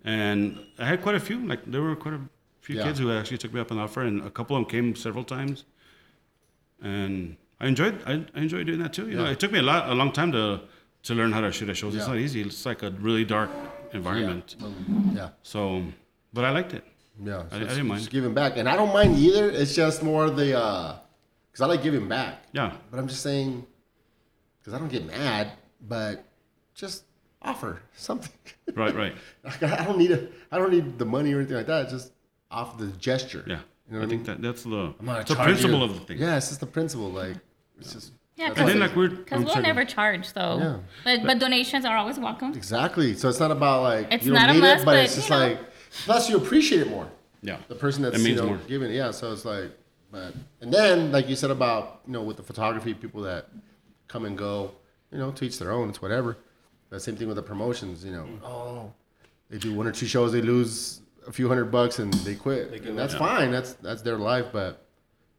and 0.04 0.58
I 0.78 0.86
had 0.86 1.02
quite 1.02 1.16
a 1.16 1.20
few. 1.20 1.44
Like 1.44 1.64
there 1.66 1.82
were 1.82 1.96
quite 1.96 2.14
a 2.14 2.20
few 2.60 2.76
Yeah. 2.76 2.84
kids 2.84 3.00
who 3.00 3.12
actually 3.12 3.38
took 3.38 3.52
me 3.52 3.60
up 3.60 3.72
on 3.72 3.78
the 3.78 3.82
offer, 3.82 4.02
and 4.02 4.22
a 4.24 4.30
couple 4.30 4.56
of 4.56 4.62
them 4.62 4.70
came 4.70 4.94
several 4.94 5.24
times, 5.24 5.64
and 6.80 7.36
I 7.60 7.66
enjoyed. 7.66 8.00
I, 8.06 8.24
I 8.34 8.40
enjoyed 8.40 8.66
doing 8.68 8.78
that 8.84 8.92
too. 8.92 9.08
You 9.08 9.16
know, 9.16 9.24
Yeah. 9.24 9.32
it 9.32 9.40
took 9.40 9.50
me 9.52 9.58
a 9.58 9.62
lot, 9.62 9.90
a 9.90 9.94
long 9.94 10.12
time 10.12 10.30
to 10.32 10.60
to 11.04 11.14
learn 11.14 11.32
how 11.32 11.40
to 11.40 11.50
shoot 11.52 11.68
at 11.68 11.76
shows. 11.76 11.94
It's 11.94 12.06
not 12.06 12.16
easy. 12.18 12.42
It's 12.42 12.64
like 12.64 12.82
a 12.82 12.90
really 12.90 13.24
dark 13.24 13.50
environment. 13.92 14.56
yeah, 15.14 15.30
So, 15.42 15.84
but 16.32 16.44
I 16.44 16.50
liked 16.50 16.74
it. 16.74 16.84
yeah. 17.22 17.42
I- 17.50 17.56
I 17.56 17.58
didn't 17.60 17.86
mind. 17.88 18.00
Just 18.00 18.10
giving 18.12 18.34
back, 18.34 18.56
and 18.56 18.68
I 18.68 18.76
don't 18.76 18.92
mind 18.92 19.16
either. 19.18 19.50
It's 19.50 19.74
just 19.74 20.02
more 20.02 20.30
the 20.30 20.58
uh, 20.58 20.96
because 21.50 21.62
I 21.62 21.66
like 21.66 21.82
giving 21.82 22.08
back. 22.08 22.44
Yeah. 22.52 22.72
But 22.90 22.98
I'm 22.98 23.08
just 23.08 23.22
saying, 23.22 23.66
because 24.60 24.72
I 24.74 24.78
don't 24.78 24.88
get 24.90 25.04
mad, 25.06 25.52
but 25.86 26.24
just 26.74 27.04
offer 27.42 27.82
something. 27.96 28.32
Right. 28.74 28.94
Right. 28.94 29.14
I 29.62 29.84
don't 29.84 29.98
need 29.98 30.12
a, 30.12 30.28
I 30.50 30.58
don't 30.58 30.70
need 30.72 30.98
the 30.98 31.04
money 31.04 31.34
or 31.34 31.38
anything 31.38 31.56
like 31.56 31.66
that. 31.66 31.90
Just 31.90 32.12
off 32.50 32.78
the 32.78 32.86
gesture. 32.86 33.44
Yeah. 33.46 33.60
You 33.90 33.96
know 33.96 34.02
I 34.02 34.06
I 34.06 34.08
think 34.08 34.26
mean? 34.26 34.40
that 34.40 34.42
that's 34.42 34.62
the 34.62 34.94
it's 35.20 35.28
the 35.28 35.34
principle 35.34 35.78
you. 35.78 35.84
of 35.84 35.94
the 35.94 36.00
thing. 36.06 36.18
Yeah, 36.18 36.36
it's 36.36 36.48
just 36.48 36.60
the 36.60 36.66
principle. 36.66 37.10
Like, 37.10 37.36
it's 37.78 37.92
just 37.92 38.12
Yeah, 38.42 38.52
And 38.56 38.68
then 38.68 38.80
like 38.80 38.96
we're 38.96 39.08
Because 39.08 39.44
we'll 39.44 39.52
sorry. 39.54 39.62
never 39.62 39.84
charge 39.84 40.32
though. 40.32 40.58
Yeah. 40.58 40.76
But 41.04 41.22
but 41.26 41.38
donations 41.38 41.84
are 41.84 41.96
always 41.96 42.18
welcome. 42.18 42.52
exactly. 42.54 43.14
So 43.14 43.28
it's 43.28 43.38
not 43.40 43.52
about 43.52 43.82
like 43.82 44.08
It's 44.10 44.24
you 44.26 44.32
don't 44.32 44.40
not 44.40 44.50
a 44.50 44.54
need 44.54 44.60
must, 44.60 44.82
it, 44.82 44.84
but, 44.84 44.92
but, 44.92 45.04
it's 45.04 45.14
just 45.14 45.30
know. 45.30 45.38
like 45.38 45.58
plus 46.04 46.28
you 46.28 46.36
appreciate 46.36 46.80
it 46.80 46.90
more. 46.90 47.08
yeah. 47.42 47.58
The 47.68 47.76
person 47.76 48.02
that's 48.02 48.18
It 48.18 48.28
you 48.28 48.34
know 48.34 48.46
more. 48.46 48.60
giving 48.66 48.90
it. 48.90 48.94
Yeah. 48.96 49.12
So 49.12 49.32
it's 49.32 49.44
like, 49.44 49.70
but 50.10 50.34
and 50.60 50.72
then 50.72 51.12
like 51.12 51.28
you 51.28 51.36
said 51.36 51.50
about 51.52 52.00
you 52.06 52.12
know 52.14 52.22
with 52.22 52.36
the 52.36 52.42
photography 52.42 52.94
people 52.94 53.22
that 53.22 53.46
come 54.08 54.24
and 54.24 54.36
go, 54.36 54.72
you 55.12 55.18
know, 55.18 55.30
teach 55.30 55.58
their 55.60 55.70
own. 55.70 55.88
It's 55.88 56.02
whatever. 56.02 56.36
The 56.90 57.00
same 57.00 57.16
thing 57.16 57.28
with 57.28 57.36
the 57.36 57.42
promotions. 57.42 58.04
You 58.04 58.12
know, 58.12 58.24
mm. 58.24 58.42
oh, 58.44 58.92
they 59.50 59.58
do 59.58 59.72
one 59.72 59.86
or 59.86 59.92
two 59.92 60.06
shows, 60.06 60.32
they 60.32 60.42
lose 60.42 61.00
a 61.26 61.32
few 61.32 61.46
hundred 61.48 61.66
bucks 61.70 61.98
and 62.00 62.12
they 62.26 62.34
quit. 62.34 62.72
and 62.84 62.98
that's 62.98 63.14
fine. 63.14 63.50
That's 63.52 63.74
that's 63.74 64.02
their 64.02 64.18
life. 64.18 64.46
But 64.52 64.81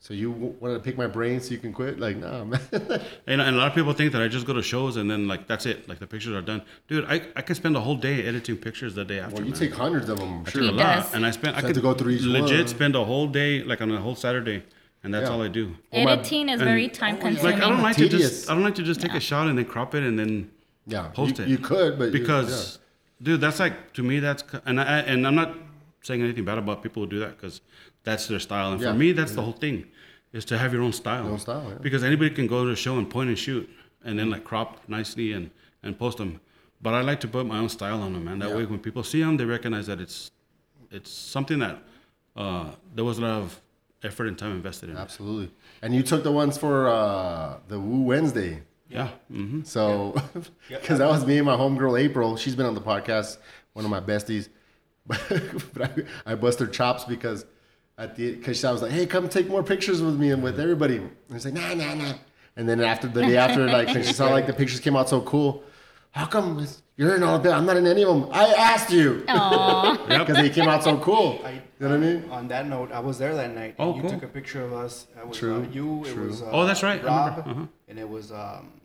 so 0.06 0.14
you 0.14 0.32
w- 0.34 0.54
wanted 0.60 0.74
to 0.74 0.80
pick 0.82 0.98
my 0.98 1.08
brain 1.08 1.40
so 1.40 1.52
you 1.52 1.58
can 1.66 1.72
quit? 1.72 1.98
Like, 1.98 2.18
nah, 2.18 2.44
man. 2.44 2.60
And, 3.32 3.40
and 3.46 3.56
a 3.56 3.60
lot 3.62 3.68
of 3.68 3.74
people 3.74 3.94
think 3.94 4.12
that 4.12 4.22
I 4.22 4.28
just 4.28 4.46
go 4.46 4.52
to 4.54 4.62
shows 4.62 4.98
and 4.98 5.10
then 5.10 5.22
like 5.30 5.48
that's 5.48 5.66
it, 5.66 5.88
like 5.88 6.00
the 6.00 6.08
pictures 6.14 6.34
are 6.36 6.42
done. 6.42 6.62
Dude, 6.90 7.06
I, 7.06 7.16
I 7.38 7.42
could 7.42 7.56
spend 7.56 7.78
a 7.78 7.80
whole 7.80 7.96
day 7.96 8.26
editing 8.26 8.58
pictures 8.58 8.96
the 8.96 9.06
day 9.06 9.20
after. 9.20 9.36
well, 9.36 9.46
you 9.46 9.52
man. 9.52 9.60
take 9.60 9.74
hundreds 9.74 10.10
of 10.10 10.20
them, 10.20 10.32
I'm 10.40 10.46
sure. 10.46 10.62
a 10.62 10.66
He 10.66 10.72
lot, 10.72 10.84
does. 11.04 11.14
and 11.14 11.26
I 11.26 11.32
spent 11.32 11.56
I 11.56 11.62
So 11.62 11.66
I 11.66 11.70
could 11.70 11.76
to 11.76 11.82
go 11.90 11.94
through 11.94 12.12
each 12.12 12.24
legit 12.24 12.60
one. 12.60 12.68
spend 12.68 12.96
a 12.98 13.04
whole 13.06 13.28
day, 13.28 13.64
like 13.64 13.80
on 13.82 13.92
a 13.92 14.02
whole 14.06 14.16
Saturday, 14.16 14.64
and 15.04 15.14
that's 15.14 15.30
Yeah. 15.30 15.34
all 15.36 15.42
I 15.42 15.48
do. 15.48 15.66
Well, 15.94 16.04
my- 16.04 16.12
Editing 16.14 16.50
is 16.50 16.60
very 16.62 16.90
time 16.90 17.18
consuming. 17.18 17.54
Like 17.54 17.64
I 17.64 17.70
don't 17.70 17.82
like 17.82 17.96
to 17.96 18.10
just 18.10 18.50
I 18.50 18.54
don't 18.56 18.64
like 18.70 18.76
to 18.76 18.84
just 18.92 19.00
take 19.00 19.14
a 19.14 19.22
shot 19.22 19.48
and 19.48 19.58
then 19.58 19.66
crop 19.74 19.96
it 19.96 20.04
and 20.04 20.20
then 20.20 20.52
Yeah, 20.86 21.08
post 21.20 21.38
you, 21.40 21.46
it. 21.46 21.50
You 21.54 21.58
could, 21.70 21.98
but 21.98 22.06
you- 22.12 22.12
because 22.20 22.80
dude 23.22 23.40
that's 23.40 23.60
like 23.66 23.94
to 23.94 24.04
me 24.04 24.20
that's 24.20 24.44
and 24.66 24.82
I 24.82 25.00
and 25.12 25.26
I'm 25.26 25.36
not 25.44 25.56
saying 26.02 26.22
anything 26.22 26.44
bad 26.44 26.58
about 26.58 26.84
people 26.84 27.04
who 27.04 27.10
do 27.10 27.20
that 27.20 27.38
because 27.38 27.62
that's 28.04 28.28
their 28.28 28.40
style 28.48 28.74
and 28.74 28.82
Yeah. 28.82 28.92
for 28.92 28.98
me 28.98 29.14
that's 29.14 29.32
the 29.34 29.42
whole 29.42 29.54
thing 29.66 29.86
is 30.34 30.44
to 30.46 30.58
have 30.58 30.74
your 30.74 30.82
own 30.82 30.92
style, 30.94 31.28
own 31.28 31.40
style, 31.40 31.66
yeah. 31.70 31.78
because 31.82 32.04
anybody 32.04 32.30
can 32.30 32.48
go 32.48 32.66
to 32.66 32.72
a 32.72 32.76
show 32.76 32.98
and 32.98 33.10
point 33.10 33.30
and 33.30 33.38
shoot 33.38 33.70
and 34.04 34.18
then 34.20 34.30
like 34.30 34.44
crop 34.44 34.80
nicely 34.88 35.32
and 35.34 35.50
and 35.84 35.98
post 35.98 36.18
them 36.18 36.40
but 36.82 36.94
I 36.94 37.02
like 37.02 37.20
to 37.22 37.28
put 37.28 37.46
my 37.46 37.58
own 37.60 37.70
style 37.70 38.02
on 38.02 38.14
them 38.14 38.26
man 38.26 38.40
that 38.40 38.50
Yeah. 38.50 38.58
way 38.58 38.66
when 38.66 38.80
people 38.80 39.04
see 39.04 39.22
them 39.24 39.38
they 39.38 39.46
recognize 39.46 39.88
that 39.88 40.00
it's 40.02 40.32
it's 40.92 41.10
something 41.12 41.60
that 41.60 41.78
uh, 42.36 42.72
there 42.96 43.06
was 43.06 43.18
a 43.20 43.22
lot 43.22 43.42
of 43.44 43.62
effort 44.04 44.28
and 44.28 44.38
time 44.38 44.52
invested 44.52 44.90
in 44.90 44.98
it. 44.98 45.00
absolutely. 45.00 45.50
And 45.82 45.96
you 45.96 46.04
took 46.04 46.24
the 46.24 46.32
ones 46.32 46.58
for 46.58 46.88
uh, 46.90 47.58
the 47.68 47.80
Woo 47.80 48.02
Wednesday. 48.02 48.62
yeah 48.90 49.10
hmm 49.32 49.62
So, 49.64 50.16
because 50.70 50.98
that 51.00 51.08
was 51.10 51.26
me 51.26 51.38
and 51.38 51.46
my 51.46 51.56
homegirl 51.56 52.00
April. 52.00 52.36
She's 52.38 52.56
been 52.56 52.66
on 52.66 52.76
the 52.76 52.82
podcast, 52.82 53.38
one 53.74 53.86
of 53.86 53.92
my 53.92 54.02
besties. 54.02 54.50
But, 55.08 55.82
I, 55.82 56.32
I 56.32 56.36
bust 56.36 56.60
her 56.60 56.68
chops 56.68 57.04
because 57.06 57.46
at 57.98 58.16
the 58.16 58.36
because 58.36 58.64
I 58.66 58.72
was 58.72 58.82
like, 58.82 58.92
"Hey, 58.92 59.06
come 59.06 59.30
take 59.30 59.48
more 59.48 59.64
pictures 59.64 60.02
with 60.02 60.20
me 60.20 60.32
and 60.32 60.44
with 60.44 60.60
everybody." 60.60 60.98
And 60.98 61.12
she's 61.32 61.46
like, 61.46 61.54
"Nah, 61.54 61.74
nah, 61.74 61.94
nah." 61.94 62.14
And 62.56 62.68
then 62.70 62.82
after 62.82 63.08
the 63.08 63.22
day 63.22 63.38
after, 63.38 63.68
like 63.68 63.88
when 63.88 64.04
she 64.04 64.14
saw 64.14 64.30
like 64.30 64.48
the 64.48 64.54
pictures 64.54 64.80
came 64.80 64.96
out 64.96 65.10
so 65.10 65.22
cool, 65.22 65.64
how 66.12 66.26
come 66.26 66.66
you're 66.98 67.16
in 67.16 67.24
all 67.24 67.36
of 67.36 67.46
it? 67.46 67.50
I'm 67.52 67.66
not 67.66 67.78
in 67.78 67.88
any 67.88 68.04
of 68.04 68.10
them. 68.22 68.30
I 68.32 68.54
asked 68.54 68.92
you 68.92 69.24
Aw. 69.28 69.98
because 70.08 70.38
they 70.38 70.50
came 70.50 70.68
out 70.70 70.84
so 70.84 70.98
cool. 71.10 71.42
I, 71.44 71.52
You 71.54 71.62
know 71.80 71.90
what 71.90 71.96
I 71.96 71.98
mean? 71.98 72.30
On 72.30 72.48
that 72.50 72.68
note, 72.68 72.92
I 72.92 73.00
was 73.00 73.18
there 73.18 73.34
that 73.36 73.54
night. 73.56 73.76
Oh, 73.80 73.96
you 73.96 74.02
cool. 74.02 74.10
took 74.12 74.24
a 74.24 74.28
picture 74.28 74.64
of 74.64 74.72
us. 74.74 75.08
It 75.20 75.28
was, 75.28 75.38
True, 75.38 75.64
Uh, 75.64 75.68
you. 75.74 76.06
It 76.06 76.14
true. 76.14 76.28
was. 76.28 76.42
Uh, 76.44 76.50
Oh, 76.52 76.66
that's 76.66 76.84
right. 76.84 77.02
I 77.04 77.06
Rob, 77.08 77.30
remember. 77.38 77.50
Uh-huh. 77.52 77.68
and 77.90 78.00
it 78.00 78.08
was. 78.08 78.32
Um, 78.32 78.80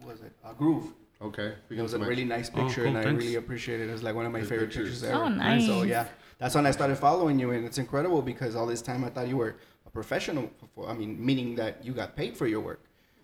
what 0.00 0.12
was 0.12 0.20
it? 0.22 0.32
Uh, 0.44 0.52
Groove. 0.54 0.92
Okay, 1.22 1.52
we 1.68 1.78
It 1.78 1.82
was 1.82 1.94
a 1.94 1.98
can 1.98 2.06
really 2.08 2.24
nice 2.24 2.50
picture, 2.50 2.84
cool, 2.84 2.96
and 2.96 2.98
I 2.98 3.10
really 3.10 3.36
appreciate 3.36 3.80
it. 3.80 3.88
It's 3.88 4.02
like 4.02 4.14
one 4.14 4.26
of 4.26 4.32
my 4.32 4.42
favorite 4.42 4.66
pictures. 4.66 5.00
pictures, 5.00 5.04
ever. 5.04 5.24
Oh, 5.24 5.28
nice. 5.28 5.66
So 5.66 5.82
yeah, 5.82 6.06
that's 6.38 6.54
when 6.54 6.66
I 6.66 6.70
started 6.70 6.96
following 6.96 7.38
you, 7.38 7.50
and 7.52 7.64
it's 7.64 7.78
incredible 7.78 8.22
because 8.22 8.54
all 8.56 8.66
this 8.66 8.82
time 8.82 9.04
I 9.04 9.10
thought 9.10 9.28
you 9.28 9.36
were 9.36 9.56
a 9.86 9.90
professional. 9.90 10.50
For, 10.74 10.88
I 10.88 10.94
mean, 10.94 11.24
meaning 11.24 11.54
that 11.56 11.84
you 11.84 11.92
got 11.92 12.16
paid 12.16 12.36
for 12.36 12.46
your 12.46 12.60
work. 12.60 12.80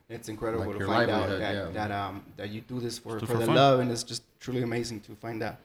It's 0.08 0.28
incredible 0.28 0.66
Like 0.66 0.78
to 0.78 0.86
find 0.86 1.10
out 1.10 1.28
that 1.30 1.54
yeah. 1.54 1.68
that 1.72 1.90
um 1.90 2.22
that 2.36 2.50
you 2.50 2.60
do 2.60 2.80
this 2.80 2.98
for, 2.98 3.18
for, 3.20 3.24
for 3.26 3.38
the 3.38 3.46
fun. 3.46 3.54
love, 3.54 3.80
and 3.80 3.90
it's 3.90 4.02
just 4.02 4.22
truly 4.40 4.60
amazing 4.62 5.00
to 5.00 5.14
find 5.14 5.42
out. 5.42 5.56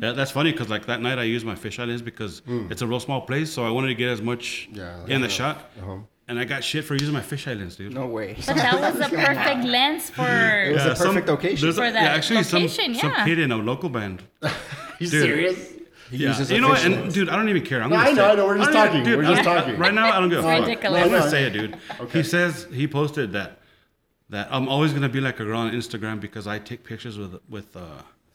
Yeah, 0.00 0.12
that's 0.12 0.30
funny 0.30 0.52
because 0.52 0.70
like 0.70 0.86
that 0.86 1.00
night 1.02 1.18
I 1.18 1.24
used 1.24 1.44
my 1.44 1.54
fisheye 1.54 1.86
lens 1.86 2.00
because 2.02 2.40
it's 2.70 2.80
a 2.82 2.86
real 2.86 3.00
small 3.00 3.20
place, 3.20 3.52
so 3.52 3.64
I 3.64 3.70
wanted 3.70 3.88
to 3.88 3.94
get 3.94 4.08
as 4.08 4.22
much. 4.22 4.68
Yeah, 4.72 5.04
in 5.06 5.20
the 5.20 5.26
yeah. 5.28 5.32
shot. 5.40 5.56
Uh-huh. 5.80 5.96
And 6.28 6.38
I 6.38 6.44
got 6.44 6.62
shit 6.64 6.84
for 6.84 6.94
using 6.94 7.12
my 7.12 7.20
fisheye 7.20 7.58
lens, 7.58 7.74
dude. 7.76 7.92
No 7.92 8.06
way. 8.06 8.36
But 8.46 8.56
that 8.56 8.80
was 8.80 8.94
the 9.10 9.16
perfect 9.26 9.64
lens 9.64 10.10
for. 10.10 10.22
It 10.22 10.78
for. 10.80 10.88
was 10.88 11.00
a 11.00 11.04
perfect 11.04 11.28
occasion. 11.28 11.66
there's 11.66 11.76
a- 11.78 11.82
For 11.86 11.92
that 11.92 12.02
yeah, 12.02 12.14
actually 12.14 12.36
location, 12.38 12.94
some, 12.94 13.10
some 13.12 13.26
kid 13.26 13.38
in 13.40 13.50
a 13.52 13.56
local 13.56 13.88
band. 13.90 14.22
Are 14.42 14.50
You 15.00 15.10
Dude. 15.10 15.22
serious? 15.22 15.72
He 16.10 16.16
Yeah. 16.18 16.28
uses 16.28 16.50
You 16.50 16.60
know 16.60 16.68
what? 16.70 16.84
And 16.84 17.12
dude, 17.12 17.28
I 17.28 17.36
don't 17.36 17.48
even 17.48 17.64
care. 17.64 17.82
I'm 17.82 17.90
No, 17.90 17.96
gonna 17.96 18.08
I 18.10 18.12
know, 18.12 18.24
I 18.30 18.34
know, 18.34 18.46
we're 18.46 18.58
just 18.58 18.70
I 18.70 18.72
don't 18.72 18.86
talking, 18.86 19.04
Dude, 19.04 19.18
we're 19.18 19.24
just 19.34 19.44
talking. 19.44 19.76
Right 19.78 19.94
now, 19.94 20.10
I 20.12 20.18
don't 20.20 20.28
give 20.28 20.40
a 20.40 20.42
fuck. 20.42 20.60
ridiculous. 20.60 21.02
I'm 21.04 21.10
gonna 21.10 21.30
say 21.30 21.44
it, 21.44 21.50
dude. 21.52 21.76
He 22.12 22.22
says 22.22 22.66
he 22.72 22.86
posted 22.88 23.32
that 23.32 23.58
that 24.30 24.48
I'm 24.50 24.68
always 24.68 24.92
gonna 24.92 25.08
be 25.08 25.20
like 25.20 25.38
a 25.40 25.44
girl 25.44 25.58
on 25.60 25.72
Instagram 25.72 26.20
because 26.20 26.46
I 26.46 26.58
take 26.58 26.82
pictures 26.84 27.16
with 27.18 27.34
with 27.48 27.76
uh, 27.76 27.80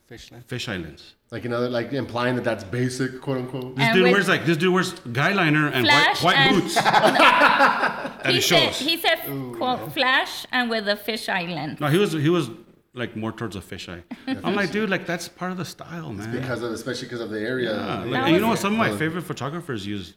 Fishland. 0.09 0.45
fisheye 0.45 0.81
lenses. 0.83 1.15
Like 1.31 1.43
another, 1.45 1.67
like 1.69 1.91
implying 1.93 2.35
that 2.35 2.43
that's 2.43 2.63
basic, 2.63 3.19
quote 3.21 3.37
unquote. 3.39 3.75
This 3.75 3.85
And 3.85 3.95
dude 3.95 4.11
wears 4.11 4.27
like 4.29 4.45
this 4.45 4.57
dude 4.57 4.73
wears 4.73 4.91
guy 5.11 5.31
liner 5.33 5.67
and 5.67 5.85
white, 5.87 6.17
white 6.21 6.37
and- 6.37 6.61
boots. 6.61 6.77
and 8.23 8.31
He 8.33 8.37
it 8.39 8.43
said, 8.43 8.71
he 8.73 8.97
said 8.97 9.19
quote, 9.57 9.91
flash 9.93 10.45
and 10.51 10.69
with 10.69 10.87
a 10.87 10.95
fisheye 10.95 11.49
lens. 11.53 11.79
no, 11.79 11.87
he 11.87 11.97
was 11.97 12.11
he 12.13 12.29
was 12.29 12.49
like 12.95 13.15
more 13.15 13.31
towards 13.31 13.55
a 13.55 13.59
fisheye. 13.61 14.01
I'm 14.43 14.55
like, 14.55 14.71
dude, 14.71 14.89
like 14.89 15.05
that's 15.05 15.27
part 15.27 15.51
of 15.51 15.57
the 15.57 15.65
style, 15.65 16.13
man. 16.13 16.31
Because 16.31 16.61
of, 16.61 16.71
especially 16.71 17.07
because 17.07 17.21
of 17.21 17.29
the 17.29 17.39
area. 17.41 17.75
Yeah, 17.75 18.03
like, 18.05 18.23
and 18.23 18.35
you 18.35 18.41
know 18.41 18.47
what? 18.49 18.59
Some 18.59 18.73
of 18.73 18.79
my 18.79 18.95
favorite 18.97 19.23
photographers 19.23 19.85
use 19.85 20.13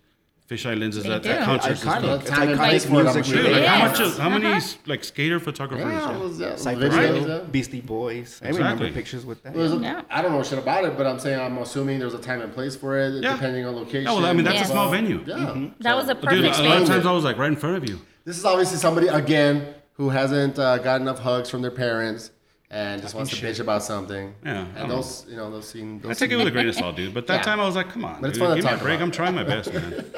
fisheye 0.48 0.78
lenses 0.80 1.04
They 1.04 1.10
at, 1.12 1.22
do. 1.22 1.28
at 1.28 1.44
concerts 1.44 1.82
and 1.84 1.90
Iconic. 1.90 1.98
stuff. 2.00 2.20
It's 2.22 2.30
Time 2.30 2.48
and 2.48 2.58
place 2.58 2.86
iconic 2.86 2.88
for 2.88 3.00
it, 3.00 3.04
music. 3.04 3.24
sure. 3.26 3.42
Dude, 3.42 3.52
like 3.52 3.64
how 3.64 3.86
much? 3.86 4.00
Of, 4.00 4.18
how 4.18 4.28
many 4.30 4.46
Uh-huh. 4.46 4.76
like 4.86 5.04
skater 5.04 5.38
photographers? 5.40 5.86
Yeah, 5.92 6.10
yeah. 6.12 6.18
those, 6.18 6.40
yeah, 6.40 6.56
Cypress 6.56 6.94
videos, 6.94 7.52
Beastie 7.52 7.80
Boys. 7.82 8.40
I 8.42 8.48
Exactly. 8.48 8.58
remember 8.58 8.92
pictures 8.94 9.26
with 9.26 9.42
that. 9.42 9.52
There's 9.54 9.72
a- 9.72 9.76
Yeah. 9.76 10.02
I 10.08 10.22
don't 10.22 10.32
know 10.32 10.42
shit 10.42 10.58
about 10.58 10.84
it, 10.84 10.96
but 10.96 11.06
I'm 11.06 11.18
saying 11.18 11.38
I'm 11.38 11.58
assuming 11.58 11.98
there's 11.98 12.14
a 12.14 12.18
time 12.18 12.40
and 12.40 12.52
place 12.54 12.76
for 12.76 12.96
it, 12.98 13.22
Yeah. 13.22 13.32
depending 13.32 13.66
on 13.66 13.74
location. 13.76 14.04
Yeah, 14.04 14.12
well, 14.14 14.24
I 14.24 14.32
mean 14.32 14.44
that's 14.44 14.56
Yes. 14.56 14.68
a 14.68 14.72
small 14.72 14.90
venue. 14.90 15.22
Yeah. 15.26 15.66
That 15.80 15.96
was 15.96 16.08
a 16.08 16.14
perfect. 16.14 16.30
Dude, 16.32 16.44
perfect 16.46 16.66
a 16.66 16.68
lot 16.68 16.82
of 16.82 16.88
times 16.88 17.04
I 17.06 17.12
was 17.12 17.24
like 17.24 17.36
right 17.36 17.50
in 17.50 17.56
front 17.56 17.76
of 17.76 17.88
you. 17.88 18.00
This 18.24 18.38
is 18.38 18.44
obviously 18.46 18.78
somebody 18.78 19.08
again 19.08 19.74
who 19.98 20.08
hasn't 20.10 20.58
uh, 20.58 20.78
got 20.78 21.00
enough 21.02 21.18
hugs 21.18 21.50
from 21.50 21.60
their 21.60 21.70
parents 21.72 22.30
and 22.70 23.00
just 23.00 23.14
wants 23.14 23.30
to 23.30 23.36
bitch 23.36 23.60
about 23.60 23.82
something. 23.82 24.34
Yeah, 24.44 24.60
and 24.66 24.76
don't 24.76 24.88
those, 24.88 25.24
you 25.28 25.36
know, 25.36 25.50
those 25.50 25.68
scene. 25.68 26.00
Those 26.00 26.10
I 26.10 26.14
take 26.14 26.30
it 26.30 26.30
scene- 26.32 26.38
with 26.38 26.48
a 26.48 26.50
grain 26.50 26.68
of 26.68 26.74
salt, 26.74 26.96
dude. 26.96 27.14
But 27.14 27.26
that 27.28 27.36
Yeah. 27.38 27.42
time 27.42 27.60
I 27.60 27.66
was 27.66 27.76
like, 27.76 27.90
come 27.90 28.04
on, 28.04 28.20
But 28.20 28.30
it's 28.30 28.38
dude, 28.38 28.46
fun 28.48 28.56
to 28.56 28.62
give 28.62 28.70
me 28.70 28.76
a 28.76 28.82
break. 28.82 28.96
about. 28.96 29.04
I'm 29.04 29.10
trying 29.10 29.34
my 29.34 29.44
best, 29.44 29.72
man. 29.72 30.04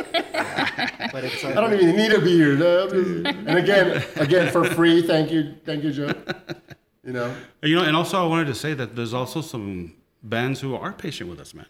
But 1.13 1.25
it's 1.25 1.45
I 1.45 1.55
don't 1.55 1.73
even 1.75 1.97
need 1.97 2.13
a 2.13 2.21
beer. 2.21 2.55
No, 2.57 2.87
and 2.89 3.59
again, 3.59 4.03
again 4.17 4.53
for 4.53 4.65
free. 4.65 5.03
Thank 5.03 5.31
you, 5.33 5.55
thank 5.65 5.83
you, 5.83 5.91
Joe. 5.93 6.13
You 7.05 7.13
know, 7.13 7.35
You 7.63 7.75
know, 7.77 7.83
and 7.85 7.97
also 7.97 8.23
I 8.23 8.27
wanted 8.29 8.47
to 8.47 8.55
say 8.55 8.75
that 8.75 8.95
there's 8.95 9.13
also 9.15 9.41
some 9.41 9.95
bands 10.23 10.61
who 10.61 10.75
are 10.77 10.93
patient 10.93 11.29
with 11.31 11.41
us, 11.41 11.53
man. 11.55 11.67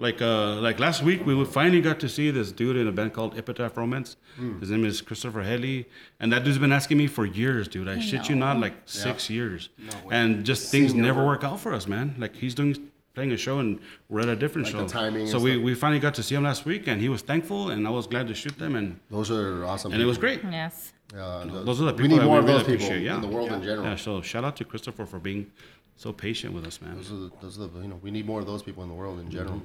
Like 0.00 0.22
uh, 0.22 0.54
like 0.60 0.78
last 0.78 1.02
week, 1.02 1.26
we 1.26 1.44
finally 1.44 1.80
got 1.80 1.98
to 2.00 2.08
see 2.08 2.30
this 2.30 2.52
dude 2.52 2.76
in 2.76 2.86
a 2.86 2.92
band 2.92 3.12
called 3.12 3.36
Epitaph 3.36 3.76
Romance. 3.76 4.16
Hmm. 4.36 4.60
His 4.60 4.70
name 4.70 4.84
is 4.84 5.00
Christopher 5.02 5.42
Helly, 5.42 5.88
and 6.20 6.32
that 6.32 6.44
dude's 6.44 6.58
been 6.58 6.70
asking 6.70 6.98
me 6.98 7.08
for 7.08 7.26
years, 7.26 7.66
dude. 7.66 7.88
I 7.88 7.98
shit 7.98 8.28
you 8.28 8.36
not, 8.36 8.60
like 8.60 8.74
six 8.86 9.28
years, 9.28 9.70
and 10.12 10.44
just 10.44 10.70
things 10.70 10.92
Senior 10.92 11.02
never 11.04 11.26
work. 11.26 11.42
work 11.42 11.50
out 11.52 11.58
for 11.58 11.74
us, 11.74 11.88
man. 11.88 12.14
Like 12.16 12.36
he's 12.36 12.54
doing 12.54 12.90
playing 13.14 13.32
a 13.32 13.36
show 13.36 13.58
and 13.58 13.80
we're 14.08 14.20
at 14.20 14.28
a 14.28 14.36
different 14.36 14.66
Like 14.66 14.72
show. 14.76 14.82
the 14.84 14.88
timing 14.88 15.26
so 15.26 15.40
we, 15.40 15.56
we 15.56 15.74
finally 15.74 15.98
got 15.98 16.14
to 16.14 16.22
see 16.22 16.36
him 16.36 16.44
last 16.44 16.64
week, 16.64 16.86
and 16.86 17.00
he 17.00 17.08
was 17.08 17.20
thankful, 17.20 17.70
and 17.70 17.84
I 17.84 17.90
was 17.90 18.06
glad 18.06 18.28
to 18.28 18.34
shoot 18.34 18.56
them, 18.56 18.76
and 18.76 19.00
those 19.10 19.32
are 19.32 19.64
awesome. 19.64 19.90
and 19.92 20.00
it 20.00 20.04
was 20.06 20.18
great. 20.18 20.40
Yes. 20.44 20.92
Uh, 21.12 21.44
Those 21.64 21.80
are 21.80 21.86
the 21.86 21.92
people 21.94 22.02
we 22.02 22.02
people 22.02 22.08
need 22.08 22.18
that 22.18 22.24
more 22.26 22.34
we 22.34 22.40
of 22.40 22.46
those 22.46 22.62
really 22.62 22.76
people 22.76 22.86
appreciate, 22.86 23.04
yeah. 23.04 23.16
in 23.16 23.22
the 23.22 23.26
world 23.36 23.50
in 23.50 23.62
general. 23.62 23.84
Yeah, 23.84 23.96
so 23.96 24.20
shout 24.22 24.44
out 24.44 24.54
to 24.58 24.64
Christopher 24.64 25.06
for 25.06 25.18
being 25.18 25.50
so 25.96 26.12
patient 26.12 26.54
with 26.54 26.64
us, 26.66 26.80
man. 26.80 26.94
Those 26.96 27.10
are, 27.10 27.16
the, 27.16 27.30
those 27.40 27.58
are 27.58 27.66
the, 27.66 27.80
you 27.80 27.88
know, 27.88 27.98
we 28.02 28.12
need 28.12 28.26
more 28.26 28.38
of 28.38 28.46
those 28.46 28.62
people 28.62 28.84
in 28.84 28.88
the 28.88 28.94
world 28.94 29.18
in 29.18 29.28
general. 29.30 29.62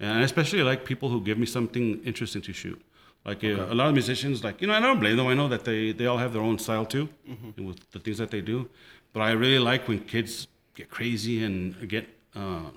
And 0.00 0.12
I 0.18 0.22
especially 0.22 0.62
like 0.62 0.84
people 0.84 1.08
who 1.08 1.20
give 1.20 1.38
me 1.38 1.46
something 1.46 2.02
interesting 2.04 2.42
to 2.42 2.52
shoot. 2.52 2.80
Like 3.24 3.42
uh, 3.42 3.66
a 3.70 3.74
lot 3.74 3.88
of 3.88 3.94
musicians, 3.94 4.44
like 4.44 4.60
you 4.60 4.68
know, 4.68 4.74
I 4.74 4.80
don't 4.80 5.00
blame 5.00 5.16
them. 5.16 5.26
I 5.26 5.34
know 5.34 5.48
that 5.48 5.64
they 5.64 5.92
they 5.92 6.06
all 6.06 6.18
have 6.18 6.32
their 6.32 6.42
own 6.42 6.58
style 6.58 6.86
too, 6.86 7.08
and 7.56 7.66
with 7.66 7.78
the 7.90 7.98
things 7.98 8.18
that 8.18 8.30
they 8.30 8.40
do. 8.40 8.68
But 9.12 9.20
I 9.22 9.32
really 9.32 9.58
like 9.58 9.88
when 9.88 10.00
kids 10.00 10.46
get 10.74 10.90
crazy 10.90 11.42
and 11.42 11.88
get 11.88 12.06
uh, 12.36 12.70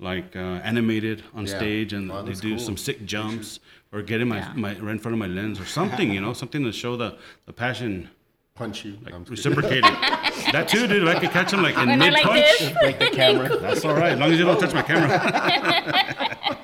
like 0.00 0.34
uh, 0.34 0.40
animated 0.64 1.22
on 1.34 1.46
Yeah. 1.46 1.56
stage, 1.58 1.92
and 1.92 2.10
Oh, 2.10 2.22
they 2.22 2.32
do 2.32 2.56
cool. 2.56 2.58
some 2.58 2.76
sick 2.76 3.04
jumps 3.06 3.60
or 3.92 4.02
get 4.02 4.20
in 4.20 4.28
my, 4.28 4.38
Yeah. 4.38 4.52
my 4.56 4.72
right 4.86 4.92
in 4.92 4.98
front 4.98 5.12
of 5.14 5.18
my 5.20 5.28
lens 5.28 5.60
or 5.60 5.66
something. 5.66 6.10
You 6.12 6.20
know, 6.20 6.32
something 6.42 6.64
to 6.64 6.72
show 6.72 6.96
the 6.96 7.16
the 7.44 7.52
passion. 7.52 8.08
Punch 8.56 8.84
you. 8.86 8.96
I'm 9.12 9.24
just 9.24 9.42
kidding. 9.44 9.56
Reciprocated. 9.58 9.84
that 10.52 10.66
too, 10.68 10.86
dude. 10.86 11.02
If 11.06 11.16
I 11.16 11.20
could 11.20 11.30
catch 11.30 11.52
him 11.52 11.62
like 11.62 11.76
in 11.76 11.88
When 11.88 11.98
mid 11.98 12.12
like 12.14 12.22
punch. 12.24 12.40
this. 12.58 12.72
break 12.80 12.98
the 12.98 13.10
camera. 13.12 13.54
That's 13.58 13.84
all 13.84 13.94
right, 13.94 14.12
as 14.12 14.18
long 14.18 14.32
as 14.32 14.38
you 14.38 14.44
don't 14.46 14.58
touch 14.58 14.72
my 14.74 14.82
camera. 14.82 15.18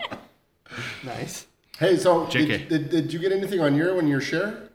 nice. 1.04 1.46
Hey, 1.78 1.96
so 1.98 2.26
JK. 2.26 2.46
did, 2.46 2.68
did, 2.68 2.90
did 2.90 3.12
you 3.12 3.18
get 3.18 3.32
anything 3.32 3.60
on 3.60 3.74
your 3.74 3.94
when 3.94 4.06
your 4.08 4.20
share? 4.20 4.68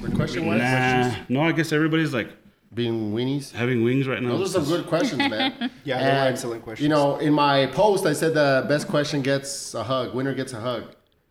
The 0.00 0.10
question 0.10 0.46
was 0.46 0.58
nah, 0.58 1.14
no, 1.28 1.40
I 1.42 1.52
guess 1.52 1.70
everybody's 1.72 2.14
like 2.14 2.30
being 2.74 3.12
weenies. 3.12 3.52
having 3.52 3.82
wings 3.84 4.08
right 4.08 4.22
now. 4.22 4.30
Those 4.36 4.56
are 4.56 4.60
some 4.60 4.64
good 4.64 4.86
questions, 4.86 5.18
man. 5.18 5.70
Yeah, 5.84 5.98
they 5.98 6.04
were 6.04 6.10
And, 6.10 6.28
excellent 6.28 6.62
questions. 6.62 6.82
You 6.82 6.88
know, 6.88 7.16
in 7.18 7.32
my 7.34 7.66
post, 7.66 8.06
I 8.06 8.14
said 8.14 8.32
the 8.34 8.64
best 8.68 8.88
question 8.88 9.20
gets 9.22 9.74
a 9.74 9.82
hug. 9.84 10.14
Winner 10.14 10.34
gets 10.34 10.52
a 10.54 10.60
hug. 10.60 10.84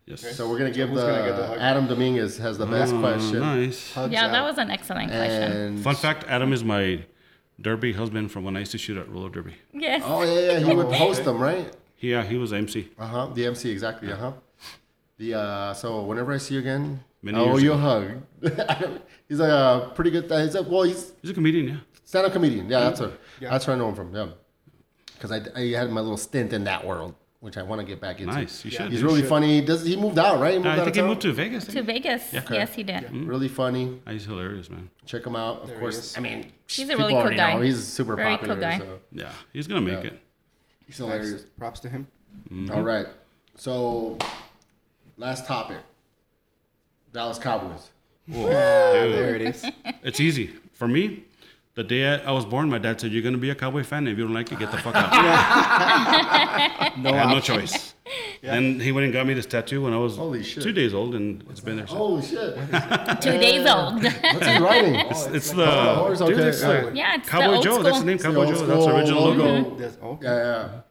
Yes. 0.05 0.35
So 0.35 0.49
we're 0.49 0.57
gonna 0.57 0.71
give 0.71 0.89
who's 0.89 0.99
the, 0.99 1.05
gonna 1.07 1.25
get 1.27 1.37
the 1.37 1.47
hug? 1.47 1.57
Adam 1.59 1.87
Dominguez 1.87 2.37
has 2.39 2.57
the 2.57 2.65
best 2.65 2.93
Oh, 2.93 2.99
question. 2.99 3.39
Nice. 3.39 3.93
Hugs 3.93 4.11
Yeah, 4.11 4.27
that 4.27 4.41
was 4.43 4.57
an 4.57 4.69
excellent 4.71 5.09
question. 5.11 5.51
And 5.51 5.79
Fun 5.79 5.95
fact: 5.95 6.25
Adam 6.27 6.51
is 6.53 6.63
my 6.63 7.03
derby 7.61 7.93
husband 7.93 8.31
from 8.31 8.43
when 8.43 8.55
I 8.55 8.59
used 8.59 8.71
to 8.71 8.77
shoot 8.77 8.97
at 8.97 9.07
roller 9.09 9.29
derby. 9.29 9.53
Yes. 9.73 10.01
oh 10.05 10.23
yeah, 10.23 10.53
yeah, 10.53 10.59
he 10.59 10.75
would 10.75 10.87
post 11.03 11.23
them, 11.23 11.39
right? 11.39 11.71
Yeah, 11.99 12.23
he 12.23 12.37
was 12.37 12.51
MC. 12.51 12.89
Uh 12.97 13.05
huh. 13.05 13.27
The 13.33 13.45
MC 13.45 13.69
exactly. 13.69 14.11
Uh 14.11 14.15
huh. 14.17 14.31
The 15.17 15.35
uh, 15.35 15.73
so 15.75 16.01
whenever 16.03 16.33
I 16.33 16.37
see 16.37 16.55
you 16.55 16.61
again, 16.61 17.03
Many 17.21 17.37
I 17.37 17.41
owe 17.41 17.45
years 17.51 17.63
you 17.63 17.73
a 17.73 17.75
ago. 17.75 18.21
hug. 18.41 19.01
he's 19.29 19.39
a 19.39 19.45
uh, 19.45 19.89
pretty 19.91 20.09
good. 20.09 20.23
He's 20.23 20.55
a, 20.55 20.63
well, 20.63 20.81
he's 20.81 21.13
He's 21.21 21.29
a 21.29 21.33
comedian, 21.35 21.67
yeah. 21.67 21.77
stand-up 22.05 22.33
comedian. 22.33 22.67
Yeah, 22.67 22.79
that's 22.81 23.01
a, 23.01 23.13
Yeah. 23.39 23.51
that's 23.51 23.67
where 23.67 23.75
I 23.75 23.79
know 23.79 23.89
him 23.89 23.95
from. 23.95 24.15
Yeah, 24.15 24.29
because 25.13 25.31
I, 25.31 25.41
I 25.55 25.67
had 25.77 25.91
my 25.91 26.01
little 26.01 26.17
stint 26.17 26.53
in 26.53 26.63
that 26.63 26.83
world, 26.87 27.13
which 27.41 27.57
I 27.57 27.63
want 27.63 27.81
to 27.81 27.85
get 27.87 27.99
back 27.99 28.19
into. 28.21 28.33
Nice. 28.33 28.63
You 28.63 28.71
should. 28.71 28.89
He's 28.91 28.99
dude. 29.01 29.03
really 29.09 29.19
should. 29.21 29.29
funny. 29.29 29.61
Does 29.61 29.83
he 29.83 29.95
moved 29.97 30.17
out 30.17 30.39
right? 30.39 30.53
He 30.53 30.57
moved 30.59 30.67
I 30.69 30.77
out 30.77 30.83
think 30.85 30.95
he 30.95 31.01
moved 31.01 31.21
to 31.21 31.33
Vegas. 31.33 31.65
To 31.65 31.71
didn't 31.71 31.87
he? 31.87 31.93
Vegas. 31.93 32.33
Yes, 32.49 32.73
he 32.73 32.83
did. 32.83 33.11
Really 33.11 33.47
funny. 33.49 33.99
Ah, 34.07 34.11
He's 34.11 34.25
hilarious, 34.25 34.69
man. 34.69 34.89
Check 35.05 35.25
him 35.25 35.35
out. 35.35 35.63
Of 35.63 35.67
There 35.69 35.79
course. 35.79 36.17
I 36.17 36.21
mean, 36.21 36.51
He's 36.67 36.89
a 36.89 36.95
really 36.95 37.13
cool 37.13 37.29
guy. 37.35 37.55
know. 37.55 37.61
He's 37.61 37.83
super 37.85 38.15
Very 38.15 38.29
popular. 38.37 38.55
cool 38.55 38.61
guy. 38.61 38.77
So 38.79 38.99
Yeah, 39.11 39.31
he's 39.53 39.67
gonna 39.67 39.81
make 39.81 40.03
Yeah. 40.03 40.11
it. 40.11 40.19
he's 40.85 40.97
hilarious. 40.97 41.31
Nice. 41.31 41.41
Props 41.57 41.79
to 41.81 41.89
him. 41.89 42.07
Mm-hmm. 42.49 42.71
All 42.71 42.83
right. 42.83 43.07
So, 43.55 44.17
last 45.17 45.45
topic. 45.45 45.77
Dallas 47.13 47.37
Cowboys. 47.39 47.89
Ah, 48.31 48.33
there 48.37 49.35
it 49.35 49.41
is. 49.41 49.65
It's 50.03 50.19
easy 50.19 50.51
for 50.73 50.87
me. 50.87 51.25
The 51.73 51.83
day 51.85 52.05
I, 52.05 52.17
I 52.29 52.31
was 52.31 52.43
born, 52.45 52.69
my 52.69 52.79
dad 52.79 52.99
said, 52.99 53.11
"You're 53.13 53.23
gonna 53.23 53.37
be 53.37 53.49
a 53.49 53.55
Cowboy 53.55 53.83
fan. 53.83 54.05
If 54.07 54.17
you 54.17 54.25
don't 54.25 54.33
like 54.33 54.51
it, 54.51 54.59
get 54.59 54.71
the 54.71 54.77
fuck 54.77 54.93
out." 54.95 55.11
No 56.97 57.09
I 57.11 57.17
had 57.17 57.29
no 57.29 57.37
option. 57.37 57.59
choice. 57.59 57.93
And 58.43 58.81
he 58.81 58.91
went 58.91 59.05
and 59.05 59.13
got 59.13 59.25
me 59.25 59.33
this 59.33 59.45
tattoo 59.45 59.83
when 59.83 59.93
I 59.93 59.97
was 59.97 60.17
Holy 60.17 60.43
shit. 60.43 60.61
two 60.63 60.73
days 60.73 60.93
old, 60.93 61.15
and 61.15 61.41
it's 61.49 61.61
been 61.61 61.77
there 61.77 61.87
since. 61.87 61.97
Holy 61.97 62.21
shit. 62.21 62.55
Two 63.21 63.37
days 63.37 63.65
old. 63.69 64.03
What's 64.03 64.45
he 64.47 64.57
writing? 64.67 64.95
It's, 64.95 65.27
oh, 65.27 65.33
it's 65.33 65.51
the 65.51 65.65
Oh, 65.65 66.13
dude, 66.13 66.21
okay, 66.37 66.47
it's 66.49 66.61
yeah. 66.61 66.67
like 66.67 66.95
yeah, 66.95 67.15
it's 67.15 67.25
the 67.25 67.31
Cowboy 67.31 67.53
old 67.55 67.63
Joe. 67.63 67.71
school. 67.73 67.83
That's 67.83 67.99
the 67.99 68.05
name, 68.05 68.17
the 68.17 68.23
Cowboy 68.23 68.45
old 68.45 68.55
Joe. 68.55 68.65
That's 68.65 68.85
the 68.85 68.95
original 68.97 69.21
logo. 69.23 69.43
Mm-hmm. 69.43 69.63
logo. 69.63 69.75
There's- 69.77 69.97
okay. 70.03 70.25
Yeah, 70.25 70.37
yeah. 70.37 70.81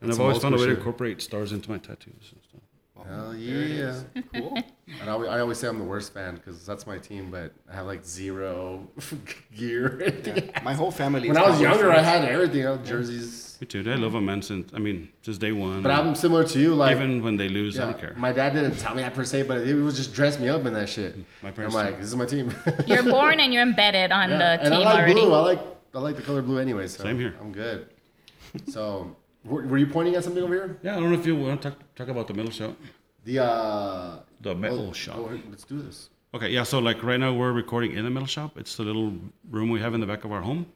And 0.00 0.12
I've 0.12 0.20
always 0.20 0.38
found 0.38 0.54
a 0.54 0.58
way 0.58 0.66
to 0.66 0.76
incorporate 0.76 1.20
stars 1.20 1.50
into 1.52 1.68
my 1.70 1.78
tattoos. 1.78 2.14
and 2.32 2.40
stuff. 2.48 2.60
Hell 3.06 3.34
yeah. 3.36 4.00
Cool. 4.34 4.56
And 5.00 5.08
I, 5.10 5.12
always- 5.12 5.28
I 5.28 5.40
always 5.40 5.58
say 5.58 5.68
I'm 5.68 5.78
the 5.78 5.84
worst 5.84 6.12
fan 6.14 6.34
because 6.36 6.64
that's 6.64 6.86
my 6.86 6.98
team, 6.98 7.30
but 7.30 7.52
I 7.70 7.74
have 7.76 7.86
like 7.86 8.04
zero 8.04 8.88
gear. 9.56 10.12
My 10.64 10.74
whole 10.74 10.90
family. 10.90 11.28
When 11.28 11.32
is 11.32 11.36
I 11.36 11.40
was 11.42 11.58
Cowboys 11.58 11.60
younger, 11.80 11.90
I 11.92 12.00
had 12.00 12.24
everything. 12.24 12.66
I 12.66 12.70
had 12.72 12.84
jerseys. 12.86 13.58
Me 13.60 13.66
too. 13.66 13.84
I 13.90 13.96
love 13.96 14.12
them, 14.12 14.24
man. 14.26 14.40
Since 14.40 14.72
I 14.72 14.78
mean, 14.78 15.08
since 15.22 15.36
day 15.38 15.52
one. 15.52 15.82
But 15.82 15.90
I'm 15.92 16.14
similar 16.14 16.44
to 16.44 16.58
you. 16.60 16.74
Like, 16.74 16.96
even 16.96 17.22
when 17.22 17.36
they 17.36 17.48
lose, 17.48 17.78
I 17.78 17.84
don't 17.86 17.98
care. 17.98 18.14
my 18.16 18.32
dad 18.32 18.54
didn't 18.54 18.76
tell 18.78 18.94
me 18.94 19.02
that 19.02 19.14
per 19.14 19.24
se, 19.24 19.42
but 19.44 19.58
it 19.66 19.74
was 19.74 19.96
just 19.96 20.14
dress 20.14 20.38
me 20.38 20.48
up 20.48 20.64
in 20.64 20.72
that 20.74 20.88
shit. 20.88 21.18
Mm, 21.18 21.24
my 21.42 21.50
parents. 21.50 21.74
I'm 21.76 21.80
parents 21.82 21.92
like, 21.92 22.00
this 22.00 22.08
is 22.08 22.16
my 22.16 22.26
team. 22.26 22.54
You're 22.86 23.02
born 23.02 23.40
and 23.40 23.52
you're 23.52 23.62
embedded 23.62 24.12
on 24.12 24.30
Yeah, 24.30 24.38
the 24.38 24.62
and 24.62 24.72
team 24.72 24.72
I 24.72 24.76
like 24.84 24.96
already. 24.98 25.12
blue. 25.14 25.34
I 25.34 25.40
like 25.40 25.60
I 25.94 25.98
like 26.00 26.16
the 26.16 26.22
color 26.22 26.42
blue 26.42 26.58
anyway. 26.58 26.86
So 26.86 27.02
Same 27.02 27.18
here. 27.18 27.34
I'm 27.40 27.52
good. 27.52 27.88
So, 28.68 29.16
were, 29.44 29.66
were 29.66 29.78
you 29.78 29.86
pointing 29.86 30.14
at 30.14 30.24
something 30.24 30.42
over 30.42 30.54
here? 30.54 30.78
Yeah, 30.82 30.96
I 30.96 31.00
don't 31.00 31.12
know 31.12 31.18
if 31.18 31.26
you 31.26 31.36
want 31.36 31.62
to 31.62 31.70
talk, 31.70 31.78
talk 31.94 32.08
about 32.08 32.26
the 32.28 32.34
metal 32.34 32.50
shop. 32.50 32.76
The 33.24 33.42
uh. 33.42 34.18
The 34.40 34.54
metal 34.54 34.88
oh, 34.90 34.92
shop. 34.92 35.16
oh, 35.18 35.40
let's 35.50 35.64
do 35.64 35.82
this. 35.82 36.10
Okay, 36.34 36.50
yeah. 36.50 36.62
So 36.62 36.78
like 36.78 37.02
right 37.02 37.18
now 37.18 37.32
we're 37.32 37.52
recording 37.52 37.92
in 37.92 38.04
the 38.04 38.10
metal 38.10 38.26
shop. 38.26 38.56
It's 38.56 38.76
the 38.76 38.84
little 38.84 39.12
room 39.50 39.70
we 39.70 39.80
have 39.80 39.94
in 39.94 40.00
the 40.00 40.06
back 40.06 40.24
of 40.24 40.32
our 40.32 40.42
home. 40.42 40.66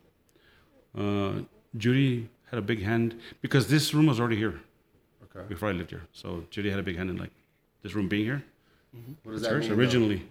Uh, 0.98 1.42
Judy 1.76 2.28
had 2.50 2.58
a 2.58 2.62
big 2.62 2.82
hand 2.82 3.18
because 3.40 3.68
this 3.68 3.94
room 3.94 4.06
was 4.06 4.18
already 4.20 4.36
here 4.36 4.60
Okay. 5.24 5.46
before 5.48 5.68
I 5.68 5.72
lived 5.72 5.90
here. 5.90 6.02
So 6.12 6.44
Judy 6.50 6.70
had 6.70 6.78
a 6.78 6.82
big 6.82 6.96
hand 6.96 7.10
in 7.10 7.16
like 7.16 7.30
this 7.82 7.94
room 7.94 8.08
being 8.08 8.24
here. 8.24 8.44
What 9.22 9.32
does 9.32 9.42
that 9.42 9.50
mean? 9.52 9.68
though? 9.70 10.22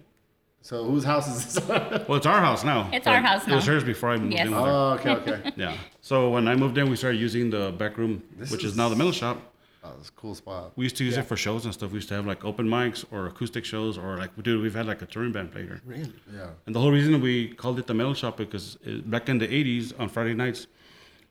Originally. 0.62 0.84
So 0.84 0.90
whose 0.90 1.04
house 1.04 1.28
is 1.28 1.54
this? 1.54 1.68
Well, 2.08 2.16
it's 2.16 2.26
our 2.26 2.40
house 2.40 2.64
now. 2.64 2.88
It's 2.92 3.06
our 3.06 3.20
house 3.20 3.46
It 3.46 3.54
was 3.54 3.66
hers 3.66 3.84
before 3.84 4.10
I 4.10 4.16
moved 4.16 4.34
Yes. 4.34 4.46
in 4.46 4.54
with 4.54 4.64
her. 4.64 4.70
oh, 4.70 4.98
okay, 5.00 5.10
okay. 5.10 5.52
Yeah. 5.56 5.76
So 6.00 6.30
when 6.30 6.48
I 6.48 6.56
moved 6.56 6.76
in, 6.78 6.90
we 6.90 6.96
started 6.96 7.20
using 7.20 7.50
the 7.50 7.72
back 7.78 7.96
room, 7.96 8.22
This 8.36 8.50
which 8.50 8.64
is, 8.64 8.72
is- 8.72 8.76
now 8.76 8.88
the 8.88 8.96
metal 8.96 9.12
shop. 9.12 9.38
Oh, 9.84 9.92
this 9.98 10.04
is 10.04 10.08
a 10.10 10.12
cool 10.12 10.34
spot. 10.36 10.72
We 10.76 10.84
used 10.84 10.96
to 10.98 11.04
use 11.04 11.16
it 11.16 11.26
for 11.26 11.36
shows 11.36 11.64
and 11.64 11.74
stuff. 11.74 11.90
We 11.90 11.96
used 11.96 12.08
to 12.08 12.14
have 12.14 12.24
like 12.24 12.44
open 12.44 12.68
mics 12.68 13.04
or 13.10 13.26
acoustic 13.26 13.64
shows, 13.64 13.98
or 13.98 14.16
like, 14.16 14.30
dude, 14.40 14.62
we've 14.62 14.74
had 14.74 14.86
like 14.86 15.02
a 15.02 15.06
touring 15.06 15.32
band 15.32 15.50
play 15.50 15.62
here. 15.62 15.80
Really? 15.84 16.12
Yeah. 16.32 16.50
And 16.66 16.74
the 16.74 16.78
whole 16.78 16.92
reason 16.92 17.20
we 17.20 17.48
called 17.48 17.80
it 17.80 17.88
the 17.88 17.94
metal 17.94 18.14
shop 18.14 18.36
because 18.36 18.78
it, 18.84 19.10
back 19.10 19.28
in 19.28 19.38
the 19.38 19.48
80s 19.48 19.92
on 19.98 20.08
Friday 20.08 20.34
nights, 20.34 20.68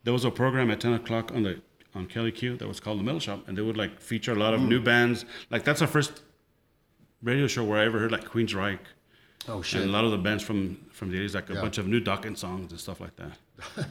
there 0.03 0.11
was 0.11 0.25
a 0.25 0.31
program 0.31 0.69
at 0.69 0.81
10 0.81 0.93
o'clock 0.93 1.31
on 1.33 1.43
the 1.43 1.61
on 1.95 2.07
KLAQ 2.07 2.59
that 2.59 2.67
was 2.67 2.81
called 2.81 2.99
the 2.99 3.03
metal 3.03 3.21
shop, 3.21 3.47
and 3.47 3.57
they 3.57 3.61
would 3.61 3.77
like 3.77 4.01
feature 4.01 4.33
a 4.33 4.35
lot 4.35 4.53
of 4.53 4.59
mm. 4.59 4.67
new 4.67 4.81
bands. 4.81 5.23
Like 5.49 5.63
that's 5.63 5.81
our 5.81 5.87
first 5.87 6.21
radio 7.23 7.47
show 7.47 7.63
where 7.63 7.79
I 7.79 7.85
ever 7.85 7.99
heard 7.99 8.11
like 8.11 8.25
Queensryche 8.25 8.79
Oh 9.47 9.55
And 9.57 9.65
shit. 9.65 9.81
a 9.88 9.91
lot 9.91 10.03
of 10.05 10.11
the 10.11 10.18
bands 10.18 10.43
from 10.43 10.77
from 10.91 11.09
the 11.11 11.18
80s, 11.18 11.34
like 11.34 11.49
a 11.49 11.53
Yeah. 11.53 11.61
bunch 11.61 11.77
of 11.77 11.88
new 11.88 11.99
Dokken 11.99 12.38
songs 12.38 12.72
and 12.72 12.80
stuff 12.80 12.99
like 13.01 13.15
that. 13.15 13.34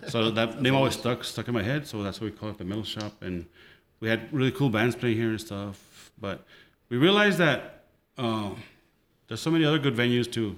so 0.10 0.30
that 0.30 0.62
name 0.62 0.74
always 0.74 0.94
stuck 0.94 1.24
stuck 1.24 1.48
in 1.48 1.54
my 1.54 1.62
head. 1.62 1.86
So 1.86 2.02
that's 2.02 2.20
why 2.20 2.26
we 2.26 2.30
call 2.32 2.50
it 2.50 2.58
the 2.58 2.64
Metal 2.64 2.84
Shop. 2.84 3.12
And 3.22 3.46
we 4.00 4.08
had 4.08 4.32
really 4.32 4.52
cool 4.52 4.70
bands 4.70 4.94
playing 4.96 5.16
here 5.16 5.30
and 5.30 5.40
stuff. 5.40 6.10
But 6.20 6.44
we 6.88 6.96
realized 6.98 7.38
that 7.38 7.84
uh, 8.16 8.50
there's 9.28 9.40
so 9.40 9.50
many 9.50 9.64
other 9.64 9.78
good 9.78 9.96
venues 9.96 10.30
to 10.32 10.56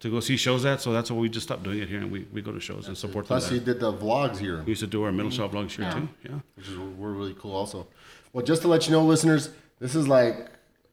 to 0.00 0.10
go 0.10 0.18
see 0.18 0.36
shows 0.36 0.64
at. 0.64 0.80
So 0.80 0.92
that's 0.92 1.10
why 1.10 1.18
we 1.18 1.28
just 1.28 1.46
stopped 1.46 1.62
doing 1.62 1.78
it 1.78 1.88
here 1.88 2.00
and 2.00 2.10
we, 2.10 2.26
we 2.32 2.42
go 2.42 2.50
to 2.50 2.58
shows 2.58 2.88
and 2.88 2.98
support 2.98 3.26
Plus, 3.26 3.46
them. 3.46 3.54
you 3.54 3.60
did 3.60 3.78
the 3.78 3.92
vlogs 3.92 4.38
here, 4.38 4.60
We 4.64 4.70
used 4.70 4.80
to 4.80 4.88
do 4.88 5.04
our 5.04 5.12
Metal 5.12 5.30
Shop 5.30 5.52
vlogs 5.52 5.70
here 5.76 5.84
Yeah. 5.84 5.94
too. 5.94 6.08
Yeah. 6.28 6.38
which 6.56 6.66
is 6.68 6.76
were 6.76 7.12
really 7.12 7.36
cool. 7.38 7.54
Also, 7.54 7.86
well, 8.32 8.44
just 8.44 8.62
to 8.62 8.68
let 8.68 8.86
you 8.86 8.92
know, 8.92 9.04
listeners, 9.04 9.50
this 9.78 9.94
is 9.94 10.08
like 10.08 10.50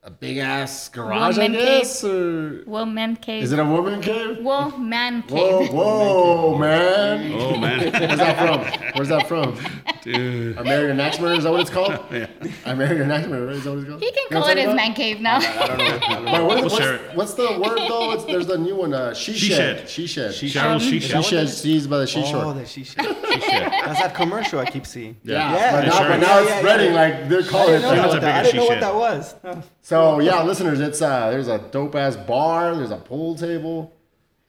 a 0.10 0.11
big 0.11 0.38
ass 0.38 0.90
garage, 0.90 1.38
I 1.38 1.44
Woman 1.44 1.52
guess, 1.60 2.03
or 2.03 2.64
Woman 2.65 3.15
cave. 3.15 3.44
is 3.44 3.52
it 3.52 3.60
a 3.60 3.65
woman 3.65 4.02
cave? 4.02 4.40
Whoa, 4.40 4.76
man 4.77 5.22
Whoa, 5.23 5.60
cave. 5.60 5.72
whoa, 5.73 6.57
man! 6.57 7.31
Oh 7.34 7.57
man, 7.57 7.80
Where's 7.91 8.18
that 8.18 8.38
from? 8.38 8.91
Where's 8.95 9.07
that 9.10 9.27
from? 9.27 9.57
dude. 10.02 10.57
I 10.57 10.64
married 10.64 10.90
an 10.91 10.98
Axmer. 10.98 11.38
Is 11.38 11.44
that 11.44 11.52
what 11.52 11.61
it's 11.61 11.69
called? 11.69 11.94
Yeah. 12.11 12.26
I 12.65 12.73
married 12.73 13.02
an 13.02 13.10
Axmer. 13.10 13.45
Right? 13.45 13.56
Is 13.57 13.64
that 13.65 13.69
what 13.72 13.80
it's 13.80 13.88
called? 13.90 14.02
He 14.02 14.11
can 14.11 14.23
You 14.31 14.36
know 14.36 14.41
call 14.41 14.49
it 14.49 14.57
his 14.57 14.73
man 14.76 14.94
cave 14.94 15.19
now. 15.22 15.38
I 15.38 15.68
don't 15.68 15.77
know. 15.77 15.86
I 15.86 16.14
don't 16.14 16.26
know. 16.26 16.31
Wait, 16.31 16.41
what- 16.44 16.56
We'll 16.56 16.64
what's, 16.64 16.77
share 16.77 16.95
it. 16.95 17.15
what's 17.15 17.34
the 17.36 17.60
word 17.60 17.77
though? 17.88 18.11
It's, 18.14 18.23
there's 18.26 18.48
the 18.48 18.57
new 18.57 18.76
one. 18.76 18.94
Uh, 18.94 19.14
she 19.14 19.34
She 19.34 19.49
shed. 19.49 19.80
shed. 19.80 19.90
She 19.90 20.07
shed. 20.07 20.34
She 20.34 20.48
Cheryl 20.49 20.73
Um, 20.76 20.80
She 20.80 20.98
Is 20.98 21.03
She 21.03 21.11
that 21.14 21.26
shed. 21.26 21.38
that 21.48 21.49
is? 21.53 21.61
She's 21.61 21.88
by 21.88 21.98
the 21.99 22.34
Oh, 22.34 22.53
the 22.53 22.65
she 22.65 22.84
shed. 22.84 23.06
That's 23.06 24.02
that 24.02 24.15
commercial 24.15 24.60
I 24.60 24.65
keep 24.65 24.86
seeing. 24.86 25.18
yeah, 25.23 25.53
Yeah, 25.53 25.72
but, 25.72 25.86
now, 25.88 26.07
but 26.10 26.18
now 26.18 26.40
it's 26.40 26.49
yeah, 26.49 26.60
spreading 26.60 26.94
like 26.94 27.30
they're 27.30 27.41
I 27.41 27.48
calling 27.48 27.76
it 27.76 27.80
didn't 27.80 27.95
know, 27.98 28.03
a 28.03 28.07
what, 28.07 28.22
that, 28.22 28.36
I 28.40 28.44
didn't 28.44 28.56
know 28.57 28.65
what 28.65 28.80
that 28.80 28.95
was. 28.95 29.36
Oh. 29.44 29.64
So 30.00 30.20
yeah, 30.20 30.44
listeners, 30.44 30.80
it's 30.80 31.02
uh, 31.02 31.30
there's 31.32 31.48
a 31.48 31.58
dope 31.60 31.96
ass 31.96 32.16
bar. 32.16 32.76
There's 32.76 32.92
a 32.92 32.98
pool 32.98 33.36
table. 33.36 33.94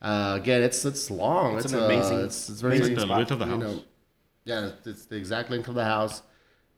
Uh, 0.01 0.37
again, 0.41 0.63
it's 0.63 0.83
it's 0.85 1.11
long. 1.11 1.55
It's, 1.57 1.65
It's 1.65 1.73
an 1.73 1.81
uh, 1.81 1.85
amazing- 1.85 2.19
it's, 2.21 2.49
it's 2.49 2.61
very 2.61 2.77
amazing 2.77 2.95
the 2.95 3.07
width 3.15 3.31
of 3.31 3.39
the 3.39 3.45
you 3.45 3.51
house. 3.51 3.61
know, 3.61 3.79
yeah, 4.45 4.65
it's- 4.67 4.87
it's 4.87 5.05
the 5.05 5.15
exact 5.15 5.51
length 5.51 5.67
of 5.67 5.75
the 5.75 5.83
house. 5.85 6.21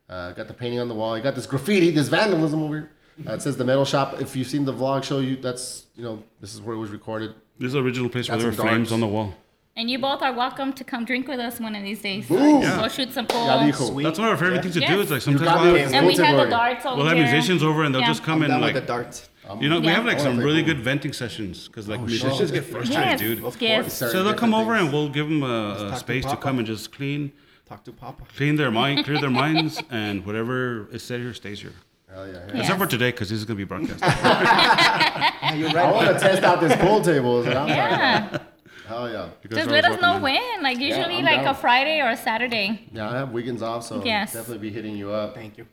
Uh, 0.09 0.31
got 0.33 0.47
the 0.47 0.53
painting 0.53 0.79
on 0.79 0.89
the 0.89 0.93
wall. 0.95 1.15
You 1.17 1.23
got 1.23 1.33
this 1.35 1.45
graffiti, 1.47 1.89
this 1.91 2.09
vandalism 2.09 2.61
over 2.61 2.73
here. 2.75 2.89
Uh, 3.27 3.33
it 3.35 3.41
says 3.41 3.55
the 3.57 3.63
metal 3.63 3.85
shop. 3.85 4.19
If 4.19 4.35
you've 4.35 4.47
seen 4.47 4.65
the 4.65 4.73
vlog 4.73 5.03
show, 5.03 5.19
you 5.19 5.37
that's 5.37 5.85
you 5.95 6.03
know 6.03 6.23
this 6.41 6.53
is 6.53 6.61
where 6.61 6.75
it 6.75 6.79
was 6.79 6.89
recorded. 6.89 7.33
This 7.59 7.67
is 7.67 7.73
the 7.73 7.81
original 7.83 8.09
place 8.09 8.27
where 8.27 8.37
there 8.39 8.47
were 8.47 8.53
some 8.53 8.67
flames 8.67 8.91
on 8.91 8.99
the 8.99 9.07
wall. 9.07 9.33
And 9.75 9.89
you 9.89 9.97
both 9.97 10.21
are 10.21 10.31
welcome 10.33 10.71
to 10.73 10.83
come 10.83 11.03
drink 11.03 11.27
with 11.27 11.39
us 11.39 11.59
one 11.59 11.75
of 11.75 11.81
these 11.81 11.99
days. 11.99 12.27
Boom. 12.27 12.61
Yeah. 12.61 12.79
Go 12.79 12.87
shoot 12.89 13.11
some 13.11 13.25
pool. 13.25 13.45
Ya. 13.47 13.71
Sweet. 13.71 14.03
That's 14.03 14.19
one 14.19 14.27
of 14.27 14.33
our 14.33 14.37
favorite 14.37 14.57
Yeah. 14.57 14.61
things 14.61 14.73
to 14.75 14.81
Yes. 14.81 14.89
do. 14.91 15.01
It's 15.01 15.09
like 15.11 15.21
sometimes 15.21 15.61
we'll 15.61 15.75
have, 15.75 15.93
And 15.93 16.05
we 16.05 16.15
have 16.15 16.37
the 16.37 16.45
darts 16.45 16.85
over 16.85 16.97
we'll 16.97 17.07
have 17.07 17.17
here. 17.17 17.25
musicians 17.25 17.63
over 17.63 17.83
and 17.83 17.93
they'll 17.93 18.01
Yeah. 18.01 18.07
just 18.07 18.23
come 18.23 18.43
I'm 18.43 18.51
and 18.51 18.61
like 18.61 18.75
the 18.75 18.81
darts. 18.81 19.29
You 19.59 19.69
know, 19.69 19.79
we 19.79 19.87
have 19.87 20.05
like 20.05 20.19
I 20.19 20.23
some 20.23 20.37
really 20.37 20.61
pool. 20.61 20.75
good 20.75 20.81
venting 20.83 21.11
sessions 21.11 21.67
because 21.67 21.89
like 21.89 21.99
Oh, 22.01 22.03
musicians 22.05 22.37
shit. 22.37 22.53
get 22.53 22.65
frustrated, 22.65 23.03
Yes, 23.03 23.19
dude. 23.19 23.43
Of 23.43 23.59
yes. 23.61 23.99
course. 23.99 24.11
So 24.11 24.23
they'll 24.23 24.35
come 24.35 24.53
over 24.53 24.73
things. 24.75 24.83
and 24.85 24.93
we'll 24.93 25.09
give 25.09 25.27
them 25.27 25.41
a, 25.41 25.89
a 25.91 25.97
space 25.97 26.23
to 26.25 26.29
Papa. 26.29 26.41
come 26.43 26.59
and 26.59 26.67
just 26.67 26.91
clean, 26.95 27.31
Talk 27.67 27.83
to 27.85 27.91
Papa. 27.91 28.23
clean 28.37 28.55
their 28.57 28.69
mind, 28.71 29.03
clear 29.05 29.19
their 29.19 29.29
minds, 29.43 29.81
and 29.89 30.23
whatever 30.23 30.87
is 30.91 31.01
said 31.01 31.19
here 31.19 31.33
stays 31.33 31.61
here. 31.61 31.73
Hell 32.13 32.27
yeah. 32.27 32.33
Yeah. 32.53 32.59
Except 32.61 32.77
for 32.79 32.85
today 32.85 33.09
because 33.09 33.29
this 33.31 33.39
is 33.39 33.45
gonna 33.45 33.57
be 33.57 33.63
broadcast. 33.63 33.99
Yeah, 34.01 35.53
you're 35.55 35.69
I 35.79 35.91
want 35.91 36.07
to 36.09 36.19
test 36.19 36.43
out 36.43 36.61
this 36.61 36.75
pool 36.75 37.01
table. 37.01 37.39
is 37.41 37.47
what 37.47 37.57
I'm 37.57 37.67
talking 37.67 37.75
Yeah. 37.75 38.27
about. 38.29 38.41
Hell 38.87 39.09
yeah. 39.09 39.29
You 39.43 39.49
Just 39.49 39.69
let 39.69 39.85
us 39.85 40.01
know 40.01 40.17
in. 40.17 40.21
when. 40.21 40.63
Like 40.63 40.77
usually 40.79 41.15
I'm 41.17 41.25
like 41.25 41.41
down. 41.43 41.47
a 41.47 41.53
Friday 41.57 42.01
or 42.01 42.09
a 42.09 42.17
Saturday. 42.17 42.87
Yeah, 42.91 43.09
I 43.09 43.17
have 43.17 43.31
weekends 43.31 43.61
off, 43.61 43.83
so 43.85 44.03
Yes. 44.03 44.33
definitely 44.33 44.69
be 44.69 44.73
hitting 44.73 44.95
you 44.97 45.11
up. 45.11 45.35
Thank 45.35 45.57
you. 45.57 45.65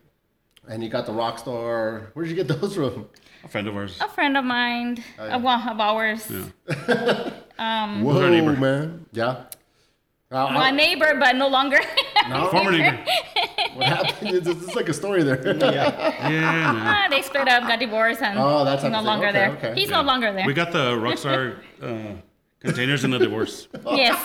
And 0.69 0.83
you 0.83 0.89
got 0.89 1.05
the 1.05 1.11
Rockstar. 1.11 2.07
Where'd 2.13 2.29
you 2.29 2.35
get 2.35 2.47
those 2.47 2.75
from? 2.75 3.09
A 3.43 3.47
friend 3.47 3.67
of 3.67 3.75
ours. 3.75 3.97
A 3.99 4.07
friend 4.07 4.37
of 4.37 4.45
mine, 4.45 5.03
Oh, 5.19 5.25
yeah. 5.25 5.35
a 5.35 5.39
one 5.39 5.67
of 5.67 5.79
ours. 5.79 6.25
Whoa, 6.27 7.33
Who's 7.99 8.21
our 8.21 8.29
neighbor? 8.29 8.53
man. 8.53 9.05
Yeah. 9.11 9.45
Uh, 10.31 10.49
My 10.51 10.71
neighbor, 10.71 11.15
but 11.19 11.35
no 11.35 11.47
longer. 11.47 11.79
No? 12.29 12.49
Former 12.49 12.71
neighbor. 12.71 13.03
what 13.73 13.87
happened? 13.87 14.29
It's, 14.35 14.47
it's 14.47 14.75
like 14.75 14.87
a 14.89 14.93
story 14.93 15.23
there. 15.23 15.41
Yeah. 15.57 16.29
Yeah, 16.29 16.73
Ah, 16.85 17.07
they 17.09 17.23
split 17.23 17.47
up, 17.47 17.63
got 17.63 17.79
divorced, 17.79 18.21
and 18.21 18.37
Oh, 18.37 18.63
that's 18.63 18.83
no 18.83 19.01
longer 19.01 19.27
okay, 19.29 19.33
there. 19.39 19.49
okay. 19.53 19.73
He's 19.73 19.89
Yeah. 19.89 19.97
no 20.01 20.03
longer 20.03 20.31
there. 20.31 20.45
We 20.45 20.53
got 20.53 20.71
the 20.71 20.91
Rockstar 20.91 21.57
uh, 21.81 22.21
containers 22.61 23.03
in 23.03 23.11
the 23.11 23.19
divorce. 23.19 23.67
yes. 23.85 24.17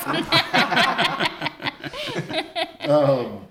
um, 2.89 3.47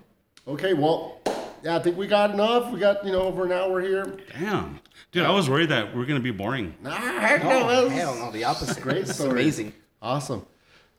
okay, 0.48 0.74
well, 0.74 1.20
yeah, 1.62 1.76
I 1.76 1.78
think 1.80 1.96
we 1.96 2.06
got 2.06 2.30
enough. 2.30 2.72
We 2.72 2.78
got, 2.80 3.04
you 3.04 3.12
know, 3.12 3.22
over 3.22 3.44
an 3.44 3.52
hour 3.52 3.80
here. 3.80 4.16
Damn. 4.38 4.80
Dude, 5.12 5.24
I 5.24 5.30
was 5.30 5.48
worried 5.48 5.68
that 5.70 5.94
we 5.94 6.02
are 6.02 6.06
gonna 6.06 6.20
be 6.20 6.30
boring. 6.30 6.74
Nah, 6.82 6.90
heck 6.90 7.42
no, 7.42 7.68
Oh, 7.68 7.88
that's 7.88 7.94
hell 7.94 8.14
no, 8.16 8.30
the 8.30 8.44
opposite. 8.44 8.82
Great 8.82 8.98
It's 8.98 9.14
story. 9.14 9.30
amazing. 9.30 9.72
Awesome. 10.02 10.44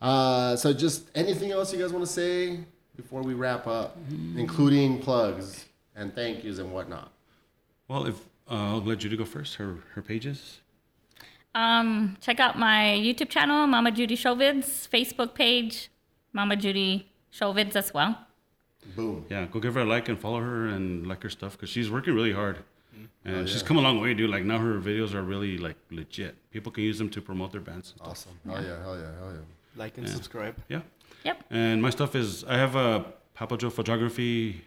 Uh, 0.01 0.55
so, 0.55 0.73
just 0.73 1.09
anything 1.15 1.51
else 1.51 1.73
you 1.73 1.79
guys 1.79 1.91
want 1.91 2.05
to 2.05 2.11
say 2.11 2.59
before 2.95 3.21
we 3.21 3.33
wrap 3.33 3.67
up, 3.67 3.97
including 4.35 4.99
plugs 4.99 5.65
and 5.95 6.13
thank 6.13 6.43
yous 6.43 6.59
and 6.59 6.71
whatnot? 6.71 7.11
Well, 7.87 8.05
if 8.07 8.15
uh, 8.49 8.73
I'll 8.73 8.81
let 8.81 8.99
Judy 8.99 9.17
go 9.17 9.25
first. 9.25 9.55
Her 9.55 9.77
her 9.93 10.01
pages. 10.01 10.61
Um, 11.57 12.17
check 12.21 12.39
out 12.39 12.57
my 12.59 12.81
YouTube 13.05 13.29
channel, 13.29 13.65
Mama 13.67 13.91
Judy 13.91 14.15
Showvids, 14.15 14.87
Facebook 14.87 15.33
page, 15.33 15.89
Mama 16.33 16.55
Judy 16.55 17.09
Showvids 17.33 17.75
as 17.75 17.93
well. 17.93 18.11
Boom. 18.95 19.25
Yeah, 19.29 19.45
go 19.51 19.59
give 19.59 19.73
her 19.73 19.81
a 19.81 19.85
like 19.85 20.07
and 20.07 20.19
follow 20.19 20.39
her 20.39 20.67
and 20.67 21.07
like 21.07 21.23
her 21.23 21.29
stuff 21.29 21.53
because 21.53 21.69
she's 21.69 21.89
working 21.89 22.13
really 22.13 22.31
hard. 22.31 22.57
Mm-hmm. 22.95 23.27
And 23.27 23.37
Oh, 23.37 23.45
she's 23.45 23.63
come 23.63 23.77
a 23.77 23.81
long 23.81 23.99
way, 23.99 24.13
dude. 24.13 24.29
Like 24.29 24.43
now 24.43 24.59
her 24.59 24.79
videos 24.79 25.13
are 25.13 25.23
really 25.23 25.57
like 25.57 25.77
legit. 25.89 26.35
People 26.51 26.71
can 26.71 26.83
use 26.83 26.97
them 26.99 27.09
to 27.09 27.21
promote 27.21 27.51
their 27.51 27.61
bands. 27.61 27.91
and 27.91 27.97
stuff. 27.97 28.07
Awesome. 28.11 28.39
Hell 28.45 28.63
yeah, 28.63 28.81
hell 28.83 28.97
yeah, 28.97 29.11
hell 29.19 29.31
yeah. 29.33 29.39
Like 29.75 29.97
and 29.97 30.07
subscribe. 30.07 30.55
Yeah. 30.69 30.81
Yep. 31.25 31.43
And 31.49 31.81
my 31.81 31.89
stuff 31.89 32.15
is 32.15 32.43
I 32.43 32.55
have 32.57 32.75
a 32.75 33.05
Papa 33.33 33.57
Joe 33.57 33.69
photography 33.71 34.61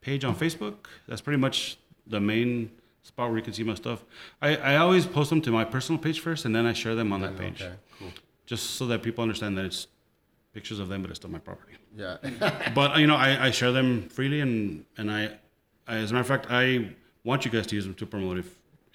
page 0.00 0.24
on 0.24 0.34
Facebook. 0.36 0.86
That's 1.08 1.20
pretty 1.20 1.38
much 1.40 1.78
the 2.06 2.20
main 2.20 2.70
spot 3.06 3.28
where 3.28 3.38
you 3.38 3.44
can 3.44 3.52
see 3.52 3.62
my 3.62 3.74
stuff. 3.74 4.04
I, 4.42 4.56
I 4.56 4.76
always 4.76 5.06
post 5.06 5.30
them 5.30 5.40
to 5.42 5.50
my 5.50 5.64
personal 5.64 5.98
page 6.00 6.20
first 6.20 6.44
and 6.44 6.54
then 6.54 6.66
I 6.66 6.72
share 6.72 6.94
them 6.94 7.12
on 7.12 7.20
that 7.20 7.38
page. 7.38 7.62
Okay, 7.62 7.74
cool. 7.98 8.10
Just 8.46 8.70
so 8.70 8.86
that 8.86 9.02
people 9.02 9.22
understand 9.22 9.56
that 9.58 9.64
it's 9.64 9.86
pictures 10.52 10.78
of 10.78 10.88
them 10.88 11.02
but 11.02 11.10
it's 11.10 11.18
still 11.20 11.30
my 11.30 11.38
property. 11.38 11.74
Yeah. 11.96 12.16
But 12.74 12.98
you 12.98 13.06
know, 13.06 13.16
I, 13.16 13.46
I 13.46 13.50
share 13.50 13.72
them 13.72 14.08
freely 14.08 14.40
and, 14.40 14.84
and 14.98 15.10
I, 15.10 15.30
I 15.86 15.96
as 15.96 16.10
a 16.10 16.14
matter 16.14 16.22
of 16.22 16.26
fact 16.26 16.46
I 16.50 16.90
want 17.24 17.44
you 17.44 17.50
guys 17.50 17.66
to 17.68 17.74
use 17.76 17.84
them 17.84 17.94
to 17.94 18.06
promote 18.06 18.38
if 18.38 18.48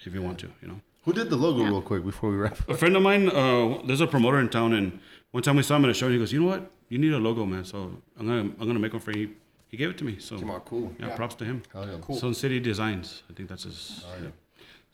if 0.04 0.12
you 0.14 0.22
want 0.22 0.38
to, 0.40 0.48
you 0.60 0.68
know. 0.68 0.80
Who 1.04 1.12
did 1.12 1.30
the 1.30 1.36
logo 1.36 1.62
real 1.64 1.82
quick 1.82 2.04
before 2.04 2.30
we 2.30 2.36
wrap 2.36 2.56
A 2.68 2.76
friend 2.76 2.96
of 2.96 3.02
mine, 3.02 3.28
uh, 3.28 3.80
there's 3.86 4.00
a 4.00 4.06
promoter 4.06 4.38
in 4.40 4.48
town, 4.48 4.72
and 4.72 5.00
one 5.30 5.42
time 5.42 5.56
we 5.56 5.62
saw 5.62 5.76
him 5.76 5.84
at 5.84 5.90
a 5.90 5.94
show, 5.94 6.06
and 6.06 6.14
he 6.14 6.18
goes, 6.18 6.32
"You 6.32 6.40
know 6.40 6.46
what? 6.46 6.70
You 6.88 6.98
need 6.98 7.12
a 7.12 7.18
logo, 7.18 7.44
man. 7.46 7.64
So 7.64 7.78
I'm 8.18 8.26
gonna 8.26 8.40
I'm 8.58 8.66
gonna 8.68 8.78
make 8.78 8.92
one 8.92 9.00
for 9.02 9.12
you." 9.12 9.30
He 9.72 9.78
gave 9.78 9.90
it 9.90 9.98
to 9.98 10.04
me. 10.04 10.18
So 10.20 10.38
Come 10.38 10.50
on, 10.50 10.60
cool. 10.60 10.92
yeah, 11.00 11.16
props 11.16 11.34
to 11.36 11.44
him. 11.44 11.62
Hell 11.72 11.86
yeah. 11.88 11.96
Cool. 12.02 12.16
Sun 12.16 12.34
City 12.34 12.60
Designs, 12.60 13.22
I 13.30 13.32
think 13.32 13.48
that's 13.48 13.64
his. 13.64 14.04
Oh, 14.06 14.22
yeah. 14.22 14.28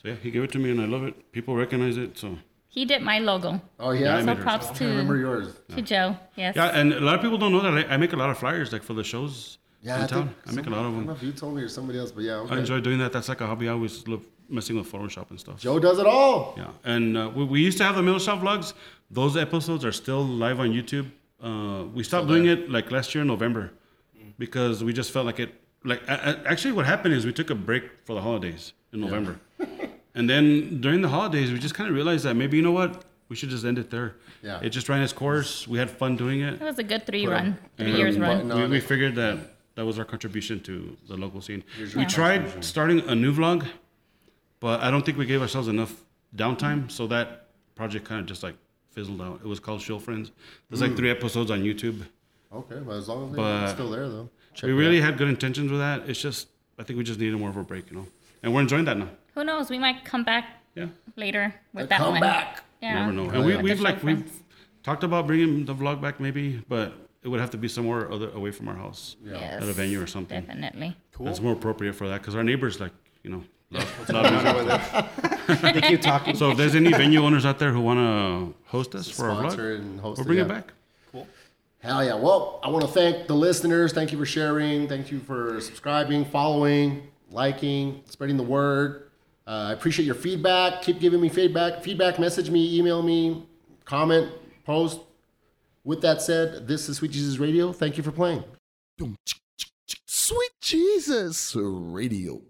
So 0.01 0.09
yeah, 0.09 0.15
he 0.23 0.31
gave 0.31 0.45
it 0.45 0.53
to 0.53 0.59
me, 0.61 0.71
and 0.71 0.81
I 0.81 0.85
love 0.87 1.03
it. 1.03 1.15
People 1.33 1.57
recognize 1.57 1.97
it. 1.97 2.17
So 2.17 2.39
He 2.69 2.85
did 2.85 3.03
my 3.03 3.19
logo. 3.19 3.61
Oh 3.81 3.91
Yeah, 3.91 4.01
yeah. 4.19 4.25
So 4.25 4.35
her. 4.37 4.43
props 4.43 4.67
I 4.81 4.85
remember 4.85 5.17
yours. 5.17 5.47
to 5.75 5.83
Joe. 5.83 6.17
Yes. 6.37 6.55
yeah, 6.55 6.79
and 6.79 6.93
a 6.93 7.01
lot 7.01 7.17
of 7.17 7.23
people 7.23 7.39
don't 7.39 7.51
know 7.51 7.61
that 7.67 7.75
I, 7.91 7.95
I 7.95 7.97
make 7.97 8.13
a 8.13 8.17
lot 8.17 8.31
of 8.31 8.39
flyers 8.39 8.73
like 8.73 8.85
for 8.85 8.95
the 8.95 9.03
shows 9.13 9.59
Yeah, 9.83 9.97
in 9.97 10.03
I 10.05 10.07
town. 10.07 10.27
I 10.47 10.53
make 10.53 10.67
a 10.67 10.71
lot 10.71 10.85
of 10.85 10.87
I 10.87 10.97
don't 10.97 11.07
know 11.07 11.15
them. 11.15 11.17
if 11.17 11.23
you 11.25 11.33
told 11.33 11.57
me 11.57 11.63
or 11.63 11.69
somebody 11.69 11.99
else, 11.99 12.13
but 12.13 12.23
yeah. 12.23 12.35
Okay. 12.45 12.55
I 12.55 12.59
enjoy 12.61 12.79
doing 12.89 12.99
that. 13.03 13.11
That's 13.13 13.29
like 13.33 13.41
a 13.41 13.49
hobby. 13.51 13.67
I 13.69 13.73
always 13.73 14.07
love 14.07 14.23
messing 14.49 14.77
with 14.79 14.87
Photoshop 14.93 15.31
and 15.31 15.41
stuff. 15.41 15.59
Joe 15.67 15.81
does 15.81 15.99
it 15.99 16.07
all. 16.07 16.55
Yeah, 16.57 16.71
and 16.95 17.17
uh, 17.19 17.31
we, 17.35 17.43
we 17.55 17.59
used 17.69 17.79
to 17.79 17.85
have 17.89 17.97
the 17.97 18.03
Metal 18.09 18.21
Shop 18.21 18.39
vlogs. 18.41 18.75
Those 19.11 19.37
episodes 19.37 19.85
are 19.85 19.93
still 20.05 20.25
live 20.45 20.61
on 20.61 20.69
YouTube. 20.79 21.07
Uh, 21.43 21.85
we 21.97 22.03
stopped 22.05 22.29
doing 22.29 22.47
it 22.47 22.71
like 22.71 22.87
last 22.93 23.09
year 23.15 23.23
in 23.23 23.29
November 23.29 23.71
because 24.39 24.83
we 24.85 24.93
just 24.93 25.11
felt 25.11 25.27
like 25.27 25.41
it. 25.41 25.55
Like 25.85 26.03
a- 26.09 26.41
a- 26.45 26.49
actually, 26.51 26.73
what 26.73 26.87
happened 26.87 27.15
is 27.15 27.25
we 27.25 27.33
took 27.33 27.51
a 27.51 27.55
break 27.55 27.85
for 28.05 28.15
the 28.15 28.21
holidays 28.21 28.73
in 28.93 29.01
November, 29.01 29.39
and 30.15 30.29
then 30.29 30.81
during 30.81 31.03
the 31.03 31.09
holidays 31.09 31.53
we 31.53 31.59
just 31.59 31.75
kind 31.75 31.89
of 31.89 31.95
realized 31.95 32.25
that 32.25 32.35
maybe 32.35 32.57
you 32.57 32.63
know 32.63 32.73
what 32.73 33.05
we 33.29 33.37
should 33.37 33.49
just 33.51 33.65
end 33.65 33.79
it 33.79 33.91
there. 33.91 34.17
Yeah. 34.43 34.61
it 34.63 34.71
just 34.71 34.89
ran 34.89 35.03
its 35.03 35.13
course. 35.13 35.67
We 35.69 35.79
had 35.79 35.91
fun 35.91 36.17
doing 36.17 36.41
it. 36.41 36.55
It 36.55 36.65
was 36.65 36.79
a 36.79 36.83
good 36.83 37.07
three 37.07 37.25
Put 37.25 37.31
a- 37.33 37.35
run, 37.35 37.59
three 37.77 37.93
years 37.95 38.17
button 38.17 38.49
run. 38.49 38.53
on 38.63 38.71
We, 38.71 38.77
we 38.79 38.81
figured 38.81 39.15
that 39.17 39.39
that 39.77 39.85
was 39.87 39.99
our 39.99 40.05
contribution 40.05 40.61
to 40.61 40.97
the 41.09 41.17
local 41.17 41.41
scene. 41.41 41.63
We 41.95 42.05
tried 42.07 42.65
starting 42.65 43.01
a 43.09 43.15
new 43.15 43.33
vlog, 43.33 43.67
but 44.61 44.81
I 44.81 44.91
don't 44.91 45.05
think 45.07 45.17
we 45.19 45.27
gave 45.27 45.41
ourselves 45.43 45.69
enough 45.69 45.95
downtime, 46.35 46.91
so 46.91 47.07
that 47.09 47.47
project 47.77 48.05
kind 48.05 48.21
of 48.21 48.27
just 48.27 48.43
like 48.43 48.57
fizzled 48.91 49.21
out. 49.23 49.41
It 49.45 49.47
was 49.47 49.61
called 49.61 49.81
Shill 49.81 50.01
Friends. 50.01 50.33
There's 50.69 50.81
like 50.83 50.97
three 50.97 51.11
episodes 51.11 51.51
on 51.53 51.63
YouTube. 51.63 52.03
Okay, 52.53 52.77
but 52.85 52.93
as 52.97 53.09
long 53.09 53.31
as 53.31 53.37
But- 53.37 53.61
they're 53.61 53.69
still 53.75 53.91
there 53.91 54.09
though. 54.09 54.29
Check 54.55 54.65
we 54.69 54.73
really 54.73 54.99
out. 54.99 55.05
had 55.05 55.19
good 55.19 55.29
intentions 55.29 55.71
with 55.71 55.81
that. 55.81 56.09
It's 56.09 56.21
just 56.21 56.49
I 56.79 56.83
think 56.85 56.97
we 56.97 57.05
just 57.05 57.19
needed 57.21 57.37
more 57.39 57.51
of 57.51 57.57
a 57.57 57.63
break, 57.65 57.91
you 57.91 57.97
know. 57.97 58.07
And 58.43 58.55
we're 58.55 58.61
enjoying 58.61 58.85
that 58.87 58.97
now. 58.97 59.09
Who 59.35 59.45
knows? 59.45 59.69
We 59.71 59.79
might 59.79 60.05
come 60.05 60.23
back 60.25 60.45
Yeah, 60.75 60.87
later 61.17 61.55
with 61.73 61.87
A 61.87 61.89
that 61.89 62.01
one. 62.01 62.13
comeback. 62.15 62.63
you 62.81 62.89
Yeah. 62.89 63.01
never 63.01 63.13
know. 63.13 63.29
And 63.31 63.45
we, 63.45 63.55
yeah. 63.55 63.63
we've 63.63 63.81
like 63.81 63.99
Shill 64.01 64.07
we've 64.07 64.33
talked 64.83 65.03
about 65.05 65.27
bringing 65.27 65.65
the 65.65 65.75
vlog 65.75 66.01
back 66.01 66.21
maybe, 66.21 66.63
but 66.69 66.93
it 67.23 67.29
would 67.29 67.41
have 67.41 67.51
to 67.51 67.59
be 67.59 67.67
somewhere 67.69 68.11
other 68.11 68.31
away 68.31 68.53
from 68.53 68.69
our 68.69 68.77
house, 68.77 69.17
Yes, 69.25 69.63
at 69.63 69.69
a 69.69 69.73
venue 69.73 70.01
or 70.01 70.07
something. 70.07 70.41
Definitely. 70.41 70.97
Cool. 71.13 71.27
That's 71.27 71.41
more 71.41 71.53
appropriate 71.53 71.95
for 71.95 72.09
that 72.09 72.21
because 72.21 72.35
our 72.37 72.45
neighbors 72.45 72.79
like 72.81 72.93
you 73.25 73.31
know 73.31 73.43
love, 73.71 74.09
love 74.09 75.49
music. 75.49 75.75
they 75.75 75.81
keep 75.83 76.01
talking. 76.01 76.35
So 76.37 76.53
if 76.53 76.57
there's 76.57 76.75
any 76.75 76.91
venue 76.91 77.21
owners 77.23 77.45
out 77.45 77.59
there 77.59 77.73
who 77.73 77.81
want 77.81 77.99
to 77.99 78.55
host 78.71 78.95
us 78.95 79.11
for 79.11 79.29
a 79.31 79.35
Sponsor 79.35 79.77
vlog, 79.77 79.81
and 79.81 80.01
host 80.01 80.19
we'll 80.19 80.27
bring 80.27 80.39
it 80.39 80.43
yeah. 80.43 80.55
back. 80.55 80.73
Hell 81.81 82.05
yeah. 82.05 82.15
Well, 82.15 82.61
I 82.63 82.71
want 82.71 82.85
to 82.85 82.91
thank 82.91 83.29
the 83.29 83.35
listeners. 83.35 83.93
Thank 83.93 84.11
you 84.11 84.19
for 84.19 84.27
sharing. 84.27 84.89
Thank 84.89 85.13
you 85.13 85.21
for 85.21 85.61
subscribing, 85.61 86.25
following, 86.25 87.09
liking, 87.31 88.03
spreading 88.07 88.37
the 88.37 88.43
word. 88.43 89.11
Uh, 89.47 89.69
I 89.69 89.73
appreciate 89.73 90.05
your 90.05 90.17
feedback. 90.17 90.83
Keep 90.83 90.99
giving 91.01 91.21
me 91.21 91.29
feedback. 91.29 91.83
Feedback, 91.83 92.19
message 92.19 92.51
me, 92.51 92.79
email 92.79 93.03
me, 93.03 93.47
comment, 93.85 94.31
post. 94.65 95.01
With 95.85 96.03
that 96.03 96.21
said, 96.21 96.67
this 96.67 96.89
is 96.89 96.99
Sweet 96.99 97.13
Jesus 97.13 97.39
Radio. 97.39 97.73
Thank 97.73 97.97
you 97.97 98.03
for 98.03 98.13
playing. 98.13 98.45
Sweet 100.07 100.51
Jesus 100.61 101.57
Radio. 101.57 102.43